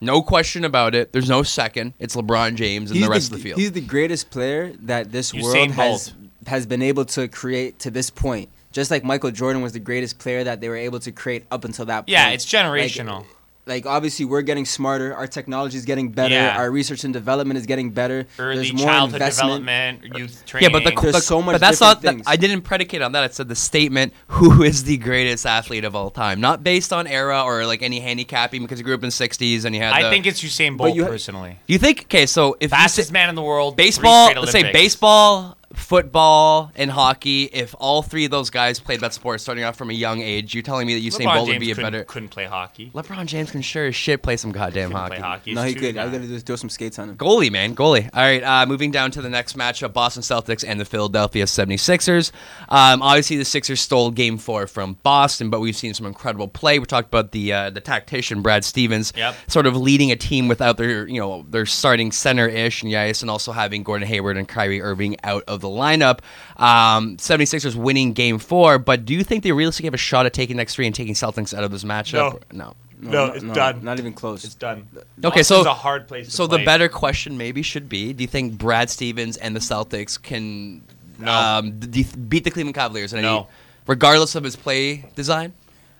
No 0.00 0.22
question 0.22 0.64
about 0.64 0.94
it. 0.94 1.12
There's 1.12 1.28
no 1.28 1.42
second. 1.42 1.94
It's 1.98 2.14
LeBron 2.14 2.56
James 2.56 2.90
and 2.90 3.02
the 3.02 3.08
rest 3.08 3.32
of 3.32 3.38
the 3.38 3.42
field. 3.42 3.58
He's 3.58 3.72
the 3.72 3.80
greatest 3.80 4.30
player 4.30 4.72
that 4.80 5.12
this 5.12 5.32
Usain 5.32 5.42
world 5.42 5.70
has 5.72 6.10
Bolt. 6.10 6.14
has 6.48 6.66
been 6.66 6.82
able 6.82 7.04
to 7.06 7.26
create 7.28 7.78
to 7.80 7.90
this 7.90 8.10
point. 8.10 8.48
Just 8.72 8.90
like 8.90 9.04
Michael 9.04 9.30
Jordan 9.30 9.62
was 9.62 9.72
the 9.72 9.78
greatest 9.78 10.18
player 10.18 10.42
that 10.44 10.60
they 10.60 10.68
were 10.68 10.76
able 10.76 10.98
to 11.00 11.12
create 11.12 11.44
up 11.50 11.64
until 11.64 11.84
that 11.86 12.00
point. 12.00 12.08
Yeah, 12.10 12.30
it's 12.30 12.44
generational. 12.44 13.18
Like, 13.20 13.26
obviously, 13.68 14.24
we're 14.26 14.42
getting 14.42 14.64
smarter. 14.64 15.14
Our 15.14 15.26
technology 15.26 15.76
is 15.78 15.84
getting 15.84 16.10
better. 16.10 16.34
Yeah. 16.34 16.56
Our 16.58 16.70
research 16.70 17.04
and 17.04 17.12
development 17.12 17.58
is 17.58 17.66
getting 17.66 17.90
better. 17.90 18.26
Early 18.38 18.56
There's 18.56 18.72
more 18.74 18.86
childhood 18.86 19.20
investment. 19.22 19.64
development, 19.66 20.18
youth 20.18 20.44
yeah, 20.60 20.68
but 20.68 20.84
the, 20.84 20.90
There's 21.00 21.14
the- 21.14 21.20
so 21.20 21.40
much 21.42 21.54
But 21.54 21.60
that's 21.60 21.80
not. 21.80 22.02
that- 22.02 22.08
things. 22.12 22.22
I 22.26 22.36
didn't 22.36 22.62
predicate 22.62 23.02
on 23.02 23.12
that. 23.12 23.24
I 23.24 23.28
said 23.28 23.48
the 23.48 23.54
statement: 23.56 24.12
"Who 24.28 24.62
is 24.62 24.84
the 24.84 24.96
greatest 24.98 25.46
athlete 25.46 25.84
of 25.84 25.94
all 25.96 26.10
time?" 26.10 26.40
Not 26.40 26.62
based 26.62 26.92
on 26.92 27.06
era 27.06 27.42
or 27.42 27.66
like 27.66 27.82
any 27.82 28.00
handicapping 28.00 28.62
because 28.62 28.78
you 28.78 28.84
grew 28.84 28.94
up 28.94 29.02
in 29.02 29.08
the 29.08 29.12
'60s 29.12 29.64
and 29.64 29.74
you 29.74 29.80
had. 29.80 29.92
I 29.92 30.02
the- 30.04 30.10
think 30.10 30.26
it's 30.26 30.42
Usain 30.42 30.76
Bolt 30.76 30.94
you 30.94 31.04
ha- 31.04 31.08
personally. 31.10 31.58
You 31.66 31.78
think? 31.78 32.02
Okay, 32.02 32.26
so 32.26 32.54
if 32.60 32.64
you 32.70 32.76
Fastest 32.76 33.08
say- 33.08 33.12
man 33.12 33.28
in 33.28 33.34
the 33.34 33.42
world. 33.42 33.76
baseball, 33.76 34.32
let's 34.36 34.52
say 34.52 34.70
baseball, 34.72 35.56
football, 35.76 36.70
and 36.76 36.90
hockey. 36.90 37.44
If 37.44 37.74
all 37.78 38.02
three 38.02 38.24
of 38.24 38.30
those 38.30 38.50
guys 38.50 38.80
played 38.80 39.00
that 39.00 39.12
sport 39.14 39.40
starting 39.40 39.64
off 39.64 39.76
from 39.76 39.90
a 39.90 39.94
young 39.94 40.20
age, 40.20 40.54
you're 40.54 40.62
telling 40.62 40.86
me 40.86 40.94
that 40.94 41.00
Usain 41.06 41.24
LeBron 41.26 41.34
Bolt 41.34 41.46
would 41.48 41.52
James 41.54 41.60
be 41.64 41.70
a 41.70 41.74
couldn't, 41.74 41.92
better. 41.92 42.04
couldn't 42.04 42.28
play 42.28 42.44
hockey. 42.46 42.90
LeBron 42.94 43.26
James 43.26 43.50
can 43.50 43.62
sure 43.62 43.86
as 43.86 43.94
shit 43.94 44.22
play 44.22 44.36
some 44.36 44.52
goddamn 44.52 44.90
Couldn't 44.90 44.96
hockey. 45.02 45.10
play 45.14 45.20
hockey. 45.20 45.54
No, 45.54 45.62
He's 45.62 45.68
he 45.68 45.74
too 45.74 45.80
could. 45.86 45.98
I 45.98 46.02
young. 46.04 46.12
gonna 46.12 46.26
just 46.26 46.46
throw 46.46 46.56
some 46.56 46.68
skates 46.70 46.98
on 46.98 47.10
him. 47.10 47.16
Goalie, 47.16 47.50
man. 47.50 47.74
Goalie. 47.74 48.08
All 48.12 48.22
right, 48.22 48.42
uh, 48.42 48.66
moving 48.66 48.90
down 48.90 49.10
to 49.12 49.22
the 49.22 49.30
next 49.30 49.56
matchup 49.56 49.92
Boston 49.92 50.22
Celtics 50.22 50.64
and 50.66 50.80
the 50.80 50.84
Philadelphia 50.84 51.44
76ers. 51.44 52.30
Um, 52.68 53.02
obviously, 53.02 53.36
the 53.36 53.44
Sixers 53.44 53.80
stole 53.80 54.10
game 54.10 54.38
four 54.38 54.66
from 54.66 54.98
Boston, 55.02 55.50
but 55.50 55.60
we've 55.60 55.76
seen 55.76 55.94
some 55.94 56.06
incredible 56.06 56.48
play. 56.48 56.78
We 56.78 56.86
talked 56.86 57.08
about 57.08 57.32
the 57.32 57.52
uh, 57.52 57.70
the 57.70 57.80
tactician, 57.80 58.42
Brad 58.42 58.64
Stevens, 58.64 59.12
Yep. 59.16 59.34
sort 59.48 59.66
of 59.66 59.76
leading 59.76 60.10
a 60.10 60.16
team 60.16 60.48
without 60.48 60.76
their, 60.76 61.06
you 61.08 61.20
know, 61.20 61.44
their 61.48 61.66
starting 61.66 62.12
center 62.12 62.46
ish 62.48 62.82
and 62.82 62.90
Yais, 62.92 63.22
and 63.22 63.30
also 63.30 63.52
having 63.52 63.82
Gordon 63.82 64.06
Hayward 64.08 64.36
and 64.36 64.46
Kyrie 64.48 64.80
Irving 64.82 65.16
out 65.24 65.42
of 65.48 65.63
the 65.64 65.74
lineup. 65.74 66.20
Um, 66.56 67.16
76ers 67.16 67.74
winning 67.74 68.12
game 68.12 68.38
four, 68.38 68.78
but 68.78 69.04
do 69.04 69.12
you 69.14 69.24
think 69.24 69.42
they 69.42 69.52
realistically 69.52 69.88
have 69.88 69.94
a 69.94 69.98
shot 69.98 70.26
at 70.26 70.32
taking 70.32 70.56
next 70.56 70.74
three 70.76 70.86
and 70.86 70.94
taking 70.94 71.14
Celtics 71.14 71.52
out 71.56 71.64
of 71.64 71.70
this 71.72 71.84
matchup? 71.84 72.42
No. 72.52 72.74
No, 73.00 73.26
it's 73.26 73.44
done. 73.44 73.84
Not 73.84 73.98
even 73.98 74.14
close. 74.14 74.44
It's 74.44 74.54
done. 74.54 74.86
Okay, 75.22 75.42
so 75.42 75.56
Boston's 75.56 75.66
a 75.66 75.74
hard 75.74 76.08
place. 76.08 76.26
To 76.26 76.32
So 76.32 76.46
the 76.46 76.64
better 76.64 76.88
question 76.88 77.36
maybe 77.36 77.60
should 77.60 77.86
be: 77.88 78.14
Do 78.14 78.22
you 78.24 78.28
think 78.28 78.56
Brad 78.56 78.88
Stevens 78.88 79.36
and 79.36 79.54
the 79.54 79.60
Celtics 79.60 80.20
can 80.22 80.82
No. 81.18 81.30
um, 81.30 81.78
d- 81.80 82.06
beat 82.28 82.44
the 82.44 82.50
Cleveland 82.50 82.76
Cavaliers? 82.76 83.12
in 83.12 83.18
any- 83.18 83.28
No. 83.28 83.48
regardless 83.86 84.34
of 84.36 84.44
his 84.44 84.56
play 84.56 85.04
design. 85.16 85.52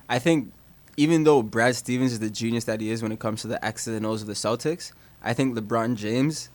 I 0.09 0.19
think 0.19 0.51
even 0.97 1.25
though 1.25 1.43
Brad 1.43 1.77
Stevens 1.77 2.13
is 2.13 2.21
the 2.21 2.31
genius 2.31 2.65
that 2.65 2.81
he 2.81 2.91
is 2.91 3.03
when 3.03 3.13
it 3.13 3.19
comes 3.19 3.43
to 3.43 3.49
the 3.49 3.63
X's 3.63 3.95
and 3.97 4.07
O's 4.07 4.23
of 4.23 4.29
the 4.29 4.33
Celtics, 4.35 4.93
I 5.23 5.35
think 5.35 5.55
LeBron 5.59 5.97
James 5.97 6.49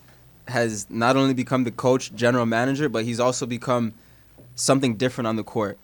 has 0.49 0.89
not 0.89 1.15
only 1.15 1.33
become 1.33 1.63
the 1.63 1.71
coach, 1.71 2.13
general 2.15 2.45
manager, 2.45 2.89
but 2.89 3.05
he's 3.05 3.19
also 3.19 3.45
become 3.45 3.93
something 4.55 4.95
different 4.95 5.27
on 5.27 5.35
the 5.35 5.43
court. 5.43 5.77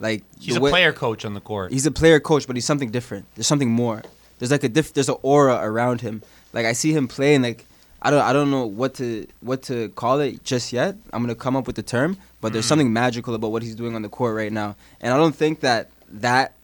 Like 0.00 0.22
He's 0.38 0.56
a 0.56 0.60
way- 0.60 0.70
player 0.70 0.92
coach 0.92 1.24
on 1.24 1.34
the 1.34 1.40
court. 1.40 1.72
He's 1.72 1.86
a 1.86 1.90
player 1.90 2.20
coach, 2.20 2.46
but 2.46 2.56
he's 2.56 2.64
something 2.64 2.90
different. 2.90 3.26
There's 3.34 3.46
something 3.46 3.70
more. 3.70 4.02
There's 4.38 4.50
like 4.50 4.64
a 4.64 4.68
diff. 4.68 4.92
There's 4.92 5.08
an 5.08 5.16
aura 5.22 5.58
around 5.62 6.00
him. 6.00 6.22
Like 6.52 6.66
I 6.66 6.72
see 6.72 6.92
him 6.92 7.08
playing. 7.08 7.42
Like 7.42 7.66
I 8.00 8.10
don't. 8.10 8.22
I 8.22 8.32
don't 8.32 8.50
know 8.50 8.66
what 8.66 8.94
to 8.94 9.26
what 9.40 9.62
to 9.64 9.88
call 9.90 10.20
it 10.20 10.44
just 10.44 10.72
yet. 10.72 10.94
I'm 11.12 11.22
gonna 11.22 11.34
come 11.34 11.56
up 11.56 11.66
with 11.66 11.74
the 11.74 11.82
term, 11.82 12.16
but 12.40 12.52
there's 12.52 12.64
mm-hmm. 12.64 12.68
something 12.68 12.92
magical 12.92 13.34
about 13.34 13.50
what 13.50 13.62
he's 13.62 13.74
doing 13.74 13.96
on 13.96 14.02
the 14.02 14.08
court 14.08 14.36
right 14.36 14.52
now. 14.52 14.76
And 15.00 15.12
I 15.12 15.16
don't 15.16 15.34
think 15.34 15.60
that 15.60 15.90
that 16.08 16.54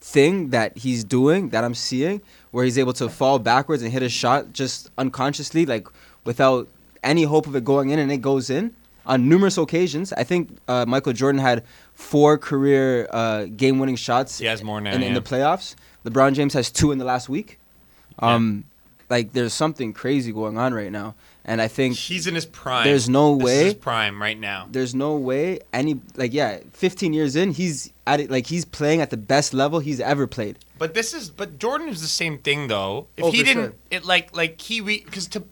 thing 0.00 0.50
that 0.50 0.76
he's 0.76 1.04
doing 1.04 1.50
that 1.50 1.62
I'm 1.62 1.74
seeing, 1.74 2.20
where 2.50 2.64
he's 2.64 2.78
able 2.78 2.94
to 2.94 3.08
fall 3.08 3.38
backwards 3.38 3.82
and 3.82 3.92
hit 3.92 4.02
a 4.02 4.08
shot 4.08 4.52
just 4.52 4.90
unconsciously, 4.98 5.66
like 5.66 5.86
without 6.24 6.68
any 7.02 7.22
hope 7.24 7.46
of 7.46 7.54
it 7.56 7.64
going 7.64 7.90
in, 7.90 7.98
and 7.98 8.10
it 8.12 8.18
goes 8.18 8.50
in 8.50 8.74
on 9.06 9.28
numerous 9.28 9.56
occasions. 9.58 10.12
I 10.12 10.24
think 10.24 10.56
uh, 10.68 10.84
Michael 10.86 11.12
Jordan 11.12 11.40
had 11.40 11.64
four 11.94 12.36
career 12.38 13.08
uh, 13.10 13.44
game-winning 13.46 13.96
shots. 13.96 14.38
He 14.38 14.46
has 14.46 14.62
more 14.62 14.80
now, 14.80 14.92
in, 14.94 15.02
in 15.02 15.14
the 15.14 15.22
playoffs. 15.22 15.74
LeBron 16.04 16.34
James 16.34 16.54
has 16.54 16.70
two 16.70 16.92
in 16.92 16.98
the 16.98 17.04
last 17.04 17.28
week. 17.28 17.58
Um, 18.18 18.64
like 19.08 19.32
there's 19.32 19.54
something 19.54 19.92
crazy 19.92 20.30
going 20.32 20.56
on 20.58 20.72
right 20.74 20.92
now, 20.92 21.14
and 21.44 21.60
I 21.60 21.66
think 21.68 21.96
He's 21.96 22.26
in 22.26 22.34
his 22.34 22.46
prime. 22.46 22.84
There's 22.84 23.08
no 23.08 23.34
This 23.34 23.40
is 23.40 23.44
way- 23.44 23.64
his 23.64 23.74
prime 23.74 24.22
right 24.22 24.38
now. 24.38 24.68
there's 24.70 24.94
no 24.94 25.16
way 25.16 25.60
any 25.72 26.00
like 26.16 26.32
yeah, 26.32 26.60
15 26.74 27.12
years 27.12 27.34
in, 27.34 27.50
he's 27.52 27.92
at 28.06 28.20
it 28.20 28.30
like 28.30 28.46
he's 28.46 28.64
playing 28.64 29.00
at 29.00 29.10
the 29.10 29.16
best 29.16 29.52
level 29.54 29.80
he's 29.80 30.00
ever 30.00 30.26
played. 30.28 30.58
But 30.78 30.94
this 30.94 31.12
is 31.12 31.28
but 31.30 31.58
Jordan 31.58 31.88
is 31.88 32.00
the 32.02 32.06
same 32.08 32.38
thing 32.38 32.68
though. 32.68 33.08
If 33.16 33.24
Oh, 33.24 33.30
he 33.32 33.42
didn't 33.42 33.64
sure. 33.64 33.74
it 33.90 34.04
like 34.04 34.36
like 34.36 34.60
he 34.60 34.80
because 34.80 35.26
to 35.28 35.42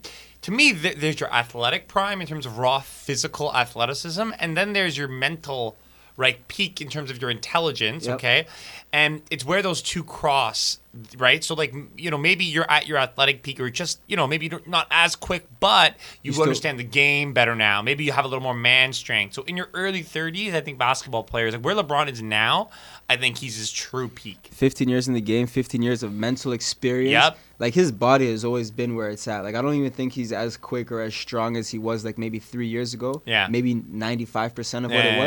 to 0.41 0.51
me 0.51 0.73
th- 0.73 0.97
there's 0.97 1.19
your 1.19 1.33
athletic 1.33 1.87
prime 1.87 2.21
in 2.21 2.27
terms 2.27 2.45
of 2.45 2.57
raw 2.57 2.79
physical 2.79 3.53
athleticism 3.55 4.31
and 4.39 4.55
then 4.55 4.73
there's 4.73 4.97
your 4.97 5.07
mental 5.07 5.75
right 6.19 6.45
peak 6.49 6.81
in 6.81 6.89
terms 6.89 7.09
of 7.09 7.21
your 7.21 7.31
intelligence, 7.31 8.05
Yep. 8.05 8.15
okay? 8.15 8.45
And 8.91 9.21
it's 9.31 9.45
where 9.45 9.61
those 9.61 9.81
two 9.81 10.03
cross, 10.03 10.79
right? 11.17 11.41
So 11.43 11.53
like 11.55 11.73
you 11.97 12.11
know 12.11 12.17
maybe 12.17 12.43
you're 12.43 12.69
at 12.69 12.87
your 12.87 12.97
athletic 12.97 13.41
peak 13.41 13.59
or 13.59 13.69
just 13.69 14.01
you 14.07 14.17
know 14.17 14.27
maybe 14.27 14.47
you're 14.47 14.61
not 14.67 14.87
as 14.91 15.15
quick 15.15 15.47
but 15.61 15.93
you, 15.93 16.29
You 16.29 16.33
still- 16.33 16.43
understand 16.43 16.77
the 16.77 16.83
game 16.83 17.31
better 17.33 17.55
now. 17.55 17.81
Maybe 17.81 18.03
you 18.03 18.11
have 18.11 18.25
a 18.25 18.27
little 18.27 18.43
more 18.43 18.53
man 18.53 18.91
strength. 18.91 19.33
So 19.35 19.43
in 19.43 19.55
your 19.55 19.69
early 19.73 20.03
30s, 20.03 20.53
I 20.53 20.61
think 20.61 20.77
basketball 20.77 21.23
players 21.23 21.53
like 21.53 21.63
where 21.63 21.75
LeBron 21.75 22.11
is 22.11 22.21
now, 22.21 22.69
I 23.09 23.15
think 23.15 23.37
he's 23.37 23.55
his 23.57 23.71
true 23.71 24.09
peak. 24.09 24.49
15 24.51 24.89
years 24.89 25.07
in 25.07 25.13
the 25.13 25.21
game, 25.21 25.47
15 25.47 25.81
years 25.81 26.03
of 26.03 26.11
mental 26.11 26.51
experience. 26.51 27.11
Yep. 27.11 27.37
Like 27.59 27.73
his 27.73 27.91
body 27.91 28.29
has 28.31 28.43
always 28.43 28.71
been 28.71 28.95
where 28.95 29.09
it's 29.09 29.27
at. 29.27 29.43
Like 29.43 29.55
I 29.55 29.61
don't 29.61 29.75
even 29.75 29.91
think 29.91 30.13
he's 30.13 30.31
as 30.33 30.57
quick 30.57 30.91
or 30.91 30.99
as 31.01 31.15
strong 31.15 31.55
as 31.55 31.69
he 31.69 31.77
was 31.77 32.03
like 32.03 32.17
maybe 32.17 32.39
three 32.39 32.67
years 32.67 32.93
ago. 32.93 33.21
Yeah. 33.25 33.47
Maybe 33.49 33.75
95% 33.75 34.85
of 34.85 34.91
Yeah, 34.91 34.97
what 34.97 35.05
it 35.05 35.13
yeah. 35.13 35.19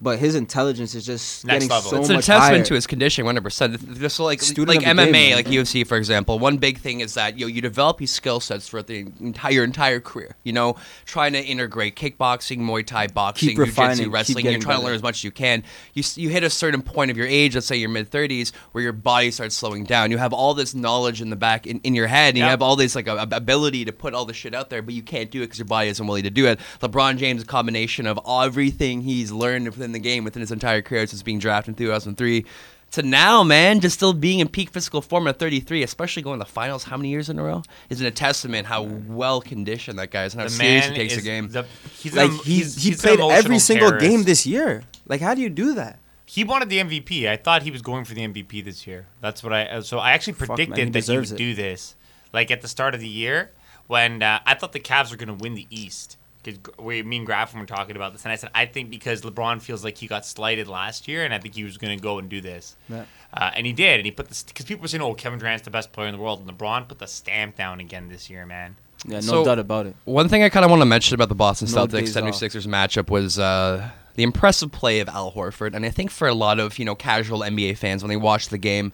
Was. 0.00 0.04
But 0.04 0.18
his 0.18 0.34
intelligence 0.34 0.94
is 0.94 1.04
just 1.04 1.44
Next 1.44 1.66
getting 1.66 1.68
level. 1.68 1.90
so 1.90 2.00
it's 2.00 2.10
a 2.10 2.14
testament 2.14 2.40
higher. 2.40 2.64
to 2.64 2.74
his 2.74 2.86
conditioning, 2.86 3.26
100. 3.26 3.42
percent 3.42 3.98
Just 3.98 4.20
like 4.20 4.40
Student 4.42 4.82
like 4.84 4.96
MMA, 4.96 5.12
game, 5.12 5.34
like 5.36 5.46
UFC, 5.46 5.86
for 5.86 5.96
example. 5.96 6.38
One 6.38 6.58
big 6.58 6.78
thing 6.78 7.00
is 7.00 7.14
that 7.14 7.38
you 7.38 7.46
know, 7.46 7.48
you 7.48 7.60
develop 7.60 7.98
these 7.98 8.12
skill 8.12 8.40
sets 8.40 8.68
throughout 8.68 8.86
the 8.86 9.06
entire 9.20 9.64
entire 9.64 10.00
career. 10.00 10.36
You 10.44 10.52
know, 10.52 10.76
trying 11.04 11.32
to 11.32 11.42
integrate 11.42 11.96
kickboxing, 11.96 12.58
Muay 12.58 12.86
Thai, 12.86 13.08
boxing, 13.08 13.50
Keep 13.50 13.58
refining, 13.58 13.96
jiu-jitsu, 13.96 14.10
wrestling. 14.10 14.44
You're 14.44 14.52
getting 14.52 14.62
trying 14.62 14.80
to 14.80 14.84
learn 14.86 14.94
as 14.94 15.02
much 15.02 15.16
as 15.16 15.24
you 15.24 15.30
can. 15.30 15.64
You 15.94 16.02
you 16.16 16.28
hit 16.28 16.42
a 16.44 16.50
certain 16.50 16.82
point 16.82 17.10
of 17.10 17.16
your 17.16 17.26
age, 17.26 17.54
let's 17.54 17.66
say 17.66 17.76
your 17.76 17.88
mid 17.90 18.10
30s, 18.10 18.52
where 18.72 18.82
your 18.82 18.92
body 18.92 19.30
starts 19.30 19.56
slowing 19.56 19.84
down. 19.84 20.10
You 20.10 20.18
have 20.18 20.32
all 20.32 20.54
this 20.54 20.74
knowledge 20.74 21.20
in 21.20 21.30
the 21.30 21.36
back 21.36 21.66
in, 21.66 21.80
in 21.80 21.94
your 21.94 22.06
head, 22.06 22.28
and 22.30 22.38
you 22.38 22.44
have 22.44 22.62
all 22.62 22.76
this 22.76 22.94
like 22.94 23.06
a, 23.08 23.16
a- 23.16 23.36
ability 23.36 23.84
to 23.84 23.92
put 23.92 24.14
all 24.14 24.24
this 24.24 24.36
shit 24.36 24.54
out 24.54 24.70
there, 24.70 24.82
but 24.82 24.94
you 24.94 25.02
can't 25.02 25.30
do 25.30 25.40
it 25.42 25.46
because 25.46 25.58
your 25.58 25.66
body 25.66 25.88
isn't 25.88 26.06
willing 26.06 26.24
to 26.24 26.30
do 26.30 26.46
it. 26.46 26.58
LeBron 26.80 27.16
James, 27.16 27.42
a 27.42 27.46
combination 27.46 28.06
of 28.06 28.18
everything 28.28 29.02
he's 29.02 29.30
learned 29.32 29.66
within 29.66 29.87
the 29.92 29.98
game 29.98 30.24
within 30.24 30.40
his 30.40 30.52
entire 30.52 30.82
career 30.82 31.06
since 31.06 31.22
being 31.22 31.38
drafted 31.38 31.72
in 31.72 31.74
2003 31.76 32.44
to 32.92 33.02
now, 33.02 33.42
man, 33.42 33.80
just 33.80 33.96
still 33.96 34.14
being 34.14 34.38
in 34.38 34.48
peak 34.48 34.70
physical 34.70 35.02
form 35.02 35.26
at 35.28 35.38
33, 35.38 35.82
especially 35.82 36.22
going 36.22 36.38
to 36.40 36.44
the 36.46 36.50
finals 36.50 36.84
how 36.84 36.96
many 36.96 37.10
years 37.10 37.28
in 37.28 37.38
a 37.38 37.42
row, 37.42 37.62
is 37.90 38.00
a 38.00 38.10
testament 38.10 38.66
how 38.66 38.82
well 38.82 39.42
conditioned 39.42 39.98
that 39.98 40.10
guy 40.10 40.24
is 40.24 40.32
and 40.32 40.40
how 40.40 40.46
The 40.46 40.54
serious 40.54 40.86
man 40.86 40.94
he 40.94 40.98
takes 40.98 41.16
the 41.16 41.22
game. 41.22 41.48
The, 41.48 41.66
he's 41.98 42.14
like 42.14 42.30
an, 42.30 42.36
he 42.38 42.54
he's, 42.54 42.82
he 42.82 42.90
he's 42.90 43.02
played 43.02 43.20
every 43.20 43.58
single 43.58 43.88
terrorist. 43.90 44.08
game 44.08 44.22
this 44.22 44.46
year. 44.46 44.84
Like 45.06 45.20
how 45.20 45.34
do 45.34 45.42
you 45.42 45.50
do 45.50 45.74
that? 45.74 45.98
He 46.24 46.44
wanted 46.44 46.68
the 46.68 46.78
MVP. 46.78 47.26
I 47.28 47.36
thought 47.36 47.62
he 47.62 47.70
was 47.70 47.80
going 47.82 48.04
for 48.04 48.14
the 48.14 48.20
MVP 48.20 48.62
this 48.64 48.86
year. 48.86 49.06
That's 49.20 49.42
what 49.42 49.52
I. 49.52 49.66
uh, 49.66 49.80
So 49.80 49.98
I 49.98 50.12
actually 50.12 50.34
Fuck, 50.34 50.48
man, 50.50 50.56
predicted 50.56 50.78
he 50.78 50.90
that 50.92 51.12
he 51.12 51.18
would 51.18 51.30
it. 51.32 51.36
do 51.36 51.54
this, 51.54 51.94
like 52.34 52.50
at 52.50 52.60
the 52.60 52.68
start 52.68 52.94
of 52.94 53.00
the 53.00 53.08
year 53.08 53.50
when 53.86 54.22
uh, 54.22 54.40
I 54.44 54.54
thought 54.54 54.72
the 54.72 54.80
Cavs 54.80 55.10
were 55.10 55.16
going 55.16 55.28
to 55.34 55.42
win 55.42 55.54
the 55.54 55.66
East. 55.70 56.17
Because 56.42 56.60
we, 56.78 57.02
me 57.02 57.16
and 57.18 57.26
Graf 57.26 57.54
were 57.54 57.66
talking 57.66 57.96
about 57.96 58.12
this, 58.12 58.24
and 58.24 58.32
I 58.32 58.36
said 58.36 58.50
I 58.54 58.66
think 58.66 58.90
because 58.90 59.22
LeBron 59.22 59.60
feels 59.60 59.82
like 59.84 59.98
he 59.98 60.06
got 60.06 60.24
slighted 60.24 60.68
last 60.68 61.08
year, 61.08 61.24
and 61.24 61.34
I 61.34 61.38
think 61.38 61.54
he 61.54 61.64
was 61.64 61.76
going 61.76 61.96
to 61.98 62.02
go 62.02 62.18
and 62.18 62.28
do 62.28 62.40
this, 62.40 62.76
Yeah. 62.88 63.04
uh, 63.34 63.50
and 63.56 63.66
he 63.66 63.72
did, 63.72 63.98
and 63.98 64.06
he 64.06 64.12
put 64.12 64.28
this 64.28 64.44
because 64.44 64.64
people 64.66 64.82
were 64.82 64.88
saying, 64.88 65.02
"Oh, 65.02 65.14
Kevin 65.14 65.38
Durant's 65.38 65.64
the 65.64 65.70
best 65.70 65.92
player 65.92 66.06
in 66.06 66.14
the 66.14 66.20
world," 66.20 66.40
and 66.46 66.48
LeBron 66.58 66.88
put 66.88 66.98
the 67.00 67.06
stamp 67.08 67.56
down 67.56 67.80
again 67.80 68.08
this 68.08 68.30
year, 68.30 68.46
man. 68.46 68.76
Yeah, 69.06 69.16
no 69.16 69.20
So- 69.20 69.44
doubt 69.44 69.58
about 69.58 69.86
it. 69.86 69.96
One 70.04 70.28
thing 70.28 70.42
I 70.42 70.48
kind 70.48 70.64
of 70.64 70.70
want 70.70 70.80
to 70.80 70.86
mention 70.86 71.14
about 71.14 71.28
the 71.28 71.34
Boston 71.34 71.68
No 71.72 71.86
Celtics 71.86 71.90
days 71.92 72.14
76ers 72.14 72.66
matchup 72.66 73.10
was 73.10 73.38
uh, 73.38 73.90
the 74.14 74.22
impressive 74.22 74.72
play 74.72 75.00
of 75.00 75.08
Al 75.08 75.30
Horford. 75.32 75.74
And 75.74 75.84
I 75.86 75.90
think 75.90 76.10
for 76.10 76.26
a 76.26 76.34
lot 76.34 76.58
of, 76.58 76.78
you 76.80 76.84
know, 76.84 76.94
casual 76.96 77.40
NBA 77.40 77.76
fans 77.76 78.02
when 78.02 78.08
they 78.08 78.16
watch 78.16 78.48
the 78.48 78.58
game, 78.58 78.92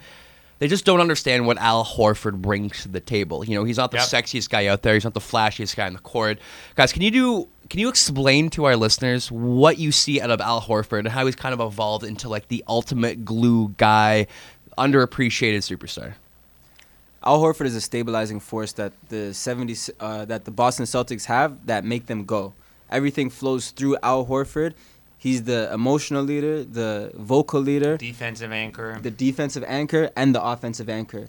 they 0.65 0.69
just 0.69 0.87
don't 0.87 1.03
understand 1.03 1.47
what 1.47 1.59
Al 1.59 1.85
Horford 1.85 2.41
brings 2.41 2.85
to 2.85 2.89
the 2.89 2.99
table. 2.99 3.45
You 3.45 3.55
know, 3.55 3.65
he's 3.65 3.77
not 3.77 3.91
the 3.91 3.99
Yep. 3.99 4.07
sexiest 4.07 4.49
guy 4.49 4.67
out 4.67 4.81
there. 4.81 4.95
He's 4.95 5.05
not 5.05 5.13
the 5.13 5.21
flashiest 5.21 5.77
guy 5.77 5.85
on 5.87 5.93
the 5.93 5.99
court. 5.99 6.39
Guys, 6.75 6.91
can 6.91 7.03
you 7.03 7.11
do 7.11 7.49
can 7.69 7.81
you 7.81 7.91
explain 7.91 8.49
to 8.49 8.65
our 8.65 8.75
listeners 8.75 9.31
what 9.31 9.77
you 9.79 9.93
see 9.93 10.23
out 10.23 10.31
of 10.31 10.41
Al 10.41 10.63
Horford 10.63 11.01
and 11.01 11.09
how 11.09 11.27
he's 11.27 11.37
kind 11.37 11.53
of 11.53 11.61
evolved 11.61 12.03
into 12.03 12.31
like 12.31 12.49
the 12.49 12.65
ultimate 12.67 13.27
glue 13.27 13.75
guy, 13.77 14.27
underappreciated 14.79 15.59
superstar? 15.59 16.15
Al 17.23 17.43
Horford 17.43 17.67
is 17.67 17.75
a 17.77 17.81
stabilizing 17.83 18.41
force 18.41 18.73
that 18.73 18.95
the 19.11 19.33
70s 19.33 19.91
uh, 20.01 20.25
that 20.25 20.47
the 20.47 20.51
Boston 20.51 20.87
Celtics 20.87 21.27
have 21.27 21.67
that 21.67 21.85
make 21.85 22.07
them 22.07 22.25
go. 22.25 22.55
Everything 22.89 23.29
flows 23.29 23.71
through 23.71 23.99
Al 24.03 24.25
Horford. 24.25 24.73
He's 25.25 25.41
the 25.45 25.73
emotional 25.73 26.23
leader, 26.23 26.63
the 26.81 27.11
vocal 27.15 27.61
leader, 27.71 27.97
Defensive 27.97 28.53
anchor. 28.53 28.99
the 29.03 29.11
defensive 29.11 29.65
anchor, 29.81 30.05
and 30.21 30.35
the 30.37 30.43
offensive 30.53 30.89
anchor. 31.01 31.25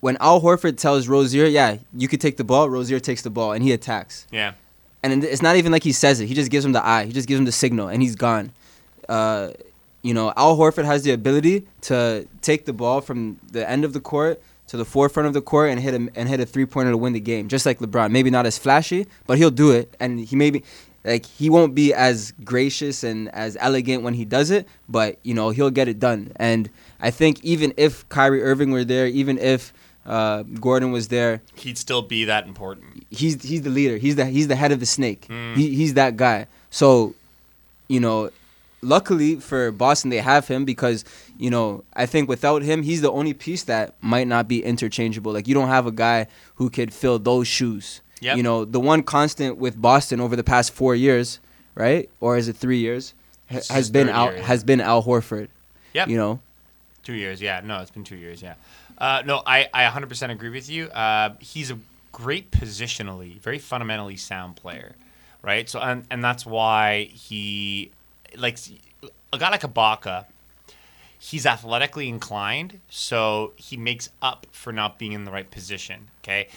when 0.00 0.16
Al 0.20 0.40
Horford 0.40 0.76
tells 0.78 1.06
Rozier, 1.14 1.44
"Yeah, 1.60 1.70
you 2.02 2.08
could 2.08 2.20
take 2.26 2.36
the 2.42 2.44
ball," 2.52 2.64
Rozier 2.70 2.98
takes 2.98 3.22
the 3.22 3.30
ball 3.38 3.50
and 3.52 3.62
he 3.62 3.70
attacks. 3.72 4.26
Yeah. 4.32 4.52
And 5.02 5.22
it's 5.22 5.42
not 5.48 5.56
even 5.56 5.70
like 5.70 5.84
he 5.84 5.92
says 5.92 6.18
it. 6.20 6.26
He 6.26 6.34
just 6.34 6.50
gives 6.50 6.64
him 6.64 6.72
the 6.72 6.84
eye. 6.94 7.04
He 7.04 7.12
just 7.12 7.28
gives 7.28 7.38
him 7.38 7.44
the 7.44 7.52
signal, 7.64 7.86
and 7.92 8.02
he's 8.02 8.16
gone. 8.16 8.50
Uh, 9.08 9.50
you 10.02 10.14
know, 10.14 10.32
Al 10.36 10.56
Horford 10.56 10.86
has 10.92 11.02
the 11.02 11.12
ability 11.12 11.56
to 11.82 12.26
take 12.40 12.64
the 12.64 12.72
ball 12.72 13.00
from 13.02 13.38
the 13.52 13.68
end 13.68 13.84
of 13.84 13.92
the 13.92 14.00
court 14.00 14.40
to 14.68 14.76
the 14.76 14.84
forefront 14.84 15.26
of 15.26 15.34
the 15.34 15.40
court 15.52 15.70
and 15.70 15.78
hit 15.80 15.94
a, 15.94 16.08
and 16.18 16.24
hit 16.28 16.40
a 16.40 16.46
three 16.46 16.66
pointer 16.66 16.90
to 16.90 16.96
win 17.04 17.12
the 17.12 17.20
game, 17.32 17.48
just 17.48 17.64
like 17.66 17.78
LeBron. 17.78 18.10
Maybe 18.10 18.30
not 18.30 18.46
as 18.46 18.56
flashy, 18.58 19.06
but 19.26 19.36
he'll 19.38 19.50
do 19.64 19.70
it, 19.72 19.92
and 20.00 20.20
he 20.20 20.34
maybe 20.36 20.62
like 21.08 21.24
he 21.26 21.48
won't 21.50 21.74
be 21.74 21.92
as 21.94 22.32
gracious 22.44 23.02
and 23.02 23.28
as 23.34 23.56
elegant 23.60 24.02
when 24.04 24.14
he 24.14 24.24
does 24.24 24.50
it, 24.50 24.68
but 24.88 25.18
you 25.24 25.34
know 25.34 25.50
he'll 25.50 25.70
get 25.80 25.88
it 25.88 25.98
done. 25.98 26.30
And 26.36 26.68
I 27.00 27.10
think 27.10 27.42
even 27.42 27.72
if 27.76 28.08
Kyrie 28.08 28.42
Irving 28.42 28.70
were 28.70 28.84
there, 28.84 29.06
even 29.06 29.38
if 29.38 29.72
uh, 30.06 30.42
Gordon 30.60 30.92
was 30.92 31.08
there, 31.08 31.40
He'd 31.54 31.78
still 31.78 32.02
be 32.02 32.24
that 32.24 32.46
important. 32.46 33.04
he's 33.10 33.42
he's 33.42 33.62
the 33.62 33.70
leader. 33.70 33.96
He's 33.98 34.16
the 34.16 34.26
he's 34.26 34.48
the 34.48 34.56
head 34.56 34.72
of 34.72 34.80
the 34.80 34.86
snake. 34.86 35.26
He, 35.56 35.74
he's 35.74 35.94
that 35.94 36.16
guy. 36.16 36.46
So, 36.70 37.14
you 37.88 38.00
know, 38.00 38.30
luckily 38.82 39.36
for 39.36 39.70
Boston, 39.72 40.10
they 40.10 40.18
have 40.18 40.48
him 40.48 40.64
because 40.64 41.04
you 41.38 41.50
know 41.50 41.84
I 41.94 42.06
think 42.06 42.28
without 42.28 42.62
him, 42.62 42.82
he's 42.82 43.00
the 43.02 43.10
only 43.10 43.34
piece 43.34 43.64
that 43.64 43.94
might 44.00 44.26
not 44.26 44.48
be 44.48 44.64
interchangeable. 44.64 45.32
Like 45.32 45.48
you 45.48 45.54
don't 45.54 45.68
have 45.68 45.86
a 45.86 45.92
guy 45.92 46.26
who 46.56 46.70
could 46.70 46.92
fill 46.92 47.18
those 47.18 47.46
shoes. 47.48 48.00
Yep. 48.20 48.36
You 48.36 48.42
know, 48.42 48.64
the 48.64 48.80
one 48.80 49.02
constant 49.02 49.58
with 49.58 49.80
Boston 49.80 50.20
over 50.20 50.34
the 50.36 50.44
past 50.44 50.72
four 50.72 50.94
years, 50.94 51.38
right, 51.74 52.08
or 52.20 52.36
is 52.36 52.48
it 52.48 52.56
three 52.56 52.78
years, 52.78 53.14
ha- 53.50 53.60
has 53.70 53.90
been 53.90 54.08
Al 54.08 54.26
year, 54.26 54.36
yeah. 54.36 54.42
has 54.42 54.64
been 54.64 54.80
Al 54.80 55.02
Horford. 55.02 55.48
Yep. 55.94 56.08
You 56.08 56.16
know, 56.16 56.40
Two 57.08 57.14
years, 57.14 57.40
yeah. 57.40 57.62
No, 57.64 57.80
it's 57.80 57.90
been 57.90 58.04
two 58.04 58.16
years, 58.16 58.42
yeah. 58.42 58.52
Uh, 58.98 59.22
no, 59.24 59.40
I, 59.46 59.70
I 59.72 59.84
100% 59.84 60.30
agree 60.30 60.50
with 60.50 60.68
you. 60.68 60.88
Uh, 60.88 61.30
he's 61.38 61.70
a 61.70 61.78
great 62.12 62.50
positionally, 62.50 63.38
very 63.38 63.58
fundamentally 63.58 64.18
sound 64.18 64.56
player, 64.56 64.92
right? 65.40 65.70
So, 65.70 65.80
and, 65.80 66.04
and 66.10 66.22
that's 66.22 66.44
why 66.44 67.04
he, 67.04 67.92
like, 68.36 68.58
a 69.32 69.38
guy 69.38 69.48
like 69.48 69.62
Ibaka, 69.62 70.26
he's 71.18 71.46
athletically 71.46 72.10
inclined, 72.10 72.80
so 72.90 73.52
he 73.56 73.78
makes 73.78 74.10
up 74.20 74.46
for 74.52 74.70
not 74.70 74.98
being 74.98 75.12
in 75.12 75.24
the 75.24 75.30
right 75.30 75.50
position, 75.50 76.08
okay? 76.22 76.48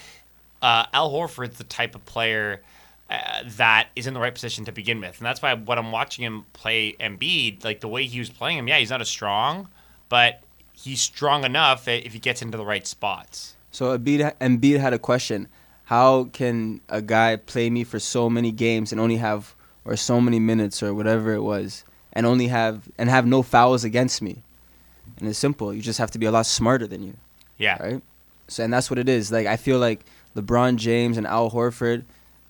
Uh, 0.62 0.86
Al 0.94 1.12
Horford's 1.12 1.58
the 1.58 1.64
type 1.64 1.96
of 1.96 2.06
player 2.06 2.62
uh, 3.10 3.44
that 3.58 3.88
is 3.96 4.08
in 4.08 4.14
the 4.14 4.20
right 4.20 4.34
position 4.34 4.66
to 4.66 4.72
begin 4.72 5.00
with. 5.02 5.18
And 5.18 5.26
that's 5.26 5.42
why 5.42 5.54
when 5.54 5.78
I'm 5.78 5.92
watching 5.92 6.24
him 6.24 6.46
play 6.54 6.94
Embiid, 7.00 7.64
like 7.64 7.82
the 7.82 7.88
way 7.88 8.06
he 8.06 8.20
was 8.20 8.30
playing 8.30 8.58
him, 8.60 8.68
yeah, 8.68 8.78
he's 8.78 8.90
not 8.90 9.02
as 9.02 9.10
strong, 9.10 9.68
but 10.10 10.42
he's 10.74 11.02
strong 11.02 11.44
enough 11.44 11.88
if 11.88 12.14
he 12.14 12.20
gets 12.20 12.42
into 12.42 12.58
the 12.58 12.66
right 12.66 12.86
spots. 12.86 13.56
So 13.72 13.98
Embiid, 13.98 14.34
Embiid 14.40 14.80
had 14.80 14.94
a 14.94 15.00
question: 15.00 15.48
How 15.86 16.26
can 16.26 16.82
a 16.90 17.02
guy 17.02 17.36
play 17.38 17.70
me 17.70 17.84
for 17.84 18.00
so 18.00 18.30
many 18.30 18.52
games 18.52 18.92
and 18.92 19.02
only 19.02 19.18
have, 19.18 19.56
or 19.86 19.96
so 19.96 20.22
many 20.22 20.40
minutes 20.40 20.84
or 20.84 20.94
whatever 20.94 21.34
it 21.34 21.42
was, 21.42 21.84
and 22.14 22.26
only 22.26 22.48
have 22.48 22.88
and 22.98 23.10
have 23.10 23.26
no 23.26 23.42
fouls 23.42 23.84
against 23.84 24.22
me? 24.22 24.44
And 25.20 25.28
it's 25.28 25.40
simple. 25.40 25.74
You 25.74 25.82
just 25.82 26.00
have 26.00 26.12
to 26.12 26.20
be 26.20 26.26
a 26.26 26.32
lot 26.32 26.46
smarter 26.46 26.88
than 26.88 27.04
you, 27.04 27.16
Yeah. 27.58 27.82
right? 27.82 28.02
So 28.48 28.64
and 28.64 28.74
that's 28.74 28.90
what 28.90 29.00
it 29.00 29.08
is. 29.10 29.32
Like 29.32 29.48
I 29.48 29.56
feel 29.58 29.80
like 29.80 30.06
LeBron 30.36 30.78
James 30.78 31.18
and 31.18 31.28
Al 31.28 31.52
Horford, 31.52 32.04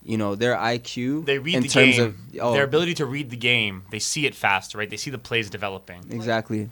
you 0.04 0.18
know, 0.18 0.36
their 0.36 0.56
IQ 0.56 1.26
They 1.26 1.38
read 1.38 1.56
in 1.56 1.64
the 1.64 1.70
terms 1.70 1.98
game. 1.98 2.08
of 2.08 2.16
oh, 2.42 2.54
Their 2.54 2.64
ability 2.64 2.96
to 2.96 3.06
read 3.06 3.30
the 3.30 3.38
game, 3.38 3.84
they 3.92 4.00
see 4.00 4.26
it 4.26 4.36
faster, 4.36 4.78
right? 4.78 4.90
They 4.90 4.98
see 4.98 5.12
the 5.12 5.20
plays 5.20 5.50
developing. 5.50 6.06
exactly, 6.10 6.70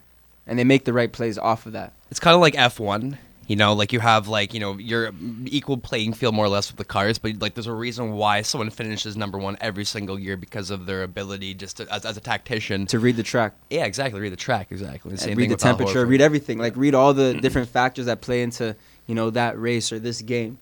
and 0.48 0.58
they 0.58 0.64
make 0.64 0.86
the 0.86 0.94
right 0.94 1.12
plays 1.12 1.38
off 1.38 1.66
of 1.66 1.74
that. 1.74 1.94
It's 2.10 2.20
kind 2.20 2.36
of 2.36 2.42
like 2.42 2.56
F1. 2.56 3.18
You 3.50 3.56
know, 3.56 3.74
like 3.74 3.92
you 3.92 4.00
have 4.00 4.28
like 4.28 4.54
you 4.54 4.60
know 4.60 4.78
you're 4.78 5.12
equal 5.46 5.78
playing 5.78 6.14
field 6.14 6.36
more 6.36 6.46
or 6.46 6.50
less 6.50 6.70
with 6.70 6.78
the 6.78 6.86
cars, 6.86 7.18
but 7.18 7.42
like 7.42 7.56
there's 7.56 7.66
a 7.66 7.74
reason 7.74 8.12
why 8.14 8.44
someone 8.44 8.70
finishes 8.70 9.18
number 9.18 9.40
one 9.40 9.58
every 9.60 9.86
single 9.86 10.20
year 10.20 10.38
because 10.38 10.70
of 10.70 10.86
their 10.86 11.02
ability 11.02 11.56
just 11.56 11.78
to, 11.78 11.92
as, 11.92 12.06
as 12.06 12.16
a 12.16 12.22
tactician. 12.22 12.86
To 12.86 13.00
read 13.00 13.16
the 13.16 13.24
track. 13.24 13.56
yeah, 13.72 13.86
exactly. 13.86 14.22
Read 14.22 14.34
the 14.34 14.38
track. 14.38 14.68
Exactly. 14.70 15.14
The 15.14 15.18
same 15.18 15.36
read 15.36 15.46
thing 15.46 15.50
the 15.50 15.58
temperature, 15.58 16.06
read 16.06 16.22
everything. 16.22 16.60
Like 16.60 16.76
read 16.76 16.94
all 16.94 17.16
the 17.16 17.32
mm-hmm. 17.32 17.40
different 17.40 17.70
factors 17.70 18.06
that 18.06 18.22
play 18.22 18.44
into 18.44 18.76
you 19.10 19.16
know 19.16 19.32
that 19.32 19.60
race 19.60 19.92
or 19.92 19.98
this 20.00 20.22
game. 20.22 20.60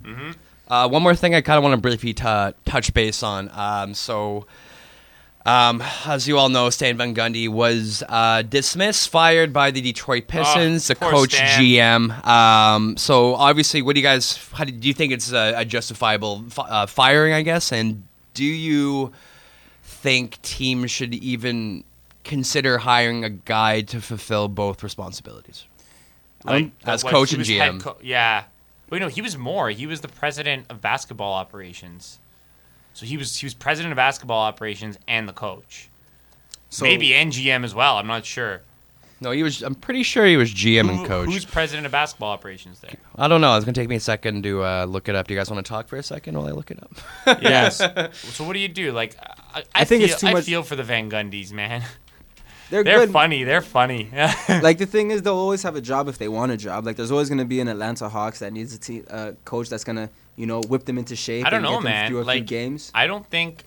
Uh, 0.70 0.88
one 0.88 1.04
more 1.04 1.16
thing 1.16 1.36
I 1.36 1.42
kind 1.42 1.58
of 1.58 1.64
want 1.64 1.74
to 1.74 1.82
briefly 1.82 2.14
t- 2.14 2.24
touch 2.66 2.94
base 2.94 3.22
on. 3.24 3.50
Um, 3.54 3.94
so, 3.94 4.46
um, 5.46 5.82
as 6.06 6.28
you 6.28 6.38
all 6.38 6.50
know, 6.50 6.70
Stan 6.70 6.98
Van 6.98 7.14
Gundy 7.14 7.48
was 7.50 8.04
uh, 8.08 8.42
dismissed, 8.42 9.10
fired 9.10 9.54
by 9.54 9.72
the 9.72 9.82
Detroit 9.82 10.28
Pistons, 10.28 10.88
the 10.88 10.96
coach 10.96 11.34
Stan. 11.36 11.62
GM. 11.62 12.26
Um, 12.28 12.98
so, 12.98 13.36
obviously, 13.36 13.82
what 13.82 13.96
do 13.96 14.00
you 14.02 14.06
guys? 14.06 14.38
How 14.54 14.64
do, 14.64 14.72
do 14.72 14.88
you 14.88 14.94
think 14.94 15.12
it's 15.14 15.32
a, 15.32 15.54
a 15.58 15.66
justifiable 15.66 16.44
fi- 16.50 16.68
uh, 16.70 16.86
firing? 16.86 17.34
I 17.34 17.42
guess, 17.44 17.72
and 17.72 18.04
do 18.34 18.46
you 18.46 19.12
think 19.84 20.42
teams 20.42 20.92
should 20.92 21.14
even 21.16 21.84
consider 22.24 22.78
hiring 22.80 23.24
a 23.24 23.30
guy 23.30 23.82
to 23.82 24.02
fulfill 24.02 24.48
both 24.50 24.84
responsibilities? 24.84 25.66
Like 26.44 26.72
as 26.86 27.04
what, 27.04 27.12
coach 27.12 27.34
and 27.34 27.44
GM. 27.44 27.82
co- 27.82 27.98
yeah. 28.02 28.44
Wait, 28.90 29.00
no, 29.00 29.08
he 29.10 29.22
was 29.22 29.38
more. 29.38 29.70
He 29.70 29.86
was 29.88 30.02
the 30.02 30.08
president 30.08 30.66
of 30.70 30.82
basketball 30.82 31.34
operations. 31.34 32.20
So 32.94 33.06
he 33.06 33.18
was 33.18 33.36
he 33.38 33.46
was 33.46 33.54
president 33.54 33.92
of 33.92 33.98
basketball 33.98 34.40
operations 34.44 34.98
and 35.08 35.28
the 35.28 35.34
coach. 35.34 35.90
So 36.70 36.84
Maybe 36.84 37.14
and 37.14 37.32
GM 37.32 37.64
as 37.64 37.74
well. 37.76 37.98
I'm 37.98 38.08
not 38.08 38.26
sure. 38.26 38.62
No, 39.20 39.32
he 39.32 39.42
was. 39.42 39.64
I'm 39.64 39.74
pretty 39.74 40.04
sure 40.04 40.26
he 40.28 40.38
was 40.38 40.54
GM 40.54 40.84
Who- 40.90 40.98
and 41.00 41.06
coach. 41.08 41.28
Who's 41.28 41.44
president 41.44 41.86
of 41.88 41.92
basketball 41.92 42.32
operations 42.32 42.80
there? 42.82 42.92
I 43.16 43.28
don't 43.28 43.42
know. 43.42 43.56
It's 43.56 43.66
gonna 43.66 43.74
take 43.74 43.90
me 43.90 43.96
a 43.96 44.00
second 44.00 44.44
to 44.44 44.64
uh, 44.64 44.86
look 44.86 45.10
it 45.10 45.16
up. 45.16 45.28
Do 45.28 45.34
you 45.34 45.40
guys 45.40 45.50
want 45.50 45.66
to 45.66 45.70
talk 45.70 45.88
for 45.88 45.96
a 45.98 46.04
second 46.04 46.38
while 46.38 46.48
I 46.48 46.52
look 46.52 46.70
it 46.72 46.80
up? 46.82 47.42
Yes. 47.42 47.78
so 48.14 48.44
what 48.44 48.54
do 48.54 48.60
you 48.60 48.68
do? 48.68 48.92
Like, 48.92 49.16
I, 49.20 49.60
I, 49.60 49.64
I 49.76 49.84
think 49.86 50.04
feel, 50.04 50.12
it's 50.12 50.22
too 50.22 50.28
I 50.28 50.34
much- 50.34 50.46
feel 50.46 50.62
for 50.62 50.76
the 50.76 50.84
Van 50.84 51.10
Gundys, 51.10 51.52
man. 51.52 51.84
they're, 52.70 52.84
They're 52.84 53.00
good. 53.00 53.12
funny. 53.12 53.44
They're 53.44 53.62
funny. 53.62 54.10
like 54.50 54.78
the 54.78 54.86
thing 54.86 55.12
is, 55.12 55.22
they'll 55.22 55.34
always 55.36 55.64
have 55.64 55.76
a 55.76 55.82
job 55.82 56.08
if 56.08 56.18
they 56.18 56.28
want 56.28 56.52
a 56.52 56.58
job. 56.58 56.86
Like 56.86 56.96
there's 56.98 57.12
always 57.12 57.30
gonna 57.30 57.46
be 57.46 57.60
an 57.60 57.68
Atlanta 57.68 58.10
Hawks 58.10 58.40
that 58.40 58.52
needs 58.54 58.74
a 58.74 58.78
te- 58.80 59.04
uh, 59.10 59.32
coach 59.46 59.70
that's 59.70 59.84
gonna 59.84 60.10
you 60.36 60.46
know 60.46 60.62
whip 60.62 60.86
them 60.86 60.98
into 60.98 61.16
shape. 61.16 61.46
I 61.46 61.50
don't 61.50 61.58
and 61.60 61.64
know, 61.66 61.72
get 61.80 61.84
them 61.84 61.92
man. 61.92 62.10
Through 62.10 62.20
a 62.20 62.24
few 62.24 62.28
Like 62.28 62.46
games. 62.46 62.92
I 62.94 63.08
don't 63.08 63.26
think, 63.28 63.64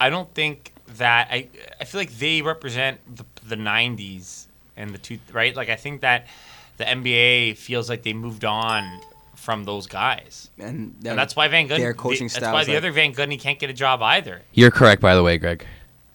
I 0.00 0.10
don't 0.10 0.32
think 0.34 0.72
that 0.96 1.28
I. 1.30 1.48
I 1.80 1.84
feel 1.84 2.00
like 2.00 2.12
they 2.18 2.42
represent 2.42 3.00
the 3.16 3.24
the 3.48 3.56
'90s 3.56 4.46
and 4.76 4.90
the 4.90 4.98
two 4.98 5.18
right. 5.32 5.54
Like 5.56 5.68
I 5.70 5.76
think 5.76 6.00
that 6.02 6.26
the 6.76 6.84
NBA 6.84 7.56
feels 7.56 7.88
like 7.88 8.02
they 8.02 8.12
moved 8.12 8.44
on 8.44 9.00
from 9.36 9.64
those 9.64 9.86
guys, 9.86 10.50
and, 10.58 10.94
and 11.04 11.18
that's 11.18 11.36
why 11.36 11.48
Van 11.48 11.68
Gundy. 11.68 11.78
their 11.78 11.92
coaching 11.94 12.28
That's 12.28 12.40
why 12.40 12.64
the 12.64 12.72
like- 12.72 12.78
other 12.78 12.90
Van 12.92 13.12
Gundy 13.14 13.38
can't 13.38 13.58
get 13.58 13.68
a 13.70 13.74
job 13.74 14.00
either. 14.02 14.42
You're 14.52 14.70
correct, 14.70 15.00
by 15.02 15.14
the 15.14 15.22
way, 15.22 15.36
Greg. 15.38 15.66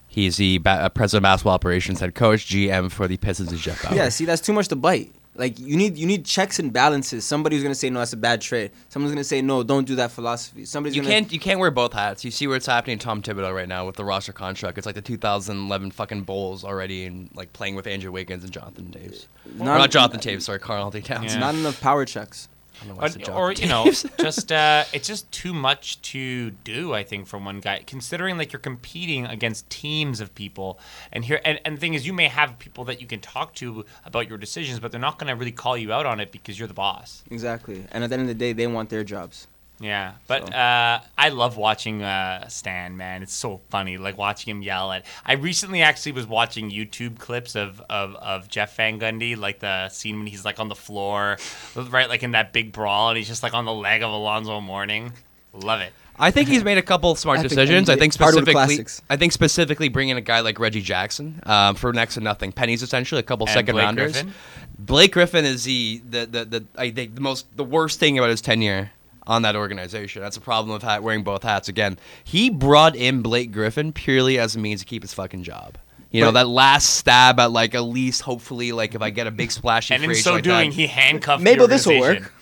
He's 0.09 0.37
the 0.37 0.57
ba- 0.57 0.69
uh, 0.71 0.89
president 0.89 1.19
of 1.25 1.29
basketball 1.29 1.53
operations 1.53 1.99
head 1.99 2.15
coach, 2.15 2.45
GM 2.47 2.91
for 2.91 3.07
the 3.07 3.17
Pistons. 3.17 3.53
Is 3.53 3.61
Jeff 3.61 3.83
Bower. 3.83 3.95
Yeah, 3.95 4.09
see, 4.09 4.25
that's 4.25 4.41
too 4.41 4.53
much 4.53 4.67
to 4.69 4.75
bite. 4.75 5.13
Like 5.35 5.57
you 5.57 5.77
need 5.77 5.97
you 5.97 6.05
need 6.05 6.25
checks 6.25 6.59
and 6.59 6.73
balances. 6.73 7.23
Somebody's 7.23 7.61
gonna 7.63 7.73
say 7.75 7.89
no, 7.89 7.99
that's 7.99 8.11
a 8.11 8.17
bad 8.17 8.41
trade. 8.41 8.71
Someone's 8.89 9.13
gonna 9.13 9.23
say 9.23 9.41
no, 9.41 9.63
don't 9.63 9.87
do 9.87 9.95
that 9.95 10.11
philosophy. 10.11 10.65
Somebody's 10.65 10.97
You 10.97 11.01
gonna 11.03 11.13
can't 11.13 11.31
you 11.31 11.39
can't 11.39 11.59
wear 11.61 11.71
both 11.71 11.93
hats. 11.93 12.25
You 12.25 12.31
see 12.31 12.45
what's 12.47 12.65
happening 12.65 12.97
to 12.97 13.05
Tom 13.05 13.21
Thibodeau 13.21 13.53
right 13.55 13.67
now 13.69 13.85
with 13.85 13.95
the 13.95 14.03
roster 14.03 14.33
contract. 14.33 14.77
It's 14.77 14.85
like 14.85 14.95
the 14.95 15.01
2011 15.01 15.91
fucking 15.91 16.23
Bulls 16.23 16.65
already, 16.65 17.05
and 17.05 17.29
like 17.35 17.53
playing 17.53 17.75
with 17.75 17.87
Andrew 17.87 18.11
Wiggins 18.11 18.43
and 18.43 18.51
Jonathan 18.51 18.87
Toews. 18.91 19.27
Or 19.59 19.63
Not- 19.63 19.91
Jonathan 19.91 20.19
Toews, 20.19 20.41
sorry, 20.41 20.59
Karl-Anthony 20.59 21.03
Towns. 21.03 21.35
Not 21.37 21.55
enough 21.55 21.79
power 21.79 22.03
checks. 22.03 22.49
I 22.81 22.85
don't 22.85 22.95
know 22.95 23.01
why 23.01 23.31
I 23.31 23.31
Or, 23.31 23.49
or 23.49 23.51
you 23.51 23.67
know, 23.67 23.91
just 24.19 24.51
uh, 24.51 24.85
it's 24.93 25.07
just 25.07 25.31
too 25.31 25.53
much 25.53 26.01
to 26.03 26.51
do. 26.51 26.93
I 26.93 27.03
think 27.03 27.27
from 27.27 27.45
one 27.45 27.59
guy, 27.59 27.83
considering 27.85 28.37
like 28.37 28.53
you're 28.53 28.59
competing 28.59 29.25
against 29.25 29.69
teams 29.69 30.21
of 30.21 30.33
people, 30.35 30.79
and 31.11 31.25
here 31.25 31.41
and, 31.45 31.59
and 31.65 31.77
the 31.77 31.79
thing 31.79 31.93
is, 31.93 32.05
you 32.05 32.13
may 32.13 32.27
have 32.27 32.57
people 32.59 32.85
that 32.85 33.01
you 33.01 33.07
can 33.07 33.19
talk 33.19 33.53
to 33.55 33.85
about 34.05 34.27
your 34.27 34.37
decisions, 34.37 34.79
but 34.79 34.91
they're 34.91 35.01
not 35.01 35.19
going 35.19 35.29
to 35.29 35.35
really 35.35 35.51
call 35.51 35.77
you 35.77 35.91
out 35.91 36.05
on 36.05 36.19
it 36.19 36.31
because 36.31 36.57
you're 36.57 36.67
the 36.67 36.73
boss. 36.73 37.23
Exactly. 37.29 37.85
And 37.91 38.03
at 38.03 38.09
the 38.09 38.13
end 38.13 38.23
of 38.23 38.27
the 38.27 38.33
day, 38.33 38.53
they 38.53 38.67
want 38.67 38.89
their 38.89 39.03
jobs. 39.03 39.47
Yeah, 39.81 40.13
but 40.27 40.47
So. 40.47 40.53
uh, 40.53 41.01
I 41.17 41.29
love 41.29 41.55
watching 41.55 42.03
uh, 42.03 42.47
Stan. 42.49 42.97
Man, 42.97 43.23
it's 43.23 43.33
so 43.33 43.61
funny. 43.69 43.97
Like 43.97 44.17
watching 44.17 44.55
him 44.55 44.61
yell 44.61 44.91
at. 44.91 45.05
I 45.25 45.33
recently 45.33 45.81
actually 45.81 46.11
was 46.11 46.27
watching 46.27 46.69
YouTube 46.69 47.17
clips 47.17 47.55
of, 47.55 47.81
of, 47.89 48.15
of 48.15 48.49
Jeff 48.49 48.75
Van 48.75 48.99
Gundy, 48.99 49.37
like 49.37 49.59
the 49.59 49.89
scene 49.89 50.17
when 50.17 50.27
he's 50.27 50.43
like 50.43 50.59
on 50.59 50.67
the 50.67 50.75
floor, 50.75 51.37
right, 51.75 52.09
like 52.09 52.23
in 52.23 52.31
that 52.31 52.51
big 52.51 52.71
brawl, 52.71 53.09
and 53.09 53.17
he's 53.17 53.27
just 53.27 53.41
like 53.41 53.53
on 53.53 53.65
the 53.65 53.73
leg 53.73 54.03
of 54.03 54.11
Alonzo 54.11 54.59
Mourning. 54.59 55.13
Love 55.53 55.81
it. 55.81 55.93
I 56.21 56.31
think 56.31 56.49
he's 56.49 56.65
made 56.65 56.77
a 56.77 56.81
couple 56.81 57.15
smart 57.15 57.39
Epic 57.39 57.49
decisions. 57.49 57.89
I 57.89 57.95
think 57.95 58.11
specifically. 58.11 58.85
I 59.09 59.15
think 59.15 59.31
specifically 59.31 59.87
bringing 59.87 60.17
a 60.17 60.21
guy 60.21 60.41
like 60.41 60.59
Reggie 60.59 60.81
Jackson 60.81 61.39
um, 61.45 61.75
for 61.75 61.93
next 61.93 62.15
to 62.15 62.19
nothing 62.19 62.51
pennies, 62.51 62.83
essentially 62.83 63.19
a 63.19 63.23
couple 63.23 63.47
And 63.47 63.53
second 63.53 63.75
Blake 63.75 63.85
rounders. 63.85 64.11
Griffin? 64.11 64.33
Blake 64.77 65.13
Griffin 65.13 65.45
is 65.45 65.63
the 65.63 66.01
the, 66.09 66.25
the, 66.25 66.45
the 66.45 66.65
I 66.75 66.91
think 66.91 67.15
the 67.15 67.21
most 67.21 67.45
the 67.55 67.63
worst 67.63 68.01
thing 68.01 68.17
about 68.17 68.29
his 68.29 68.41
tenure 68.41 68.91
on 69.29 69.43
that 69.43 69.55
organization. 69.55 70.21
That's 70.21 70.35
a 70.35 70.41
problem 70.41 70.75
of 70.75 70.83
hat, 70.83 71.03
wearing 71.03 71.23
both 71.23 71.43
hats. 71.43 71.69
Again, 71.69 71.97
he 72.25 72.49
brought 72.49 72.95
in 72.95 73.21
Blake 73.21 73.51
Griffin 73.53 73.93
purely 73.93 74.37
as 74.39 74.55
a 74.55 74.59
means 74.59 74.81
to 74.81 74.85
keep 74.85 75.03
his 75.03 75.13
fucking 75.13 75.43
job. 75.43 75.77
You 76.11 76.21
know 76.21 76.29
But- 76.31 76.41
that 76.43 76.47
last 76.49 76.95
stab 76.95 77.39
at 77.39 77.51
like 77.51 77.75
at 77.75 77.83
least 77.83 78.23
hopefully 78.23 78.71
like 78.71 78.95
if 78.95 79.01
I 79.03 79.11
get 79.11 79.27
a 79.27 79.31
big 79.31 79.51
splashy 79.51 79.93
And 79.93 80.03
in 80.03 80.09
free 80.09 80.15
so 80.15 80.33
like 80.33 80.43
doing, 80.43 80.71
that, 80.71 80.75
he 80.75 80.87
handcuffed. 80.87 81.43
Maybe 81.43 81.59
the 81.59 81.67
this 81.67 81.85
will 81.85 81.99
work. 81.99 82.33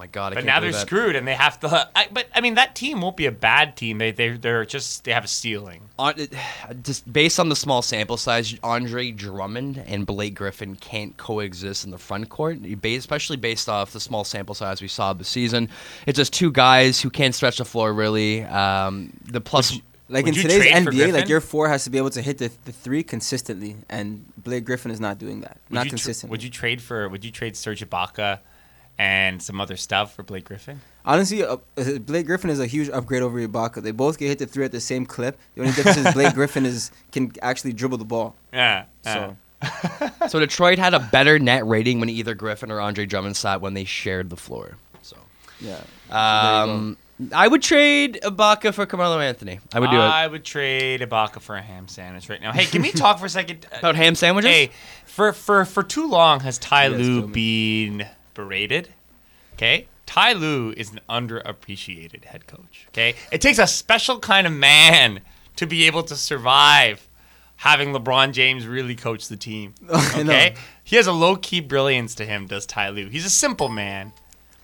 My 0.00 0.06
god! 0.06 0.32
I 0.32 0.36
But 0.36 0.44
can't 0.44 0.46
now 0.46 0.60
they're 0.60 0.72
that. 0.72 0.86
screwed, 0.86 1.14
and 1.14 1.28
they 1.28 1.34
have 1.34 1.60
to. 1.60 1.88
I, 1.94 2.08
but 2.10 2.26
I 2.34 2.40
mean, 2.40 2.54
that 2.54 2.74
team 2.74 3.00
won't 3.02 3.16
be 3.16 3.26
a 3.26 3.32
bad 3.32 3.76
team. 3.76 3.98
They 3.98 4.10
they 4.10 4.30
they're 4.30 4.64
just 4.64 5.04
they 5.04 5.12
have 5.12 5.24
a 5.24 5.28
ceiling. 5.28 5.82
on, 5.98 6.14
just 6.82 7.10
based 7.12 7.38
on 7.38 7.48
the 7.50 7.56
small 7.56 7.82
sample 7.82 8.16
size, 8.16 8.56
Andre 8.62 9.10
Drummond 9.10 9.82
and 9.86 10.06
Blake 10.06 10.34
Griffin 10.34 10.74
can't 10.76 11.16
coexist 11.16 11.84
in 11.84 11.90
the 11.90 11.98
front 11.98 12.30
court, 12.30 12.58
especially 12.84 13.36
based 13.36 13.68
off 13.68 13.92
the 13.92 14.00
small 14.00 14.24
sample 14.24 14.54
size 14.54 14.80
we 14.80 14.88
saw 14.88 15.12
this 15.12 15.28
season. 15.28 15.68
It's 16.06 16.16
just 16.16 16.32
two 16.32 16.50
guys 16.50 17.00
who 17.00 17.10
can't 17.10 17.34
stretch 17.34 17.58
the 17.58 17.64
floor 17.66 17.92
really. 17.92 18.42
Um, 18.42 19.12
the 19.30 19.40
plus, 19.40 19.78
Like 20.08 20.24
Would 20.24 20.36
in 20.36 20.42
today's 20.42 20.64
NBA, 20.64 21.12
like 21.12 21.28
your 21.28 21.40
four 21.40 21.68
has 21.68 21.84
to 21.84 21.90
be 21.90 21.98
able 21.98 22.10
to 22.10 22.22
hit 22.22 22.38
the, 22.38 22.50
the 22.64 22.72
three 22.72 23.04
consistently, 23.04 23.76
and 23.88 24.24
Blake 24.36 24.64
Griffin 24.64 24.90
is 24.90 24.98
not 24.98 25.18
doing 25.18 25.42
that. 25.42 25.58
Would 25.68 25.74
not 25.74 25.84
you 25.84 25.90
tr- 25.90 25.96
consistently. 25.96 26.32
would 26.32 26.42
you 26.42 26.50
trade 26.50 26.82
for? 26.82 27.08
Would 27.08 27.24
you 27.24 27.30
trade 27.30 27.56
Serge 27.56 27.88
Ibaka 27.88 28.40
and 28.98 29.42
some 29.42 29.60
other 29.60 29.76
stuff 29.76 30.14
for 30.14 30.22
Blake 30.22 30.44
Griffin? 30.44 30.80
Honestly, 31.04 31.42
uh, 31.42 31.56
uh, 31.78 31.98
Blake 31.98 32.26
Griffin 32.26 32.50
is 32.50 32.60
a 32.60 32.66
huge 32.66 32.88
upgrade 32.90 33.22
over 33.22 33.38
Ibaka. 33.46 33.82
They 33.82 33.92
both 33.92 34.18
get 34.18 34.28
hit 34.28 34.38
the 34.38 34.46
three 34.46 34.64
at 34.64 34.72
the 34.72 34.80
same 34.80 35.06
clip. 35.06 35.38
The 35.54 35.62
only 35.62 35.72
difference 35.72 35.98
is 35.98 36.12
Blake 36.12 36.34
Griffin 36.34 36.66
is 36.66 36.90
can 37.12 37.32
actually 37.42 37.72
dribble 37.72 37.98
the 37.98 38.04
ball. 38.04 38.34
Yeah. 38.52 38.84
So 39.02 39.36
so 40.28 40.40
Detroit 40.40 40.78
had 40.78 40.94
a 40.94 41.00
better 41.00 41.38
net 41.38 41.66
rating 41.66 42.00
when 42.00 42.08
either 42.08 42.34
Griffin 42.34 42.70
or 42.70 42.80
Andre 42.80 43.06
Drummond 43.06 43.36
sat 43.36 43.60
when 43.60 43.74
they 43.74 43.84
shared 43.84 44.30
the 44.30 44.36
floor. 44.36 44.76
So, 45.02 45.16
yeah. 45.60 45.80
um, 46.10 46.96
I 47.34 47.46
would 47.46 47.62
trade 47.62 48.18
Ibaka 48.22 48.72
for 48.72 48.86
Carmelo 48.86 49.18
Anthony. 49.18 49.60
I 49.72 49.80
would 49.80 49.90
do 49.90 49.96
it. 49.96 50.00
I 50.00 50.26
would 50.26 50.44
trade 50.44 51.02
Ibaka 51.02 51.40
for 51.40 51.56
a 51.56 51.62
ham 51.62 51.88
sandwich 51.88 52.28
right 52.30 52.40
now. 52.40 52.52
Hey, 52.52 52.64
can 52.64 52.80
we 52.82 52.90
talk 52.92 53.18
for 53.18 53.26
a 53.26 53.30
second? 53.30 53.66
Uh, 53.70 53.76
About 53.78 53.96
ham 53.96 54.14
sandwiches? 54.14 54.50
Hey, 54.50 54.70
for 55.04 55.32
for 55.32 55.64
for 55.64 55.82
too 55.82 56.08
long 56.08 56.40
has 56.40 56.58
Ty 56.58 56.86
You 56.86 56.96
Lue 56.96 57.20
kill 57.20 57.28
me. 57.28 57.34
been 57.88 58.06
berated? 58.44 58.88
Okay, 59.54 59.86
Ty 60.06 60.32
Lue 60.32 60.72
is 60.76 60.90
an 60.92 61.00
underappreciated 61.08 62.24
head 62.24 62.46
coach. 62.46 62.86
Okay, 62.88 63.14
it 63.30 63.40
takes 63.40 63.58
a 63.58 63.66
special 63.66 64.18
kind 64.18 64.46
of 64.46 64.52
man 64.52 65.20
to 65.56 65.66
be 65.66 65.86
able 65.86 66.02
to 66.04 66.16
survive 66.16 67.06
having 67.56 67.92
LeBron 67.92 68.32
James 68.32 68.66
really 68.66 68.96
coach 68.96 69.28
the 69.28 69.36
team. 69.36 69.74
Okay, 70.16 70.54
he 70.82 70.96
has 70.96 71.06
a 71.06 71.12
low 71.12 71.36
key 71.36 71.60
brilliance 71.60 72.14
to 72.16 72.24
him. 72.24 72.46
Does 72.46 72.64
Ty 72.66 72.90
Lue? 72.90 73.08
He's 73.08 73.26
a 73.26 73.30
simple 73.30 73.68
man. 73.68 74.12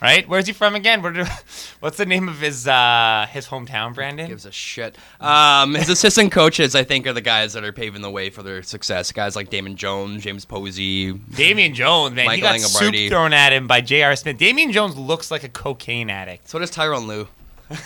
Right? 0.01 0.28
Where's 0.28 0.47
he 0.47 0.53
from 0.53 0.74
again? 0.74 1.01
Where 1.01 1.12
do, 1.12 1.24
what's 1.80 1.97
the 1.97 2.05
name 2.05 2.28
of 2.28 2.38
his 2.40 2.68
uh, 2.68 3.26
his 3.30 3.47
hometown, 3.47 3.94
Brandon? 3.94 4.28
gives 4.28 4.44
a 4.44 4.53
shit. 4.53 4.97
Um, 5.20 5.74
his 5.74 5.88
assistant 5.88 6.32
coaches, 6.32 6.74
I 6.74 6.84
think, 6.84 7.07
are 7.07 7.14
the 7.14 7.22
guys 7.22 7.55
that 7.55 7.64
are 7.64 7.72
paving 7.72 8.03
the 8.03 8.11
way 8.11 8.28
for 8.28 8.42
their 8.42 8.62
success. 8.62 9.11
Guys 9.11 9.34
like 9.36 9.49
Damon 9.49 9.76
Jones, 9.76 10.22
James 10.22 10.44
Posey. 10.44 11.12
Damian 11.12 11.72
Jones, 11.74 12.14
man, 12.14 12.30
he 12.30 12.42
got 12.42 12.61
soup 12.61 12.94
thrown 13.09 13.32
at 13.32 13.55
him 13.55 13.66
by 13.66 13.80
J.R. 13.80 14.14
Smith. 14.16 14.36
Damian 14.36 14.70
Jones 14.70 14.97
looks 14.99 15.30
like 15.30 15.44
a 15.44 15.49
cocaine 15.49 16.11
addict. 16.11 16.49
So 16.49 16.59
does 16.59 16.70
Tyronn 16.70 17.07
Lue. 17.07 17.26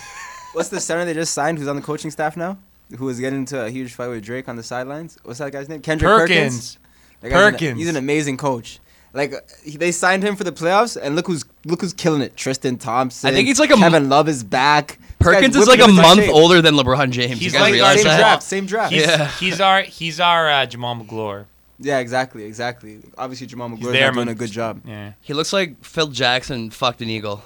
What's 0.53 0.69
the 0.69 0.81
center 0.81 1.05
they 1.05 1.15
just 1.15 1.33
signed? 1.33 1.59
Who's 1.59 1.69
on 1.69 1.77
the 1.77 1.83
coaching 1.83 2.11
staff 2.11 2.37
now? 2.37 2.59
Who 2.99 3.05
was 3.05 3.21
getting 3.21 3.39
into 3.41 3.65
a 3.65 3.71
huge 3.71 3.95
fight 3.95 4.09
with 4.09 4.25
Drake 4.25 4.49
on 4.49 4.57
the 4.57 4.65
sidelines? 4.65 5.17
What's 5.23 5.39
that 5.39 5.53
guy's 5.53 5.69
name? 5.69 5.81
Kendrick 5.81 6.11
Perkins. 6.11 6.77
Perkins. 6.77 6.79
That 7.21 7.29
guy's 7.31 7.47
an- 7.47 7.53
Perkins. 7.53 7.79
he's 7.79 7.89
an 7.89 7.97
amazing 7.97 8.37
coach. 8.37 8.81
Like 9.13 9.35
he- 9.65 9.77
they 9.77 9.93
signed 9.93 10.23
him 10.23 10.37
for 10.37 10.45
the 10.45 10.53
playoffs, 10.53 10.97
and 11.01 11.17
look 11.17 11.27
who's 11.27 11.45
look 11.65 11.81
who's 11.81 11.93
killing 11.93 12.23
it. 12.23 12.37
Tristan 12.37 12.79
Thompson. 12.79 13.29
I 13.29 13.33
think 13.33 13.49
he's 13.49 13.59
like 13.59 13.71
a 13.71 13.75
m- 13.75 13.81
Kevin 13.81 14.09
Love 14.09 14.29
is 14.29 14.45
back. 14.45 14.99
Perkins 15.19 15.57
is 15.57 15.67
like 15.67 15.81
a 15.81 15.89
month 15.89 16.21
shape. 16.21 16.35
older 16.35 16.63
than 16.63 16.75
LeBron 16.75 17.11
James. 17.11 17.41
He's 17.41 17.47
you 17.47 17.51
guys 17.53 17.61
like 17.61 17.73
realize 17.75 17.97
same 17.97 18.05
that? 18.05 18.19
draft, 18.19 18.43
same 18.43 18.67
draft. 18.67 18.93
He's, 18.93 19.07
Yeah. 19.07 19.29
he's 19.33 19.61
our 19.61 19.83
he's 19.83 20.21
our 20.21 20.49
uh, 20.49 20.67
Jamal 20.67 20.95
Magloire. 20.95 21.47
Yeah, 21.79 21.99
exactly, 21.99 22.45
exactly. 22.45 23.01
Obviously, 23.17 23.47
Jamal 23.47 23.71
Magloire's 23.71 23.93
there, 23.93 24.13
doing 24.13 24.29
a 24.29 24.35
good 24.35 24.51
job. 24.51 24.83
Yeah. 24.85 25.13
He 25.23 25.33
looks 25.35 25.53
like 25.53 25.83
Phil 25.83 26.09
Jackson 26.09 26.71
fucked 26.71 27.01
an 27.01 27.09
eagle. 27.09 27.43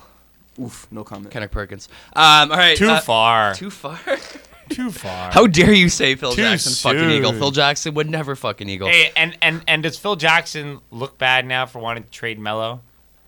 Oof, 0.61 0.87
no 0.91 1.03
comment. 1.05 1.31
Kendrick 1.31 1.51
Perkins. 1.51 1.89
Um, 2.15 2.51
all 2.53 2.59
right. 2.59 2.77
Too 2.77 2.89
uh, 2.91 3.01
far. 3.01 3.55
Too 3.55 3.71
far. 3.71 3.99
Too 4.69 4.91
far. 4.91 5.31
How 5.33 5.47
dare 5.47 5.73
you 5.73 5.89
say 5.89 6.15
Phil 6.15 6.33
Too 6.33 6.43
Jackson 6.43 6.73
fucked 6.73 6.99
an 6.99 7.11
eagle? 7.11 7.33
Phil 7.33 7.51
Jackson 7.51 7.95
would 7.95 8.09
never 8.11 8.35
fucking 8.37 8.69
eagle. 8.69 8.89
Hey, 8.89 9.11
and, 9.17 9.37
and 9.43 9.63
and 9.69 9.83
does 9.83 9.99
Phil 9.99 10.17
Jackson 10.17 10.81
look 10.91 11.19
bad 11.19 11.47
now 11.47 11.67
for 11.67 11.79
wanting 11.81 12.05
to 12.05 12.11
trade 12.11 12.39
Melo? 12.39 12.81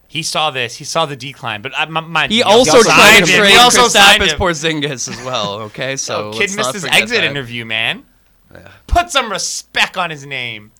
He 0.09 0.22
saw 0.22 0.51
this. 0.51 0.76
He 0.76 0.84
saw 0.84 1.05
the 1.05 1.16
decline, 1.16 1.62
but 1.62 1.72
uh, 1.74 1.82
m- 1.82 2.11
mind 2.11 2.30
He 2.32 2.39
you, 2.39 2.45
also 2.45 2.76
also 2.78 2.82
tried 2.89 2.97
signed 3.14 3.26
to 3.26 3.32
him. 3.32 3.39
trade 3.41 3.51
He 3.51 3.57
also 3.59 3.89
signed 3.89 4.22
Kristaps 4.22 4.32
him. 4.32 4.39
Porzingis 4.82 5.09
as 5.09 5.24
well. 5.24 5.55
Okay, 5.62 5.97
so 5.97 6.30
kid 6.32 6.39
let's 6.41 6.57
missed 6.57 6.66
not 6.68 6.74
his 6.74 6.84
forget 6.84 7.03
exit 7.03 7.16
that. 7.22 7.30
interview, 7.30 7.64
man. 7.64 8.05
Put 8.87 9.11
some 9.11 9.30
respect 9.30 9.97
on 9.97 10.11
his 10.11 10.24
name. 10.24 10.70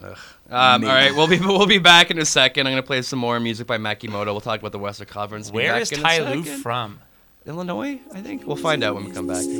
Um, 0.00 0.14
all 0.50 0.78
right, 0.80 1.14
we'll 1.14 1.28
be 1.28 1.38
we'll 1.40 1.66
be 1.66 1.78
back 1.78 2.10
in 2.10 2.18
a 2.18 2.24
second. 2.24 2.66
I'm 2.66 2.72
gonna 2.72 2.82
play 2.82 3.02
some 3.02 3.18
more 3.18 3.38
music 3.38 3.66
by 3.66 3.78
Makimoto. 3.78 4.26
We'll 4.26 4.40
talk 4.40 4.60
about 4.60 4.72
the 4.72 4.78
Western 4.78 5.06
Conference. 5.06 5.50
Be 5.50 5.56
Where 5.56 5.72
back 5.74 5.82
is 5.82 5.92
in 5.92 6.00
a 6.00 6.02
Ty 6.02 6.32
Lue 6.32 6.44
second. 6.44 6.62
from? 6.62 7.00
Illinois, 7.48 7.98
I 8.12 8.20
think. 8.20 8.46
We'll 8.46 8.56
find 8.56 8.84
out 8.84 8.94
when 8.94 9.06
we 9.06 9.10
come 9.10 9.26
back. 9.26 9.42
dream 9.42 9.58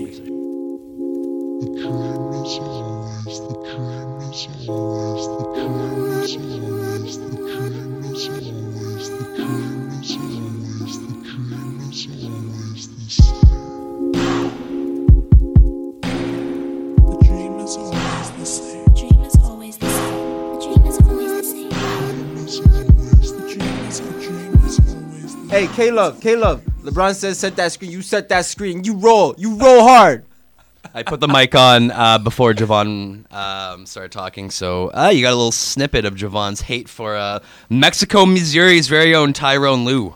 is 17.60 17.76
always 17.76 18.30
the 18.36 18.44
same. 18.44 18.84
The 18.84 18.90
dream 18.96 19.22
is 19.22 19.36
always 19.42 19.78
the 19.78 19.88
same. 19.88 20.52
The 20.52 20.60
dream 20.60 20.86
is 20.86 21.00
always 21.00 21.38
the 21.38 21.42
same. 21.42 21.70
The 22.36 22.44
dream 22.60 23.08
is 23.18 23.32
the 23.32 23.40
dream 23.48 24.66
is 24.66 24.78
always 24.80 25.32
the 25.36 25.48
Hey, 25.48 25.66
K 25.68 25.90
Love, 25.90 26.20
K 26.20 26.36
Love. 26.36 26.67
LeBron 26.88 27.14
says 27.14 27.38
set 27.38 27.56
that 27.56 27.72
screen. 27.72 27.90
You 27.90 28.02
set 28.02 28.28
that 28.30 28.46
screen. 28.46 28.84
You 28.84 28.94
roll. 28.94 29.34
You 29.36 29.56
roll 29.56 29.82
hard. 29.82 30.24
I 30.94 31.02
put 31.02 31.20
the 31.20 31.28
mic 31.28 31.54
on 31.54 31.90
uh, 31.90 32.18
before 32.18 32.54
Javon 32.54 33.30
um, 33.32 33.84
started 33.84 34.10
talking, 34.10 34.48
so 34.50 34.90
uh, 34.94 35.10
you 35.12 35.22
got 35.22 35.32
a 35.32 35.36
little 35.36 35.52
snippet 35.52 36.04
of 36.04 36.14
Javon's 36.14 36.62
hate 36.62 36.88
for 36.88 37.14
uh, 37.14 37.40
Mexico, 37.68 38.24
Missouri's 38.24 38.88
very 38.88 39.14
own 39.14 39.32
Tyronn 39.32 39.84
Lue. 39.84 40.14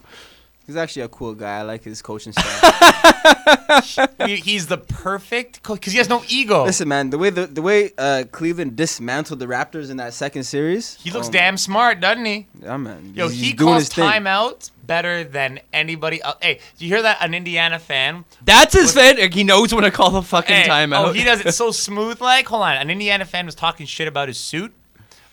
He's 0.72 0.76
actually 0.78 1.02
a 1.02 1.08
cool 1.08 1.34
guy. 1.34 1.58
I 1.58 1.62
like 1.62 1.84
his 1.84 2.00
coaching 2.00 2.32
style. 2.32 2.72
He- 4.26 4.36
He's 4.36 4.66
the 4.68 4.78
perfect 4.78 5.62
coach 5.62 5.80
because 5.80 5.92
he 5.92 5.98
has 5.98 6.08
no 6.08 6.22
ego. 6.28 6.64
Listen, 6.64 6.88
man, 6.88 7.10
the 7.10 7.18
way 7.18 7.28
the, 7.30 7.46
the 7.46 7.60
way 7.62 7.90
uh, 7.98 8.24
Cleveland 8.32 8.74
dismantled 8.76 9.38
the 9.38 9.46
Raptors 9.46 9.90
in 9.90 9.96
that 9.98 10.14
second 10.14 10.44
series. 10.44 10.94
He 10.96 11.10
looks 11.10 11.26
um, 11.26 11.32
damn 11.32 11.56
smart, 11.56 12.00
doesn't 12.00 12.24
he? 12.24 12.46
Yeah, 12.62 12.76
man. 12.78 13.12
Yo, 13.14 13.28
He's- 13.28 13.38
he 13.40 13.46
he's 13.50 13.54
calls 13.54 13.78
his 13.80 13.90
timeouts 13.90 14.70
better 14.86 15.24
than 15.24 15.60
anybody 15.72 16.22
else. 16.22 16.36
Hey, 16.40 16.60
do 16.78 16.84
you 16.86 16.92
hear 16.94 17.02
that? 17.02 17.18
An 17.20 17.34
Indiana 17.34 17.78
fan. 17.78 18.24
That's 18.44 18.72
his 18.74 18.92
fan. 18.94 19.18
like, 19.18 19.34
He 19.34 19.44
knows 19.44 19.74
when 19.74 19.84
to 19.84 19.90
call 19.90 20.10
the 20.10 20.22
fucking 20.22 20.54
Hey, 20.56 20.68
timeout. 20.68 21.08
Oh, 21.08 21.12
he 21.12 21.22
does 21.24 21.44
it 21.44 21.52
so 21.52 21.70
smooth. 21.70 22.20
Like, 22.20 22.46
hold 22.46 22.62
on. 22.62 22.76
An 22.76 22.90
Indiana 22.90 23.24
fan 23.26 23.44
was 23.46 23.54
talking 23.54 23.84
shit 23.86 24.08
about 24.08 24.28
his 24.28 24.38
suit, 24.38 24.72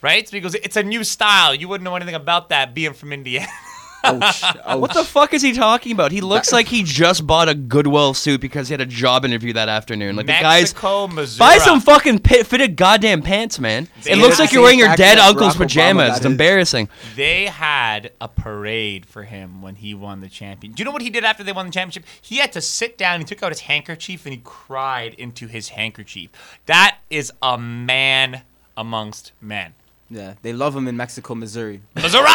right? 0.01 0.27
So 0.27 0.35
he 0.37 0.41
goes, 0.41 0.55
"It's 0.55 0.75
a 0.77 0.83
new 0.83 1.03
style. 1.03 1.53
You 1.55 1.67
wouldn't 1.69 1.85
know 1.85 1.95
anything 1.95 2.15
about 2.15 2.49
that 2.49 2.73
being 2.73 2.93
from 2.93 3.13
Indiana." 3.13 3.47
Oh, 4.03 4.19
ouch, 4.21 4.43
ouch. 4.43 4.79
What 4.79 4.93
the 4.93 5.03
fuck 5.03 5.33
is 5.33 5.41
he 5.41 5.51
talking 5.53 5.91
about? 5.91 6.11
He 6.11 6.21
looks 6.21 6.51
like 6.53 6.67
he 6.67 6.83
just 6.83 7.27
bought 7.27 7.49
a 7.49 7.53
Goodwill 7.55 8.13
suit 8.13 8.39
because 8.39 8.67
he 8.69 8.73
had 8.73 8.79
a 8.81 8.85
job 8.85 9.25
interview 9.25 9.53
that 9.53 9.67
afternoon. 9.69 10.15
Like 10.15 10.25
the 10.27 10.31
guys, 10.33 10.73
Mexico, 10.73 11.07
Missouri. 11.07 11.39
buy 11.39 11.57
some 11.57 11.81
fucking 11.81 12.19
pit, 12.19 12.47
fitted 12.47 12.75
goddamn 12.77 13.21
pants, 13.21 13.59
man. 13.59 13.87
They 14.03 14.11
it 14.13 14.17
looks 14.17 14.39
like 14.39 14.51
you're 14.53 14.61
wearing 14.63 14.79
your 14.79 14.95
dead 14.95 15.17
uncle's 15.17 15.55
Barack 15.55 15.57
pajamas. 15.57 16.01
got 16.03 16.07
It's 16.09 16.17
his. 16.19 16.25
embarrassing. 16.27 16.89
They 17.15 17.45
had 17.47 18.11
a 18.21 18.27
parade 18.27 19.05
for 19.05 19.23
him 19.23 19.61
when 19.61 19.75
he 19.75 19.93
won 19.93 20.21
the 20.21 20.29
champion. 20.29 20.73
Do 20.73 20.81
you 20.81 20.85
know 20.85 20.91
what 20.91 21.01
he 21.01 21.09
did 21.09 21.23
after 21.25 21.43
they 21.43 21.51
won 21.51 21.65
the 21.65 21.71
championship? 21.71 22.05
He 22.21 22.37
had 22.37 22.51
to 22.53 22.61
sit 22.61 22.97
down. 22.97 23.19
He 23.19 23.25
took 23.25 23.43
out 23.43 23.51
his 23.51 23.61
handkerchief 23.61 24.25
and 24.25 24.33
he 24.33 24.41
cried 24.43 25.13
into 25.15 25.47
his 25.47 25.69
handkerchief. 25.69 26.29
That 26.67 26.99
is 27.09 27.31
a 27.41 27.57
man 27.57 28.43
amongst 28.77 29.33
men. 29.41 29.73
Yeah, 30.09 30.35
they 30.41 30.53
love 30.53 30.75
him 30.75 30.87
in 30.87 30.95
Mexico, 30.97 31.35
Missouri. 31.35 31.81
Missouri. 31.95 32.29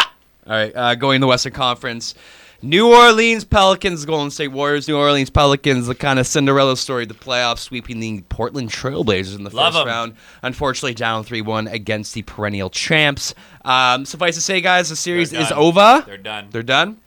All 0.47 0.53
right, 0.53 0.75
uh, 0.75 0.95
going 0.95 1.19
to 1.21 1.23
the 1.25 1.27
Western 1.27 1.53
Conference. 1.53 2.13
New 2.61 2.87
Orleans 2.93 3.43
Pelicans, 3.43 4.05
Golden 4.05 4.31
State 4.31 4.47
Warriors. 4.47 4.87
New 4.87 4.97
Orleans 4.97 5.29
Pelicans, 5.29 5.87
the 5.87 5.93
kind 5.95 6.17
of 6.19 6.25
Cinderella 6.25 6.77
story, 6.77 7.03
of 7.03 7.09
the 7.09 7.15
playoffs, 7.15 7.59
sweeping 7.59 7.99
the 7.99 8.21
Portland 8.29 8.69
Trailblazers 8.71 9.35
in 9.35 9.43
the 9.43 9.55
Love 9.55 9.73
first 9.73 9.81
'em. 9.81 9.87
round. 9.87 10.15
Unfortunately, 10.41 10.93
down 10.93 11.23
3 11.23 11.41
1 11.41 11.67
against 11.67 12.13
the 12.13 12.21
perennial 12.23 12.69
champs. 12.69 13.33
Um, 13.63 14.05
suffice 14.05 14.35
to 14.35 14.41
say, 14.41 14.61
guys, 14.61 14.89
the 14.89 14.95
series 14.95 15.33
is 15.33 15.51
over. 15.51 16.03
They're 16.07 16.17
done. 16.17 16.47
They're 16.51 16.63
done. 16.63 16.97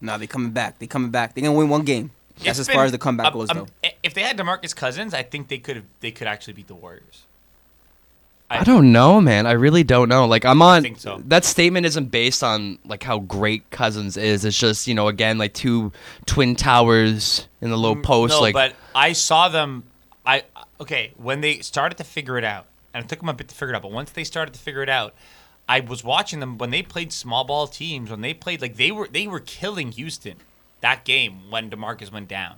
Nah, 0.00 0.18
they're 0.18 0.26
coming 0.26 0.50
back. 0.50 0.78
They're 0.78 0.88
coming 0.88 1.10
back. 1.10 1.34
They're 1.34 1.44
gonna 1.44 1.56
win 1.56 1.68
one 1.68 1.82
game. 1.82 2.10
That's 2.38 2.50
It's 2.50 2.58
as 2.60 2.66
been- 2.66 2.74
far 2.76 2.84
as 2.84 2.92
the 2.92 2.98
comeback 2.98 3.26
um, 3.28 3.32
goes, 3.32 3.50
um, 3.50 3.66
though. 3.82 3.88
If 4.02 4.12
they 4.12 4.22
had 4.22 4.36
DeMarcus 4.36 4.76
Cousins, 4.76 5.14
I 5.14 5.22
think 5.22 5.48
they 5.48 5.58
could 5.58 5.76
have. 5.76 5.84
They 6.00 6.10
could 6.10 6.26
actually 6.26 6.52
beat 6.54 6.66
the 6.68 6.74
Warriors. 6.74 7.22
I 8.48 8.62
don't 8.62 8.92
know, 8.92 9.20
man. 9.20 9.46
I 9.46 9.52
really 9.52 9.82
don't 9.82 10.08
know. 10.08 10.26
Like 10.26 10.44
I'm 10.44 10.62
on 10.62 10.82
think 10.82 10.98
so. 10.98 11.20
that 11.26 11.44
statement 11.44 11.84
isn't 11.86 12.06
based 12.06 12.44
on 12.44 12.78
like 12.84 13.02
how 13.02 13.18
great 13.18 13.70
Cousins 13.70 14.16
is. 14.16 14.44
It's 14.44 14.56
just, 14.56 14.86
you 14.86 14.94
know, 14.94 15.08
again, 15.08 15.36
like 15.36 15.52
two 15.52 15.92
twin 16.26 16.54
towers 16.54 17.48
in 17.60 17.70
the 17.70 17.76
low 17.76 17.96
post 17.96 18.34
Mm, 18.34 18.36
no, 18.36 18.40
like 18.42 18.54
but 18.54 18.74
I 18.94 19.12
saw 19.12 19.48
them. 19.48 19.84
I 20.24 20.44
okay 20.80 21.12
when 21.16 21.40
they 21.40 21.58
started 21.60 21.98
to 21.98 22.04
figure 22.04 22.38
it 22.38 22.44
out, 22.44 22.66
and 22.94 23.04
it 23.04 23.08
took 23.08 23.20
them 23.20 23.28
a 23.28 23.34
bit 23.34 23.48
to 23.48 23.54
figure 23.54 23.74
it 23.74 23.76
out. 23.76 23.82
But 23.82 23.92
once 23.92 24.10
they 24.10 24.24
started 24.24 24.54
to 24.54 24.60
figure 24.60 24.82
it 24.82 24.88
out, 24.88 25.14
I 25.68 25.80
was 25.80 26.04
watching 26.04 26.38
them 26.40 26.56
when 26.58 26.70
they 26.70 26.82
played 26.82 27.12
small 27.12 27.44
ball 27.44 27.66
teams. 27.66 28.10
When 28.10 28.20
they 28.20 28.34
played, 28.34 28.62
like 28.62 28.76
they 28.76 28.92
were 28.92 29.08
they 29.08 29.26
were 29.26 29.40
killing 29.40 29.90
Houston 29.92 30.36
that 30.80 31.04
game 31.04 31.50
when 31.50 31.70
Demarcus 31.70 32.12
went 32.12 32.28
down, 32.28 32.56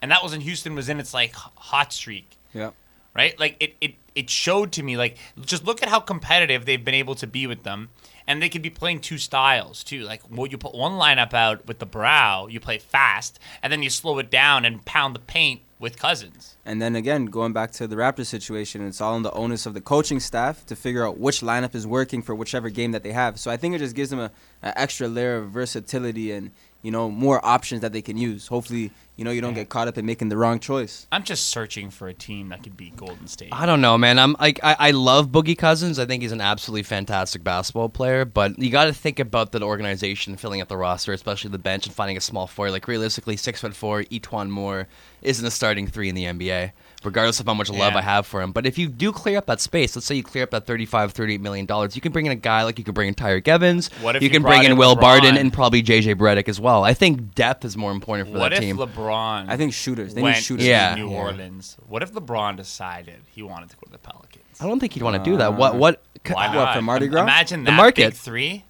and 0.00 0.10
that 0.10 0.22
was 0.22 0.32
when 0.32 0.42
Houston 0.42 0.74
was 0.76 0.88
in 0.88 1.00
its 1.00 1.12
like 1.12 1.32
hot 1.32 1.92
streak 1.92 2.36
Yeah. 2.52 2.70
Right? 3.16 3.38
Like 3.38 3.56
it, 3.60 3.74
it, 3.80 3.94
it 4.14 4.30
showed 4.30 4.72
to 4.72 4.82
me 4.82 4.96
like 4.96 5.16
just 5.40 5.64
look 5.64 5.82
at 5.82 5.88
how 5.88 6.00
competitive 6.00 6.64
they've 6.64 6.84
been 6.84 6.94
able 6.94 7.14
to 7.16 7.26
be 7.26 7.46
with 7.46 7.62
them, 7.62 7.88
and 8.26 8.42
they 8.42 8.48
could 8.48 8.62
be 8.62 8.70
playing 8.70 9.00
two 9.00 9.18
styles 9.18 9.82
too. 9.82 10.02
Like 10.02 10.22
well, 10.30 10.46
you 10.46 10.58
put 10.58 10.74
one 10.74 10.92
lineup 10.92 11.34
out 11.34 11.66
with 11.66 11.78
the 11.78 11.86
brow, 11.86 12.46
you 12.46 12.60
play 12.60 12.78
fast, 12.78 13.38
and 13.62 13.72
then 13.72 13.82
you 13.82 13.90
slow 13.90 14.18
it 14.18 14.30
down 14.30 14.64
and 14.64 14.84
pound 14.84 15.14
the 15.14 15.20
paint 15.20 15.62
with 15.78 15.98
Cousins. 15.98 16.56
And 16.64 16.80
then 16.80 16.96
again, 16.96 17.26
going 17.26 17.52
back 17.52 17.70
to 17.72 17.86
the 17.86 17.96
Raptors 17.96 18.26
situation, 18.26 18.86
it's 18.86 19.00
all 19.00 19.14
on 19.14 19.22
the 19.22 19.32
onus 19.32 19.66
of 19.66 19.74
the 19.74 19.80
coaching 19.80 20.20
staff 20.20 20.64
to 20.66 20.76
figure 20.76 21.06
out 21.06 21.18
which 21.18 21.40
lineup 21.40 21.74
is 21.74 21.86
working 21.86 22.22
for 22.22 22.34
whichever 22.34 22.70
game 22.70 22.92
that 22.92 23.02
they 23.02 23.12
have. 23.12 23.38
So 23.38 23.50
I 23.50 23.56
think 23.56 23.74
it 23.74 23.78
just 23.78 23.94
gives 23.94 24.10
them 24.10 24.20
a, 24.20 24.30
a 24.62 24.78
extra 24.78 25.06
layer 25.08 25.36
of 25.36 25.50
versatility 25.50 26.32
and 26.32 26.50
you 26.82 26.90
know 26.90 27.10
more 27.10 27.44
options 27.44 27.80
that 27.82 27.92
they 27.92 28.02
can 28.02 28.16
use. 28.16 28.46
Hopefully, 28.46 28.92
you 29.16 29.24
know 29.24 29.30
you 29.30 29.40
don't 29.40 29.54
get 29.54 29.68
caught 29.68 29.88
up 29.88 29.96
in 29.98 30.06
making 30.06 30.28
the 30.28 30.36
wrong 30.36 30.60
choice. 30.60 31.06
I'm 31.10 31.22
just 31.24 31.46
searching 31.46 31.90
for 31.90 32.08
a 32.08 32.14
team 32.14 32.50
that 32.50 32.62
could 32.62 32.76
beat 32.76 32.96
Golden 32.96 33.26
State. 33.26 33.48
I 33.52 33.66
don't 33.66 33.80
know, 33.80 33.96
man. 33.96 34.18
I'm 34.18 34.36
like 34.38 34.60
I, 34.62 34.76
I 34.78 34.90
love 34.90 35.28
Boogie 35.28 35.56
Cousins. 35.56 35.98
I 35.98 36.06
think 36.06 36.22
he's 36.22 36.32
an 36.32 36.40
absolutely 36.40 36.82
fantastic 36.82 37.42
basketball 37.42 37.88
player. 37.88 38.24
But 38.24 38.58
you 38.58 38.70
got 38.70 38.84
to 38.84 38.92
think 38.92 39.18
about 39.18 39.52
the 39.52 39.62
organization 39.62 40.36
filling 40.36 40.60
up 40.60 40.68
the 40.68 40.76
roster, 40.76 41.12
especially 41.12 41.50
the 41.50 41.58
bench, 41.58 41.86
and 41.86 41.94
finding 41.94 42.16
a 42.16 42.20
small 42.20 42.46
four. 42.46 42.70
Like 42.70 42.86
realistically, 42.88 43.36
six 43.36 43.60
foot 43.60 43.74
four, 43.74 44.02
E'Twaun 44.04 44.50
Moore 44.50 44.86
isn't 45.22 45.44
a 45.44 45.50
starting 45.50 45.88
three 45.88 46.08
in 46.08 46.14
the 46.14 46.24
NBA, 46.24 46.70
regardless 47.02 47.40
of 47.40 47.46
how 47.46 47.54
much 47.54 47.68
love 47.68 47.94
Yeah. 47.94 47.98
I 47.98 48.02
have 48.02 48.26
for 48.26 48.42
him. 48.42 48.52
But 48.52 48.64
if 48.64 48.78
you 48.78 48.88
do 48.88 49.10
clear 49.10 49.38
up 49.38 49.46
that 49.46 49.60
space, 49.60 49.96
let's 49.96 50.06
say 50.06 50.14
you 50.14 50.22
clear 50.22 50.44
up 50.44 50.50
that 50.50 50.66
35, 50.66 51.12
38 51.12 51.40
million 51.40 51.66
dollars, 51.66 51.96
you 51.96 52.02
can 52.02 52.12
bring 52.12 52.26
in 52.26 52.32
a 52.32 52.36
guy 52.36 52.62
like 52.62 52.78
you 52.78 52.84
could 52.84 52.94
bring 52.94 53.08
in 53.08 53.14
Tyreke 53.14 53.48
Evans. 53.48 53.88
What 54.02 54.14
if 54.16 54.22
you 54.22 54.26
you 54.26 54.30
can 54.32 54.42
bring 54.42 54.62
in 54.62 54.72
in 54.72 54.76
Will 54.76 54.94
Barton 54.94 55.34
LeBron? 55.34 55.40
and 55.40 55.52
probably 55.52 55.82
JJ 55.82 56.16
Redick 56.16 56.48
as 56.48 56.60
well. 56.60 56.84
I 56.84 56.94
think 56.94 57.34
depth 57.34 57.64
is 57.64 57.76
more 57.76 57.90
important 57.90 58.28
for 58.28 58.38
what 58.38 58.50
that 58.50 58.54
if 58.54 58.60
team. 58.60 58.76
LeBron? 58.76 59.05
I 59.10 59.56
think 59.56 59.72
shooters. 59.74 60.14
They 60.14 60.22
went 60.22 60.36
need 60.36 60.42
shooters. 60.42 60.64
to 60.64 60.70
Yeah. 60.70 60.94
New 60.94 61.10
Yeah. 61.10 61.16
Orleans. 61.18 61.76
What 61.88 62.02
if 62.02 62.12
LeBron 62.12 62.56
decided 62.56 63.20
he 63.34 63.42
wanted 63.42 63.70
to 63.70 63.76
go 63.76 63.82
to 63.86 63.92
the 63.92 63.98
Pelicans? 63.98 64.44
I 64.60 64.66
don't 64.66 64.80
think 64.80 64.92
he'd 64.94 65.02
want 65.02 65.16
to 65.22 65.30
do 65.30 65.36
that. 65.38 65.54
What 65.54 65.74
uh, 65.74 65.78
what 65.78 66.02
Why 66.30 66.48
What, 66.48 66.54
not? 66.54 66.74
for 66.76 66.82
Mardi 66.82 67.06
Im- 67.06 67.10
Gras? 67.12 67.22
Imagine 67.22 67.64
The 67.64 67.70
that 67.70 67.76
market. 67.76 68.10
big 68.10 68.14
three. 68.14 68.64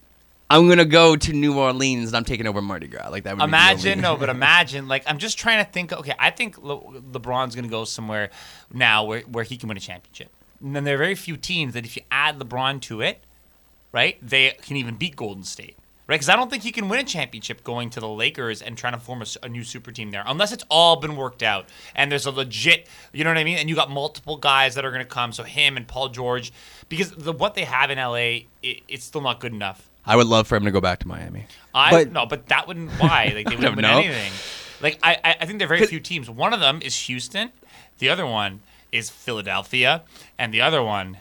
I'm 0.49 0.69
gonna 0.69 0.85
go 0.85 1.17
to 1.17 1.33
New 1.33 1.59
Orleans 1.59 2.09
and 2.11 2.17
I'm 2.17 2.25
taking 2.25 2.47
over 2.47 2.63
Mardi 2.63 2.87
Gras. 2.87 3.09
Like 3.09 3.25
that 3.25 3.33
would 3.33 3.39
be 3.39 3.41
the 3.41 3.49
Imagine 3.49 3.91
only- 3.93 4.03
no, 4.03 4.17
but 4.17 4.29
imagine 4.41 4.87
like 4.89 5.03
I'm 5.07 5.19
just 5.19 5.39
trying 5.39 5.65
to 5.65 5.71
think. 5.71 5.93
Okay, 5.93 6.15
I 6.19 6.31
think 6.31 6.63
Le- 6.63 7.01
LeBron's 7.01 7.55
gonna 7.57 7.67
go 7.69 7.85
somewhere 7.85 8.31
now 8.73 9.05
where 9.05 9.23
where 9.23 9.43
he 9.45 9.57
can 9.57 9.69
win 9.69 9.77
a 9.77 9.81
championship. 9.81 10.31
And 10.61 10.75
then 10.77 10.85
there 10.85 10.95
are 10.95 10.99
very 10.99 11.15
few 11.17 11.37
teams 11.37 11.75
that 11.75 11.85
if 11.85 11.97
you 11.97 12.03
add 12.11 12.39
LeBron 12.39 12.81
to 12.83 13.01
it, 13.01 13.25
right, 13.93 14.19
they 14.23 14.57
can 14.63 14.77
even 14.77 14.95
beat 14.95 15.17
Golden 15.17 15.43
State. 15.45 15.77
Right, 16.09 16.15
because 16.15 16.29
I 16.29 16.37
don't 16.37 16.49
think 16.49 16.65
you 16.65 16.71
can 16.71 16.89
win 16.89 17.01
a 17.01 17.05
championship 17.05 17.65
going 17.65 17.91
to 17.91 17.99
the 17.99 18.09
Lakers 18.09 18.63
and 18.63 18.79
trying 18.79 18.93
to 18.93 19.01
form 19.01 19.25
a 19.43 19.49
new 19.49 19.65
super 19.65 19.91
team 19.91 20.13
there, 20.13 20.23
unless 20.25 20.53
it's 20.53 20.63
all 20.71 20.95
been 20.97 21.17
worked 21.17 21.43
out 21.43 21.67
and 21.97 22.13
there's 22.13 22.27
a 22.27 22.31
legit, 22.31 22.87
you 23.13 23.25
know 23.25 23.31
what 23.31 23.39
I 23.39 23.43
mean. 23.45 23.59
And 23.59 23.69
you 23.69 23.75
got 23.75 23.91
multiple 23.91 24.37
guys 24.37 24.77
that 24.77 24.85
are 24.85 24.91
going 24.93 25.03
to 25.03 25.09
come, 25.09 25.33
so 25.33 25.43
him 25.43 25.77
and 25.77 25.85
Paul 25.89 26.11
George, 26.11 26.53
because 26.89 27.11
the 27.11 27.33
what 27.33 27.55
they 27.57 27.65
have 27.65 27.91
in 27.91 27.99
LA, 27.99 28.47
it, 28.63 28.83
it's 28.87 29.05
still 29.05 29.21
not 29.21 29.41
good 29.41 29.53
enough. 29.53 29.89
I 30.07 30.15
would 30.15 30.29
love 30.29 30.47
for 30.47 30.55
him 30.55 30.65
to 30.67 30.71
go 30.71 30.81
back 30.81 31.01
to 31.01 31.09
Miami. 31.09 31.47
I 31.75 31.91
But- 31.91 32.13
no, 32.13 32.25
but 32.25 32.47
that 32.47 32.69
wouldn't 32.69 32.93
why 32.93 33.33
like 33.35 33.47
they 33.47 33.57
don't 33.57 33.59
wouldn't 33.59 33.77
win 33.77 33.83
know. 33.83 33.99
anything. 33.99 34.33
Like 34.81 35.01
I, 35.03 35.19
I, 35.25 35.37
I 35.41 35.47
think 35.47 35.59
there 35.59 35.67
are 35.67 35.75
very 35.77 35.87
few 35.87 35.99
teams. 35.99 36.31
One 36.31 36.53
of 36.53 36.61
them 36.61 36.81
is 36.83 36.97
Houston, 37.07 37.51
the 37.99 38.11
other 38.11 38.27
one 38.27 38.61
is 38.93 39.11
Philadelphia, 39.11 40.05
and 40.39 40.55
the 40.55 40.61
other 40.61 40.85
one, 40.85 41.15
yeah, 41.15 41.19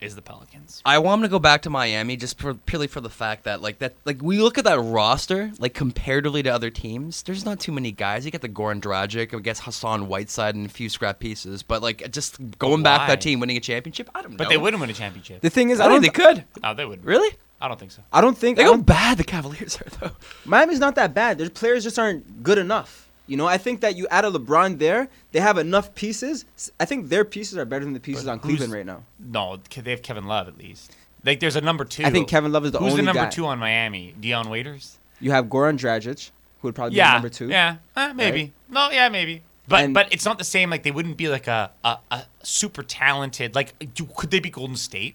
is 0.00 0.14
the 0.16 0.22
Pelicans. 0.22 0.80
I 0.84 0.98
want 0.98 1.20
him 1.20 1.22
to 1.24 1.28
go 1.28 1.38
back 1.38 1.62
to 1.62 1.70
Miami 1.70 2.16
just 2.16 2.38
for, 2.38 2.54
purely 2.54 2.86
for 2.86 3.00
the 3.00 3.10
fact 3.10 3.44
that 3.44 3.60
like 3.60 3.78
that 3.80 3.94
like 4.04 4.22
we 4.22 4.38
look 4.38 4.56
at 4.58 4.64
that 4.64 4.78
roster 4.80 5.52
like 5.58 5.74
comparatively 5.74 6.42
to 6.42 6.48
other 6.50 6.70
teams. 6.70 7.22
There's 7.22 7.44
not 7.44 7.60
too 7.60 7.72
many 7.72 7.92
guys. 7.92 8.24
You 8.24 8.30
get 8.30 8.40
the 8.40 8.48
Goran 8.48 8.80
Dragic, 8.80 9.36
I 9.36 9.40
guess 9.40 9.60
Hassan 9.60 10.08
Whiteside, 10.08 10.54
and 10.54 10.66
a 10.66 10.68
few 10.68 10.88
scrap 10.88 11.18
pieces. 11.18 11.62
But 11.62 11.82
like 11.82 12.10
just 12.10 12.38
going 12.58 12.82
back 12.82 13.00
why? 13.00 13.06
that 13.08 13.20
team 13.20 13.40
winning 13.40 13.56
a 13.56 13.60
championship, 13.60 14.08
I 14.14 14.22
don't 14.22 14.32
know. 14.32 14.36
But 14.38 14.48
they 14.48 14.56
wouldn't 14.56 14.80
win 14.80 14.90
a 14.90 14.94
championship. 14.94 15.40
The 15.42 15.50
thing 15.50 15.70
is, 15.70 15.80
I, 15.80 15.84
I 15.84 15.88
don't 15.88 16.00
think 16.00 16.14
they 16.16 16.24
could. 16.24 16.44
No, 16.62 16.74
they 16.74 16.84
wouldn't. 16.86 17.06
Really? 17.06 17.36
I 17.60 17.68
don't 17.68 17.78
think 17.78 17.92
so. 17.92 18.02
I 18.10 18.22
don't 18.22 18.38
think 18.38 18.56
They 18.56 18.62
I 18.62 18.66
go 18.66 18.72
don't- 18.72 18.86
bad. 18.86 19.18
The 19.18 19.24
Cavaliers 19.24 19.76
are 19.80 19.90
though. 20.00 20.10
Miami's 20.46 20.78
not 20.80 20.94
that 20.94 21.12
bad. 21.12 21.36
Their 21.36 21.50
players 21.50 21.84
just 21.84 21.98
aren't 21.98 22.42
good 22.42 22.56
enough. 22.56 23.09
You 23.30 23.36
know, 23.36 23.46
I 23.46 23.58
think 23.58 23.80
that 23.82 23.96
you 23.96 24.08
add 24.10 24.24
a 24.24 24.30
LeBron 24.30 24.80
there, 24.80 25.08
they 25.30 25.38
have 25.38 25.56
enough 25.56 25.94
pieces. 25.94 26.44
I 26.80 26.84
think 26.84 27.10
their 27.10 27.24
pieces 27.24 27.56
are 27.56 27.64
better 27.64 27.84
than 27.84 27.94
the 27.94 28.00
pieces 28.00 28.26
on 28.26 28.40
Cleveland 28.40 28.72
right 28.72 28.84
now. 28.84 29.04
No, 29.20 29.60
they 29.72 29.92
have 29.92 30.02
Kevin 30.02 30.24
Love 30.24 30.48
at 30.48 30.58
least. 30.58 30.96
Like 31.24 31.38
there's 31.38 31.54
a 31.54 31.60
number 31.60 31.84
two. 31.84 32.04
I 32.04 32.10
think 32.10 32.26
Kevin 32.28 32.50
Love 32.50 32.64
is 32.64 32.72
the 32.72 32.78
only 32.78 32.90
one. 32.90 32.90
Who's 32.90 32.98
only 32.98 33.02
the 33.02 33.14
number 33.14 33.30
guy. 33.30 33.36
two 33.36 33.46
on 33.46 33.60
Miami? 33.60 34.16
Dion 34.18 34.50
Waiters. 34.50 34.98
You 35.20 35.30
have 35.30 35.44
Goran 35.46 35.78
Dragic, 35.78 36.32
who 36.60 36.66
would 36.68 36.74
probably 36.74 36.90
be 36.90 36.96
Yeah, 36.96 37.12
number 37.12 37.28
two. 37.28 37.48
Yeah, 37.48 37.76
uh, 37.94 38.12
maybe. 38.16 38.52
No, 38.68 38.90
yeah, 38.90 39.08
maybe. 39.08 39.42
But 39.68 39.84
And- 39.84 39.94
but 39.94 40.12
it's 40.12 40.24
not 40.24 40.38
the 40.38 40.44
same. 40.44 40.68
Like 40.68 40.82
they 40.82 40.90
wouldn't 40.90 41.16
be 41.16 41.28
like 41.28 41.46
a 41.46 41.70
a, 41.84 41.98
a 42.10 42.24
super 42.42 42.82
talented. 42.82 43.54
Like 43.54 43.74
do, 43.94 44.08
could 44.16 44.32
they 44.32 44.40
be 44.40 44.50
Golden 44.50 44.76
State? 44.76 45.14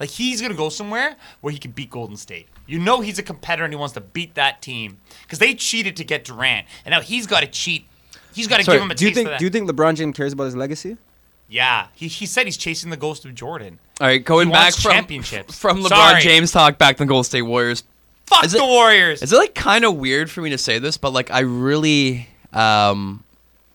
Like 0.00 0.08
he's 0.08 0.40
gonna 0.40 0.54
go 0.54 0.70
somewhere 0.70 1.16
where 1.42 1.52
he 1.52 1.58
can 1.58 1.72
beat 1.72 1.90
Golden 1.90 2.16
State. 2.16 2.48
You 2.66 2.78
know 2.78 3.00
he's 3.00 3.18
a 3.18 3.22
competitor 3.22 3.64
and 3.64 3.72
he 3.72 3.78
wants 3.78 3.94
to 3.94 4.00
beat 4.00 4.34
that 4.36 4.62
team 4.62 4.98
because 5.22 5.38
they 5.38 5.54
cheated 5.54 5.96
to 5.96 6.04
get 6.04 6.24
Durant, 6.24 6.66
and 6.84 6.92
now 6.92 7.00
he's 7.00 7.26
got 7.26 7.40
to 7.40 7.46
cheat. 7.46 7.86
He's 8.34 8.46
got 8.46 8.60
to 8.60 8.64
give 8.64 8.80
him 8.80 8.90
a 8.90 8.94
do 8.94 9.04
you 9.06 9.14
think 9.14 9.26
of 9.26 9.32
that. 9.32 9.38
do 9.38 9.44
you 9.44 9.50
think 9.50 9.68
LeBron 9.70 9.94
James 9.96 10.16
cares 10.16 10.32
about 10.32 10.44
his 10.44 10.56
legacy? 10.56 10.96
yeah, 11.48 11.88
he, 11.94 12.08
he 12.08 12.24
said 12.24 12.46
he's 12.46 12.56
chasing 12.56 12.88
the 12.88 12.96
ghost 12.96 13.26
of 13.26 13.34
Jordan. 13.34 13.78
All 14.00 14.06
right, 14.06 14.24
going 14.24 14.48
He 14.48 14.52
back 14.54 14.72
from 14.72 14.92
championships. 14.92 15.58
from 15.58 15.82
LeBron 15.82 15.88
Sorry. 15.88 16.20
James 16.22 16.50
talk 16.50 16.78
back 16.78 16.96
to 16.96 17.02
the 17.02 17.06
Golden 17.08 17.24
State 17.24 17.42
Warriors. 17.42 17.84
Fuck 18.26 18.44
Is 18.46 18.54
it- 18.54 18.58
the 18.58 18.64
Warriors. 18.64 19.22
Is 19.22 19.34
it 19.34 19.36
like 19.36 19.54
kind 19.54 19.84
of 19.84 19.96
weird 19.96 20.30
for 20.30 20.40
me 20.40 20.48
to 20.50 20.56
say 20.56 20.78
this, 20.78 20.96
but 20.96 21.12
like 21.12 21.30
I 21.30 21.40
really, 21.40 22.26
um, 22.54 23.21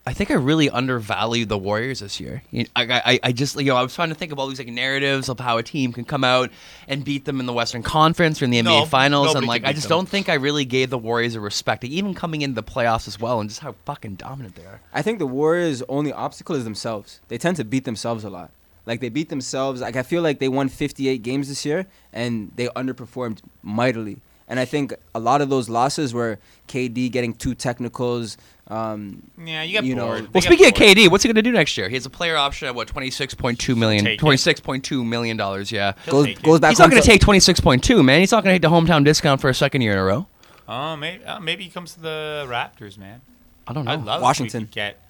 I 0.08 0.14
think 0.14 0.32
I 0.32 0.36
really 0.36 0.70
undervalue 0.70 1.46
the 1.46 1.58
Warriors 1.58 2.00
this 2.00 2.22
year. 2.22 2.42
You 2.50 2.66
I, 2.78 3.02
I, 3.06 3.20
I 3.24 3.32
just, 3.34 3.60
you 3.60 3.66
know, 3.66 3.76
I 3.76 3.82
was 3.82 3.94
trying 3.94 4.08
to 4.08 4.16
think 4.16 4.32
of 4.32 4.40
all 4.40 4.48
these 4.48 4.58
like 4.58 4.70
narratives 4.70 5.28
of 5.28 5.38
how 5.38 5.58
a 5.58 5.64
team 5.64 5.92
can 5.92 6.06
come 6.06 6.24
out 6.24 6.50
and 6.88 7.04
beat 7.04 7.26
them 7.26 7.42
in 7.42 7.46
the 7.46 7.52
Western 7.52 7.84
Conference 7.84 8.42
or 8.42 8.46
in 8.46 8.52
the 8.52 8.60
NBA 8.60 8.64
No, 8.64 8.86
Finals, 8.86 9.36
and 9.36 9.46
like 9.46 9.66
I 9.66 9.74
just 9.74 9.90
them. 9.90 9.98
don't 9.98 10.10
think 10.10 10.30
I 10.30 10.36
really 10.36 10.64
gave 10.64 10.92
the 10.92 10.98
Warriors 10.98 11.36
a 11.36 11.42
respect, 11.42 11.84
even 11.84 12.14
coming 12.14 12.42
into 12.42 12.56
the 12.56 12.64
playoffs 12.64 13.10
as 13.10 13.20
well, 13.20 13.42
and 13.42 13.50
just 13.50 13.60
how 13.60 13.76
fucking 13.84 14.16
dominant 14.16 14.56
they 14.56 14.64
are. 14.66 14.80
I 14.94 15.02
think 15.02 15.20
the 15.20 15.28
Warriors' 15.28 15.84
only 15.90 16.14
obstacle 16.14 16.56
is 16.56 16.64
themselves. 16.64 17.20
They 17.28 17.38
tend 17.38 17.58
to 17.58 17.66
beat 17.66 17.84
themselves 17.84 18.24
a 18.24 18.30
lot. 18.30 18.52
Like 18.86 19.02
they 19.02 19.10
beat 19.10 19.28
themselves. 19.28 19.82
Like 19.82 19.98
I 19.98 20.04
feel 20.04 20.22
like 20.22 20.40
they 20.40 20.48
won 20.48 20.70
58 20.70 21.22
games 21.22 21.50
this 21.50 21.66
year 21.66 21.86
and 22.14 22.54
they 22.56 22.68
underperformed 22.70 23.40
mightily. 23.62 24.22
And 24.48 24.60
I 24.60 24.66
think 24.66 24.94
a 25.14 25.20
lot 25.20 25.42
of 25.42 25.50
those 25.50 25.68
losses 25.68 26.14
were 26.14 26.40
KD 26.70 27.12
getting 27.12 27.34
two 27.34 27.54
technicals. 27.54 28.38
Um, 28.70 29.24
yeah, 29.44 29.64
you 29.64 29.72
get 29.72 29.86
you 29.86 29.96
know- 29.96 30.08
bored. 30.08 30.22
Well, 30.24 30.30
They 30.34 30.40
get 30.42 30.44
speaking 30.44 30.68
of. 30.68 30.74
KD, 30.74 31.10
what's 31.12 31.24
he 31.24 31.30
gonna 31.30 31.42
do 31.42 31.52
next 31.54 31.78
year? 31.78 31.88
He 31.88 31.96
has 31.96 32.06
a 32.06 32.10
player 32.10 32.36
option 32.36 32.68
at 32.68 32.76
what 32.76 32.88
twenty 32.88 33.10
six 33.10 33.34
point 33.34 33.60
two 33.60 33.76
million. 33.76 34.18
Twenty 34.18 34.38
six 34.38 34.60
point 34.60 34.84
two 34.84 35.06
million 35.06 35.38
dollars. 35.38 35.72
Yeah, 35.72 35.94
He'll 36.06 36.14
goes 36.14 36.26
take 36.26 36.42
goes 36.42 36.60
back. 36.60 36.72
he's 36.72 36.80
not 36.80 36.90
gonna 36.90 37.02
take 37.02 37.22
twenty 37.22 37.40
six 37.40 37.60
point 37.62 37.84
two, 37.84 38.04
man. 38.04 38.20
He's 38.20 38.32
not 38.32 38.44
gonna 38.44 38.56
take 38.56 38.62
the 38.62 38.70
hometown 38.70 39.06
discount 39.06 39.40
for 39.40 39.50
a 39.50 39.54
second 39.54 39.82
year 39.82 39.94
in 39.94 39.98
a 40.00 40.04
row. 40.04 40.28
Oh, 40.68 40.98
maybe 40.98 41.24
uh, 41.24 41.40
maybe 41.40 41.64
he 41.64 41.70
comes 41.70 41.94
to 41.94 42.02
the 42.02 42.46
Raptors, 42.50 42.98
man. 42.98 43.22
I 43.68 43.74
don't 43.74 43.86
know. 43.86 43.92
I'd 43.92 44.04
love 44.04 44.22
Washington. 44.22 44.64
If 44.64 44.64
we 44.64 44.68
could 44.68 44.74
get 44.76 45.02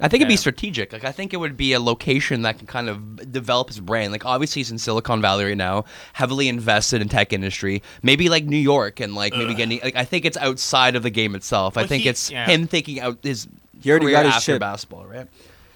I 0.00 0.08
think 0.08 0.22
it'd 0.22 0.28
be 0.28 0.36
strategic. 0.36 0.92
Like 0.92 1.04
I 1.04 1.12
think 1.12 1.34
it 1.34 1.36
would 1.36 1.56
be 1.56 1.72
a 1.74 1.80
location 1.80 2.42
that 2.42 2.58
can 2.58 2.66
kind 2.66 2.88
of 2.88 3.30
develop 3.30 3.68
his 3.68 3.80
brand. 3.80 4.12
Like 4.12 4.24
obviously 4.24 4.60
he's 4.60 4.70
in 4.70 4.78
Silicon 4.78 5.20
Valley 5.20 5.44
right 5.44 5.56
now, 5.56 5.84
heavily 6.14 6.48
invested 6.48 7.02
in 7.02 7.08
tech 7.08 7.32
industry. 7.32 7.82
Maybe 8.02 8.28
like 8.28 8.44
New 8.44 8.56
York 8.56 9.00
and 9.00 9.14
like 9.14 9.34
maybe 9.34 9.54
getting 9.54 9.80
like 9.84 9.96
I 9.96 10.04
think 10.04 10.24
it's 10.24 10.36
outside 10.38 10.96
of 10.96 11.02
the 11.02 11.10
game 11.10 11.34
itself. 11.34 11.76
I 11.76 11.82
Well, 11.82 11.88
think 11.88 12.02
he- 12.04 12.08
it's 12.08 12.30
yeah. 12.30 12.46
him 12.46 12.66
thinking 12.66 13.00
out 13.00 13.18
his 13.22 13.46
He 13.82 13.90
already 13.90 14.06
career 14.06 14.16
got 14.16 14.26
his 14.26 14.34
after 14.36 14.52
chip. 14.52 14.60
basketball, 14.60 15.04
right? 15.06 15.26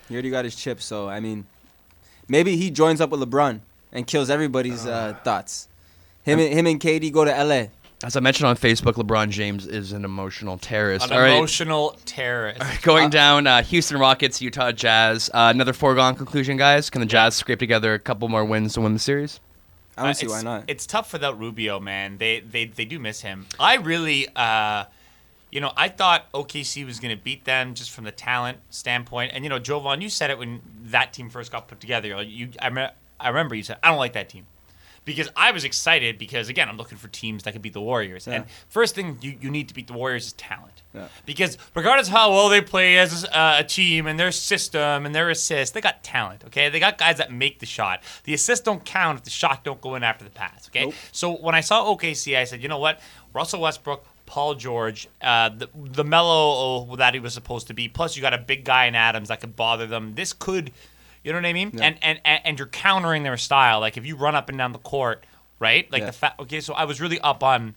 He 0.08 0.14
already 0.14 0.30
got 0.30 0.44
his 0.44 0.54
chip. 0.56 0.80
So 0.80 1.08
I 1.08 1.20
mean, 1.20 1.46
maybe 2.28 2.56
he 2.56 2.70
joins 2.70 3.00
up 3.00 3.10
with 3.10 3.20
LeBron 3.20 3.60
and 3.92 4.06
kills 4.06 4.30
everybody's 4.30 4.86
uh, 4.86 5.16
thoughts. 5.22 5.68
Him 6.22 6.38
and 6.40 6.52
him 6.52 6.66
and 6.66 6.80
KD 6.80 7.12
go 7.12 7.24
to 7.24 7.30
LA. 7.44 7.66
As 8.04 8.16
I 8.16 8.20
mentioned 8.20 8.46
on 8.48 8.56
Facebook, 8.56 8.94
LeBron 8.94 9.30
James 9.30 9.66
is 9.66 9.92
an 9.92 10.04
emotional 10.04 10.58
terrorist. 10.58 11.06
an 11.06 11.12
All 11.14 11.20
right. 11.22 11.36
emotional 11.38 11.98
terrorist. 12.04 12.82
Going 12.82 13.08
down, 13.08 13.46
uh, 13.46 13.62
Houston 13.62 13.98
Rockets, 13.98 14.42
Utah 14.42 14.72
Jazz. 14.72 15.30
Uh, 15.32 15.50
another 15.54 15.72
foregone 15.72 16.14
conclusion, 16.14 16.58
guys. 16.58 16.90
Can 16.90 17.00
the 17.00 17.06
Jazz 17.06 17.34
scrape 17.34 17.58
together 17.58 17.94
a 17.94 17.98
couple 17.98 18.28
more 18.28 18.44
wins 18.44 18.74
to 18.74 18.82
win 18.82 18.92
the 18.92 18.98
series? 18.98 19.40
I 19.96 20.02
don't 20.02 20.10
Uh, 20.10 20.12
see 20.14 20.26
it's, 20.26 20.34
why 20.34 20.42
not. 20.42 20.64
It's 20.68 20.86
tough 20.86 21.14
without 21.14 21.38
Rubio, 21.38 21.80
man. 21.80 22.18
They 22.18 22.40
they 22.40 22.66
they 22.66 22.84
do 22.84 22.98
miss 22.98 23.22
him. 23.22 23.46
I 23.58 23.76
really, 23.76 24.28
uh, 24.36 24.84
you 25.50 25.62
know, 25.62 25.72
I 25.76 25.88
thought 25.88 26.30
OKC 26.32 26.84
was 26.84 27.00
going 27.00 27.16
to 27.16 27.22
beat 27.22 27.44
them 27.44 27.72
just 27.74 27.90
from 27.90 28.04
the 28.04 28.10
talent 28.12 28.58
standpoint. 28.70 29.30
And 29.34 29.44
you 29.44 29.48
know, 29.50 29.58
Jovan, 29.60 30.02
you 30.02 30.10
said 30.10 30.30
it 30.30 30.38
when 30.38 30.60
that 30.86 31.12
team 31.14 31.30
first 31.30 31.50
got 31.52 31.68
put 31.68 31.80
together. 31.80 32.16
Like, 32.16 32.28
You, 32.28 32.50
I, 32.60 32.68
me- 32.68 32.88
I 33.18 33.28
remember 33.28 33.54
you 33.54 33.62
said 33.62 33.78
I 33.82 33.88
don't 33.88 33.98
like 33.98 34.12
that 34.12 34.28
team 34.28 34.46
because 35.04 35.28
I 35.36 35.50
was 35.50 35.64
excited 35.64 36.18
because 36.18 36.48
again 36.48 36.68
I'm 36.68 36.76
looking 36.76 36.98
for 36.98 37.08
teams 37.08 37.42
that 37.44 37.52
can 37.52 37.62
beat 37.62 37.72
the 37.72 37.80
Warriors. 37.80 38.26
And 38.26 38.44
first 38.68 38.94
thing 38.94 39.18
you, 39.20 39.36
you 39.40 39.50
need 39.50 39.68
to 39.68 39.74
beat 39.74 39.86
the 39.86 39.92
Warriors 39.92 40.26
is 40.26 40.32
talent. 40.34 40.82
Yeah. 40.94 41.08
Because 41.26 41.58
regardless 41.74 42.08
how 42.08 42.30
well 42.30 42.48
they 42.48 42.60
play 42.60 42.98
as 42.98 43.24
uh, 43.24 43.56
a 43.58 43.64
team 43.64 44.06
and 44.06 44.18
their 44.18 44.30
system 44.32 45.04
and 45.06 45.14
their 45.14 45.28
assists, 45.30 45.74
they 45.74 45.80
got 45.80 46.02
talent. 46.04 46.44
Okay, 46.46 46.68
they 46.68 46.78
got 46.80 46.98
guys 46.98 47.18
that 47.18 47.32
make 47.32 47.58
the 47.58 47.66
shot. 47.66 48.02
The 48.24 48.34
assists 48.34 48.64
don't 48.64 48.84
count 48.84 49.18
if 49.18 49.24
the 49.24 49.30
shot 49.30 49.64
don't 49.64 49.80
go 49.80 49.94
in 49.96 50.02
after 50.02 50.24
the 50.24 50.30
pass. 50.30 50.68
Okay, 50.68 50.84
Nope. 50.84 50.94
so 51.12 51.32
when 51.32 51.54
I 51.54 51.60
saw 51.60 51.84
OKC, 51.84 52.36
I 52.36 52.44
said, 52.44 52.62
you 52.62 52.68
know 52.68 52.78
what, 52.78 53.00
Russell 53.32 53.60
Westbrook. 53.60 54.06
Paul 54.26 54.54
George, 54.54 55.06
uh, 55.20 55.50
the, 55.50 55.68
the 55.74 56.02
mellow 56.02 56.96
that 56.96 57.12
he 57.12 57.20
was 57.20 57.34
supposed 57.34 57.66
to 57.66 57.74
be. 57.74 57.88
Plus, 57.88 58.16
you 58.16 58.22
got 58.22 58.32
a 58.32 58.38
big 58.38 58.64
guy 58.64 58.86
in 58.86 58.94
Adams 58.94 59.28
that 59.28 59.40
could 59.40 59.54
bother 59.54 59.86
them. 59.86 60.14
This 60.14 60.32
could, 60.32 60.72
you 61.24 61.32
know 61.32 61.38
what 61.38 61.46
I 61.46 61.52
mean? 61.52 61.70
And, 61.80 61.98
and 62.02 62.20
and 62.24 62.40
and 62.44 62.58
you're 62.58 62.68
countering 62.68 63.22
their 63.24 63.36
style. 63.36 63.80
Like 63.80 63.96
if 63.96 64.06
you 64.06 64.14
run 64.16 64.34
up 64.36 64.48
and 64.48 64.56
down 64.56 64.72
the 64.72 64.78
court, 64.78 65.24
right? 65.58 65.90
Like 65.90 66.00
Yeah. 66.00 66.06
the 66.06 66.12
fact. 66.12 66.40
Okay, 66.40 66.60
so 66.60 66.74
I 66.74 66.84
was 66.84 67.00
really 67.00 67.18
up 67.20 67.42
on, 67.42 67.74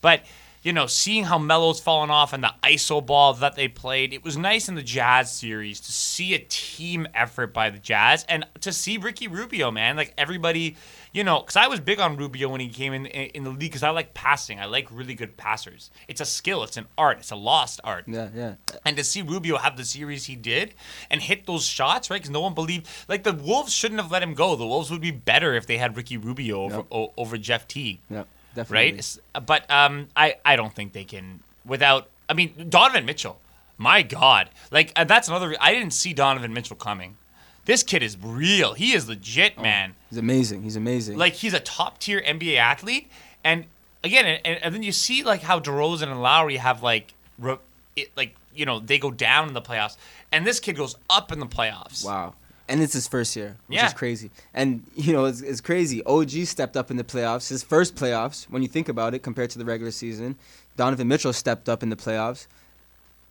but 0.00 0.22
you 0.62 0.72
know, 0.72 0.86
seeing 0.86 1.24
how 1.24 1.36
Melo's 1.38 1.78
fallen 1.78 2.08
off 2.10 2.32
and 2.32 2.42
the 2.42 2.54
ISO 2.62 3.04
ball 3.04 3.34
that 3.34 3.54
they 3.54 3.68
played, 3.68 4.14
it 4.14 4.24
was 4.24 4.38
nice 4.38 4.66
in 4.66 4.76
the 4.76 4.82
Jazz 4.82 5.30
series 5.30 5.78
to 5.80 5.92
see 5.92 6.32
a 6.32 6.38
team 6.38 7.06
effort 7.14 7.52
by 7.52 7.68
the 7.68 7.78
Jazz 7.78 8.24
and 8.30 8.46
to 8.62 8.72
see 8.72 8.96
Ricky 8.96 9.28
Rubio, 9.28 9.70
man. 9.70 9.94
Like 9.94 10.14
everybody, 10.16 10.76
you 11.14 11.24
know, 11.24 11.40
because 11.40 11.56
I 11.56 11.68
was 11.68 11.80
big 11.80 12.00
on 12.00 12.16
Rubio 12.18 12.48
when 12.50 12.60
he 12.60 12.68
came 12.68 12.92
in 12.92 13.06
in, 13.06 13.44
the 13.44 13.50
league 13.50 13.60
because 13.60 13.82
I 13.82 13.90
like 13.90 14.12
passing. 14.12 14.60
I 14.60 14.66
like 14.66 14.88
really 14.90 15.14
good 15.14 15.36
passers. 15.38 15.90
It's 16.08 16.20
a 16.20 16.24
skill. 16.26 16.62
It's 16.64 16.76
an 16.76 16.86
art. 16.98 17.18
It's 17.20 17.30
a 17.30 17.36
lost 17.36 17.80
art. 17.84 18.04
Yeah, 18.06 18.28
yeah. 18.34 18.54
And 18.84 18.96
to 18.98 19.04
see 19.04 19.22
Rubio 19.22 19.56
have 19.58 19.76
the 19.76 19.84
series 19.84 20.26
he 20.26 20.36
did 20.36 20.74
and 21.10 21.22
hit 21.22 21.46
those 21.46 21.64
shots, 21.64 22.10
right? 22.10 22.16
Because 22.16 22.30
no 22.30 22.40
one 22.40 22.52
believed, 22.52 22.88
like 23.08 23.22
the 23.22 23.32
Wolves 23.32 23.72
shouldn't 23.72 24.00
have 24.00 24.10
let 24.10 24.22
him 24.22 24.34
go. 24.34 24.56
The 24.56 24.66
Wolves 24.66 24.90
would 24.90 25.00
be 25.00 25.12
better 25.12 25.54
if 25.54 25.66
they 25.66 25.78
had 25.78 25.96
Ricky 25.96 26.16
Rubio 26.16 26.62
over 26.62 26.76
Yep. 26.78 26.86
o- 26.90 27.12
over 27.16 27.38
Jeff 27.38 27.66
Teague, 27.68 28.00
Yeah, 28.10 28.24
definitely. 28.54 28.92
right? 28.92 29.46
But 29.46 29.70
um, 29.70 30.08
I 30.16 30.36
I 30.44 30.56
don't 30.56 30.74
think 30.74 30.92
they 30.92 31.04
can 31.04 31.40
without. 31.64 32.08
I 32.28 32.32
mean, 32.34 32.66
Donovan 32.68 33.04
Mitchell, 33.06 33.38
my 33.78 34.02
God, 34.02 34.50
like 34.72 34.92
uh, 34.96 35.04
that's 35.04 35.28
another. 35.28 35.50
re- 35.50 35.56
I 35.60 35.72
didn't 35.72 35.92
see 35.92 36.12
Donovan 36.12 36.52
Mitchell 36.52 36.76
coming. 36.76 37.18
This 37.64 37.82
kid 37.82 38.02
is 38.02 38.16
real. 38.20 38.74
He 38.74 38.92
is 38.92 39.08
legit, 39.08 39.54
oh, 39.56 39.62
man. 39.62 39.94
He's 40.10 40.18
amazing. 40.18 40.62
He's 40.62 40.76
amazing. 40.76 41.16
Like 41.18 41.32
he's 41.34 41.54
a 41.54 41.60
top 41.60 41.98
tier 41.98 42.20
NBA 42.20 42.56
athlete, 42.58 43.10
and 43.42 43.64
again, 44.02 44.40
and, 44.44 44.62
and 44.62 44.74
then 44.74 44.82
you 44.82 44.92
see 44.92 45.22
like 45.22 45.42
how 45.42 45.60
DeRozan 45.60 46.08
and 46.10 46.20
Lowry 46.22 46.56
have 46.56 46.82
like, 46.82 47.14
re- 47.38 47.56
it, 47.96 48.10
like 48.16 48.34
you 48.54 48.66
know 48.66 48.80
they 48.80 48.98
go 48.98 49.10
down 49.10 49.48
in 49.48 49.54
the 49.54 49.62
playoffs, 49.62 49.96
and 50.30 50.46
this 50.46 50.60
kid 50.60 50.76
goes 50.76 50.94
up 51.08 51.32
in 51.32 51.38
the 51.40 51.46
playoffs. 51.46 52.04
Wow. 52.04 52.34
And 52.66 52.80
it's 52.80 52.94
his 52.94 53.06
first 53.06 53.36
year, 53.36 53.56
which 53.66 53.76
Yeah. 53.76 53.86
is 53.86 53.92
crazy. 53.92 54.30
And 54.54 54.84
you 54.94 55.12
know, 55.12 55.26
it's, 55.26 55.42
it's 55.42 55.60
crazy. 55.60 56.02
OG 56.04 56.30
stepped 56.46 56.76
up 56.78 56.90
in 56.90 56.96
the 56.96 57.04
playoffs, 57.04 57.48
his 57.50 57.62
first 57.62 57.94
playoffs. 57.94 58.44
When 58.44 58.62
you 58.62 58.68
think 58.68 58.88
about 58.88 59.12
it, 59.14 59.22
compared 59.22 59.50
to 59.50 59.58
the 59.58 59.66
regular 59.66 59.90
season, 59.90 60.36
Donovan 60.76 61.06
Mitchell 61.08 61.34
stepped 61.34 61.68
up 61.68 61.82
in 61.82 61.90
the 61.90 61.96
playoffs. 61.96 62.46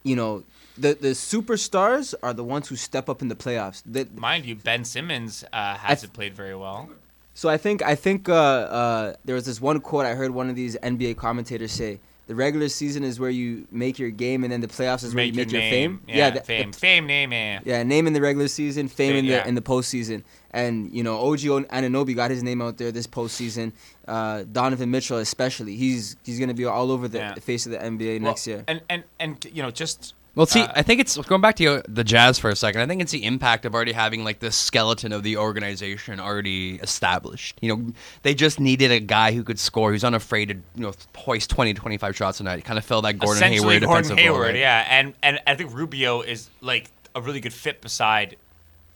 You 0.03 0.15
know, 0.15 0.43
the 0.77 0.93
the 0.95 1.09
superstars 1.09 2.13
are 2.23 2.33
the 2.33 2.43
ones 2.43 2.67
who 2.67 2.75
step 2.75 3.09
up 3.09 3.21
in 3.21 3.27
the 3.27 3.35
playoffs. 3.35 3.83
The, 3.85 4.07
Mind 4.15 4.45
you, 4.45 4.55
Ben 4.55 4.83
Simmons 4.85 5.43
uh, 5.53 5.75
hasn't 5.75 6.13
played 6.13 6.33
very 6.35 6.55
well. 6.55 6.89
So 7.35 7.49
I 7.49 7.57
think 7.57 7.81
I 7.81 7.95
think 7.95 8.29
uh, 8.29 8.33
uh, 8.33 9.13
there 9.25 9.35
was 9.35 9.45
this 9.45 9.59
one 9.61 9.79
quote 9.81 10.05
I 10.05 10.13
heard 10.13 10.31
one 10.31 10.49
of 10.49 10.55
these 10.55 10.77
NBA 10.77 11.17
commentators 11.17 11.71
say: 11.71 11.99
"The 12.27 12.35
regular 12.35 12.69
season 12.69 13.03
is 13.03 13.19
where 13.19 13.31
you 13.31 13.67
make 13.71 13.97
your 13.97 14.11
game, 14.11 14.43
and 14.43 14.53
then 14.53 14.61
the 14.61 14.67
playoffs 14.67 15.03
is 15.03 15.15
where 15.15 15.25
you 15.25 15.33
make 15.33 15.51
your, 15.51 15.61
name. 15.61 15.99
fame." 15.99 16.01
Yeah, 16.07 16.29
the- 16.29 16.39
the- 16.39 16.45
fame, 16.45 16.71
fame, 16.71 17.07
name, 17.07 17.31
yeah. 17.33 17.59
yeah, 17.65 17.81
name 17.83 18.05
in 18.05 18.13
the 18.13 18.21
regular 18.21 18.47
season, 18.47 18.87
fame 18.87 19.13
Fa- 19.13 19.17
in 19.17 19.25
the 19.25 19.31
yeah. 19.31 19.47
in 19.47 19.55
the 19.55 19.61
postseason, 19.63 20.21
and 20.51 20.91
you 20.93 21.01
know 21.03 21.17
OG 21.27 21.39
Anunoby 21.71 22.15
got 22.15 22.29
his 22.29 22.43
name 22.43 22.61
out 22.61 22.77
there 22.77 22.91
this 22.91 23.07
postseason. 23.07 23.71
Uh, 24.07 24.43
Donovan 24.51 24.91
Mitchell 24.91 25.17
especially, 25.17 25.75
he's 25.75 26.15
he's 26.23 26.39
gonna 26.39 26.53
be 26.53 26.65
all 26.65 26.91
over 26.91 27.07
the, 27.07 27.17
Yeah. 27.17 27.33
the 27.33 27.41
face 27.41 27.65
of 27.65 27.71
the 27.71 27.79
NBA 27.79 28.21
Well, 28.21 28.29
next 28.31 28.45
year. 28.45 28.63
And 28.67 28.81
and 28.89 29.03
and 29.19 29.43
you 29.51 29.63
know 29.63 29.71
just 29.71 30.13
Well, 30.35 30.47
see, 30.47 30.61
Uh, 30.61 30.71
I 30.75 30.81
think 30.81 30.99
it's 30.99 31.15
going 31.15 31.41
back 31.41 31.55
to 31.57 31.83
the 31.87 32.03
Jazz 32.03 32.39
for 32.39 32.49
a 32.49 32.55
second. 32.55 32.81
I 32.81 32.87
think 32.87 33.01
it's 33.01 33.11
the 33.11 33.23
impact 33.23 33.65
of 33.65 33.75
already 33.75 33.91
having 33.91 34.23
like 34.23 34.39
the 34.39 34.51
skeleton 34.51 35.11
of 35.13 35.21
the 35.21 35.37
organization 35.37 36.19
already 36.19 36.75
established. 36.77 37.57
You 37.61 37.75
know, 37.75 37.93
they 38.23 38.33
just 38.33 38.59
needed 38.59 38.91
a 38.91 38.99
guy 38.99 39.31
who 39.31 39.43
could 39.43 39.59
score, 39.59 39.91
who's 39.91 40.03
unafraid 40.03 40.47
to 40.49 40.55
you 40.55 40.83
know 40.83 40.93
hoist 41.15 41.51
20, 41.51 41.75
25 41.75 42.15
shots 42.15 42.39
a 42.39 42.43
night, 42.43 42.65
kind 42.65 42.79
of 42.79 42.85
fill 42.85 43.03
that 43.03 43.19
Gordon 43.19 43.43
Hayward 43.43 43.83
Gordon 43.83 44.17
Hayward, 44.17 44.39
role. 44.39 44.47
right? 44.47 44.55
yeah, 44.55 44.87
and 44.89 45.13
and 45.21 45.39
I 45.45 45.53
think 45.55 45.71
Rubio 45.73 46.21
is 46.21 46.49
like 46.61 46.89
a 47.15 47.21
really 47.21 47.39
good 47.39 47.53
fit 47.53 47.79
beside 47.81 48.37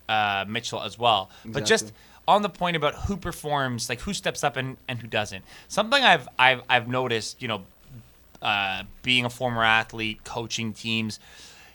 uh, 0.10 0.46
Mitchell 0.48 0.82
as 0.82 0.98
well. 0.98 1.30
But 1.46 1.66
just 1.66 1.94
on 2.28 2.42
the 2.42 2.50
point 2.50 2.76
about 2.76 2.96
who 2.96 3.16
performs, 3.16 3.90
like 3.90 4.02
who 4.02 4.14
steps 4.14 4.44
up 4.44 4.58
and, 4.58 4.78
and 4.88 5.00
who 5.00 5.08
doesn't. 5.08 5.44
Something 5.68 6.04
I've 6.04 6.28
I've 6.38 6.62
I've 6.70 6.88
noticed, 6.88 7.42
you 7.42 7.48
know, 7.48 7.64
uh, 8.42 8.84
being 9.02 9.26
a 9.26 9.30
former 9.30 9.64
athlete, 9.64 10.24
coaching 10.24 10.74
teams, 10.74 11.20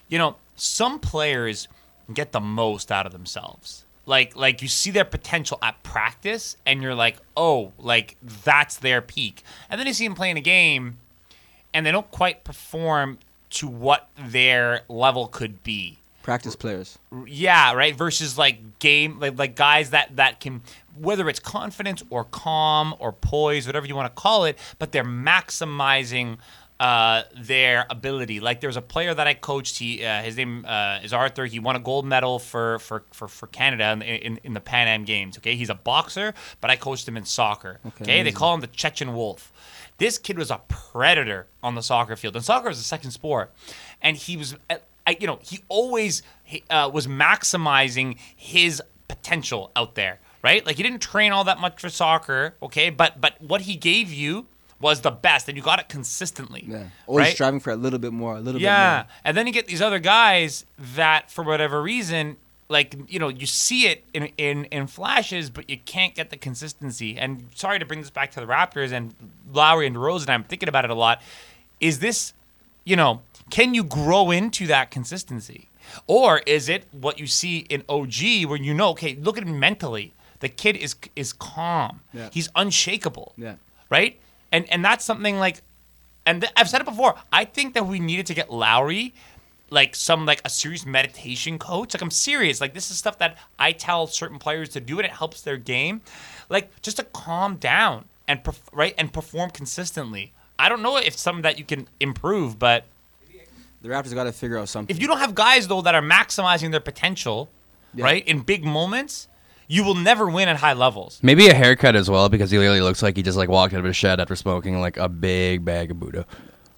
you 0.09 0.19
know, 0.19 0.37
some 0.57 0.99
players 0.99 1.69
get 2.13 2.33
the 2.33 2.41
most 2.41 2.93
out 2.93 3.07
of 3.07 3.13
themselves. 3.13 3.85
Like 4.05 4.35
like 4.35 4.63
you 4.63 4.69
see 4.69 4.91
their 4.91 5.05
potential 5.05 5.59
at 5.63 5.81
practice 5.83 6.57
and 6.67 6.83
you're 6.83 6.95
like, 6.95 7.19
"Oh, 7.37 7.73
like 7.79 8.17
that's 8.45 8.77
their 8.77 9.01
peak." 9.01 9.45
And 9.71 9.79
then 9.79 9.87
you 9.87 9.93
see 9.93 10.07
them 10.07 10.17
playing 10.17 10.37
a 10.37 10.41
game 10.41 10.99
and 11.73 11.87
they 11.87 11.93
don't 11.93 12.11
quite 12.11 12.45
perform 12.45 13.19
to 13.51 13.69
what 13.69 14.09
their 14.19 14.83
level 14.89 15.29
could 15.29 15.63
be. 15.63 15.99
Practice 16.23 16.55
players. 16.57 16.99
Yeah, 17.27 17.75
right. 17.75 17.97
Versus 17.97 18.39
like 18.39 18.79
game, 18.79 19.19
like 19.19 19.39
like 19.39 19.57
guys 19.57 19.91
that 19.91 20.17
that 20.17 20.41
can, 20.41 20.63
whether 20.97 21.29
it's 21.29 21.41
confidence 21.41 22.03
or 22.11 22.25
calm 22.25 22.95
or 22.99 23.13
poise, 23.13 23.67
whatever 23.67 23.87
you 23.87 23.97
want 23.97 24.15
to 24.15 24.23
call 24.23 24.45
it, 24.45 24.59
but 24.79 24.93
they're 24.93 25.05
maximizing 25.05 26.39
uh, 26.79 27.23
their 27.41 27.87
ability. 27.91 28.41
Like 28.41 28.61
there's 28.61 28.77
a 28.77 28.83
player 28.83 29.15
that 29.15 29.27
I 29.27 29.35
coached. 29.35 29.79
He 29.79 30.05
uh, 30.05 30.23
his 30.23 30.37
name 30.37 30.65
uh, 30.67 31.01
is 31.03 31.13
Arthur. 31.13 31.47
He 31.47 31.59
won 31.59 31.77
a 31.77 31.81
gold 31.81 32.07
medal 32.07 32.39
for 32.39 32.79
for 32.81 33.05
for, 33.13 33.29
for 33.29 33.47
Canada 33.49 33.93
in, 33.93 34.03
in 34.03 34.41
in 34.45 34.55
the 34.55 34.61
Pan 34.61 34.89
Am 34.89 35.05
Games. 35.05 35.39
Okay, 35.39 35.57
he's 35.57 35.71
a 35.71 35.75
boxer, 35.75 36.35
but 36.61 36.71
I 36.71 36.77
coached 36.77 37.07
him 37.07 37.17
in 37.17 37.25
soccer. 37.25 37.79
Okay, 37.87 38.23
they 38.23 38.33
call 38.33 38.55
him 38.55 38.61
the 38.61 38.67
Chechen 38.67 39.15
Wolf. 39.15 39.53
This 39.99 40.19
kid 40.19 40.37
was 40.39 40.51
a 40.51 40.61
predator 40.69 41.47
on 41.63 41.77
the 41.77 41.83
soccer 41.83 42.17
field, 42.17 42.35
and 42.35 42.45
soccer 42.45 42.71
is 42.71 42.81
a 42.81 42.83
second 42.83 43.13
sport. 43.13 43.53
And 44.01 44.17
he 44.17 44.37
was, 44.37 44.57
I, 45.07 45.17
you 45.21 45.27
know, 45.27 45.39
he 45.43 45.61
always 45.69 46.23
uh, 46.71 46.91
was 46.93 47.07
maximizing 47.07 48.17
his 48.37 48.83
potential 49.09 49.71
out 49.77 49.95
there, 49.95 50.21
right? 50.43 50.65
Like 50.65 50.77
he 50.77 50.83
didn't 50.83 51.01
train 51.03 51.33
all 51.33 51.45
that 51.45 51.59
much 51.61 51.81
for 51.81 51.89
soccer, 51.89 52.55
okay, 52.63 52.91
but 52.91 53.21
but 53.21 53.41
what 53.43 53.63
he 53.63 53.77
gave 53.77 54.13
you 54.13 54.47
was 54.81 55.03
the 55.03 55.11
best, 55.13 55.49
and 55.49 55.57
you 55.57 55.63
got 55.63 55.79
it 55.79 55.89
consistently. 55.89 56.65
Yeah, 56.67 56.85
always 57.07 57.27
right? 57.27 57.35
striving 57.35 57.61
for 57.61 57.71
a 57.71 57.77
little 57.77 58.01
bit 58.01 58.13
more, 58.13 58.37
a 58.37 58.41
little 58.41 58.61
Yeah, 58.61 58.69
bit 58.69 58.79
more. 58.97 59.07
Yeah. 59.11 59.21
And 59.25 59.37
then 59.37 59.47
you 59.47 59.53
get 59.53 59.67
these 59.69 59.81
other 59.83 60.01
guys 60.01 60.67
that, 60.97 61.31
for 61.31 61.45
whatever 61.45 61.81
reason, 61.81 62.37
like 62.69 62.97
you 63.09 63.19
know, 63.19 63.29
you 63.29 63.47
see 63.47 63.87
it 63.87 64.03
in 64.13 64.31
in 64.39 64.65
in 64.67 64.87
flashes, 64.87 65.51
but 65.51 65.69
you 65.71 65.79
can't 65.85 66.15
get 66.15 66.31
the 66.31 66.37
consistency. 66.37 67.17
And 67.19 67.49
sorry 67.55 67.79
to 67.79 67.85
bring 67.85 68.01
this 68.01 68.11
back 68.11 68.31
to 68.33 68.41
the 68.41 68.47
Raptors 68.47 68.93
and 68.93 69.15
Lowry 69.53 69.87
and 69.87 69.95
DeRozan. 69.97 70.31
I'm 70.31 70.45
thinking 70.45 70.69
about 70.69 70.85
it 70.85 70.91
a 70.91 70.95
lot. 70.95 71.21
Is 71.81 71.99
this, 71.99 72.33
you 72.85 72.97
know, 72.97 73.21
can 73.53 73.75
you 73.75 73.85
grow 73.85 74.31
into 74.31 74.67
that 74.69 74.91
consistency, 74.91 75.69
or 76.07 76.39
is 76.47 76.71
it 76.71 76.85
what 76.91 77.19
you 77.21 77.27
see 77.27 77.59
in 77.69 77.85
OG, 77.87 78.47
where 78.47 78.57
you 78.57 78.73
know, 78.73 78.89
okay, 78.89 79.15
look 79.15 79.37
at 79.37 79.45
him 79.45 79.61
mentally. 79.61 80.15
The 80.41 80.49
kid 80.49 80.75
is 80.75 80.97
is 81.17 81.35
calm. 81.35 82.01
Yeah. 82.15 82.31
He's 82.33 82.49
unshakable. 82.57 83.35
Yeah. 83.37 83.57
Right. 83.91 84.19
And 84.51 84.69
and 84.73 84.83
that's 84.83 85.05
something 85.05 85.39
like 85.39 85.61
and 86.25 86.41
th- 86.41 86.53
I've 86.57 86.71
said 86.71 86.81
it 86.81 86.87
before. 86.87 87.15
I 87.31 87.45
think 87.45 87.75
that 87.75 87.87
we 87.87 88.01
needed 88.01 88.25
to 88.29 88.35
get 88.35 88.51
Lowry, 88.51 89.13
like 89.69 89.95
some 89.95 90.25
like 90.25 90.41
a 90.47 90.51
serious 90.51 90.87
meditation 90.87 91.59
coach. 91.59 91.93
Like 91.93 92.01
I'm 92.01 92.11
serious. 92.11 92.59
Like 92.59 92.73
this 92.73 92.91
is 92.91 92.97
stuff 92.97 93.19
that 93.19 93.37
I 93.59 93.73
tell 93.73 94.07
certain 94.07 94.39
players 94.39 94.71
to 94.71 94.81
do, 94.81 94.99
and 94.99 95.05
it 95.05 95.13
helps 95.13 95.43
their 95.43 95.59
game. 95.59 96.01
Like 96.49 96.81
just 96.81 96.97
to 96.97 97.05
calm 97.05 97.57
down 97.57 98.07
and 98.27 98.43
perf- 98.43 98.73
right 98.73 98.95
and 98.97 99.13
perform 99.13 99.51
consistently. 99.51 100.33
I 100.59 100.71
don't 100.71 100.81
know 100.81 100.97
if 100.97 101.09
it's 101.09 101.21
something 101.21 101.43
that 101.43 101.59
you 101.59 101.67
can 101.67 101.87
improve, 102.01 102.59
but. 102.59 102.87
The 103.83 103.89
Raptors 103.89 104.15
got 104.15 104.25
to 104.25 104.33
figure 104.33 104.59
out 104.59 104.69
something. 104.69 104.95
if 104.95 105.03
you 105.03 105.09
don't 105.09 105.19
have 105.19 105.35
guys 105.35 105.67
though 105.69 105.83
that 105.83 105.95
are 105.95 106.03
maximizing 106.03 106.71
their 106.71 106.81
potential, 106.81 107.51
Yeah. 107.95 108.05
right 108.05 108.27
in 108.27 108.41
big 108.41 108.65
moments, 108.65 109.29
you 109.69 109.83
will 109.85 109.95
never 109.97 110.29
win 110.31 110.49
at 110.49 110.57
high 110.57 110.73
levels. 110.75 111.19
Maybe 111.23 111.49
a 111.49 111.55
haircut 111.55 111.97
as 111.97 112.09
well 112.09 112.29
because 112.29 112.51
he 112.51 112.59
literally 112.59 112.81
looks 112.81 113.03
like 113.03 113.17
he 113.17 113.23
just 113.23 113.37
like 113.37 113.49
walked 113.49 113.75
out 113.75 113.81
of 113.81 113.85
his 113.85 113.97
shed 113.97 114.21
after 114.21 114.37
smoking 114.37 114.81
like 114.81 114.97
a 114.99 115.09
big 115.09 115.65
bag 115.65 115.91
of 115.91 115.99
Buddha. 116.01 116.27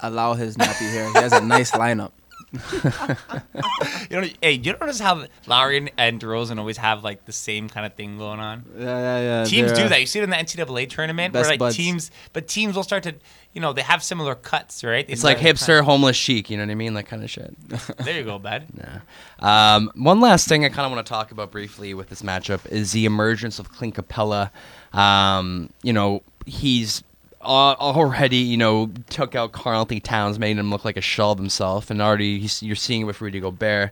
allow 0.01 0.35
his 0.35 0.57
nappy 0.57 0.91
hair. 0.91 1.11
He 1.13 1.19
has 1.19 1.33
a 1.33 1.41
nice 1.41 1.71
lineup. 1.73 2.11
You 4.11 4.21
know, 4.21 4.29
hey, 4.43 4.53
you 4.53 4.73
notice 4.73 5.01
how 5.01 5.25
Lowry 5.47 5.79
and, 5.79 5.91
and 5.97 6.21
DeRozan 6.21 6.59
always 6.59 6.77
have 6.77 7.03
like 7.03 7.25
the 7.25 7.33
same 7.33 7.69
kind 7.69 7.87
of 7.87 7.95
thing 7.95 8.19
going 8.19 8.39
on? 8.39 8.65
Yeah, 8.77 8.85
yeah, 8.85 9.21
yeah. 9.21 9.45
Teams 9.45 9.73
do 9.73 9.83
uh, 9.83 9.89
that. 9.89 10.01
You 10.01 10.07
see 10.07 10.21
it 10.21 10.25
in 10.25 10.31
the 10.31 10.37
NCAA 10.37 10.89
tournament 10.89 11.33
Best 11.33 11.45
where 11.45 11.53
like 11.53 11.59
buds. 11.59 11.77
teams, 11.77 12.11
but 12.33 12.47
teams 12.47 12.77
will 12.77 12.83
start 12.83 13.03
to, 13.05 13.15
you 13.53 13.61
know, 13.61 13.73
they 13.73 13.83
have 13.83 14.03
similar 14.03 14.35
cuts, 14.35 14.85
right? 14.85 15.07
They 15.07 15.13
It's 15.13 15.25
like 15.25 15.39
hipster, 15.39 15.83
homeless 15.83 16.17
chic. 16.17 16.51
You 16.51 16.57
know 16.57 16.65
what 16.65 16.71
I 16.71 16.75
mean? 16.75 16.95
That 16.95 17.07
kind 17.07 17.25
of 17.25 17.31
shit. 17.31 17.55
There 18.05 18.17
you 18.17 18.25
go, 18.25 18.39
bud. 18.39 18.67
Um, 19.41 19.91
one 19.95 20.21
last 20.21 20.49
thing 20.49 20.65
I 20.65 20.69
kind 20.71 20.87
of 20.87 20.93
want 20.93 21.07
to 21.07 21.11
talk 21.11 21.31
about 21.31 21.51
briefly 21.51 21.93
with 21.93 22.09
this 22.09 22.23
matchup 22.23 22.67
is 22.71 22.93
the 22.93 23.05
emergence 23.05 23.59
of 23.59 23.71
Clint 23.71 23.95
Capela. 23.95 24.51
Um, 24.97 25.69
you 25.83 25.93
know, 25.93 26.23
he's 26.47 27.03
al- 27.45 27.77
already, 27.77 28.37
you 28.37 28.57
know, 28.57 28.91
took 29.11 29.35
out 29.35 29.53
Karl-Anthony 29.53 30.01
Towns, 30.01 30.39
made 30.39 30.59
him 30.59 30.71
look 30.71 30.85
like 30.85 30.97
a 30.97 31.01
shell 31.01 31.33
of 31.33 31.39
himself, 31.39 31.91
and 31.91 32.01
already 32.01 32.39
he's, 32.41 32.63
you're 32.63 32.77
seeing 32.77 33.03
it 33.03 33.05
with 33.05 33.21
Rudy 33.21 33.41
Gobert. 33.41 33.91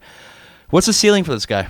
What's 0.70 0.86
the 0.86 0.92
ceiling 0.92 1.24
for 1.24 1.32
this 1.32 1.46
guy? 1.46 1.68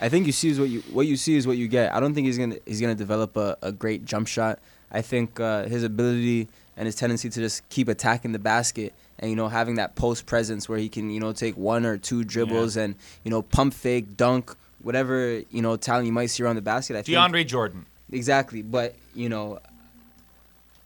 I 0.00 0.08
think 0.08 0.26
you 0.26 0.32
see 0.32 0.48
is 0.48 0.58
what 0.58 0.68
you 0.68 0.80
what 0.92 1.06
you 1.06 1.16
see 1.16 1.36
is 1.36 1.46
what 1.46 1.56
you 1.58 1.68
get. 1.68 1.94
I 1.94 2.00
don't 2.00 2.14
think 2.14 2.26
he's 2.26 2.38
gonna 2.38 2.56
he's 2.64 2.80
gonna 2.80 2.94
develop 2.94 3.36
a, 3.36 3.56
a 3.60 3.70
great 3.70 4.04
jump 4.04 4.28
shot. 4.28 4.58
I 4.90 5.02
think 5.02 5.38
uh, 5.38 5.64
his 5.64 5.82
ability 5.82 6.48
and 6.76 6.86
his 6.86 6.94
tendency 6.94 7.28
to 7.28 7.40
just 7.40 7.68
keep 7.68 7.88
attacking 7.88 8.32
the 8.32 8.38
basket 8.38 8.94
and 9.18 9.30
you 9.30 9.36
know 9.36 9.48
having 9.48 9.74
that 9.74 9.94
post 9.96 10.24
presence 10.26 10.68
where 10.68 10.78
he 10.78 10.88
can 10.88 11.10
you 11.10 11.20
know 11.20 11.32
take 11.32 11.56
one 11.56 11.84
or 11.84 11.98
two 11.98 12.24
dribbles 12.24 12.76
and 12.76 12.94
you 13.24 13.30
know 13.30 13.42
pump 13.42 13.74
fake, 13.74 14.16
dunk, 14.16 14.54
whatever 14.82 15.42
you 15.50 15.60
know 15.62 15.76
talent 15.76 16.06
you 16.06 16.12
might 16.12 16.26
see 16.26 16.42
around 16.42 16.56
the 16.56 16.62
basket. 16.62 16.96
I 16.96 17.02
think 17.02 17.16
DeAndre 17.16 17.46
Jordan. 17.46 17.84
Exactly, 18.12 18.62
but 18.62 18.96
you 19.14 19.28
know, 19.28 19.60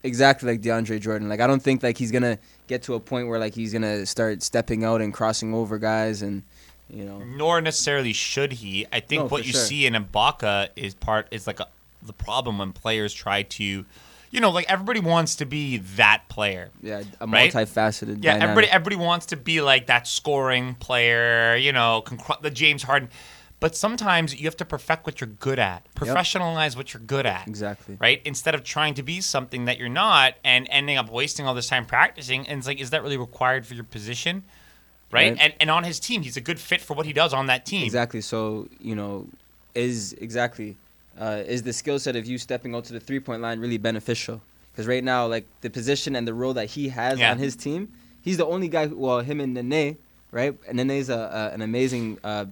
exactly 0.05 0.52
like 0.52 0.61
DeAndre 0.61 1.00
Jordan. 1.00 1.28
Like 1.28 1.40
I 1.40 1.48
don't 1.48 1.62
think 1.62 1.82
like 1.82 1.98
he's 1.98 2.12
gonna 2.12 2.38
get 2.68 2.82
to 2.84 2.94
a 2.94 3.00
point 3.00 3.26
where 3.26 3.40
like 3.40 3.55
he's 3.55 3.72
gonna 3.72 4.07
start 4.07 4.42
stepping 4.42 4.84
out 4.84 5.00
and 5.00 5.12
crossing 5.12 5.52
over 5.52 5.78
guys 5.78 6.22
and 6.22 6.42
you 6.88 7.05
know. 7.05 7.18
Nor 7.18 7.61
necessarily 7.61 8.12
should 8.12 8.52
he. 8.52 8.86
I 8.92 9.00
think 9.00 9.22
No, 9.24 9.28
what 9.28 9.44
you 9.46 9.52
sure. 9.52 9.61
see 9.62 9.86
in 9.86 9.94
Ibaka 9.94 10.68
is 10.76 10.94
part 10.94 11.26
is 11.32 11.46
like 11.48 11.59
a, 11.59 11.66
the 12.02 12.12
problem 12.12 12.59
when 12.59 12.72
players 12.72 13.12
try 13.14 13.42
to, 13.42 13.64
you 14.30 14.40
know, 14.40 14.50
like 14.50 14.70
everybody 14.70 15.00
wants 15.00 15.36
to 15.36 15.46
be 15.46 15.78
that 15.96 16.24
player. 16.28 16.68
Yeah, 16.82 17.02
a 17.20 17.26
Right? 17.26 17.50
multifaceted. 17.52 18.22
Yeah, 18.22 18.34
dynamic. 18.34 18.42
everybody 18.42 18.66
everybody 18.68 18.96
wants 18.96 19.26
to 19.26 19.36
be 19.36 19.62
like 19.62 19.86
that 19.86 20.07
scoring 20.07 20.74
player, 20.74 21.57
you 21.57 21.72
know, 21.72 22.05
the 22.42 22.50
James 22.50 22.82
Harden. 22.82 23.09
But 23.65 23.75
sometimes 23.75 24.39
you 24.39 24.45
have 24.45 24.59
to 24.59 24.67
perfect 24.67 25.07
what 25.07 25.23
you're 25.23 25.27
good 25.41 25.59
at, 25.59 25.87
professionalize 25.95 26.77
what 26.77 26.93
you're 26.93 27.01
good 27.01 27.25
at. 27.25 27.49
Exactly. 27.49 27.97
Right? 27.99 28.21
Instead 28.27 28.55
of 28.55 28.62
trying 28.62 28.93
to 28.93 29.03
be 29.03 29.23
something 29.23 29.65
that 29.65 29.79
you're 29.79 29.89
not 29.89 30.35
and 30.45 30.69
ending 30.71 30.99
up 30.99 31.11
wasting 31.11 31.47
all 31.47 31.55
this 31.55 31.69
time 31.69 31.87
practicing. 31.87 32.47
And 32.47 32.59
it's 32.59 32.67
like, 32.67 32.79
is 32.79 32.91
that 32.91 33.03
really 33.03 33.17
required 33.17 33.65
for 33.67 33.73
your 33.73 33.85
position? 33.85 34.45
Right? 35.11 35.31
Right. 35.31 35.39
And 35.41 35.55
and 35.61 35.71
on 35.71 35.83
his 35.85 35.99
team, 35.99 36.21
he's 36.21 36.37
a 36.37 36.43
good 36.43 36.61
fit 36.61 36.83
for 36.83 36.93
what 36.93 37.07
he 37.07 37.15
does 37.15 37.33
on 37.33 37.47
that 37.47 37.65
team. 37.65 37.85
Exactly. 37.85 38.21
So 38.21 38.69
you 38.81 38.95
know, 38.95 39.27
is 39.75 40.12
exactly 40.21 40.77
uh, 41.19 41.43
is 41.47 41.62
the 41.62 41.73
skill 41.73 41.99
set 41.99 42.17
of 42.17 42.27
you 42.27 42.37
stepping 42.37 42.75
out 42.75 42.85
to 42.85 42.93
the 42.93 43.01
three 43.01 43.19
point 43.19 43.41
line 43.41 43.61
really 43.61 43.79
beneficial? 43.79 44.43
Because 44.73 44.87
right 44.87 45.03
now, 45.03 45.27
like 45.27 45.47
the 45.62 45.71
position 45.71 46.17
and 46.17 46.29
the 46.29 46.35
role 46.35 46.53
that 46.53 46.67
he 46.67 46.91
has 46.91 47.19
Yeah. 47.19 47.31
on 47.31 47.39
his 47.39 47.57
team, 47.57 47.91
he's 48.21 48.37
the 48.37 48.45
only 48.45 48.69
guy. 48.69 48.89
Who, 48.89 48.99
well, 48.99 49.21
him 49.21 49.41
and 49.41 49.55
Nene, 49.55 49.97
right? 50.33 50.55
And 50.69 50.77
Nene's 50.77 51.09
a, 51.09 51.15
a 51.15 51.55
an 51.55 51.62
amazing 51.62 52.19
uh, 52.23 52.45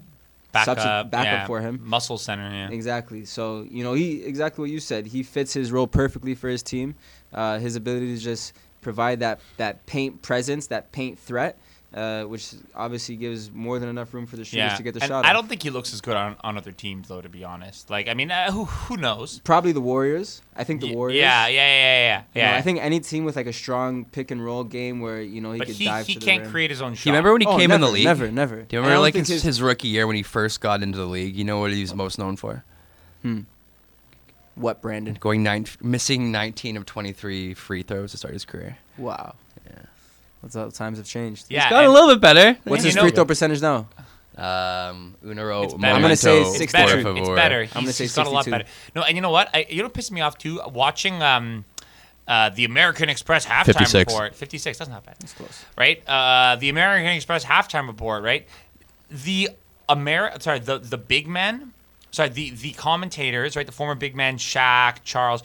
Backup, 0.53 0.79
substi- 0.79 1.11
backup 1.11 1.33
yeah, 1.33 1.47
for 1.47 1.61
him. 1.61 1.81
Muscle 1.83 2.19
center, 2.19 2.49
yeah. 2.53 2.69
Exactly. 2.69 3.25
So 3.25 3.67
you 3.71 3.83
know, 3.83 3.95
he 3.95 4.23
exactly 4.23 4.63
what 4.63 4.71
you 4.71 4.81
said. 4.81 5.07
He 5.07 5.23
fits 5.23 5.55
his 5.55 5.73
role 5.73 5.87
perfectly 5.87 6.35
for 6.35 6.49
his 6.49 6.63
team. 6.63 6.95
Uh, 7.33 7.59
his 7.59 7.77
ability 7.77 8.15
to 8.15 8.21
just 8.21 8.53
provide 8.83 9.21
that 9.21 9.41
that 9.57 9.85
paint 9.87 10.21
presence, 10.21 10.67
that 10.67 10.93
paint 10.93 11.19
threat, 11.19 11.59
uh, 11.95 12.25
which 12.25 12.55
obviously 12.75 13.17
gives 13.17 13.51
more 13.53 13.79
than 13.79 13.89
enough 13.89 14.15
room 14.15 14.27
for 14.27 14.37
the 14.37 14.45
shooters 14.45 14.71
Yeah. 14.73 14.77
to 14.77 14.83
get 14.83 14.95
the 14.95 15.03
And 15.03 15.09
shot. 15.09 15.25
I 15.25 15.29
off. 15.29 15.35
don't 15.35 15.49
think 15.49 15.63
he 15.63 15.71
looks 15.71 15.93
as 15.93 16.01
good 16.01 16.17
on, 16.17 16.37
on 16.43 16.57
other 16.57 16.73
teams, 16.73 17.09
though, 17.09 17.21
to 17.21 17.29
be 17.29 17.45
honest. 17.45 17.91
Like, 17.91 18.09
I 18.09 18.15
mean, 18.15 18.31
uh, 18.31 18.51
who 18.51 18.65
who 18.65 18.97
knows? 18.97 19.41
Probably 19.45 19.73
the 19.73 19.81
Warriors. 19.81 20.41
I 20.57 20.65
think 20.65 20.81
the 20.81 20.89
Y- 20.89 20.95
Warriors. 20.95 21.21
Yeah, 21.21 21.47
yeah, 21.49 21.55
yeah, 21.55 21.67
yeah. 21.67 22.23
You 22.35 22.43
know, 22.43 22.51
yeah. 22.53 22.57
I 22.57 22.63
think 22.63 22.81
any 22.81 23.01
team 23.01 23.25
with 23.25 23.37
like 23.37 23.47
a 23.47 23.53
strong 23.53 24.05
pick 24.07 24.31
and 24.31 24.45
roll 24.45 24.65
game 24.65 25.01
where 25.01 25.21
you 25.21 25.41
know 25.41 25.53
he 25.53 25.59
but 25.59 25.67
could 25.69 25.77
he, 25.77 25.85
dive 25.85 26.07
he 26.07 26.15
to 26.15 26.21
the 26.21 26.27
can't 26.27 26.43
rim. 26.45 26.51
create 26.51 26.71
his 26.71 26.81
own 26.81 26.95
shot. 26.95 27.05
Do 27.05 27.11
you 27.11 27.13
remember 27.15 27.33
when 27.33 27.41
he 27.43 27.47
Oh, 27.47 27.59
came 27.59 27.71
in 27.71 27.81
the 27.81 27.89
league? 27.89 28.05
never, 28.05 28.31
never. 28.31 28.63
Do 28.63 28.77
you 28.77 28.81
remember 28.81 29.01
like 29.01 29.13
think 29.15 29.27
his, 29.27 29.35
his- 29.37 29.43
his 29.43 29.63
rookie 29.63 29.89
year 29.89 30.07
when 30.07 30.17
he 30.17 30.23
first 30.23 30.61
got 30.61 30.83
into 30.83 30.97
the 30.99 31.07
league? 31.07 31.37
You 31.37 31.45
know 31.45 31.61
what 31.61 31.73
he 31.73 31.81
was 31.83 31.95
most 31.95 32.19
known 32.19 32.37
for? 32.37 32.65
Hmm. 33.23 33.41
What 34.55 34.83
Brandon? 34.83 35.17
Going 35.19 35.43
nine, 35.43 35.67
missing 35.81 36.31
19 36.31 36.77
of 36.77 36.85
23 36.85 37.55
free 37.55 37.83
throws 37.83 38.11
to 38.11 38.19
start 38.19 38.35
his 38.35 38.45
career. 38.45 38.77
Wow. 38.99 39.35
Yeah. 40.43 40.47
What's 40.47 40.57
up? 40.57 40.73
Times 40.73 40.99
have 40.99 41.07
changed. 41.07 41.47
Yeah, 41.49 41.63
He's 41.63 41.71
got 41.71 41.83
a 41.83 41.87
and- 41.87 41.93
little 41.95 42.09
bit 42.11 42.21
better. 42.21 42.59
What's 42.65 42.85
his 42.85 42.95
you 42.95 43.01
free 43.01 43.11
throw 43.11 43.25
percentage 43.25 43.61
now? 43.63 43.87
Um, 44.37 45.15
Unero, 45.25 45.65
It's 45.65 45.75
better. 45.75 45.95
I'm 45.95 46.01
gonna 46.03 46.17
say 46.17 46.31
Momento, 46.31 46.49
it's 46.51 46.59
62. 46.59 46.73
better. 46.73 47.03
por 47.03 47.11
It's 47.13 47.21
favor. 47.21 47.37
better. 47.37 47.67
gonna 47.67 47.87
He's, 47.87 47.97
say 47.97 48.05
he's 48.05 48.15
got 48.15 48.27
a 48.27 48.31
lot 48.31 48.45
62. 48.45 48.51
better. 48.65 48.71
No, 48.97 49.03
and 49.03 49.17
you 49.17 49.21
know 49.21 49.31
what? 49.31 49.51
I, 49.55 49.67
you 49.69 49.79
know 49.79 49.85
what 49.85 49.95
pissed 49.95 50.11
me 50.11 50.21
off 50.23 50.39
too? 50.39 50.61
Watching 50.73 51.23
um, 51.23 51.65
uh, 52.27 52.49
the 52.49 52.65
American 52.65 53.09
Express 53.11 53.45
halftime 53.45 53.67
56. 53.67 54.11
report. 54.13 54.35
56. 54.35 54.79
That's 54.79 54.91
not 54.91 55.05
bad. 55.05 55.17
That's 55.21 55.35
close. 55.35 55.65
Right? 55.77 56.03
Uh, 56.09 56.57
the 56.57 56.71
American 56.71 57.11
Express 57.13 57.45
halftime 57.45 57.87
report. 57.87 58.23
Right? 58.25 58.49
The 59.11 59.51
Ameri- 59.89 60.41
Sorry, 60.41 60.61
the 60.61 60.79
the 60.79 60.99
big 60.99 61.29
men. 61.29 61.75
Sorry, 62.11 62.31
the 62.31 62.51
the 62.51 62.73
commentators. 62.73 63.55
Right? 63.55 63.67
The 63.67 63.73
former 63.73 63.95
big 63.95 64.17
men, 64.17 64.39
Shaq, 64.39 64.97
Charles. 65.05 65.43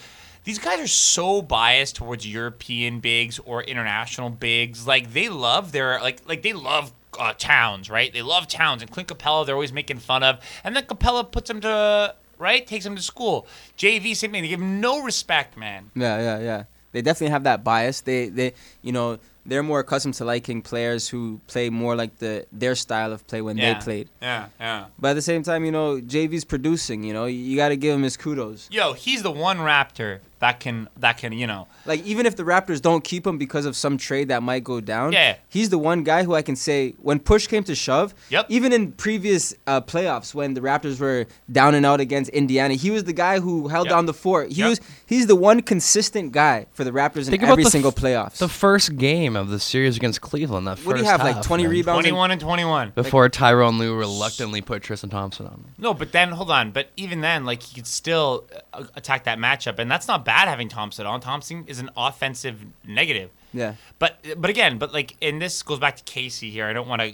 These 0.47 0.59
guys 0.59 0.79
are 0.79 0.87
so 0.87 1.41
biased 1.41 1.97
towards 1.97 2.25
European 2.25 3.01
bigs 3.01 3.37
or 3.39 3.63
international 3.63 4.29
bigs. 4.29 4.87
Like 4.87 5.11
they 5.11 5.27
love 5.27 5.73
their 5.73 5.99
like 5.99 6.21
like 6.25 6.41
they 6.41 6.53
love 6.53 6.93
uh, 7.19 7.33
Towns, 7.37 7.89
right? 7.89 8.13
They 8.13 8.21
love 8.21 8.47
Towns 8.47 8.81
and 8.81 8.89
Clint 8.89 9.09
Capela. 9.09 9.45
They're 9.45 9.55
always 9.55 9.73
making 9.73 9.99
fun 9.99 10.23
of, 10.23 10.39
and 10.63 10.73
then 10.73 10.85
Capela 10.85 11.29
puts 11.29 11.49
them 11.49 11.59
to 11.59 12.15
right, 12.37 12.65
takes 12.65 12.85
them 12.85 12.95
to 12.95 13.01
school. 13.01 13.45
JV 13.77 14.15
same 14.15 14.31
thing. 14.31 14.41
They 14.43 14.47
give 14.47 14.61
him 14.61 14.79
no 14.79 15.03
respect, 15.03 15.57
man. 15.57 15.91
Yeah, 15.93 16.17
yeah, 16.21 16.39
yeah. 16.39 16.63
They 16.93 17.01
definitely 17.01 17.31
have 17.31 17.43
that 17.43 17.65
bias. 17.65 17.99
They, 17.99 18.29
they, 18.29 18.53
you 18.81 18.93
know, 18.93 19.19
they're 19.45 19.63
more 19.63 19.81
accustomed 19.81 20.13
to 20.15 20.25
liking 20.25 20.61
players 20.61 21.09
who 21.09 21.41
play 21.47 21.69
more 21.69 21.97
like 21.97 22.19
the 22.19 22.45
their 22.53 22.75
style 22.75 23.11
of 23.11 23.27
play 23.27 23.41
when 23.41 23.57
Yeah. 23.57 23.73
they 23.73 23.79
played. 23.81 24.09
Yeah, 24.21 24.47
yeah. 24.61 24.85
But 24.97 25.09
at 25.09 25.13
the 25.15 25.21
same 25.21 25.43
time, 25.43 25.65
you 25.65 25.73
know, 25.73 25.97
JV's 25.99 26.45
producing. 26.45 27.03
You 27.03 27.11
know, 27.11 27.25
you 27.25 27.57
got 27.57 27.69
to 27.69 27.75
give 27.75 27.93
him 27.93 28.03
his 28.03 28.15
kudos. 28.15 28.69
Yo, 28.71 28.93
he's 28.93 29.23
the 29.23 29.31
one 29.31 29.57
Raptor 29.57 30.19
that 30.39 30.59
can 30.59 30.87
that 30.97 31.17
can 31.17 31.33
you 31.33 31.47
know. 31.47 31.67
Like 31.85 32.03
even 32.05 32.25
if 32.25 32.35
the 32.35 32.43
Raptors 32.43 32.81
don't 32.81 33.03
keep 33.03 33.25
him 33.25 33.37
because 33.37 33.65
of 33.65 33.75
some 33.75 33.97
trade 33.97 34.27
that 34.27 34.43
might 34.43 34.63
go 34.63 34.79
down, 34.81 35.13
Yeah. 35.13 35.37
he's 35.49 35.69
the 35.69 35.77
one 35.77 36.03
guy 36.03 36.23
who 36.23 36.35
I 36.35 36.41
can 36.41 36.55
say 36.55 36.93
when 37.01 37.19
push 37.19 37.47
came 37.47 37.63
to 37.63 37.75
shove. 37.75 38.13
Yep. 38.29 38.45
Even 38.49 38.73
in 38.73 38.91
previous 38.91 39.53
uh, 39.65 39.81
playoffs 39.81 40.33
when 40.33 40.53
the 40.53 40.61
Raptors 40.61 40.99
were 40.99 41.25
down 41.51 41.73
and 41.75 41.85
out 41.85 41.99
against 41.99 42.29
Indiana, 42.31 42.73
he 42.75 42.91
was 42.91 43.03
the 43.05 43.13
guy 43.13 43.39
who 43.39 43.67
held 43.67 43.87
Yep. 43.87 43.91
down 43.91 44.05
the 44.05 44.13
fort. 44.13 44.49
He 44.51 44.61
Yep. 44.61 44.69
was 44.69 44.81
he's 45.05 45.27
the 45.27 45.35
one 45.35 45.61
consistent 45.61 46.31
guy 46.33 46.67
for 46.73 46.83
the 46.83 46.91
Raptors 46.91 47.25
in 47.25 47.31
Think 47.31 47.43
about 47.43 47.53
every 47.53 47.63
the 47.63 47.67
f- 47.67 47.71
single 47.71 47.91
playoffs. 47.91 48.37
The 48.37 48.47
first 48.49 48.97
game 48.97 49.35
of 49.35 49.49
the 49.49 49.59
series 49.59 49.97
against 49.97 50.21
Cleveland. 50.21 50.67
That 50.67 50.77
what 50.85 50.93
do 50.97 50.99
you 51.01 51.05
first 51.07 51.21
have 51.21 51.35
like 51.35 51.41
20 51.41 51.63
man. 51.63 51.71
rebounds? 51.71 52.03
21 52.05 52.31
and 52.31 52.41
21. 52.41 52.91
Before 52.95 53.29
Tyronn 53.29 53.79
Lue 53.79 53.95
reluctantly 53.95 54.61
put 54.61 54.83
Tristan 54.83 55.09
Thompson 55.09 55.47
on. 55.47 55.65
No, 55.77 55.93
but 55.93 56.11
then 56.11 56.31
hold 56.31 56.51
on. 56.51 56.71
But 56.71 56.89
even 56.97 57.21
then, 57.21 57.45
like 57.45 57.63
he 57.63 57.75
could 57.75 57.87
still 57.87 58.45
uh, 58.73 58.83
attack 58.95 59.23
that 59.23 59.37
matchup, 59.39 59.79
and 59.79 59.89
that's 59.89 60.07
not 60.07 60.25
bad 60.27 60.47
having 60.47 60.69
Thompson 60.69 61.05
on. 61.07 61.19
Thompson 61.21 61.63
is 61.67 61.79
an 61.79 61.89
offensive 61.97 62.57
negative. 62.85 63.29
Yeah. 63.53 63.73
But 63.97 64.11
but 64.37 64.49
again, 64.49 64.77
but 64.77 64.93
like, 64.93 65.15
and 65.21 65.41
this 65.41 65.63
goes 65.63 65.79
back 65.79 65.95
to 65.97 66.03
Casey 66.03 66.49
here. 66.51 66.65
I 66.67 66.73
don't 66.73 66.87
want 66.87 67.01
to. 67.01 67.13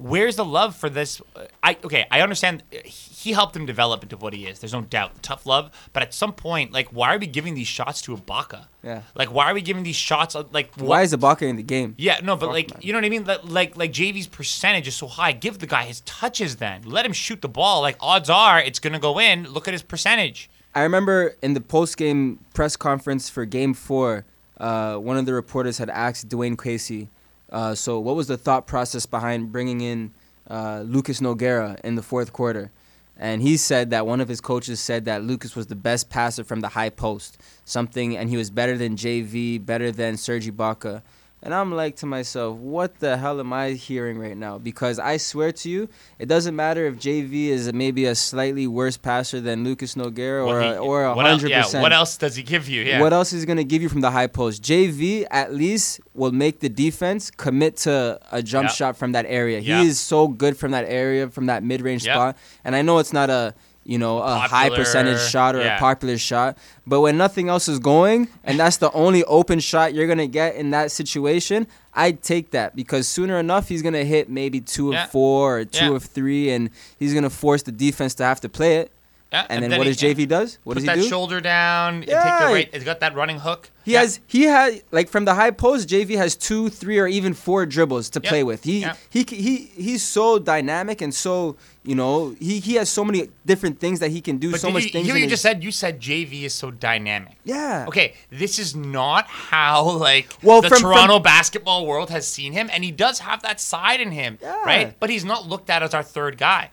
Where's 0.00 0.36
the 0.36 0.44
love 0.44 0.76
for 0.76 0.88
this? 0.88 1.20
I 1.60 1.76
okay. 1.82 2.06
I 2.08 2.20
understand 2.20 2.62
he 2.84 3.32
helped 3.32 3.56
him 3.56 3.66
develop 3.66 4.04
into 4.04 4.16
what 4.16 4.32
he 4.32 4.46
is. 4.46 4.60
There's 4.60 4.72
no 4.72 4.82
doubt, 4.82 5.20
tough 5.24 5.44
love. 5.44 5.72
But 5.92 6.04
at 6.04 6.14
some 6.14 6.32
point, 6.32 6.70
like, 6.70 6.88
why 6.90 7.12
are 7.12 7.18
we 7.18 7.26
giving 7.26 7.54
these 7.54 7.66
shots 7.66 8.00
to 8.02 8.16
Ibaka? 8.16 8.66
Yeah. 8.84 9.02
Like, 9.16 9.32
why 9.32 9.46
are 9.50 9.54
we 9.54 9.60
giving 9.60 9.82
these 9.82 9.96
shots? 9.96 10.36
Like, 10.52 10.72
Why 10.76 10.86
what- 10.86 11.02
is 11.02 11.12
Ibaka 11.14 11.42
in 11.42 11.56
the 11.56 11.64
game? 11.64 11.96
yeah, 11.98 12.20
no, 12.22 12.36
but 12.36 12.46
Fuck, 12.46 12.54
like 12.54 12.70
man. 12.74 12.80
you 12.84 12.92
know 12.92 12.98
what 13.00 13.06
I 13.06 13.08
mean? 13.08 13.24
Like, 13.24 13.40
like 13.44 13.76
like 13.76 13.92
JV's 13.92 14.28
percentage 14.28 14.86
is 14.86 14.94
so 14.94 15.08
high. 15.08 15.32
Give 15.32 15.58
the 15.58 15.66
guy 15.66 15.82
his 15.84 16.00
touches 16.02 16.56
then. 16.56 16.82
Let 16.84 17.04
him 17.04 17.12
shoot 17.12 17.42
the 17.42 17.48
ball. 17.60 17.80
Like 17.82 17.96
odds 18.00 18.30
are 18.30 18.60
it's 18.60 18.78
gonna 18.78 19.00
go 19.00 19.18
in. 19.18 19.50
Look 19.52 19.66
at 19.66 19.74
his 19.74 19.82
percentage. 19.82 20.48
I 20.78 20.82
remember 20.82 21.34
in 21.42 21.54
the 21.54 21.60
post 21.60 21.96
game 21.96 22.38
press 22.54 22.76
conference 22.76 23.28
for 23.28 23.44
Game 23.44 23.74
Four, 23.74 24.24
uh, 24.58 24.94
one 24.94 25.16
of 25.16 25.26
the 25.26 25.32
reporters 25.32 25.78
had 25.78 25.90
asked 25.90 26.28
Dwane 26.28 26.56
Casey, 26.56 27.08
uh, 27.50 27.74
"So 27.74 27.98
what 27.98 28.14
was 28.14 28.28
the 28.28 28.36
thought 28.36 28.68
process 28.68 29.04
behind 29.04 29.50
bringing 29.50 29.80
in 29.80 30.12
uh, 30.48 30.84
Lucas 30.86 31.18
Nogueira 31.18 31.80
in 31.80 31.96
the 31.96 32.02
fourth 32.02 32.32
quarter?" 32.32 32.70
And 33.16 33.42
he 33.42 33.56
said 33.56 33.90
that 33.90 34.06
one 34.06 34.20
of 34.20 34.28
his 34.28 34.40
coaches 34.40 34.78
said 34.78 35.04
that 35.06 35.24
Lucas 35.24 35.56
was 35.56 35.66
the 35.66 35.74
best 35.74 36.10
passer 36.10 36.44
from 36.44 36.60
the 36.60 36.68
high 36.68 36.90
post, 36.90 37.38
something, 37.64 38.16
and 38.16 38.30
he 38.30 38.36
was 38.36 38.48
better 38.48 38.78
than 38.78 38.94
JV, 38.94 39.58
better 39.58 39.90
than 39.90 40.16
Serge 40.16 40.46
Ibaka. 40.46 41.02
And 41.40 41.54
I'm 41.54 41.70
like 41.72 41.94
to 41.96 42.06
myself, 42.06 42.56
what 42.58 42.98
the 42.98 43.16
hell 43.16 43.38
am 43.38 43.52
I 43.52 43.70
hearing 43.70 44.18
right 44.18 44.36
now? 44.36 44.58
Because 44.58 44.98
I 44.98 45.18
swear 45.18 45.52
to 45.52 45.70
you, 45.70 45.88
it 46.18 46.26
doesn't 46.26 46.56
matter 46.56 46.84
if 46.86 46.96
JV 46.96 47.46
is 47.46 47.72
maybe 47.72 48.06
a 48.06 48.16
slightly 48.16 48.66
worse 48.66 48.96
passer 48.96 49.40
than 49.40 49.62
Lucas 49.62 49.94
Nogueira 49.94 50.44
or 50.44 50.58
a, 50.60 50.72
he- 50.72 50.78
or 50.78 51.04
a 51.04 51.14
hundred 51.14 51.50
yeah, 51.50 51.62
percent. 51.62 51.82
what 51.82 51.92
else 51.92 52.16
does 52.16 52.34
he 52.34 52.42
give 52.42 52.68
you? 52.68 52.82
Yeah. 52.82 53.00
What 53.00 53.12
else 53.12 53.32
is 53.32 53.42
he 53.42 53.46
going 53.46 53.58
to 53.58 53.64
give 53.64 53.82
you 53.82 53.88
from 53.88 54.00
the 54.00 54.10
high 54.10 54.26
post? 54.26 54.64
JV 54.64 55.26
at 55.30 55.54
least 55.54 56.00
will 56.12 56.32
make 56.32 56.58
the 56.58 56.68
defense 56.68 57.30
commit 57.30 57.76
to 57.78 58.18
a 58.32 58.42
jump 58.42 58.68
Yep. 58.70 58.74
shot 58.76 58.96
from 58.96 59.12
that 59.12 59.24
area. 59.28 59.60
Yep. 59.60 59.80
He 59.82 59.86
is 59.86 60.00
so 60.00 60.26
good 60.26 60.56
from 60.56 60.72
that 60.72 60.86
area, 60.88 61.28
from 61.30 61.46
that 61.46 61.62
mid 61.62 61.82
range 61.82 62.04
Yep. 62.04 62.14
spot. 62.14 62.36
And 62.64 62.74
I 62.74 62.82
know 62.82 62.98
it's 62.98 63.12
not 63.12 63.30
a 63.30 63.54
you 63.88 63.96
know 63.98 64.18
a 64.18 64.38
high 64.38 64.68
percentage 64.68 65.18
shot 65.30 65.56
or 65.56 65.60
yeah. 65.60 65.76
a 65.76 65.80
popular 65.80 66.18
shot, 66.18 66.58
but 66.86 67.00
when 67.00 67.16
nothing 67.16 67.48
else 67.48 67.68
is 67.68 67.78
going 67.78 68.28
and 68.44 68.58
that's 68.60 68.76
the 68.76 68.92
only 68.92 69.24
open 69.24 69.58
shot 69.60 69.94
you're 69.94 70.06
gonna 70.06 70.26
get 70.26 70.54
in 70.56 70.70
that 70.70 70.92
situation, 70.92 71.66
I'd 71.94 72.22
take 72.22 72.50
that 72.50 72.76
because 72.76 73.08
sooner 73.08 73.38
enough 73.38 73.68
he's 73.68 73.80
gonna 73.82 74.04
hit 74.04 74.28
maybe 74.28 74.60
two 74.60 74.92
Yeah. 74.92 75.04
of 75.04 75.10
four 75.10 75.60
or 75.60 75.64
two 75.64 75.86
Yeah. 75.86 75.96
of 75.96 76.04
three, 76.04 76.50
and 76.50 76.68
he's 76.98 77.14
gonna 77.14 77.30
force 77.30 77.62
the 77.62 77.72
defense 77.72 78.14
to 78.16 78.24
have 78.24 78.40
to 78.42 78.48
play 78.48 78.76
it. 78.76 78.92
Yeah, 79.30 79.44
And, 79.50 79.62
then, 79.62 79.70
then 79.70 79.78
what 79.78 79.86
he- 79.86 79.92
does 79.92 80.00
JV 80.02 80.26
does? 80.26 80.58
What 80.64 80.74
does 80.74 80.84
he 80.84 80.88
do? 80.88 80.94
Put 80.94 81.02
that 81.02 81.08
shoulder 81.08 81.40
down. 81.42 81.94
and 81.96 82.02
Take 82.04 82.12
Yeah. 82.14 82.46
the 82.46 82.52
right. 82.54 82.70
It's 82.72 82.84
got 82.84 83.00
that 83.00 83.14
running 83.14 83.38
hook. 83.40 83.68
He 83.84 83.92
Yeah. 83.92 84.00
has 84.00 84.20
he 84.26 84.44
had 84.44 84.80
like 84.90 85.10
from 85.10 85.26
the 85.26 85.34
high 85.34 85.50
post. 85.50 85.86
JV 85.86 86.16
has 86.16 86.34
two, 86.34 86.70
three, 86.70 86.98
or 86.98 87.06
even 87.06 87.34
four 87.34 87.66
dribbles 87.66 88.08
to 88.10 88.20
Yep. 88.22 88.28
play 88.30 88.42
with. 88.42 88.64
He 88.64 88.80
Yep. 88.80 88.98
he 89.10 89.26
he 89.28 89.70
he's 89.76 90.02
so 90.02 90.38
dynamic 90.38 91.02
and 91.02 91.14
so 91.14 91.56
you 91.84 91.94
know 91.94 92.34
he 92.40 92.58
he 92.60 92.74
has 92.76 92.88
so 92.88 93.04
many 93.04 93.28
different 93.44 93.78
things 93.80 94.00
that 94.00 94.10
he 94.10 94.22
can 94.22 94.38
do. 94.38 94.50
But 94.52 94.60
so 94.60 94.70
much 94.70 94.84
you, 94.84 94.90
things. 94.90 95.08
what 95.08 95.16
you 95.16 95.24
his- 95.24 95.32
just 95.32 95.42
said? 95.42 95.62
You 95.62 95.72
said 95.72 96.00
JV 96.00 96.44
is 96.44 96.54
so 96.54 96.70
dynamic. 96.70 97.34
Yeah. 97.44 97.84
Okay, 97.88 98.14
this 98.32 98.58
is 98.58 98.74
not 98.74 99.26
how 99.26 99.90
like 99.90 100.28
Well, 100.42 100.62
the 100.62 100.70
from- 100.70 100.80
from- 100.80 100.92
Toronto 100.92 101.18
basketball 101.18 101.84
world 101.84 102.08
has 102.08 102.26
seen 102.26 102.54
him, 102.54 102.70
and 102.72 102.82
he 102.82 102.90
does 102.90 103.18
have 103.18 103.42
that 103.42 103.60
side 103.60 104.00
in 104.00 104.10
him, 104.12 104.38
Yeah. 104.40 104.56
right? 104.64 104.94
But 104.98 105.10
he's 105.10 105.24
not 105.26 105.46
looked 105.46 105.68
at 105.68 105.82
as 105.82 105.92
our 105.92 106.02
third 106.02 106.38
guy, 106.38 106.70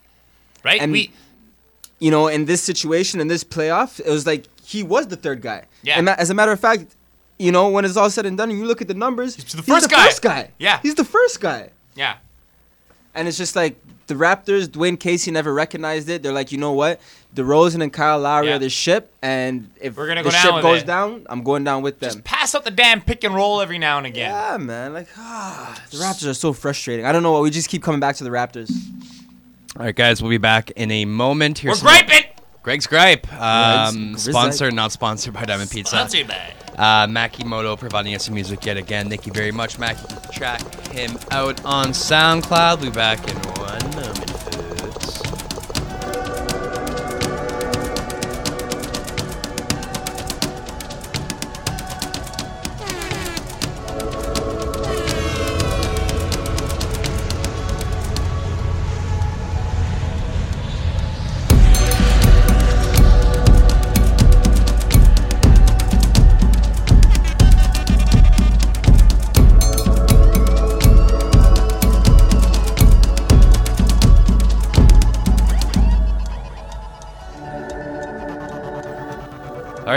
right? 0.64 0.80
And- 0.82 0.93
we 0.93 1.12
You 2.00 2.12
know, 2.12 2.28
in 2.28 2.46
this 2.46 2.62
situation, 2.62 3.20
in 3.22 3.28
this 3.28 3.43
playoff, 3.43 4.00
it 4.00 4.10
was 4.10 4.26
like 4.28 4.46
he 4.64 4.84
was 4.84 5.08
the 5.08 5.16
third 5.16 5.41
guy. 5.41 5.64
Yeah. 5.84 5.98
And 5.98 6.10
as 6.10 6.30
a 6.30 6.34
matter 6.34 6.52
of 6.52 6.60
fact, 6.60 6.96
you 7.39 7.52
know, 7.52 7.70
when 7.70 7.86
it's 7.86 7.98
all 7.98 8.10
said 8.10 8.26
and 8.26 8.38
done, 8.38 8.50
and 8.50 8.60
you 8.60 8.66
look 8.66 8.82
at 8.82 8.88
the 8.88 8.93
numbers, 8.93 9.36
he's 9.36 9.54
the 9.54 9.62
first 9.64 9.89
guy. 9.89 10.06
First 10.06 10.22
guy. 10.22 10.52
Yeah. 10.58 10.80
He's 10.82 10.96
the 10.96 11.06
first 11.06 11.39
guy. 11.41 11.70
yeah. 11.96 12.18
And 13.18 13.30
it's 13.30 13.38
just 13.38 13.56
like 13.56 13.78
the 14.08 14.14
Raptors, 14.16 14.68
Dwane 14.68 15.00
Casey 15.00 15.32
never 15.32 15.54
recognized 15.54 16.10
it. 16.10 16.22
They're 16.22 16.34
like, 16.34 16.52
you 16.52 16.58
know 16.58 16.74
what? 16.74 17.00
DeRozan 17.34 17.82
and 17.82 17.93
Kyle 17.93 18.20
Lowry 18.20 18.48
Yeah. 18.50 18.56
are 18.56 18.60
the 18.60 18.70
ship, 18.70 19.10
and 19.22 19.70
if 19.80 19.96
We're 19.96 20.08
gonna 20.08 20.22
the 20.22 20.30
go 20.30 20.32
down 20.32 20.41
ship 20.41 20.62
goes 20.62 20.82
it. 20.82 20.86
down, 20.86 21.26
I'm 21.30 21.41
going 21.43 21.64
down 21.64 21.82
with 21.82 22.00
them. 22.02 22.10
Just 22.12 22.24
pass 22.26 22.54
out 22.56 22.66
the 22.66 22.72
damn 22.72 23.00
pick 23.00 23.24
and 23.24 23.34
roll 23.34 23.62
every 23.62 23.78
now 23.80 23.98
and 23.98 24.06
again. 24.06 24.32
Yeah, 24.32 24.58
man. 24.58 24.93
Like, 24.93 25.08
ah, 25.18 25.82
the 25.91 25.98
Raptors 25.98 26.28
are 26.30 26.34
so 26.34 26.52
frustrating. 26.52 27.06
I 27.06 27.14
don't 27.14 27.24
know 27.24 27.32
what. 27.32 27.41
We 27.41 27.50
just 27.52 27.70
keep 27.70 27.84
coming 27.84 28.02
back 28.02 28.18
to 28.18 28.26
the 28.26 28.30
Raptors. 28.32 28.70
All 29.78 29.86
right, 29.86 29.95
guys, 29.95 30.21
we'll 30.21 30.30
be 30.30 30.38
back 30.38 30.71
in 30.71 30.89
a 30.91 31.03
moment. 31.05 31.61
We're 31.63 31.69
Here's 31.69 31.80
some- 31.80 31.88
griping. 31.88 32.23
Greg's 32.63 32.88
Gripe. 32.88 33.32
Um, 33.34 34.11
Greg's 34.13 34.23
sponsored, 34.23 34.73
not 34.73 34.91
sponsored 34.91 35.34
by 35.34 35.45
Diamond 35.45 35.69
Pizza. 35.69 35.97
Sponsored 35.97 36.28
by. 36.28 36.53
Uh, 36.76 37.05
Makimoto 37.07 37.78
providing 37.78 38.15
us 38.15 38.26
some 38.26 38.34
music 38.34 38.65
yet 38.65 38.76
again. 38.78 39.07
Thank 39.07 39.28
you 39.28 39.34
very 39.34 39.51
much, 39.51 39.78
Mac. 39.78 39.97
You 40.09 40.17
track 40.34 40.61
him 40.88 41.17
out 41.32 41.63
on 41.63 41.88
SoundCloud. 41.89 42.82
We'll 42.82 42.89
be 42.89 42.95
back 42.95 43.19
in 43.30 43.36
one 43.61 43.95
moment, 43.95 44.74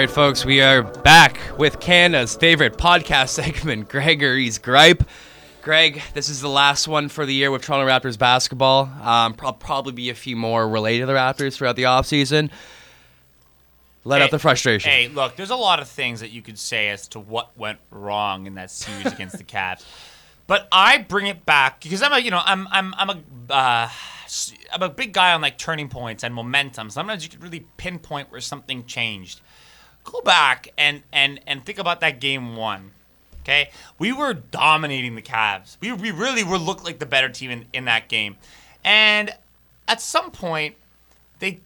right, 0.09 0.15
folks, 0.15 0.45
we 0.45 0.63
are 0.63 0.83
back 0.83 1.39
with 1.59 1.81
Canada's 1.81 2.35
favorite 2.35 2.79
podcast 2.79 3.29
segment, 3.29 3.89
Gregory's 3.91 4.59
Gripe. 4.59 5.07
Greg, 5.61 6.01
this 6.15 6.31
is 6.31 6.41
the 6.41 6.49
last 6.49 6.89
one 6.89 7.11
for 7.11 7.27
the 7.27 7.35
year 7.35 7.51
with 7.51 7.61
Toronto 7.63 7.87
Raptors 7.87 8.19
basketball. 8.19 8.85
Um, 9.03 9.35
prob- 9.35 9.61
probably 9.61 9.93
be 9.93 10.09
a 10.09 10.15
few 10.15 10.35
more 10.35 10.67
related 10.67 11.01
to 11.01 11.07
the 11.07 11.13
Raptors 11.13 11.57
throughout 11.57 11.77
the 11.77 11.83
offseason. 11.83 12.51
Let 14.05 14.23
out 14.23 14.31
the 14.31 14.39
frustration. 14.39 14.91
Hey, 14.91 15.09
look, 15.09 15.37
there's 15.37 15.51
a 15.51 15.57
lot 15.57 15.79
of 15.79 15.89
things 15.89 16.21
that 16.21 16.31
you 16.31 16.41
could 16.41 16.59
say 16.59 16.89
as 16.89 17.09
to 17.09 17.21
what 17.21 17.57
went 17.59 17.79
wrong 17.91 18.47
in 18.47 18.55
that 18.55 18.71
series 18.71 19.13
against 19.13 19.37
the 19.37 19.45
Cavs, 19.45 19.85
but 20.47 20.69
I 20.73 20.99
bring 20.99 21.27
it 21.27 21.45
back 21.45 21.83
because 21.83 22.01
I'm 22.01 22.13
a, 22.13 22.19
you 22.19 22.31
know, 22.31 22.41
I'm 22.43 22.67
I'm 22.71 22.95
I'm 22.97 23.11
a 23.11 23.53
uh, 23.53 23.89
I'm 24.73 24.83
a 24.83 24.89
big 24.89 25.13
guy 25.13 25.35
on 25.35 25.43
like 25.43 25.59
turning 25.59 25.91
points 25.91 26.25
and 26.25 26.33
momentum. 26.35 26.89
Sometimes 26.89 27.25
you 27.25 27.29
can 27.29 27.41
really 27.41 27.67
pinpoint 27.77 28.31
where 28.31 28.41
something 28.41 28.87
changed. 28.87 29.43
Go 30.11 30.23
back 30.23 30.69
and 30.79 31.03
and 31.13 31.39
and 31.47 31.65
think 31.67 31.79
about 31.79 32.01
that 32.01 32.19
game 32.19 32.57
one. 32.57 32.93
Okay, 33.43 33.71
we 33.99 34.11
were 34.11 34.33
dominating 34.33 35.15
the 35.15 35.23
Cavs. 35.23 35.77
We 35.81 35.93
we 35.93 36.11
really 36.11 36.45
were 36.45 36.57
looked 36.57 36.85
like 36.85 36.99
the 36.99 37.07
better 37.07 37.29
team 37.29 37.51
in, 37.51 37.67
in 37.75 37.85
that 37.85 38.09
game, 38.09 38.37
and 38.83 39.35
at 39.87 40.01
some 40.01 40.31
point 40.31 40.77
they 41.41 41.61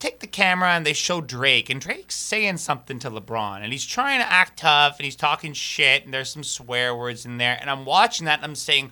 take 0.00 0.18
the 0.18 0.26
camera 0.26 0.70
and 0.70 0.84
they 0.84 0.92
show 0.92 1.20
Drake, 1.20 1.70
and 1.70 1.80
Drake's 1.80 2.16
saying 2.16 2.56
something 2.56 2.98
to 2.98 3.10
LeBron, 3.10 3.62
and 3.62 3.72
he's 3.72 3.86
trying 3.86 4.20
to 4.20 4.30
act 4.30 4.58
tough, 4.58 4.98
and 4.98 5.04
he's 5.04 5.16
talking 5.16 5.52
shit, 5.52 6.04
and 6.04 6.12
there's 6.12 6.30
some 6.30 6.44
swear 6.44 6.96
words 6.96 7.24
in 7.24 7.38
there, 7.38 7.56
and 7.60 7.70
I'm 7.70 7.84
watching 7.84 8.26
that, 8.26 8.40
and 8.40 8.44
I'm 8.44 8.56
saying, 8.56 8.90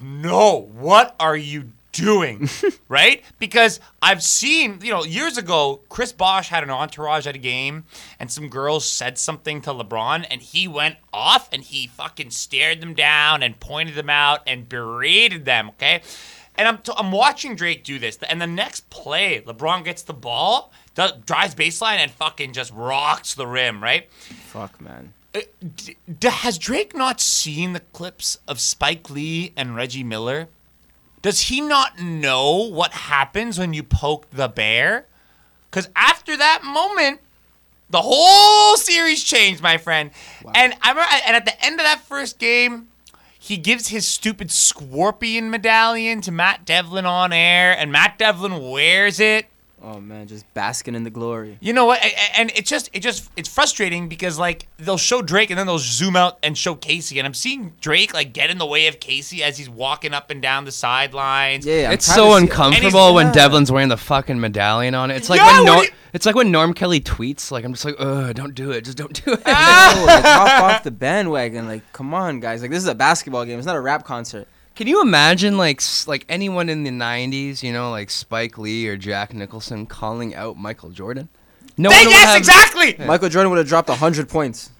no, 0.00 0.68
what 0.72 1.14
are 1.20 1.36
you 1.36 1.72
doing? 1.92 2.48
right? 2.88 3.22
Because 3.38 3.80
I've 4.02 4.22
seen, 4.22 4.78
you 4.82 4.92
know, 4.92 5.04
years 5.04 5.36
ago, 5.38 5.80
Chris 5.88 6.12
Bosh 6.12 6.48
had 6.48 6.62
an 6.62 6.70
entourage 6.70 7.26
at 7.26 7.34
a 7.34 7.38
game, 7.38 7.84
and 8.18 8.30
some 8.30 8.48
girls 8.48 8.84
said 8.84 9.18
something 9.18 9.60
to 9.62 9.70
LeBron, 9.70 10.26
and 10.30 10.40
he 10.42 10.68
went 10.68 10.96
off 11.12 11.48
and 11.52 11.62
he 11.62 11.86
fucking 11.86 12.30
stared 12.30 12.80
them 12.80 12.94
down 12.94 13.42
and 13.42 13.60
pointed 13.60 13.94
them 13.94 14.10
out 14.10 14.40
and 14.46 14.68
berated 14.68 15.44
them, 15.44 15.70
okay? 15.70 16.02
And 16.56 16.68
I'm, 16.68 16.78
t- 16.78 16.92
I'm 16.96 17.12
watching 17.12 17.54
Drake 17.56 17.84
do 17.84 17.98
this, 17.98 18.18
and 18.28 18.40
the 18.40 18.46
next 18.46 18.90
play, 18.90 19.40
LeBron 19.46 19.84
gets 19.84 20.02
the 20.02 20.12
ball, 20.12 20.72
does, 20.94 21.12
drives 21.24 21.54
baseline, 21.54 21.96
and 21.96 22.10
fucking 22.10 22.52
just 22.52 22.72
rocks 22.72 23.34
the 23.34 23.46
rim, 23.46 23.82
right? 23.82 24.10
Fuck, 24.12 24.80
man. 24.80 25.14
Uh, 25.34 25.40
d- 25.76 25.96
d- 26.18 26.28
has 26.28 26.58
Drake 26.58 26.94
not 26.94 27.20
seen 27.20 27.72
the 27.72 27.80
clips 27.80 28.38
of 28.48 28.60
Spike 28.60 29.08
Lee 29.08 29.52
and 29.56 29.76
Reggie 29.76 30.02
Miller? 30.04 30.48
Does 31.22 31.42
he 31.42 31.60
not 31.60 31.98
know 31.98 32.68
what 32.68 32.92
happens 32.92 33.58
when 33.58 33.74
you 33.74 33.82
poke 33.82 34.30
the 34.30 34.48
bear? 34.48 35.06
Because 35.70 35.88
after 35.94 36.36
that 36.36 36.62
moment, 36.64 37.20
the 37.90 38.00
whole 38.00 38.76
series 38.76 39.22
changed, 39.22 39.62
my 39.62 39.76
friend. 39.76 40.10
And 40.54 40.74
I 40.80 40.90
remember, 40.90 41.10
and 41.26 41.36
at 41.36 41.44
the 41.44 41.64
end 41.64 41.78
of 41.78 41.84
that 41.84 42.00
first 42.00 42.38
game, 42.38 42.88
he 43.38 43.56
gives 43.56 43.88
his 43.88 44.06
stupid 44.06 44.50
scorpion 44.50 45.50
medallion 45.50 46.20
to 46.22 46.32
Matt 46.32 46.64
Devlin 46.64 47.06
on 47.06 47.32
air, 47.32 47.76
and 47.76 47.90
Matt 47.92 48.18
Devlin 48.18 48.70
wears 48.70 49.20
it. 49.20 49.46
Oh 49.82 49.98
man, 49.98 50.26
just 50.28 50.44
basking 50.52 50.94
in 50.94 51.04
the 51.04 51.10
glory. 51.10 51.56
You 51.60 51.72
know 51.72 51.86
what? 51.86 52.04
A- 52.04 52.08
a- 52.08 52.38
And 52.38 52.50
it's 52.54 52.68
just, 52.68 52.90
it 52.92 53.00
just, 53.00 53.30
it's 53.36 53.48
frustrating 53.48 54.08
because 54.10 54.38
like 54.38 54.66
they'll 54.78 54.98
show 54.98 55.22
Drake 55.22 55.48
and 55.48 55.58
then 55.58 55.66
they'll 55.66 55.78
zoom 55.78 56.16
out 56.16 56.38
and 56.42 56.56
show 56.58 56.74
Casey, 56.74 57.18
and 57.18 57.26
I'm 57.26 57.32
seeing 57.32 57.72
Drake 57.80 58.12
like 58.12 58.34
get 58.34 58.50
in 58.50 58.58
the 58.58 58.66
way 58.66 58.88
of 58.88 59.00
Casey 59.00 59.42
as 59.42 59.56
he's 59.56 59.70
walking 59.70 60.12
up 60.12 60.30
and 60.30 60.42
down 60.42 60.66
the 60.66 60.72
sidelines. 60.72 61.64
Yeah, 61.64 61.86
I'm 61.88 61.94
it's 61.94 62.04
so 62.06 62.34
uncomfortable 62.34 63.14
when 63.14 63.28
yeah. 63.28 63.32
Devlin's 63.32 63.72
wearing 63.72 63.88
the 63.88 63.96
fucking 63.96 64.38
medallion 64.38 64.94
on 64.94 65.10
it. 65.10 65.16
It's 65.16 65.30
like 65.30 65.40
Yeah, 65.40 65.56
when 65.58 65.64
Norm, 65.64 65.82
you- 65.84 65.88
it's 66.12 66.26
like 66.26 66.34
when 66.34 66.50
Norm 66.50 66.74
Kelly 66.74 67.00
tweets. 67.00 67.50
Like 67.50 67.64
I'm 67.64 67.72
just 67.72 67.84
like, 67.86 67.96
ugh, 67.98 68.34
don't 68.34 68.54
do 68.54 68.72
it, 68.72 68.84
just 68.84 68.98
don't 68.98 69.24
do 69.24 69.32
it. 69.32 69.40
Oh, 69.46 70.04
like, 70.06 70.24
hop 70.24 70.62
off 70.74 70.82
the 70.82 70.90
bandwagon. 70.90 71.66
Like, 71.66 71.90
come 71.94 72.12
on, 72.12 72.40
guys. 72.40 72.60
Like, 72.62 72.70
this 72.70 72.82
is 72.82 72.88
a 72.88 72.94
basketball 72.94 73.44
game. 73.46 73.56
It's 73.58 73.66
not 73.66 73.76
a 73.76 73.80
rap 73.80 74.04
concert. 74.04 74.46
Can 74.76 74.86
you 74.86 75.02
imagine 75.02 75.58
like 75.58 75.82
like 76.06 76.24
anyone 76.28 76.68
in 76.68 76.84
the 76.84 76.90
'90s, 76.90 77.62
you 77.62 77.72
know, 77.72 77.90
like 77.90 78.08
Spike 78.10 78.56
Lee 78.56 78.86
or 78.88 78.96
Jack 78.96 79.34
Nicholson 79.34 79.86
calling 79.86 80.34
out 80.34 80.56
Michael 80.56 80.90
Jordan? 80.90 81.28
No 81.76 81.90
They- 81.90 82.04
would 82.04 82.10
yes, 82.12 82.24
have- 82.24 82.36
exactly. 82.38 82.96
Michael 83.06 83.28
Jordan 83.28 83.50
would 83.50 83.58
have 83.58 83.68
dropped 83.68 83.90
hundred 83.90 84.28
points. 84.28 84.70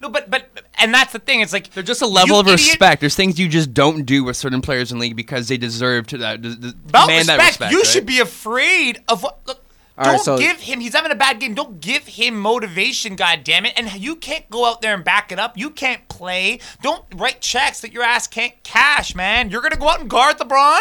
No, 0.00 0.08
but 0.08 0.30
but 0.30 0.48
and 0.78 0.92
that's 0.94 1.12
the 1.12 1.18
thing. 1.18 1.40
It's 1.40 1.52
like 1.52 1.72
There's 1.72 1.86
just 1.86 2.02
a 2.02 2.06
level 2.06 2.38
of 2.38 2.46
idiot. 2.46 2.60
respect. 2.60 3.00
There's 3.00 3.16
things 3.16 3.38
you 3.38 3.48
just 3.48 3.74
don't 3.74 4.04
do 4.04 4.22
with 4.22 4.36
certain 4.36 4.60
players 4.60 4.92
in 4.92 4.98
the 4.98 5.02
league 5.02 5.16
because 5.16 5.48
they 5.48 5.56
deserve 5.56 6.06
to 6.08 6.18
that. 6.18 6.40
d- 6.42 6.54
d- 6.54 6.68
About 6.88 7.08
respect, 7.08 7.26
that 7.26 7.38
respect. 7.46 7.72
you 7.72 7.78
right? 7.78 7.86
should 7.86 8.06
be 8.06 8.20
afraid 8.20 9.00
of 9.08 9.22
what. 9.22 9.38
Look, 9.46 9.64
All 9.98 10.04
right, 10.04 10.12
Don't 10.12 10.24
so 10.24 10.38
give 10.38 10.60
him. 10.60 10.78
He's 10.78 10.94
having 10.94 11.10
a 11.10 11.16
bad 11.16 11.40
game. 11.40 11.54
Don't 11.54 11.80
give 11.80 12.06
him 12.06 12.38
motivation. 12.40 13.16
God 13.16 13.42
damn 13.42 13.66
it! 13.66 13.72
And 13.76 13.92
you 14.00 14.14
can't 14.14 14.48
go 14.48 14.64
out 14.64 14.80
there 14.80 14.94
and 14.94 15.02
back 15.02 15.32
it 15.32 15.40
up. 15.40 15.58
You 15.58 15.70
can't 15.70 16.06
play. 16.08 16.60
Don't 16.82 17.04
write 17.16 17.40
checks 17.40 17.80
that 17.80 17.92
your 17.92 18.04
ass 18.04 18.28
can't 18.28 18.54
cash, 18.62 19.16
man. 19.16 19.50
You're 19.50 19.60
gonna 19.60 19.76
go 19.76 19.88
out 19.88 20.00
and 20.00 20.08
guard 20.08 20.38
LeBron. 20.38 20.80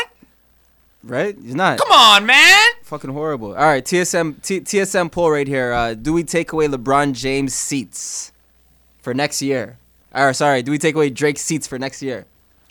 right? 1.03 1.35
He's 1.41 1.55
not. 1.55 1.79
Come 1.79 1.91
on, 1.91 2.27
man. 2.27 2.63
Fucking 2.83 3.11
horrible. 3.11 3.49
All 3.55 3.65
right, 3.65 3.83
TSM 3.83 4.39
T, 4.43 4.61
TSM 4.61 5.11
poll 5.11 5.31
right 5.31 5.47
here. 5.47 5.73
Uh, 5.73 5.95
do 5.95 6.13
we 6.13 6.23
take 6.23 6.51
away 6.53 6.67
LeBron 6.67 7.13
James 7.13 7.55
seats 7.55 8.31
for 9.01 9.15
next 9.15 9.41
year? 9.41 9.79
Or 10.13 10.31
sorry, 10.33 10.61
do 10.61 10.71
we 10.71 10.77
take 10.77 10.93
away 10.93 11.09
Drake's 11.09 11.41
seats 11.41 11.65
for 11.65 11.79
next 11.79 12.03
year? 12.03 12.25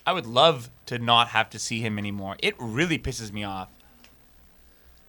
I 0.07 0.13
would 0.13 0.27
love 0.27 0.71
to 0.87 0.99
not 1.01 1.29
have 1.29 1.51
to 1.51 1.59
see 1.59 1.81
him 1.81 1.99
anymore. 1.99 2.37
It 2.39 2.55
really 2.61 2.99
pisses 3.01 3.33
me 3.33 3.43
off. 3.43 3.69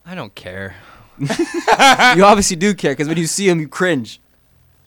I 0.03 0.15
don't 0.15 0.33
care. 0.33 0.75
you 2.15 2.23
obviously 2.23 2.55
do 2.55 2.73
care 2.73 2.91
because 2.91 3.07
when 3.07 3.17
you 3.17 3.27
see 3.27 3.49
him, 3.49 3.59
you 3.59 3.67
cringe. 3.67 4.19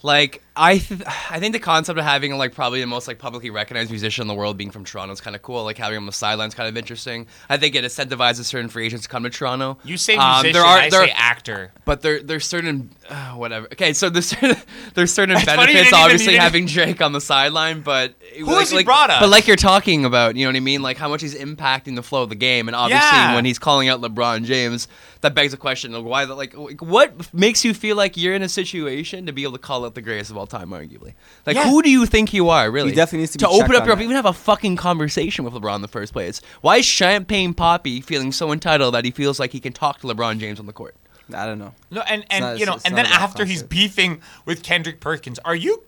Like 0.02 0.42
I, 0.56 0.78
th- 0.78 1.02
I 1.30 1.38
think 1.40 1.52
the 1.52 1.60
concept 1.60 1.98
of 1.98 2.04
having 2.04 2.36
like 2.36 2.54
probably 2.54 2.80
the 2.80 2.86
most 2.86 3.06
like 3.08 3.18
publicly 3.18 3.50
recognized 3.50 3.90
musician 3.90 4.22
in 4.22 4.28
the 4.28 4.34
world 4.34 4.56
being 4.56 4.70
from 4.70 4.84
Toronto 4.84 5.12
is 5.12 5.20
kind 5.20 5.34
of 5.36 5.42
cool. 5.42 5.64
Like 5.64 5.78
having 5.78 5.96
him 5.96 6.02
on 6.02 6.06
the 6.06 6.12
sidelines 6.12 6.54
kind 6.54 6.68
of 6.68 6.76
interesting. 6.76 7.26
I 7.48 7.56
think 7.56 7.74
it 7.74 7.84
incentivizes 7.84 8.44
certain 8.44 8.68
free 8.68 8.86
agents 8.86 9.04
to 9.04 9.08
come 9.08 9.22
to 9.22 9.30
Toronto. 9.30 9.78
You 9.84 9.96
say 9.96 10.16
Um, 10.16 10.42
musician, 10.42 10.52
there 10.54 10.62
are- 10.64 10.78
I 10.78 10.90
there- 10.90 11.06
say 11.06 11.12
actor. 11.16 11.72
But 11.84 12.02
there, 12.02 12.22
there's 12.22 12.46
certain 12.46 12.90
uh, 13.08 13.30
whatever. 13.32 13.66
Okay, 13.72 13.92
so 13.92 14.10
there's 14.10 14.26
certain, 14.26 14.56
there's 14.94 15.12
certain 15.12 15.36
It's 15.36 15.44
benefits 15.46 15.88
even- 15.88 15.94
obviously 15.94 16.36
having 16.36 16.66
Drake 16.66 17.00
on 17.00 17.12
the 17.12 17.20
sideline, 17.20 17.80
but 17.82 18.14
Who 18.38 18.44
like, 18.46 18.68
he 18.68 18.76
like- 18.76 18.86
brought 18.86 19.10
us? 19.10 19.20
But 19.20 19.28
like 19.30 19.46
you're 19.46 19.56
talking 19.56 20.04
about, 20.04 20.36
you 20.36 20.44
know 20.44 20.50
what 20.50 20.56
I 20.56 20.60
mean? 20.60 20.82
Like 20.82 20.96
how 20.98 21.08
much 21.08 21.22
he's 21.22 21.34
impacting 21.34 21.94
the 21.96 22.02
flow 22.02 22.22
of 22.22 22.28
the 22.28 22.34
game, 22.34 22.68
and 22.68 22.74
obviously 22.76 23.06
Yeah. 23.08 23.34
when 23.34 23.44
he's 23.44 23.58
calling 23.58 23.88
out 23.88 24.00
LeBron 24.00 24.44
James, 24.44 24.88
that 25.22 25.34
begs 25.34 25.52
the 25.52 25.58
question 25.58 25.94
of 25.94 26.04
why. 26.04 26.24
Like, 26.24 26.56
like, 26.56 26.80
what 26.82 27.32
makes 27.34 27.64
you 27.64 27.74
feel 27.74 27.96
like 27.96 28.16
you're 28.16 28.34
in 28.34 28.42
a 28.42 28.48
situation 28.48 29.26
to 29.26 29.32
be 29.32 29.42
able 29.42 29.52
to 29.52 29.58
call 29.58 29.84
out 29.84 29.94
the 29.94 30.02
greatest 30.02 30.30
of 30.30 30.36
all 30.38 30.39
time, 30.46 30.70
arguably? 30.70 31.14
Like, 31.46 31.56
Yeah. 31.56 31.68
who 31.68 31.82
do 31.82 31.90
you 31.90 32.06
think 32.06 32.32
you 32.32 32.48
are, 32.48 32.70
really? 32.70 32.90
He 32.90 32.94
definitely 32.96 33.20
needs 33.20 33.32
to 33.32 33.38
be 33.38 33.44
open 33.46 33.74
up 33.76 33.86
your 33.86 33.96
that. 33.96 34.02
even 34.02 34.16
have 34.16 34.26
a 34.26 34.32
fucking 34.32 34.76
conversation 34.76 35.44
with 35.44 35.54
LeBron 35.54 35.76
in 35.76 35.82
the 35.82 35.88
first 35.88 36.12
place. 36.12 36.40
Why 36.60 36.78
is 36.78 36.84
Champagne 36.86 37.54
Papi 37.54 38.02
feeling 38.04 38.32
so 38.32 38.52
entitled 38.52 38.94
that 38.94 39.04
he 39.04 39.10
feels 39.10 39.38
like 39.40 39.52
he 39.52 39.60
can 39.60 39.72
talk 39.72 40.00
to 40.00 40.06
LeBron 40.06 40.38
James 40.38 40.58
on 40.60 40.66
the 40.66 40.72
court? 40.72 40.94
I 41.34 41.46
don't 41.46 41.58
know. 41.60 41.74
No, 41.90 42.00
and 42.02 42.24
and 42.30 42.44
not- 42.44 42.58
you 42.58 42.66
know, 42.66 42.78
and 42.84 42.96
then 42.96 43.06
about 43.06 43.20
after 43.20 43.44
he's 43.44 43.62
beefing 43.62 44.20
with 44.46 44.62
Kendrick 44.64 45.00
Perkins, 45.00 45.38
are 45.44 45.54
you? 45.54 45.82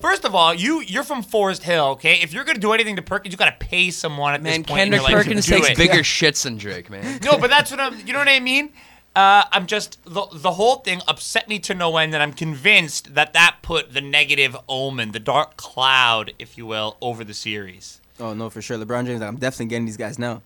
First 0.00 0.24
of 0.24 0.34
all, 0.34 0.52
you 0.52 0.80
you're 0.82 1.04
from 1.04 1.22
Forest 1.22 1.62
Hill, 1.62 1.84
okay? 1.90 2.14
If 2.22 2.32
you're 2.32 2.42
gonna 2.44 2.58
do 2.58 2.72
anything 2.72 2.96
to 2.96 3.02
Perkins, 3.02 3.32
you 3.32 3.38
gotta 3.38 3.54
pay 3.58 3.90
someone 3.90 4.34
at 4.34 4.42
Man, 4.42 4.62
this 4.62 4.66
point. 4.66 4.70
in 4.70 4.76
Kendrick 4.90 5.00
your 5.00 5.02
life 5.02 5.24
to 5.24 5.28
Perkins 5.30 5.46
do 5.46 5.54
takes 5.54 5.68
it. 5.70 5.76
bigger 5.76 6.00
shits 6.02 6.42
than 6.42 6.56
Drake, 6.58 6.90
man. 6.90 7.20
No, 7.24 7.38
but 7.38 7.50
that's 7.50 7.70
what 7.70 7.78
I'm. 7.80 7.96
You 8.06 8.12
know 8.12 8.18
what 8.18 8.28
I 8.28 8.40
mean? 8.40 8.72
Uh, 9.14 9.44
I'm 9.52 9.66
just 9.66 9.98
the 10.04 10.26
the 10.32 10.52
whole 10.52 10.76
thing 10.76 11.02
upset 11.06 11.46
me 11.48 11.58
to 11.60 11.74
no 11.74 11.96
end, 11.98 12.14
and 12.14 12.22
I'm 12.22 12.32
convinced 12.32 13.14
that 13.14 13.34
that 13.34 13.56
put 13.62 13.92
the 13.92 14.00
negative 14.00 14.56
omen, 14.68 15.12
the 15.12 15.20
dark 15.20 15.56
cloud, 15.58 16.32
if 16.38 16.56
you 16.56 16.64
will, 16.66 16.96
over 17.02 17.22
the 17.22 17.34
series. 17.34 18.00
Oh 18.18 18.32
no, 18.32 18.48
for 18.48 18.62
sure. 18.62 18.78
LeBron 18.78 19.04
James, 19.06 19.20
I'm 19.20 19.36
definitely 19.36 19.66
getting 19.66 19.84
these 19.86 19.96
guys 19.98 20.18
now. 20.18 20.42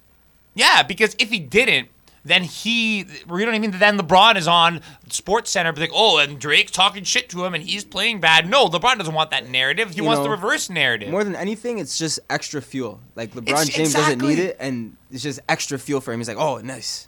Yeah, 0.54 0.82
because 0.82 1.14
if 1.18 1.30
he 1.30 1.38
didn't, 1.38 1.90
then 2.24 2.42
he, 2.42 2.98
you 3.00 3.04
know 3.28 3.34
what 3.36 3.48
I 3.54 3.58
mean? 3.60 3.70
Then 3.72 3.98
LeBron 3.98 4.34
is 4.36 4.48
on 4.48 4.80
Sports 5.10 5.50
Center, 5.52 5.72
be 5.72 5.82
like, 5.82 5.90
oh, 5.94 6.18
and 6.18 6.40
Drake's 6.40 6.72
talking 6.72 7.04
shit 7.04 7.28
to 7.28 7.44
him, 7.44 7.54
and 7.54 7.62
he's 7.62 7.84
playing 7.84 8.18
bad. 8.20 8.48
No, 8.50 8.66
LeBron 8.66 8.98
doesn't 8.98 9.14
want 9.14 9.30
that 9.30 9.48
narrative. 9.48 9.90
He 9.90 9.98
You 9.98 10.04
wants 10.04 10.18
know, 10.18 10.24
the 10.24 10.30
reverse 10.30 10.68
narrative. 10.70 11.10
More 11.10 11.22
than 11.22 11.36
anything, 11.36 11.78
it's 11.78 11.96
just 11.98 12.18
extra 12.28 12.60
fuel. 12.62 12.98
Like 13.14 13.32
LeBron 13.34 13.42
It's- 13.48 13.68
James 13.68 13.92
doesn't 13.92 14.20
need 14.22 14.40
it, 14.40 14.56
and 14.58 14.96
it's 15.12 15.22
just 15.22 15.38
extra 15.48 15.78
fuel 15.78 16.00
for 16.00 16.12
him. 16.12 16.18
He's 16.18 16.26
like, 16.28 16.36
oh, 16.38 16.58
nice. 16.58 17.06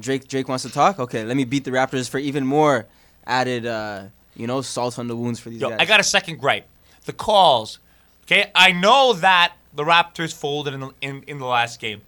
Drake 0.00 0.28
Drake 0.28 0.48
wants 0.48 0.64
to 0.64 0.70
talk. 0.70 0.98
Okay, 0.98 1.24
let 1.24 1.36
me 1.36 1.44
beat 1.44 1.64
the 1.64 1.70
Raptors 1.70 2.08
for 2.08 2.18
even 2.18 2.46
more 2.46 2.86
added, 3.26 3.66
uh, 3.66 4.04
you 4.34 4.46
know, 4.46 4.60
salt 4.62 4.98
on 4.98 5.08
the 5.08 5.16
wounds 5.16 5.40
for 5.40 5.50
these 5.50 5.60
Yo, 5.60 5.70
guys. 5.70 5.78
I 5.80 5.84
got 5.84 6.00
a 6.00 6.04
second 6.04 6.38
gripe. 6.38 6.66
The 7.04 7.12
calls. 7.12 7.78
Okay, 8.24 8.50
I 8.54 8.72
know 8.72 9.12
that 9.14 9.54
the 9.74 9.84
Raptors 9.84 10.32
folded 10.32 10.74
in 10.74 10.80
the, 10.80 10.90
in, 11.00 11.22
in 11.26 11.38
the 11.38 11.46
last 11.46 11.80
game, 11.80 12.02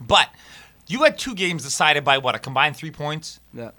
but 0.00 0.28
you 0.86 1.02
had 1.02 1.18
two 1.18 1.34
games 1.34 1.62
decided 1.62 2.04
by 2.04 2.18
what 2.18 2.34
a 2.34 2.38
combined 2.38 2.76
three 2.76 2.90
points. 2.90 3.40
yeah. 3.52 3.70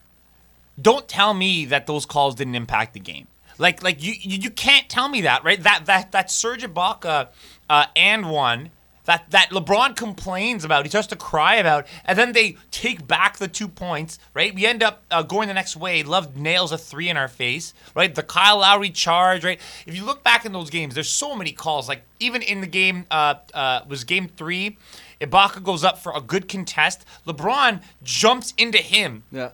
Don't 0.81 1.07
tell 1.07 1.33
me 1.33 1.63
that 1.67 1.87
those 1.87 2.05
calls 2.05 2.35
didn't 2.35 2.55
impact 2.55 2.93
the 2.93 2.99
game. 2.99 3.27
Like 3.57 3.81
like 3.81 4.03
you 4.03 4.13
you, 4.19 4.39
you 4.39 4.49
can't 4.49 4.89
tell 4.89 5.07
me 5.07 5.21
that 5.21 5.43
right. 5.45 5.61
That 5.63 5.85
that 5.85 6.11
that 6.11 6.29
Serge 6.29 6.63
Ibaka 6.63 7.29
uh, 7.69 7.85
and 7.95 8.29
one. 8.29 8.71
That, 9.05 9.29
that 9.29 9.49
LeBron 9.51 9.95
complains 9.95 10.65
about, 10.65 10.83
he 10.85 10.89
starts 10.89 11.07
to 11.09 11.15
cry 11.15 11.55
about, 11.55 11.85
and 12.05 12.17
then 12.17 12.31
they 12.33 12.57
take 12.71 13.07
back 13.07 13.37
the 13.37 13.47
two 13.47 13.67
points, 13.67 14.17
right? 14.33 14.53
We 14.53 14.65
end 14.65 14.81
up 14.81 15.03
uh, 15.11 15.21
going 15.21 15.47
the 15.47 15.53
next 15.53 15.75
way. 15.77 16.01
Love 16.03 16.35
nails 16.35 16.71
a 16.71 16.77
three 16.77 17.09
in 17.09 17.15
our 17.17 17.27
face, 17.27 17.73
right? 17.95 18.13
The 18.13 18.23
Kyle 18.23 18.57
Lowry 18.57 18.89
charge, 18.89 19.43
right? 19.45 19.59
If 19.85 19.95
you 19.95 20.03
look 20.05 20.23
back 20.23 20.43
in 20.45 20.53
those 20.53 20.69
games, 20.71 20.95
there's 20.95 21.07
so 21.09 21.35
many 21.35 21.51
calls. 21.51 21.87
Like 21.87 22.01
even 22.19 22.41
in 22.41 22.61
the 22.61 22.67
game, 22.67 23.05
uh, 23.11 23.35
uh, 23.53 23.81
was 23.87 24.03
game 24.03 24.27
three, 24.27 24.77
Ibaka 25.21 25.63
goes 25.63 25.83
up 25.83 25.97
for 25.99 26.11
a 26.15 26.19
good 26.21 26.47
contest. 26.49 27.05
LeBron 27.27 27.81
jumps 28.03 28.53
into 28.57 28.79
him, 28.79 29.23
Yeah. 29.31 29.51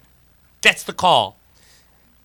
gets 0.62 0.84
the 0.84 0.94
call. 0.94 1.38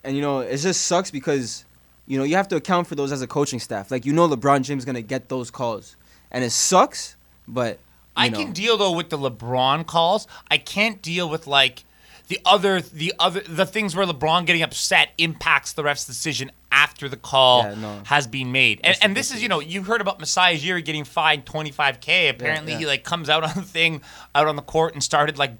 And 0.04 0.14
you 0.14 0.22
know, 0.22 0.38
it 0.40 0.58
just 0.58 0.82
sucks 0.82 1.10
because, 1.10 1.64
you 2.06 2.16
know, 2.18 2.24
you 2.24 2.36
have 2.36 2.46
to 2.48 2.56
account 2.56 2.86
for 2.86 2.94
those 2.94 3.10
as 3.10 3.20
a 3.20 3.26
coaching 3.26 3.58
staff. 3.58 3.90
Like 3.90 4.06
you 4.06 4.12
know, 4.12 4.28
LeBron 4.28 4.62
James 4.62 4.82
is 4.82 4.84
gonna 4.84 5.02
get 5.02 5.28
those 5.28 5.50
calls, 5.50 5.96
and 6.30 6.44
it 6.44 6.50
sucks. 6.50 7.15
But 7.48 7.78
I 8.16 8.28
know, 8.28 8.38
can 8.38 8.52
deal 8.52 8.76
though 8.76 8.92
with 8.92 9.10
the 9.10 9.18
LeBron 9.18 9.86
calls. 9.86 10.26
I 10.50 10.58
can't 10.58 11.02
deal 11.02 11.28
with 11.28 11.46
like 11.46 11.84
the 12.28 12.40
other 12.44 12.80
the 12.80 13.12
other 13.18 13.40
the 13.40 13.66
things 13.66 13.94
where 13.94 14.06
LeBron 14.06 14.46
getting 14.46 14.62
upset 14.62 15.10
impacts 15.18 15.72
the 15.72 15.84
ref's 15.84 16.04
decision 16.04 16.50
after 16.72 17.08
the 17.08 17.16
call 17.16 17.62
Yeah, 17.62 17.74
no. 17.74 18.00
has 18.04 18.26
been 18.26 18.52
made. 18.52 18.80
And, 18.82 18.96
and 19.00 19.16
this 19.16 19.32
is 19.32 19.42
you 19.42 19.48
know 19.48 19.60
you 19.60 19.82
heard 19.82 20.00
about 20.00 20.18
Masai 20.18 20.58
Ujiri 20.58 20.84
getting 20.84 21.04
fined 21.04 21.46
25k. 21.46 22.30
Apparently 22.30 22.72
yeah. 22.72 22.78
he 22.78 22.86
like 22.86 23.04
comes 23.04 23.28
out 23.28 23.44
on 23.44 23.54
the 23.54 23.62
thing 23.62 24.00
out 24.34 24.48
on 24.48 24.56
the 24.56 24.62
court 24.62 24.94
and 24.94 25.02
started 25.02 25.38
like 25.38 25.52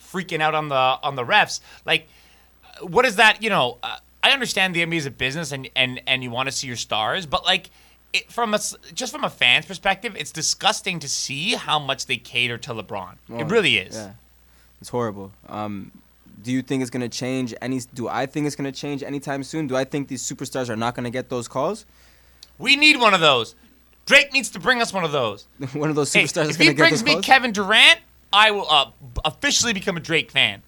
freaking 0.00 0.40
out 0.40 0.54
on 0.54 0.68
the 0.68 0.74
on 0.74 1.16
the 1.16 1.24
refs. 1.24 1.60
Like 1.84 2.08
what 2.80 3.04
is 3.04 3.16
that? 3.16 3.42
You 3.42 3.50
know, 3.50 3.78
uh, 3.82 3.96
I 4.22 4.30
understand 4.30 4.74
the 4.74 4.84
NBA 4.84 4.96
is 4.96 5.06
a 5.06 5.10
business 5.10 5.52
and 5.52 5.68
and 5.76 6.00
and 6.06 6.22
you 6.22 6.30
want 6.30 6.48
to 6.48 6.52
see 6.52 6.66
your 6.66 6.76
stars, 6.76 7.26
but 7.26 7.44
like. 7.44 7.70
It, 8.14 8.30
from 8.30 8.54
a 8.54 8.60
just 8.94 9.12
from 9.12 9.24
a 9.24 9.28
fan's 9.28 9.66
perspective, 9.66 10.14
it's 10.16 10.30
disgusting 10.30 11.00
to 11.00 11.08
see 11.08 11.54
how 11.54 11.78
much 11.78 12.06
they 12.06 12.16
cater 12.16 12.56
to 12.58 12.72
LeBron. 12.72 13.16
Oh, 13.28 13.38
it 13.40 13.44
really 13.50 13.76
is. 13.76 13.96
Yeah, 13.96 14.12
it's 14.80 14.88
horrible. 14.90 15.32
Um, 15.48 15.90
do 16.42 16.52
you 16.52 16.62
think 16.62 16.80
it's 16.82 16.90
gonna 16.90 17.08
change 17.08 17.52
any? 17.60 17.80
Do 17.92 18.08
I 18.08 18.26
think 18.26 18.46
it's 18.46 18.54
gonna 18.54 18.70
change 18.70 19.02
anytime 19.02 19.42
soon? 19.42 19.66
Do 19.66 19.76
I 19.76 19.84
think 19.84 20.06
these 20.08 20.22
superstars 20.22 20.70
are 20.70 20.76
not 20.76 20.94
gonna 20.94 21.10
get 21.10 21.28
those 21.28 21.48
calls? 21.48 21.84
We 22.56 22.76
need 22.76 23.00
one 23.00 23.14
of 23.14 23.20
those. 23.20 23.56
Drake 24.06 24.32
needs 24.32 24.48
to 24.50 24.60
bring 24.60 24.80
us 24.80 24.92
one 24.92 25.02
of 25.02 25.12
those. 25.12 25.48
One 25.72 25.88
of 25.88 25.96
those 25.96 26.10
superstars 26.12 26.50
is 26.50 26.50
if 26.50 26.58
he 26.58 26.66
get 26.66 26.76
brings 26.76 27.02
me 27.02 27.12
calls. 27.14 27.24
Kevin 27.24 27.52
Durant, 27.52 28.00
I 28.32 28.50
will 28.50 28.70
uh, 28.70 28.90
officially 29.24 29.72
become 29.72 29.96
a 29.96 30.00
Drake 30.00 30.30
fan. 30.30 30.62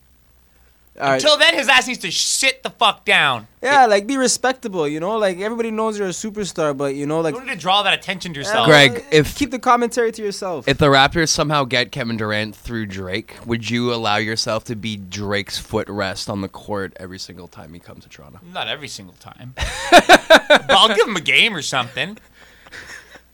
All 0.99 1.09
right. 1.09 1.15
Until 1.23 1.37
then, 1.37 1.55
his 1.55 1.69
ass 1.69 1.87
needs 1.87 1.99
to 2.01 2.11
sit 2.11 2.63
the 2.63 2.71
fuck 2.71 3.05
down. 3.05 3.47
Yeah, 3.63 3.87
like 3.87 4.07
be 4.07 4.17
respectable. 4.17 4.87
You 4.87 5.01
know, 5.01 5.19
like 5.19 5.41
everybody 5.41 5.71
knows 5.71 5.99
you're 5.99 6.09
a 6.09 6.13
superstar, 6.13 6.77
but 6.77 6.95
you 6.95 7.07
know, 7.07 7.21
like 7.21 7.35
You 7.35 7.41
don't 7.41 7.49
need 7.49 7.55
to 7.55 7.61
draw 7.61 7.83
that 7.83 7.95
attention 7.95 8.33
to 8.35 8.39
yourself. 8.41 8.67
Greg, 8.67 9.05
if 9.11 9.35
keep 9.37 9.51
the 9.51 9.59
commentary 9.59 10.13
to 10.13 10.23
yourself. 10.23 10.69
if 10.69 10.79
the 10.79 10.87
Raptors 10.87 11.29
somehow 11.31 11.65
get 11.65 11.91
Kevin 11.93 12.17
Durant 12.17 12.55
through 12.55 12.87
Drake, 12.87 13.37
would 13.45 13.69
you 13.69 13.93
allow 13.93 14.17
yourself 14.17 14.65
to 14.65 14.77
be 14.77 14.97
Drake's 14.97 15.61
footrest 15.61 16.29
on 16.29 16.41
the 16.41 16.49
court 16.49 16.93
every 16.99 17.19
single 17.19 17.49
time 17.49 17.73
he 17.75 17.81
comes 17.81 18.05
to 18.05 18.09
Toronto? 18.09 18.41
Not 18.53 18.69
every 18.69 18.89
single 18.89 19.17
time. 19.17 19.55
but 19.91 20.71
I'll 20.71 20.95
give 20.95 21.07
him 21.09 21.17
a 21.17 21.21
game 21.21 21.55
or 21.55 21.63
something. 21.63 22.19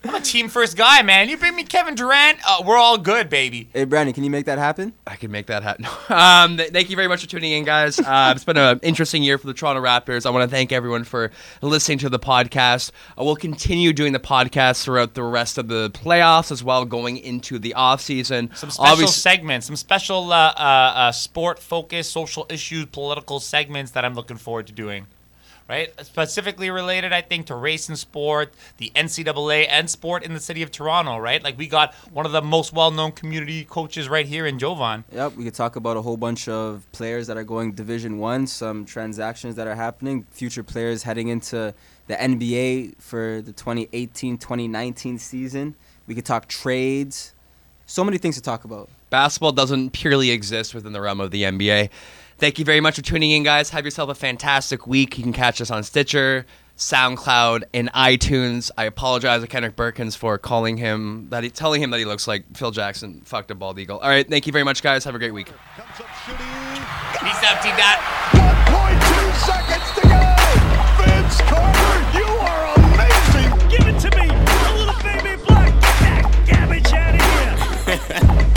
I'm 0.05 0.14
a 0.16 0.20
team 0.20 0.48
first 0.48 0.76
guy, 0.76 1.03
man. 1.03 1.28
You 1.28 1.36
bring 1.36 1.55
me 1.55 1.62
Kevin 1.64 1.94
Durant, 1.94 2.38
uh, 2.48 2.62
we're 2.66 2.76
all 2.76 2.98
good, 2.98 3.30
baby. 3.30 3.68
hey, 3.72 3.84
Brandon, 3.84 4.12
can 4.12 4.24
you 4.24 4.30
make 4.30 4.46
that 4.46 4.59
happen? 4.59 4.92
I 5.07 5.14
can 5.16 5.30
make 5.30 5.46
that 5.46 5.62
happen. 5.62 5.86
Um, 6.12 6.57
th- 6.59 6.70
thank 6.70 6.90
you 6.90 6.96
very 6.96 7.09
much 7.09 7.22
for 7.22 7.28
tuning 7.28 7.53
in, 7.53 7.64
guys. 7.64 7.98
Uh, 7.98 8.32
it's 8.34 8.44
been 8.44 8.57
an 8.59 8.80
interesting 8.82 9.22
year 9.22 9.38
for 9.38 9.46
the 9.46 9.55
Toronto 9.55 9.80
Raptors. 9.82 10.26
I 10.26 10.30
want 10.30 10.48
to 10.48 10.55
thank 10.55 10.70
everyone 10.72 11.05
for 11.05 11.30
listening 11.62 11.98
to 11.98 12.11
the 12.11 12.18
podcast. 12.18 12.90
Uh, 13.18 13.24
we'll 13.24 13.36
continue 13.36 13.92
doing 13.92 14.12
the 14.12 14.20
podcast 14.20 14.84
throughout 14.84 15.14
the 15.14 15.22
rest 15.22 15.57
of 15.59 15.68
the 15.68 15.90
playoffs 15.90 16.50
as 16.53 16.62
well, 16.62 16.84
going 16.84 17.16
into 17.16 17.59
the 17.59 17.72
off 17.74 18.00
season. 18.03 18.50
Some 18.55 18.70
special 18.70 19.07
segments, 19.09 19.66
some 19.66 19.76
special 19.76 20.32
uh, 20.32 20.53
uh, 20.57 20.61
uh, 20.61 21.12
sport 21.12 21.59
focused, 21.59 22.12
social 22.12 22.46
issues, 22.50 22.86
political 22.86 23.40
segments 23.40 23.92
that 23.92 24.05
I'm 24.05 24.14
looking 24.14 24.36
forward 24.36 24.66
to 24.66 24.72
doing. 24.72 25.07
Right? 25.68 25.92
Specifically 26.04 26.70
related, 26.70 27.12
I 27.12 27.22
think, 27.22 27.46
to 27.46 27.54
race 27.54 27.88
and 27.88 27.98
sport, 27.98 28.52
the 28.76 28.92
NCAA, 28.94 29.66
and 29.70 29.88
sport 29.88 30.22
in 30.22 30.34
the 30.34 30.40
city 30.40 30.62
of 30.62 30.70
Toronto, 30.70 31.16
right? 31.18 31.42
Like, 31.42 31.56
we 31.56 31.66
got 31.66 31.94
one 32.12 32.26
of 32.26 32.32
the 32.32 32.42
most 32.42 32.72
well 32.72 32.90
known 32.90 33.12
community 33.12 33.64
coaches 33.64 34.08
right 34.08 34.26
here 34.26 34.44
in 34.46 34.58
Jovan. 34.58 35.04
Yep, 35.12 35.36
we 35.36 35.44
could 35.44 35.54
talk 35.54 35.76
about 35.76 35.96
a 35.96 36.02
whole 36.02 36.16
bunch 36.18 36.48
of 36.48 36.84
players 36.92 37.26
that 37.28 37.36
are 37.36 37.44
going 37.44 37.72
Division 37.72 38.18
One, 38.18 38.46
some 38.46 38.84
transactions 38.84 39.54
that 39.56 39.66
are 39.66 39.74
happening, 39.74 40.26
future 40.30 40.62
players 40.62 41.04
heading 41.04 41.28
into 41.28 41.72
the 42.08 42.14
NBA 42.14 43.00
for 43.00 43.40
the 43.40 43.52
2018-2019 43.52 45.18
season. 45.18 45.74
We 46.06 46.14
could 46.14 46.26
talk 46.26 46.48
trades. 46.48 47.32
So 47.86 48.04
many 48.04 48.18
things 48.18 48.34
to 48.36 48.42
talk 48.42 48.64
about. 48.64 48.88
basketball 49.10 49.52
doesn't 49.52 49.90
purely 49.90 50.30
exist 50.30 50.74
within 50.74 50.92
the 50.92 51.00
realm 51.00 51.20
of 51.20 51.30
the 51.30 51.44
NBA. 51.44 51.90
Thank 52.43 52.59
you 52.59 52.64
very 52.64 52.80
much 52.80 52.97
for 52.97 53.03
tuning 53.03 53.30
in, 53.30 53.45
guys. 53.45 53.70
Have 53.70 53.84
yourself 53.84 54.10
a 54.10 54.16
fantastic 54.16 54.85
week. 54.85 55.16
You 55.16 55.23
can 55.23 55.32
catch 55.32 55.60
us 55.60 55.70
on 55.70 55.85
Stitcher, 55.85 56.44
SoundCloud, 56.77 57.62
and 57.73 57.89
iTunes. 57.93 58.69
I 58.77 58.86
apologize 58.86 59.43
to 59.43 59.47
Kendrick 59.47 59.77
Perkins 59.77 60.16
for 60.16 60.39
calling 60.39 60.77
him 60.77 61.28
that 61.31 61.44
he, 61.44 61.51
telling 61.51 61.81
him 61.81 61.90
that 61.90 61.98
he 61.98 62.05
looks 62.05 62.27
like 62.27 62.43
Phil 62.56 62.73
Jackson 62.73 63.20
fucked 63.20 63.52
a 63.52 63.55
bald 63.55 63.78
eagle. 63.78 64.01
All 64.01 64.09
right, 64.09 64.28
thank 64.28 64.48
you 64.48 64.52
very 64.52 64.64
much, 64.64 64.82
guys. 64.82 65.05
Have 65.05 65.14
a 65.14 65.20
great 65.20 65.31
week. 65.31 65.47
Peace 65.47 65.55
out, 67.44 67.62
Team 67.62 67.74
1.2 67.77 69.35
seconds 69.47 69.93
to 69.94 70.02
go. 70.02 70.19
Vince 70.98 71.40
Carter, 71.43 72.19
you 72.19 72.27
are 72.27 72.74
amazing. 72.74 73.55
Give 73.69 73.86
it 73.86 74.01
to 74.01 74.10
me, 74.19 74.27
a 74.27 74.74
little 74.74 74.98
baby 75.05 75.40
black. 75.47 75.70
Get 76.01 76.27
garbage 76.51 76.93
out 76.93 77.14
of 77.14 78.32
here. 78.35 78.48